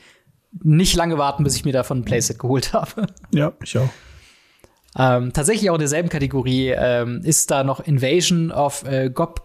nicht 0.64 0.96
lange 0.96 1.18
warten, 1.18 1.44
bis 1.44 1.56
ich 1.56 1.66
mir 1.66 1.74
davon 1.74 2.00
ein 2.00 2.06
Playset 2.06 2.40
geholt 2.40 2.74
habe. 2.74 3.08
Ja, 3.34 3.54
ich 3.64 3.78
auch. 3.78 3.90
Ähm, 4.98 5.34
tatsächlich 5.34 5.70
auch 5.70 5.76
in 5.76 5.80
derselben 5.80 6.10
Kategorie 6.10 6.70
ähm, 6.70 7.22
ist 7.24 7.52
da 7.52 7.64
noch 7.64 7.82
Invasion 7.82 8.52
of 8.52 8.84
äh, 8.86 9.10
Gob 9.10 9.42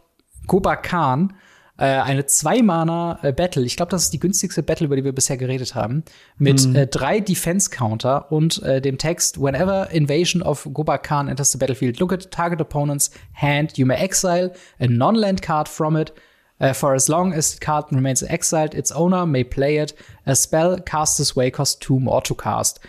Gobakan, 0.46 1.34
äh, 1.76 1.84
eine 1.84 2.26
Zwei-Mana-Battle. 2.26 3.64
Ich 3.64 3.76
glaube, 3.76 3.90
das 3.90 4.04
ist 4.04 4.12
die 4.12 4.20
günstigste 4.20 4.62
Battle, 4.62 4.86
über 4.86 4.96
die 4.96 5.04
wir 5.04 5.12
bisher 5.12 5.36
geredet 5.36 5.74
haben. 5.74 6.04
Mit 6.38 6.64
äh, 6.74 6.86
drei 6.86 7.20
Defense-Counter 7.20 8.30
und 8.30 8.62
äh, 8.62 8.80
dem 8.80 8.98
Text: 8.98 9.40
Whenever 9.40 9.90
Invasion 9.90 10.42
of 10.42 10.68
Gobakan 10.72 11.28
enters 11.28 11.52
the 11.52 11.58
battlefield, 11.58 11.98
look 11.98 12.12
at 12.12 12.30
target 12.30 12.60
opponent's 12.60 13.10
hand. 13.34 13.78
You 13.78 13.86
may 13.86 13.96
exile 13.96 14.52
a 14.78 14.86
non-land 14.86 15.42
card 15.42 15.68
from 15.68 15.96
it. 15.96 16.12
Uh, 16.60 16.74
for 16.74 16.92
as 16.92 17.08
long 17.08 17.32
as 17.32 17.54
the 17.54 17.58
card 17.58 17.86
remains 17.90 18.22
exiled, 18.22 18.74
its 18.74 18.92
owner 18.92 19.24
may 19.24 19.42
play 19.42 19.78
it. 19.78 19.94
A 20.26 20.36
spell 20.36 20.78
cast 20.78 21.16
this 21.16 21.34
way 21.34 21.50
costs 21.50 21.74
two 21.74 21.98
more 21.98 22.20
to 22.20 22.34
cast. 22.34 22.80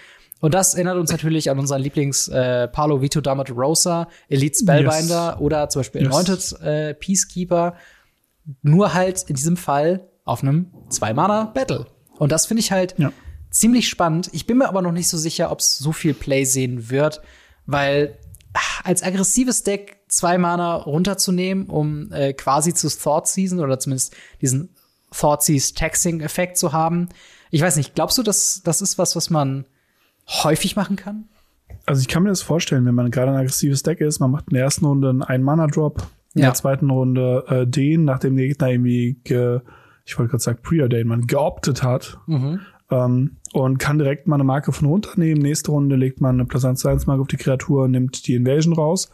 Und 0.41 0.53
das 0.53 0.73
erinnert 0.73 0.97
uns 0.97 1.11
natürlich 1.11 1.49
an 1.49 1.59
unseren 1.59 1.81
Lieblings 1.81 2.27
äh, 2.27 2.67
Paolo 2.67 3.01
Vito 3.01 3.21
Damat 3.21 3.51
Rosa, 3.51 4.07
Elite 4.27 4.57
Spellbinder 4.59 5.39
oder 5.39 5.69
zum 5.69 5.79
Beispiel 5.81 6.01
Yes. 6.01 6.09
Anointed 6.11 6.61
äh, 6.61 6.93
Peacekeeper. 6.95 7.75
Nur 8.63 8.93
halt 8.93 9.23
in 9.29 9.35
diesem 9.35 9.55
Fall 9.55 10.09
auf 10.25 10.41
einem 10.41 10.71
Zwei-Mana-Battle. 10.89 11.85
Und 12.17 12.31
das 12.31 12.47
finde 12.47 12.61
ich 12.61 12.71
halt 12.71 12.95
Ja. 12.97 13.13
ziemlich 13.51 13.87
spannend. 13.87 14.29
Ich 14.33 14.45
bin 14.47 14.57
mir 14.57 14.67
aber 14.67 14.81
noch 14.81 14.91
nicht 14.91 15.07
so 15.07 15.17
sicher, 15.17 15.51
ob 15.51 15.59
es 15.59 15.77
so 15.77 15.91
viel 15.91 16.13
Play 16.15 16.43
sehen 16.45 16.89
wird, 16.89 17.21
weil 17.67 18.17
ach, 18.53 18.83
als 18.83 19.03
aggressives 19.03 19.63
Deck 19.63 19.99
zwei 20.07 20.37
Mana 20.39 20.75
runterzunehmen, 20.75 21.67
um 21.67 22.11
äh, 22.11 22.33
quasi 22.33 22.73
zu 22.73 22.89
Thought 22.89 23.27
Season 23.27 23.59
oder 23.59 23.79
zumindest 23.79 24.15
diesen 24.41 24.69
Thought 25.15 25.43
Seize 25.43 25.73
Taxing-Effekt 25.75 26.57
zu 26.57 26.73
haben. 26.73 27.09
Ich 27.51 27.61
weiß 27.61 27.75
nicht, 27.75 27.93
glaubst 27.95 28.17
du, 28.17 28.23
dass 28.23 28.61
das 28.63 28.81
ist 28.81 28.97
was, 28.97 29.15
was 29.15 29.29
man 29.29 29.65
häufig 30.27 30.75
machen 30.75 30.95
kann? 30.95 31.25
Also 31.85 32.01
ich 32.01 32.07
kann 32.07 32.23
mir 32.23 32.29
das 32.29 32.41
vorstellen, 32.41 32.85
wenn 32.85 32.95
man 32.95 33.11
gerade 33.11 33.31
ein 33.31 33.37
aggressives 33.37 33.83
Deck 33.83 34.01
ist, 34.01 34.19
man 34.19 34.31
macht 34.31 34.45
in 34.49 34.53
der 34.55 34.63
ersten 34.63 34.85
Runde 34.85 35.09
einen 35.09 35.23
Ein-Mana-Drop, 35.23 36.03
in 36.35 36.41
Ja. 36.41 36.47
der 36.49 36.53
zweiten 36.55 36.89
Runde 36.89 37.43
äh, 37.47 37.67
den, 37.67 38.05
nachdem 38.05 38.35
der 38.37 38.47
Gegner 38.47 38.69
irgendwie, 38.69 39.19
ge, 39.23 39.59
ich 40.05 40.17
wollte 40.17 40.31
gerade 40.31 40.43
sagen 40.43 40.59
preordained, 40.61 41.07
man 41.07 41.27
geoptet 41.27 41.83
hat 41.83 42.17
ähm, 42.91 43.37
und 43.53 43.77
kann 43.79 43.97
direkt 43.97 44.27
mal 44.27 44.35
eine 44.35 44.43
Marke 44.43 44.71
von 44.71 44.87
runternehmen. 44.87 45.41
Nächste 45.41 45.71
Runde 45.71 45.95
legt 45.95 46.21
man 46.21 46.35
eine 46.35 46.45
Plus 46.45 46.65
1 46.65 46.85
1 46.85 47.07
Marke 47.07 47.21
auf 47.21 47.27
die 47.27 47.37
Kreatur, 47.37 47.87
nimmt 47.87 48.27
die 48.27 48.35
Invasion 48.35 48.73
raus 48.73 49.09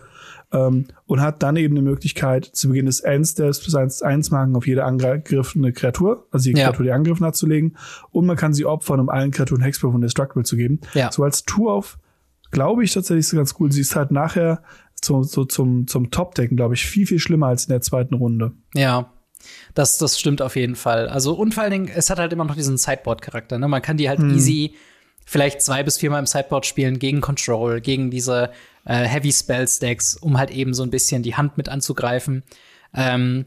ähm, 0.51 0.87
und 1.05 1.21
hat 1.21 1.43
dann 1.43 1.55
eben 1.57 1.75
die 1.75 1.81
Möglichkeit, 1.81 2.45
zu 2.45 2.69
Beginn 2.69 2.85
des 2.85 3.01
Ends 3.01 3.35
des 3.35 3.59
Plus 3.59 3.75
1 3.75 4.01
1 4.01 4.31
Marken 4.31 4.55
auf 4.55 4.65
jede 4.67 4.85
angegriffene 4.85 5.73
Kreatur, 5.73 6.27
also 6.31 6.49
die 6.49 6.57
Ja. 6.57 6.67
Kreatur, 6.67 6.85
die 6.85 6.91
angegriffen 6.91 7.25
hat, 7.25 7.35
zu 7.35 7.47
legen. 7.47 7.75
Und 8.11 8.25
man 8.25 8.37
kann 8.37 8.53
sie 8.53 8.65
opfern, 8.65 8.99
um 8.99 9.09
allen 9.09 9.31
Kreaturen 9.31 9.61
Hexproof 9.61 9.93
und 9.93 10.01
Destructible 10.01 10.43
zu 10.45 10.55
geben. 10.55 10.79
Ja. 10.93 11.11
So 11.11 11.23
als 11.23 11.43
Tour 11.43 11.73
auf 11.73 11.97
glaube 12.51 12.83
ich 12.83 12.93
tatsächlich 12.93 13.27
so 13.27 13.35
ganz 13.37 13.55
cool. 13.59 13.71
Sie 13.71 13.81
ist 13.81 13.95
halt 13.95 14.11
nachher 14.11 14.63
so, 15.03 15.21
so 15.23 15.45
zum, 15.45 15.85
zum 15.87 16.11
Top-Decken, 16.11 16.57
glaube 16.57 16.73
ich, 16.75 16.85
viel, 16.85 17.05
viel 17.05 17.19
schlimmer 17.19 17.47
als 17.47 17.65
in 17.65 17.69
der 17.69 17.81
zweiten 17.81 18.15
Runde. 18.15 18.53
Ja, 18.73 19.11
das, 19.73 19.97
das 19.97 20.19
stimmt 20.19 20.41
auf 20.41 20.55
jeden 20.55 20.75
Fall. 20.75 21.07
Also, 21.09 21.33
und 21.33 21.53
vor 21.53 21.63
allen 21.63 21.71
Dingen, 21.71 21.89
es 21.93 22.09
hat 22.09 22.19
halt 22.19 22.33
immer 22.33 22.45
noch 22.45 22.55
diesen 22.55 22.77
Sideboard-Charakter. 22.77 23.59
Ne? 23.59 23.67
Man 23.67 23.81
kann 23.81 23.97
die 23.97 24.09
halt 24.09 24.19
easy 24.21 24.73
vielleicht 25.25 25.61
zwei 25.61 25.83
bis 25.83 25.97
viermal 25.97 26.19
im 26.19 26.25
Sideboard 26.25 26.65
spielen 26.65 26.99
gegen 26.99 27.21
Control, 27.21 27.81
gegen 27.81 28.09
diese 28.09 28.49
äh, 28.87 29.03
Heavy 29.03 29.31
Spell-Stacks, 29.31 30.15
um 30.15 30.37
halt 30.37 30.51
eben 30.51 30.73
so 30.73 30.83
ein 30.83 30.89
bisschen 30.89 31.21
die 31.23 31.35
Hand 31.35 31.57
mit 31.57 31.69
anzugreifen. 31.69 32.43
Ähm, 32.93 33.45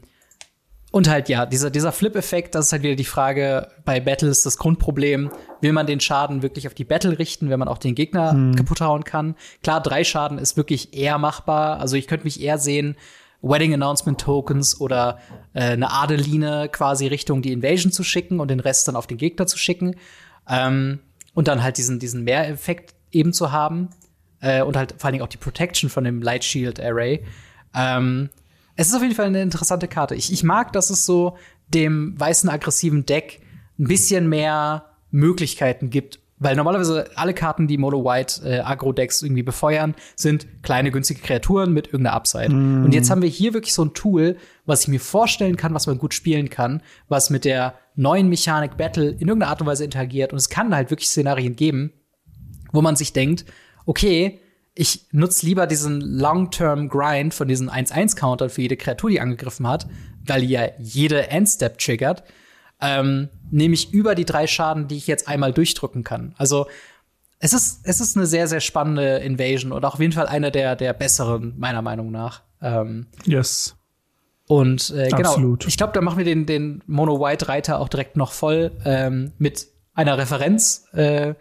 und 0.91 1.09
halt, 1.09 1.29
ja, 1.29 1.45
dieser, 1.45 1.69
dieser 1.69 1.93
Flip-Effekt, 1.93 2.53
das 2.53 2.67
ist 2.67 2.71
halt 2.73 2.83
wieder 2.83 2.95
die 2.95 3.05
Frage 3.05 3.69
bei 3.85 4.01
Battles, 4.01 4.43
das 4.43 4.57
Grundproblem. 4.57 5.31
Will 5.61 5.71
man 5.71 5.87
den 5.87 6.01
Schaden 6.01 6.41
wirklich 6.41 6.67
auf 6.67 6.73
die 6.73 6.83
Battle 6.83 7.17
richten, 7.17 7.49
wenn 7.49 7.59
man 7.59 7.69
auch 7.69 7.77
den 7.77 7.95
Gegner 7.95 8.51
kaputt 8.57 8.81
hauen 8.81 9.05
kann? 9.05 9.35
Klar, 9.63 9.81
drei 9.81 10.03
Schaden 10.03 10.37
ist 10.37 10.57
wirklich 10.57 10.93
eher 10.93 11.17
machbar. 11.17 11.79
Also 11.79 11.95
ich 11.95 12.07
könnte 12.07 12.25
mich 12.25 12.41
eher 12.41 12.57
sehen, 12.57 12.97
Wedding 13.41 13.73
Announcement 13.73 14.19
Tokens 14.19 14.79
oder 14.79 15.19
äh, 15.53 15.61
eine 15.61 15.91
Adeline 15.91 16.67
quasi 16.69 17.07
Richtung 17.07 17.41
die 17.41 17.53
Invasion 17.53 17.93
zu 17.93 18.03
schicken 18.03 18.41
und 18.41 18.51
den 18.51 18.59
Rest 18.59 18.87
dann 18.87 18.97
auf 18.97 19.07
den 19.07 19.17
Gegner 19.17 19.47
zu 19.47 19.57
schicken. 19.57 19.95
Ähm, 20.47 20.99
und 21.33 21.47
dann 21.47 21.63
halt 21.63 21.77
diesen, 21.77 21.99
diesen 21.99 22.25
Mehreffekt 22.25 22.93
eben 23.11 23.31
zu 23.31 23.53
haben. 23.53 23.89
Äh, 24.41 24.63
und 24.63 24.75
halt 24.75 24.95
vor 24.97 25.05
allen 25.05 25.13
Dingen 25.13 25.23
auch 25.23 25.29
die 25.29 25.37
Protection 25.37 25.89
von 25.89 26.03
dem 26.03 26.21
Light 26.21 26.43
Shield 26.43 26.79
Array. 26.79 27.23
Ähm, 27.73 28.29
es 28.75 28.87
ist 28.87 28.95
auf 28.95 29.01
jeden 29.01 29.15
Fall 29.15 29.27
eine 29.27 29.41
interessante 29.41 29.87
Karte. 29.87 30.15
Ich, 30.15 30.31
ich 30.33 30.43
mag, 30.43 30.73
dass 30.73 30.89
es 30.89 31.05
so 31.05 31.37
dem 31.67 32.19
weißen 32.19 32.49
aggressiven 32.49 33.05
Deck 33.05 33.41
ein 33.79 33.87
bisschen 33.87 34.27
mehr 34.27 34.85
Möglichkeiten 35.11 35.89
gibt. 35.89 36.19
Weil 36.43 36.55
normalerweise 36.55 37.05
alle 37.13 37.35
Karten, 37.35 37.67
die 37.67 37.77
Mono 37.77 38.03
White 38.03 38.41
äh, 38.43 38.59
Agro-Decks 38.61 39.21
irgendwie 39.21 39.43
befeuern, 39.43 39.93
sind 40.15 40.47
kleine 40.63 40.89
günstige 40.89 41.21
Kreaturen 41.21 41.71
mit 41.71 41.85
irgendeiner 41.87 42.15
Upside. 42.15 42.49
Und 42.83 42.93
jetzt 42.93 43.11
haben 43.11 43.21
wir 43.21 43.29
hier 43.29 43.53
wirklich 43.53 43.75
so 43.75 43.85
ein 43.85 43.93
Tool, 43.93 44.37
was 44.65 44.81
ich 44.81 44.87
mir 44.87 44.99
vorstellen 44.99 45.55
kann, 45.55 45.75
was 45.75 45.85
man 45.85 45.99
gut 45.99 46.15
spielen 46.15 46.49
kann, 46.49 46.81
was 47.09 47.29
mit 47.29 47.45
der 47.45 47.75
neuen 47.95 48.27
Mechanik 48.27 48.75
Battle 48.75 49.09
in 49.11 49.27
irgendeiner 49.27 49.51
Art 49.51 49.61
und 49.61 49.67
Weise 49.67 49.83
interagiert. 49.83 50.31
Und 50.33 50.37
es 50.37 50.49
kann 50.49 50.73
halt 50.73 50.89
wirklich 50.89 51.09
Szenarien 51.09 51.55
geben, 51.55 51.93
wo 52.71 52.81
man 52.81 52.95
sich 52.95 53.13
denkt, 53.13 53.45
okay, 53.85 54.39
ich 54.73 55.07
nutze 55.11 55.45
lieber 55.45 55.67
diesen 55.67 55.99
Long-Term 56.01 56.87
Grind 56.87 57.33
von 57.33 57.47
diesen 57.47 57.69
1-1-Countern 57.69 58.49
für 58.49 58.61
jede 58.61 58.77
Kreatur, 58.77 59.09
die 59.09 59.19
angegriffen 59.19 59.67
hat, 59.67 59.87
weil 60.25 60.41
die 60.41 60.47
ja 60.47 60.69
jede 60.79 61.27
Endstep 61.27 61.77
triggert, 61.77 62.23
ähm, 62.79 63.29
nehme 63.51 63.73
ich 63.73 63.93
über 63.93 64.15
die 64.15 64.25
drei 64.25 64.47
Schaden, 64.47 64.87
die 64.87 64.95
ich 64.97 65.07
jetzt 65.07 65.27
einmal 65.27 65.51
durchdrücken 65.53 66.03
kann. 66.03 66.33
Also 66.37 66.67
es 67.39 67.53
ist, 67.53 67.81
es 67.83 67.99
ist 67.99 68.15
eine 68.15 68.25
sehr, 68.25 68.47
sehr 68.47 68.61
spannende 68.61 69.17
Invasion 69.17 69.71
und 69.71 69.83
auch 69.83 69.95
auf 69.95 69.99
jeden 69.99 70.13
Fall 70.13 70.27
eine 70.27 70.51
der, 70.51 70.75
der 70.75 70.93
besseren, 70.93 71.53
meiner 71.57 71.81
Meinung 71.81 72.11
nach. 72.11 72.41
Ähm, 72.61 73.07
Yes. 73.25 73.75
und 74.47 74.91
äh, 74.91 75.09
genau, 75.09 75.29
Absolut. 75.31 75.67
ich 75.67 75.75
glaube, 75.75 75.93
da 75.93 76.01
machen 76.01 76.17
wir 76.19 76.25
den, 76.25 76.45
den 76.45 76.81
Mono-White-Reiter 76.87 77.79
auch 77.79 77.89
direkt 77.89 78.15
noch 78.15 78.31
voll 78.31 78.71
ähm, 78.85 79.33
mit 79.37 79.67
einer 79.93 80.17
Referenz 80.17 80.85
äh, 80.93 81.33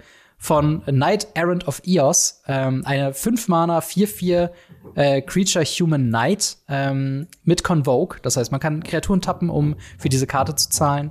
von 0.42 0.82
Knight 0.86 1.28
Errant 1.34 1.68
of 1.68 1.82
Eos, 1.86 2.40
ähm, 2.48 2.82
eine 2.86 3.12
5-Mana 3.12 3.80
4-4 3.80 4.48
äh, 4.94 5.20
Creature 5.20 5.64
Human 5.66 6.08
Knight 6.08 6.56
ähm, 6.66 7.28
mit 7.44 7.62
Convoke. 7.62 8.20
Das 8.22 8.38
heißt, 8.38 8.50
man 8.50 8.58
kann 8.58 8.82
Kreaturen 8.82 9.20
tappen, 9.20 9.50
um 9.50 9.76
für 9.98 10.08
diese 10.08 10.26
Karte 10.26 10.54
zu 10.54 10.70
zahlen. 10.70 11.10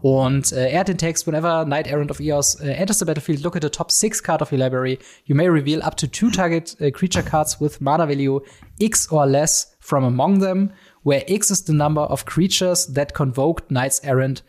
Und 0.00 0.52
äh, 0.52 0.70
er 0.70 0.80
hat 0.80 0.88
den 0.88 0.96
Text, 0.96 1.26
whenever 1.26 1.66
Knight 1.66 1.88
Errant 1.88 2.10
of 2.10 2.20
Eos 2.20 2.58
uh, 2.58 2.64
enters 2.64 2.98
the 2.98 3.04
battlefield, 3.04 3.42
look 3.42 3.54
at 3.54 3.62
the 3.62 3.68
top 3.68 3.90
six 3.90 4.22
card 4.22 4.40
of 4.40 4.50
your 4.50 4.58
library. 4.58 4.98
You 5.26 5.34
may 5.34 5.46
reveal 5.46 5.82
up 5.84 5.96
to 5.98 6.06
two 6.06 6.30
target 6.30 6.74
uh, 6.80 6.90
creature 6.90 7.22
cards 7.22 7.60
with 7.60 7.82
mana 7.82 8.06
value 8.06 8.40
X 8.80 9.08
or 9.12 9.26
less 9.26 9.76
from 9.78 10.04
among 10.04 10.38
them, 10.38 10.72
where 11.02 11.22
X 11.28 11.50
is 11.50 11.64
the 11.64 11.74
number 11.74 12.00
of 12.00 12.24
creatures 12.24 12.86
that 12.94 13.12
convoked 13.12 13.70
Knights 13.70 14.00
Errant 14.02 14.40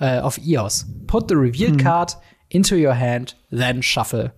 uh, 0.00 0.22
of 0.24 0.38
Eos. 0.38 0.86
Put 1.06 1.28
the 1.28 1.36
revealed 1.36 1.80
card 1.82 2.14
into 2.54 2.76
your 2.76 2.94
hand, 2.94 3.36
then 3.50 3.82
shuffle. 3.82 4.32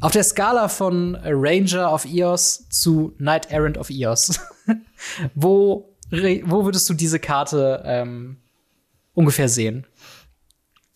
Auf 0.00 0.12
der 0.12 0.24
Skala 0.24 0.68
von 0.68 1.16
Ranger 1.24 1.92
of 1.92 2.04
Eos 2.04 2.68
zu 2.68 3.14
Knight 3.18 3.50
Errant 3.50 3.78
of 3.78 3.90
Eos, 3.90 4.40
wo, 5.34 5.94
wo 6.10 6.64
würdest 6.64 6.88
du 6.88 6.94
diese 6.94 7.18
Karte 7.18 7.82
ähm, 7.84 8.36
ungefähr 9.14 9.48
sehen? 9.48 9.86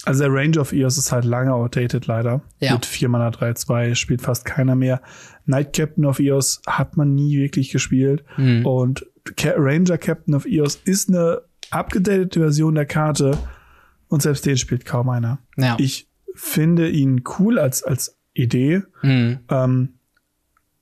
Also 0.04 0.24
der 0.24 0.32
Range 0.32 0.58
of 0.58 0.72
Eos 0.72 0.96
ist 0.96 1.12
halt 1.12 1.24
lange 1.24 1.52
outdated 1.52 2.06
leider. 2.06 2.42
Ja. 2.60 2.74
Mit 2.74 2.86
4 2.86 3.08
Mana 3.08 3.28
3-2 3.28 3.94
spielt 3.94 4.22
fast 4.22 4.44
keiner 4.44 4.74
mehr. 4.74 5.02
Night 5.44 5.74
Captain 5.74 6.06
of 6.06 6.20
Eos 6.20 6.62
hat 6.66 6.96
man 6.96 7.14
nie 7.14 7.38
wirklich 7.38 7.70
gespielt. 7.70 8.24
Mhm. 8.36 8.64
Und 8.64 9.06
Ranger 9.42 9.98
Captain 9.98 10.34
of 10.34 10.46
Eos 10.46 10.76
ist 10.84 11.08
eine 11.08 11.42
abgedatete 11.70 12.40
Version 12.40 12.74
der 12.74 12.86
Karte. 12.86 13.36
Und 14.08 14.22
selbst 14.22 14.46
den 14.46 14.56
spielt 14.56 14.84
kaum 14.84 15.08
einer. 15.10 15.38
Ja. 15.56 15.76
Ich 15.78 16.09
finde 16.34 16.88
ihn 16.88 17.22
cool 17.38 17.58
als, 17.58 17.82
als 17.82 18.18
Idee. 18.32 18.82
Mhm. 19.02 19.40
Ähm, 19.48 19.94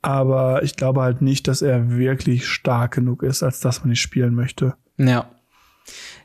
aber 0.01 0.63
ich 0.63 0.77
glaube 0.77 1.03
halt 1.03 1.23
nicht, 1.23 1.49
dass 1.49 1.63
er 1.63 1.91
wirklich 1.97 2.47
stark 2.47 2.95
genug 2.95 3.23
ist, 3.23 3.43
als 3.43 3.61
dass 3.61 3.81
man 3.81 3.91
ihn 3.91 3.97
spielen 3.97 4.35
möchte. 4.35 4.75
Ja. 4.97 5.31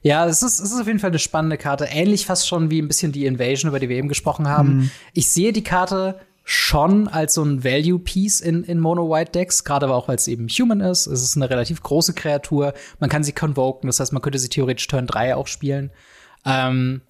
Ja, 0.01 0.25
es 0.25 0.43
ist, 0.43 0.59
es 0.59 0.71
ist 0.71 0.81
auf 0.81 0.87
jeden 0.87 0.99
Fall 0.99 1.11
eine 1.11 1.19
spannende 1.19 1.57
Karte. 1.57 1.85
Ähnlich 1.85 2.25
fast 2.25 2.47
schon 2.47 2.69
wie 2.69 2.81
ein 2.81 2.87
bisschen 2.87 3.13
die 3.13 3.25
Invasion, 3.25 3.69
über 3.69 3.79
die 3.79 3.87
wir 3.87 3.95
eben 3.95 4.09
gesprochen 4.09 4.49
haben. 4.49 4.91
Ich 5.13 5.31
sehe 5.31 5.53
die 5.53 5.63
Karte 5.63 6.19
schon 6.43 7.07
als 7.07 7.35
so 7.35 7.43
ein 7.43 7.63
Value-Piece 7.63 8.41
in, 8.41 8.63
in 8.65 8.79
Mono-White-Decks, 8.79 9.63
gerade 9.63 9.85
aber 9.85 9.95
auch, 9.95 10.09
weil 10.09 10.17
es 10.17 10.27
eben 10.27 10.47
Human 10.49 10.81
ist. 10.81 11.07
Es 11.07 11.23
ist 11.23 11.37
eine 11.37 11.49
relativ 11.49 11.81
große 11.81 12.13
Kreatur. 12.13 12.73
Man 12.99 13.09
kann 13.09 13.23
sie 13.23 13.31
convoken, 13.31 13.87
das 13.87 13.99
heißt, 13.99 14.11
man 14.11 14.21
könnte 14.21 14.39
sie 14.39 14.49
theoretisch 14.49 14.87
Turn 14.87 15.07
3 15.07 15.35
auch 15.35 15.47
spielen. 15.47 15.91
Ähm, 16.45 17.01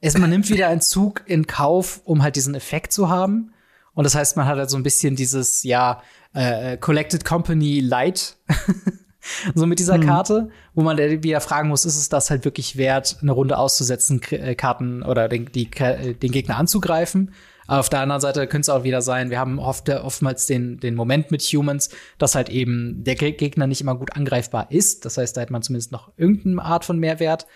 es, 0.00 0.16
man 0.16 0.30
nimmt 0.30 0.48
wieder 0.50 0.68
einen 0.68 0.80
Zug 0.80 1.22
in 1.26 1.46
Kauf, 1.46 2.00
um 2.04 2.22
halt 2.22 2.36
diesen 2.36 2.54
Effekt 2.54 2.92
zu 2.92 3.08
haben. 3.08 3.52
Und 3.94 4.04
das 4.04 4.14
heißt, 4.14 4.36
man 4.36 4.46
hat 4.46 4.58
halt 4.58 4.70
so 4.70 4.76
ein 4.76 4.82
bisschen 4.84 5.16
dieses, 5.16 5.64
ja, 5.64 6.02
äh, 6.34 6.76
Collected 6.76 7.24
Company 7.24 7.80
Light 7.80 8.36
so 9.54 9.66
mit 9.66 9.78
dieser 9.78 9.98
Karte, 9.98 10.50
wo 10.74 10.82
man 10.82 10.96
wieder 10.98 11.40
fragen 11.40 11.68
muss, 11.68 11.84
ist 11.84 11.96
es 11.96 12.08
das 12.08 12.30
halt 12.30 12.44
wirklich 12.44 12.76
wert, 12.76 13.18
eine 13.22 13.32
Runde 13.32 13.58
auszusetzen, 13.58 14.22
äh, 14.30 14.54
Karten 14.54 15.02
oder 15.02 15.28
den, 15.28 15.46
die, 15.46 15.68
äh, 15.78 16.14
den 16.14 16.30
Gegner 16.30 16.56
anzugreifen? 16.58 17.32
Aber 17.66 17.80
auf 17.80 17.90
der 17.90 18.00
anderen 18.00 18.20
Seite 18.22 18.46
könnte 18.46 18.62
es 18.62 18.68
auch 18.70 18.84
wieder 18.84 19.02
sein, 19.02 19.28
wir 19.30 19.38
haben 19.38 19.58
oft, 19.58 19.90
oftmals 19.90 20.46
den, 20.46 20.80
den 20.80 20.94
Moment 20.94 21.30
mit 21.30 21.42
Humans, 21.42 21.90
dass 22.16 22.34
halt 22.34 22.48
eben 22.48 23.04
der 23.04 23.14
Ge- 23.14 23.32
Gegner 23.32 23.66
nicht 23.66 23.82
immer 23.82 23.94
gut 23.94 24.16
angreifbar 24.16 24.70
ist. 24.70 25.04
Das 25.04 25.18
heißt, 25.18 25.36
da 25.36 25.42
hat 25.42 25.50
man 25.50 25.62
zumindest 25.62 25.92
noch 25.92 26.10
irgendeine 26.16 26.62
Art 26.62 26.86
von 26.86 26.98
Mehrwert. 26.98 27.46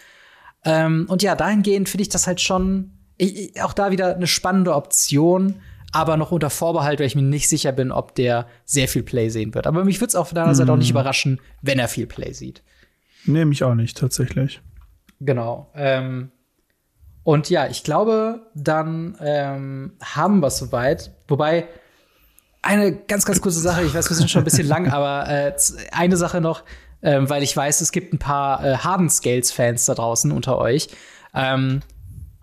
Ähm, 0.65 1.07
und 1.09 1.23
ja, 1.23 1.35
dahingehend 1.35 1.89
finde 1.89 2.03
ich 2.03 2.09
das 2.09 2.27
halt 2.27 2.41
schon 2.41 2.93
ich, 3.17 3.63
auch 3.63 3.73
da 3.73 3.91
wieder 3.91 4.15
eine 4.15 4.27
spannende 4.27 4.75
Option, 4.75 5.61
aber 5.93 6.17
noch 6.17 6.33
unter 6.33 6.51
Vorbehalt, 6.51 6.99
weil 6.99 7.07
ich 7.07 7.15
mir 7.15 7.23
nicht 7.23 7.49
sicher 7.49 7.73
bin, 7.73 7.93
ob 7.93 8.15
der 8.15 8.47
sehr 8.65 8.89
viel 8.89 9.03
Play 9.03 9.29
sehen 9.29 9.55
wird. 9.55 9.67
Aber 9.67 9.85
mich 9.85 10.01
würde 10.01 10.09
es 10.09 10.15
auf 10.15 10.31
der 10.31 10.43
anderen 10.43 10.57
Seite 10.57 10.73
auch 10.73 10.77
nicht 10.77 10.91
überraschen, 10.91 11.41
wenn 11.61 11.79
er 11.79 11.89
viel 11.89 12.07
Play 12.07 12.33
sieht. 12.33 12.63
Nee, 13.25 13.45
mich 13.45 13.63
auch 13.63 13.75
nicht, 13.75 13.97
tatsächlich. 13.97 14.63
Genau. 15.21 15.71
Ähm, 15.75 16.33
und 17.25 17.51
ja, 17.51 17.69
ich 17.69 17.85
glaube, 17.85 18.51
dann 18.55 19.17
ähm, 19.21 19.93
haben 20.03 20.41
wir 20.41 20.49
es 20.49 20.59
soweit. 20.59 21.13
Wobei, 21.29 21.69
eine 22.63 22.93
ganz, 22.93 23.25
ganz 23.25 23.41
kurze 23.41 23.61
Sache, 23.61 23.85
ich 23.85 23.95
weiß, 23.95 24.09
wir 24.09 24.17
sind 24.17 24.31
schon 24.31 24.43
ein 24.43 24.45
bisschen 24.45 24.67
lang, 24.67 24.89
aber 24.91 25.29
äh, 25.29 25.55
eine 25.93 26.17
Sache 26.17 26.41
noch, 26.41 26.65
ähm, 27.03 27.29
weil 27.29 27.43
ich 27.43 27.57
weiß, 27.57 27.81
es 27.81 27.93
gibt 27.93 28.13
ein 28.13 28.19
paar 28.19 28.65
äh, 28.65 28.77
Harden 28.77 29.11
Scales-Fans 29.11 29.87
da 29.87 29.95
draußen 29.95 30.33
unter 30.33 30.59
euch. 30.59 30.89
Ähm, 31.35 31.81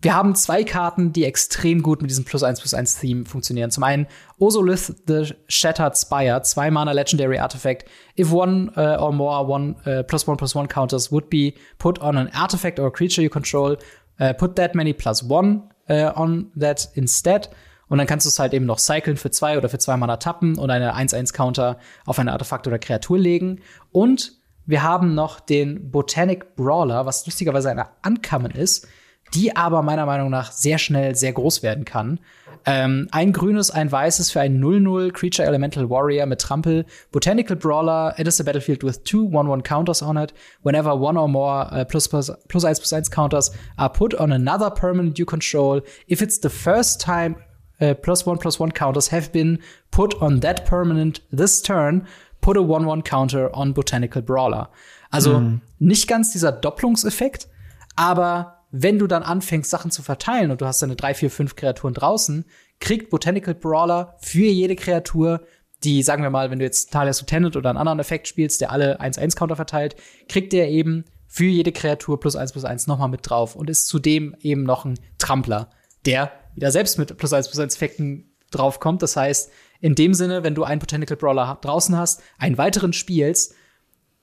wir 0.02 0.15
haben 0.15 0.34
zwei 0.34 0.64
Karten, 0.64 1.11
die 1.11 1.26
extrem 1.26 1.81
gut 1.81 2.02
mit 2.02 2.10
diesem 2.10 2.23
plus 2.23 2.41
1 2.41 2.61
plus 2.61 2.73
1 2.73 2.99
Theme 2.99 3.26
funktionieren. 3.26 3.69
Zum 3.69 3.84
einen 3.84 4.07
Osolith 4.38 4.95
the 5.07 5.34
Shattered 5.49 5.98
Spire, 5.98 6.41
zwei 6.44 6.72
Mana 6.72 6.94
Legendary 6.94 7.38
Artifact. 7.38 7.86
If 8.18 8.31
one 8.31 8.72
uh, 8.77 9.02
or 9.02 9.11
more 9.11 9.45
one 9.45 9.76
uh, 9.86 10.03
plus 10.03 10.26
one 10.26 10.38
plus 10.38 10.56
one 10.56 10.69
counters 10.69 11.11
would 11.11 11.30
be 11.30 11.53
put 11.80 11.99
on 11.99 12.18
an 12.18 12.30
artifact 12.34 12.80
or 12.80 12.91
creature 12.91 13.22
you 13.22 13.30
control, 13.30 13.77
uh, 14.22 14.31
put 14.34 14.56
that 14.56 14.73
many 14.73 14.94
plus 14.94 15.22
one 15.30 15.64
on 15.90 16.52
that 16.56 16.88
instead. 16.94 17.49
Und 17.88 17.98
dann 17.98 18.06
kannst 18.06 18.26
du 18.26 18.30
es 18.30 18.38
halt 18.38 18.53
eben 18.53 18.65
noch 18.65 18.77
cyclen 18.77 19.18
für 19.18 19.31
zwei 19.31 19.57
oder 19.57 19.68
für 19.68 19.80
zwei 19.80 19.98
Mana 19.98 20.18
tappen 20.18 20.60
und 20.60 20.69
eine 20.69 20.95
1-1-Counter 20.95 21.80
auf 22.06 22.19
eine 22.19 22.31
Artefakt 22.31 22.68
oder 22.68 22.77
Kreatur 22.77 23.18
legen. 23.18 23.61
Und 23.91 24.39
wir 24.70 24.84
haben 24.84 25.16
noch 25.16 25.40
den 25.40 25.90
Botanic 25.90 26.56
Brawler, 26.56 27.08
was 27.08 27.26
lustigerweise 27.26 27.72
eine 27.72 27.88
Uncommon 28.06 28.52
ist, 28.52 28.88
die 29.34 29.56
aber 29.56 29.82
meiner 29.82 30.06
Meinung 30.06 30.30
nach 30.30 30.52
sehr 30.52 30.78
schnell 30.78 31.16
sehr 31.16 31.34
groß 31.34 31.64
werden 31.64 31.86
kann. 31.86 32.20
Ähm, 32.66 33.08
ein 33.12 33.34
grünes, 33.34 33.72
ein 33.72 33.91
weißes 33.91 34.30
für 34.30 34.41
einen 34.41 34.64
0-0 34.64 35.12
Creature 35.12 35.48
Elemental 35.48 35.90
Warrior 35.90 36.28
mit 36.28 36.41
Trampel. 36.41 36.86
Botanical 37.12 37.56
Brawler 37.56 38.14
enters 38.18 38.38
the 38.38 38.44
battlefield 38.44 38.84
with 38.84 39.04
two 39.04 39.26
1-1 39.26 39.64
counters 39.64 40.04
on 40.04 40.18
it. 40.18 40.36
Whenever 40.62 40.94
one 40.94 41.18
or 41.18 41.28
more 41.28 41.68
uh, 41.72 41.84
plus, 41.84 42.08
plus, 42.08 42.32
plus 42.48 42.64
1 42.64 42.76
plus 42.76 42.91
1 42.91 43.10
counters 43.10 43.52
are 43.78 43.90
put 43.90 44.14
on 44.14 44.32
another 44.32 44.70
permanent 44.70 45.18
you 45.18 45.26
control, 45.26 45.82
if 46.08 46.22
it's 46.22 46.38
the 46.38 46.50
first 46.50 47.02
time 47.02 47.38
uh, 47.82 47.96
plus 47.96 48.26
1 48.26 48.38
plus 48.38 48.60
1 48.60 48.72
counters 48.74 49.08
have 49.08 49.32
been 49.32 49.60
put 49.90 50.14
on 50.22 50.41
that 50.41 50.66
permanent 50.66 51.22
this 51.32 51.62
turn, 51.62 52.06
put 52.41 52.57
a 52.57 52.61
1-1 52.61 53.03
counter 53.03 53.56
on 53.56 53.74
Botanical 53.74 54.22
Brawler. 54.22 54.70
Also 55.10 55.40
mhm. 55.40 55.61
nicht 55.80 56.07
ganz 56.07 56.32
dieser 56.32 56.52
Doppelungseffekt, 56.52 57.48
aber 57.95 58.60
wenn 58.72 58.99
du 58.99 59.07
dann 59.07 59.24
anfängst, 59.24 59.70
Sachen 59.70 59.91
zu 59.91 60.03
verteilen 60.03 60.52
und 60.52 60.61
du 60.61 60.66
hast 60.66 60.82
deine 60.82 60.95
drei, 60.95 61.14
vier, 61.14 61.32
fünf 61.32 61.56
Kreaturen 61.56 61.94
draußen, 61.94 62.45
kriegt 62.80 63.10
Botanical 63.10 63.56
Brawler 63.56 64.16
für 64.20 64.45
jede 64.45 64.76
Kreatur, 64.76 65.41
die, 65.84 66.03
sagen 66.03 66.24
wir 66.24 66.30
mal, 66.30 66.52
wenn 66.52 66.60
du 66.60 66.66
jetzt 66.66 66.91
Talias 66.91 67.22
Lieutenant 67.22 67.56
oder 67.56 67.70
einen 67.70 67.80
anderen 67.80 67.99
Effekt 67.99 68.28
spielst, 68.28 68.61
der 68.61 68.72
alle 68.72 68.99
1-1-Counter 69.02 69.56
verteilt, 69.56 69.95
kriegt 70.28 70.53
der 70.53 70.70
eben 70.70 71.06
für 71.28 71.45
jede 71.45 71.72
Kreatur 71.72 72.20
plus 72.20 72.36
1 72.36 72.52
plus 72.52 72.66
1 72.66 72.88
nochmal 72.88 73.07
mit 73.07 73.22
drauf 73.24 73.56
und 73.56 73.70
ist 73.70 73.88
zudem 73.88 74.36
eben 74.41 74.64
noch 74.64 74.86
ein 74.86 74.99
Trampler, 75.20 75.70
der 76.06 76.32
wieder 76.56 76.72
selbst 76.72 76.98
mit 76.98 77.16
plus 77.18 77.34
1 77.34 77.48
plus 77.48 77.60
1 77.60 77.76
Effekten 77.76 78.32
draufkommt. 78.52 79.02
Das 79.02 79.16
heißt, 79.16 79.52
in 79.81 79.95
dem 79.95 80.14
Sinne, 80.14 80.43
wenn 80.43 80.56
du 80.56 80.64
einen 80.64 80.80
Botanical 80.80 81.18
Brawler 81.18 81.57
draußen 81.61 81.97
hast, 81.97 82.22
einen 82.38 82.57
weiteren 82.57 82.93
spielst, 82.93 83.56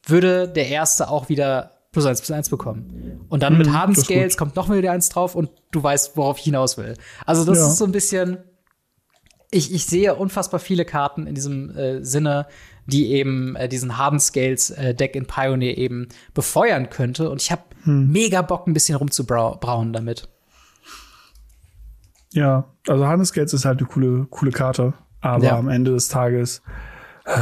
würde 0.05 0.49
der 0.49 0.69
erste 0.69 1.09
auch 1.09 1.29
wieder 1.29 1.73
plus 1.93 2.05
eins 2.05 2.21
plus 2.21 2.31
eins 2.31 2.51
bekommen. 2.51 3.25
Und 3.29 3.43
dann 3.43 3.57
mit 3.57 3.69
hm, 3.69 3.75
harten 3.75 3.97
Scales 3.97 4.37
kommt 4.37 4.55
noch 4.55 4.69
mal 4.69 4.77
wieder 4.79 4.93
eins 4.93 5.09
drauf 5.09 5.35
und 5.35 5.51
du 5.71 5.83
weißt, 5.83 6.17
worauf 6.17 6.39
ich 6.39 6.45
hinaus 6.45 6.77
will. 6.77 6.95
Also 7.25 7.45
das 7.45 7.59
ja. 7.59 7.67
ist 7.67 7.79
so 7.79 7.87
ein 7.87 7.93
bisschen, 7.93 8.39
ich, 9.51 9.73
ich 9.73 9.87
sehe 9.87 10.15
unfassbar 10.15 10.61
viele 10.61 10.85
Karten 10.85 11.27
in 11.27 11.35
diesem 11.35 11.71
äh, 11.75 12.05
Sinne, 12.05 12.47
die 12.85 13.13
eben 13.13 13.57
äh, 13.57 13.69
diesen 13.69 13.97
Harden 13.97 14.21
Scales 14.21 14.71
äh, 14.71 14.95
Deck 14.95 15.17
in 15.17 15.27
Pioneer 15.27 15.79
eben 15.79 16.09
befeuern 16.35 16.91
könnte. 16.91 17.31
Und 17.31 17.41
ich 17.41 17.51
habe 17.51 17.63
hm. 17.85 18.13
mega 18.13 18.43
Bock, 18.43 18.67
ein 18.67 18.75
bisschen 18.75 18.97
rumzubrauen 18.97 19.95
damit. 19.95 20.29
Ja, 22.33 22.71
also 22.87 23.07
Harden 23.07 23.25
Scales 23.25 23.55
ist 23.55 23.65
halt 23.65 23.79
eine 23.79 23.89
coole, 23.89 24.27
coole 24.29 24.51
Karte. 24.51 24.93
Aber 25.21 25.45
ja. 25.45 25.59
am 25.59 25.69
Ende 25.69 25.93
des 25.93 26.09
Tages 26.09 26.63
äh, 27.25 27.33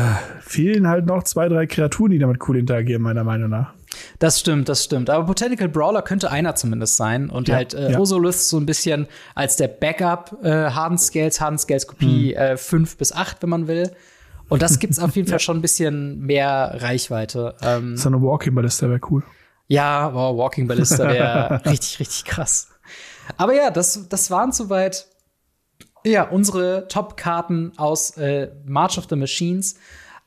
fehlen 0.40 0.88
halt 0.88 1.06
noch 1.06 1.24
zwei, 1.24 1.48
drei 1.48 1.66
Kreaturen, 1.66 2.10
die 2.12 2.18
damit 2.18 2.48
cool 2.48 2.56
interagieren, 2.56 3.02
meiner 3.02 3.24
Meinung 3.24 3.51
nach. 3.51 3.74
Das 4.18 4.40
stimmt, 4.40 4.68
das 4.68 4.84
stimmt. 4.84 5.10
Aber 5.10 5.24
Botanical 5.24 5.68
Brawler 5.68 6.02
könnte 6.02 6.30
einer 6.30 6.55
zumindest 6.55 6.96
sein. 6.96 7.30
Und 7.30 7.48
ja, 7.48 7.56
halt 7.56 7.74
äh, 7.74 7.92
ja. 7.92 7.98
Osolith 7.98 8.34
so 8.34 8.59
ein 8.59 8.66
bisschen 8.66 9.06
als 9.34 9.56
der 9.56 9.68
Backup 9.68 10.38
äh, 10.42 10.70
Harden 10.70 10.98
Scales, 10.98 11.40
Harden 11.40 11.59
Scales 11.59 11.86
Kopie 11.86 12.34
5 12.34 12.70
hm. 12.70 12.84
äh, 12.84 12.98
bis 12.98 13.12
8, 13.12 13.42
wenn 13.42 13.51
man 13.51 13.66
will. 13.68 13.92
Und 14.48 14.62
das 14.62 14.78
gibt's 14.78 14.98
auf 14.98 15.16
jeden 15.16 15.28
Fall 15.30 15.40
schon 15.40 15.59
ein 15.59 15.62
bisschen 15.62 16.20
mehr 16.20 16.76
Reichweite. 16.78 17.55
Ähm, 17.62 17.96
so 17.96 18.09
eine 18.09 18.20
Walking 18.20 18.55
Ballista 18.55 18.88
wäre 18.88 19.01
cool. 19.10 19.22
Ja, 19.68 20.12
wow, 20.12 20.36
Walking 20.36 20.68
Ballista 20.68 21.09
wäre 21.09 21.60
richtig, 21.66 22.01
richtig 22.01 22.24
krass. 22.24 22.68
Aber 23.36 23.55
ja, 23.55 23.70
das, 23.70 24.09
das 24.09 24.30
waren 24.30 24.52
soweit 24.52 25.06
ja, 26.05 26.24
unsere 26.24 26.86
Top-Karten 26.89 27.72
aus 27.76 28.10
äh, 28.16 28.51
March 28.66 28.98
of 28.98 29.06
the 29.09 29.16
Machines. 29.16 29.76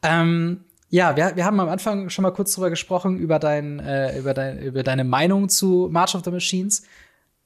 Ähm, 0.04 0.66
ja, 0.90 1.16
wir, 1.16 1.36
wir 1.36 1.46
haben 1.46 1.60
am 1.60 1.70
Anfang 1.70 2.10
schon 2.10 2.24
mal 2.24 2.32
kurz 2.32 2.54
drüber 2.54 2.70
gesprochen, 2.70 3.18
über, 3.18 3.40
dein, 3.40 3.80
äh, 3.80 4.18
über, 4.18 4.34
dein, 4.34 4.60
über 4.60 4.84
deine 4.84 5.04
Meinung 5.04 5.50
zu 5.50 5.90
March 5.92 6.16
of 6.16 6.24
the 6.24 6.32
Machines. 6.32 6.84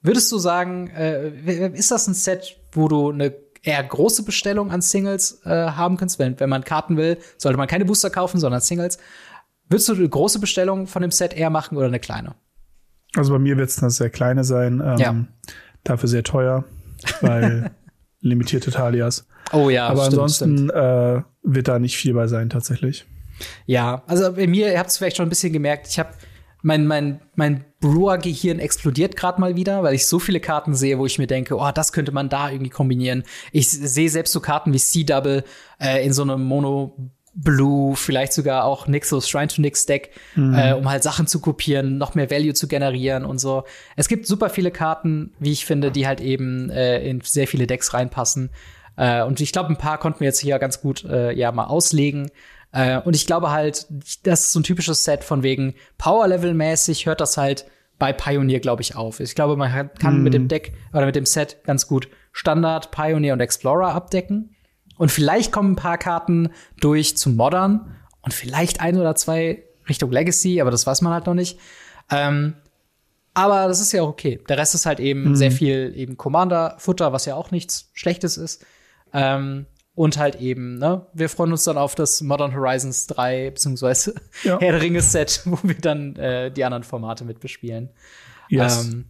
Würdest 0.02 0.32
du 0.32 0.38
sagen, 0.38 0.90
äh, 0.90 1.70
ist 1.70 1.92
das 1.92 2.08
ein 2.08 2.14
Set, 2.14 2.58
wo 2.72 2.88
du 2.88 3.12
eine 3.12 3.34
eher 3.64 3.84
große 3.84 4.24
Bestellung 4.24 4.72
an 4.72 4.82
Singles 4.82 5.42
äh, 5.46 5.50
haben 5.50 5.98
kannst? 5.98 6.20
Wenn, 6.20 6.40
wenn 6.40 6.50
man 6.50 6.64
Karten 6.64 6.98
will, 6.98 7.18
sollte 7.38 7.58
man 7.58 7.68
keine 7.68 7.86
Booster 7.86 8.10
kaufen, 8.10 8.40
sondern 8.40 8.62
Singles. 8.62 8.98
Würdest 9.70 9.90
du 9.90 9.94
eine 9.94 10.10
große 10.10 10.40
Bestellung 10.40 10.88
von 10.88 11.02
dem 11.02 11.12
Set 11.12 11.34
eher 11.34 11.50
machen 11.50 11.78
oder 11.78 11.88
eine 11.88 12.00
kleine? 12.00 12.36
Also 13.16 13.34
bei 13.34 13.40
mir 13.40 13.58
wird 13.58 13.70
es 13.70 13.82
eine 13.82 13.92
sehr 13.92 14.10
kleine 14.10 14.44
sein. 14.44 14.82
Ähm, 14.84 14.98
ja. 14.98 15.16
Dafür 15.84 16.10
sehr 16.10 16.24
teuer, 16.24 16.64
weil 17.22 17.72
limitierte 18.22 18.72
Talias. 18.72 19.28
Oh 19.52 19.70
ja, 19.70 19.88
Aber 19.88 20.04
stimmt, 20.04 20.14
ansonsten 20.14 20.58
stimmt. 20.58 20.72
Äh, 20.72 21.22
wird 21.44 21.68
da 21.68 21.80
nicht 21.80 21.98
viel 21.98 22.14
bei 22.14 22.28
sein 22.28 22.50
tatsächlich. 22.50 23.06
Ja, 23.66 24.04
also 24.08 24.34
bei 24.34 24.48
mir, 24.48 24.72
ihr 24.72 24.80
habt 24.80 24.92
es 24.92 24.98
vielleicht 24.98 25.18
schon 25.18 25.26
ein 25.26 25.30
bisschen 25.30 25.52
gemerkt, 25.52 25.88
ich 25.90 26.00
habe 26.00 26.12
mein, 26.62 26.86
mein, 26.86 27.22
mein 27.36 27.66
Brewer-Gehirn 27.80 28.60
explodiert 28.60 29.16
gerade 29.16 29.42
mal 29.42 29.56
wieder, 29.56 29.82
weil 29.82 29.96
ich 29.96 30.06
so 30.06 30.20
viele 30.20 30.40
Karten 30.40 30.76
sehe, 30.76 31.00
wo 31.00 31.08
ich 31.08 31.18
mir 31.18 31.26
denke, 31.26 31.56
oh, 31.58 31.72
das 31.74 31.92
könnte 31.92 32.12
man 32.12 32.30
da 32.30 32.52
irgendwie 32.52 32.70
kombinieren. 32.70 33.24
Ich 33.52 33.70
sehe 33.70 34.10
selbst 34.10 34.32
so 34.32 34.40
Karten 34.40 34.72
wie 34.72 34.78
C-Double 34.78 35.44
äh, 35.80 36.06
in 36.06 36.14
so 36.14 36.22
einem 36.22 36.44
Mono 36.44 36.96
Blue, 37.34 37.96
vielleicht 37.96 38.34
sogar 38.34 38.66
auch 38.66 38.88
Nixos 38.88 39.30
Shrine 39.30 39.48
to 39.48 39.62
Nix 39.62 39.86
Deck, 39.86 40.12
mhm. 40.36 40.54
äh, 40.54 40.74
um 40.74 40.90
halt 40.90 41.02
Sachen 41.04 41.28
zu 41.28 41.40
kopieren, 41.40 41.98
noch 41.98 42.14
mehr 42.14 42.30
Value 42.30 42.54
zu 42.54 42.68
generieren 42.68 43.24
und 43.26 43.40
so. 43.40 43.64
Es 43.96 44.08
gibt 44.10 44.28
super 44.28 44.50
viele 44.50 44.72
Karten, 44.72 45.34
wie 45.40 45.52
ich 45.52 45.66
finde, 45.66 45.92
die 45.92 46.08
halt 46.08 46.20
eben 46.20 46.70
äh, 46.70 47.00
in 47.08 47.22
sehr 47.22 47.48
viele 47.48 47.68
Decks 47.68 47.94
reinpassen. 47.94 48.50
Äh, 48.98 49.24
und 49.24 49.40
ich 49.40 49.54
glaube, 49.54 49.70
ein 49.70 49.78
paar 49.78 49.98
konnten 49.98 50.20
wir 50.20 50.28
jetzt 50.28 50.40
hier 50.40 50.60
ganz 50.60 50.82
gut 50.82 51.06
äh, 51.06 51.32
ja 51.32 51.52
mal 51.52 51.66
auslegen. 51.66 52.30
Äh, 52.74 53.00
und 53.00 53.16
ich 53.16 53.26
glaube 53.26 53.52
halt, 53.52 53.88
das 54.24 54.42
ist 54.42 54.52
so 54.52 54.60
ein 54.60 54.64
typisches 54.64 55.04
Set 55.04 55.24
von 55.24 55.44
wegen 55.44 55.74
Power-Level-mäßig 55.98 57.06
hört 57.06 57.22
das 57.22 57.38
halt 57.38 57.66
bei 57.98 58.14
Pioneer, 58.14 58.60
glaube 58.60 58.82
ich, 58.82 58.96
auf. 58.96 59.20
Ich 59.20 59.36
glaube, 59.36 59.56
man 59.56 59.92
kann 60.00 60.22
mm. 60.22 60.24
mit 60.24 60.34
dem 60.34 60.48
Deck 60.48 60.74
oder 60.92 61.06
mit 61.06 61.16
dem 61.16 61.28
Set 61.28 61.64
ganz 61.66 61.88
gut 61.88 62.10
Standard, 62.32 62.90
Pioneer 62.92 63.34
und 63.34 63.42
Explorer 63.42 63.94
abdecken. 63.94 64.56
Und 65.02 65.12
vielleicht 65.12 65.52
kommen 65.52 65.72
ein 65.72 65.76
paar 65.76 65.98
Karten 65.98 66.52
durch 66.80 67.18
zu 67.18 67.32
Modern 67.32 67.96
und 68.22 68.36
vielleicht 68.36 68.82
ein 68.82 69.00
oder 69.00 69.16
zwei 69.16 69.64
Richtung 69.90 70.12
Legacy, 70.12 70.62
aber 70.62 70.70
das 70.70 70.86
weiß 70.86 71.02
man 71.02 71.12
halt 71.12 71.26
noch 71.26 71.34
nicht. 71.34 71.58
Ähm, 72.12 72.54
aber 73.34 73.68
das 73.68 73.82
ist 73.82 73.94
ja 73.94 74.04
auch 74.04 74.10
okay. 74.10 74.40
Der 74.48 74.60
Rest 74.60 74.76
ist 74.76 74.86
halt 74.86 75.00
eben 75.00 75.32
mm. 75.32 75.36
sehr 75.36 75.52
viel 75.52 75.92
eben 75.96 76.18
Commander-Futter, 76.18 77.14
was 77.14 77.26
ja 77.26 77.34
auch 77.34 77.50
nichts 77.50 77.90
Schlechtes 77.94 78.38
ist. 78.38 78.64
Ähm, 79.12 79.66
und 79.96 80.20
halt 80.20 80.36
eben, 80.36 80.78
ne, 80.78 81.08
wir 81.14 81.30
freuen 81.30 81.52
uns 81.52 81.64
dann 81.64 81.80
auf 81.80 81.96
das 81.96 82.22
Modern 82.22 82.54
Horizons 82.54 83.08
3 83.08 83.50
beziehungsweise 83.50 84.14
ja. 84.44 84.60
Herr 84.62 84.74
der 84.74 84.82
Ringe 84.84 85.02
Set, 85.02 85.42
wo 85.46 85.58
wir 85.64 85.80
dann 85.82 86.16
äh, 86.18 86.52
die 86.52 86.64
anderen 86.64 86.84
Formate 86.84 87.26
mit 87.26 87.40
bespielen. 87.40 87.90
Yes. 88.50 88.86
Ähm, 88.86 89.06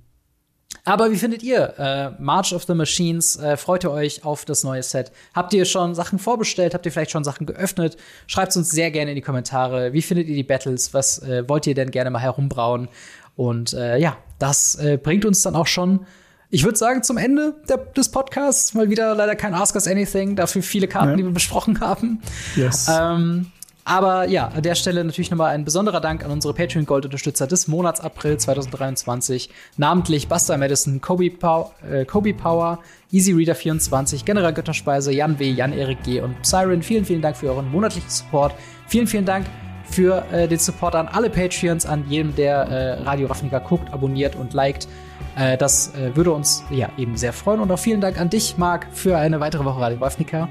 aber 0.84 1.12
wie 1.12 1.18
findet 1.18 1.44
ihr 1.44 1.74
äh, 1.78 2.12
March 2.22 2.54
of 2.54 2.64
the 2.64 2.74
Machines? 2.74 3.36
Äh, 3.38 3.58
freut 3.58 3.84
ihr 3.84 3.92
euch 3.92 4.26
auf 4.26 4.46
das 4.46 4.64
neue 4.64 4.82
Set? 4.82 5.12
Habt 5.34 5.54
ihr 5.54 5.66
schon 5.66 5.94
Sachen 5.96 6.18
vorbestellt? 6.18 6.74
Habt 6.74 6.86
ihr 6.86 6.92
vielleicht 6.92 7.12
schon 7.12 7.24
Sachen 7.24 7.46
geöffnet? 7.46 7.98
Schreibt 8.28 8.56
uns 8.56 8.72
sehr 8.72 8.90
gerne 8.90 9.12
in 9.12 9.16
die 9.16 9.22
Kommentare. 9.22 9.94
Wie 9.94 10.02
findet 10.02 10.28
ihr 10.28 10.36
die 10.36 10.44
Battles? 10.44 10.94
Was 10.94 11.20
äh, 11.20 11.48
wollt 11.48 11.68
ihr 11.68 11.76
denn 11.76 11.92
gerne 11.92 12.10
mal 12.10 12.20
herumbrauen? 12.20 12.90
Und 13.36 13.74
äh, 13.74 13.98
ja, 13.98 14.18
das 14.40 14.76
äh, 14.76 14.98
bringt 14.98 15.26
uns 15.26 15.42
dann 15.42 15.56
auch 15.56 15.68
schon 15.68 16.06
ich 16.54 16.66
würde 16.66 16.78
sagen, 16.78 17.02
zum 17.02 17.18
Ende 17.18 17.56
der, 17.70 17.78
des 17.78 18.10
Podcasts 18.10 18.74
mal 18.74 18.90
wieder 18.90 19.16
leider 19.16 19.38
kein 19.38 19.54
Ask 19.54 19.74
Us 19.76 19.88
Anything, 19.88 20.36
dafür 20.36 20.62
viele 20.62 20.88
Karten, 20.90 21.12
ja. 21.12 21.16
die 21.16 21.24
wir 21.24 21.32
besprochen 21.32 21.80
haben. 21.80 22.22
Yes. 22.58 22.90
Ähm, 22.92 23.54
aber 23.84 24.28
ja, 24.28 24.48
an 24.48 24.62
der 24.62 24.76
Stelle 24.76 25.04
natürlich 25.04 25.32
nochmal 25.32 25.56
ein 25.56 25.66
besonderer 25.66 26.02
Dank 26.02 26.24
an 26.24 26.32
unsere 26.32 26.54
Patreon 26.54 26.86
Gold 26.86 27.06
Unterstützer 27.06 27.48
des 27.48 27.68
Monats 27.68 28.00
April 28.00 28.38
2023, 28.38 29.50
namentlich 29.78 30.28
Buster 30.28 30.58
Madison, 30.58 31.02
Kobe, 31.02 31.32
Pow 31.32 31.72
äh, 31.90 32.06
Kobe 32.06 32.34
Power, 32.34 32.80
Easy 33.12 33.32
Reader 33.32 33.56
24, 33.56 34.24
General 34.24 34.54
Götterspeise, 34.54 35.12
Jan 35.12 35.40
W., 35.40 35.50
Jan 35.50 35.74
Erik 35.74 36.04
G. 36.04 36.22
und 36.22 36.36
Siren. 36.46 36.84
Vielen, 36.84 37.06
vielen 37.06 37.22
Dank 37.22 37.36
für 37.36 37.48
euren 37.48 37.72
monatlichen 37.72 38.10
Support. 38.10 38.54
Vielen, 38.88 39.08
vielen 39.08 39.26
Dank 39.26 39.46
für 39.86 40.24
äh, 40.32 40.48
den 40.48 40.60
Support 40.60 40.96
an 40.96 41.08
alle 41.08 41.30
Patreons, 41.30 41.86
an 41.86 42.06
jedem, 42.08 42.36
der 42.36 42.62
äh, 42.68 43.04
Radio 43.04 43.28
Ravnica 43.28 43.60
guckt, 43.60 43.92
abonniert 43.92 44.36
und 44.36 44.54
liked. 44.54 44.88
Äh, 45.36 45.58
das 45.58 45.94
äh, 45.96 46.16
würde 46.16 46.32
uns 46.32 46.64
ja 46.70 46.90
eben 46.98 47.18
sehr 47.18 47.34
freuen. 47.34 47.60
Und 47.60 47.72
auch 47.72 47.80
vielen 47.80 48.02
Dank 48.02 48.20
an 48.20 48.30
dich, 48.30 48.58
Marc, 48.58 48.88
für 48.94 49.18
eine 49.18 49.40
weitere 49.40 49.66
Woche 49.66 49.82
Radio 49.82 50.00
Ravnica. 50.00 50.48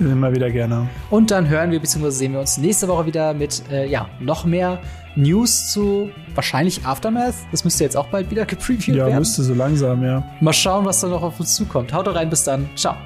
Immer 0.00 0.32
wieder 0.32 0.50
gerne. 0.50 0.88
Und 1.10 1.30
dann 1.30 1.48
hören 1.48 1.70
wir 1.70 1.80
bzw. 1.80 2.10
sehen 2.10 2.32
wir 2.32 2.40
uns 2.40 2.58
nächste 2.58 2.88
Woche 2.88 3.06
wieder 3.06 3.34
mit 3.34 3.62
äh, 3.70 3.86
ja, 3.86 4.08
noch 4.18 4.44
mehr 4.44 4.80
News 5.14 5.72
zu 5.72 6.10
wahrscheinlich 6.34 6.84
Aftermath. 6.86 7.34
Das 7.50 7.64
müsste 7.64 7.84
jetzt 7.84 7.96
auch 7.96 8.06
bald 8.06 8.30
wieder 8.30 8.46
gepreviewt 8.46 8.96
Ja, 8.96 9.06
werden. 9.06 9.18
müsste 9.18 9.42
so 9.42 9.54
langsam, 9.54 10.02
ja. 10.02 10.22
Mal 10.40 10.52
schauen, 10.52 10.84
was 10.84 11.00
da 11.00 11.08
noch 11.08 11.22
auf 11.22 11.38
uns 11.40 11.54
zukommt. 11.54 11.92
Haut 11.92 12.06
rein, 12.14 12.30
bis 12.30 12.44
dann. 12.44 12.68
Ciao. 12.76 12.96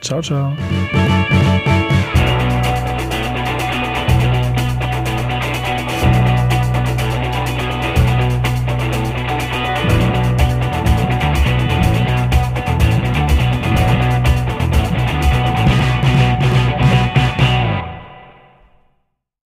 Ciao, 0.00 0.20
ciao. 0.22 0.52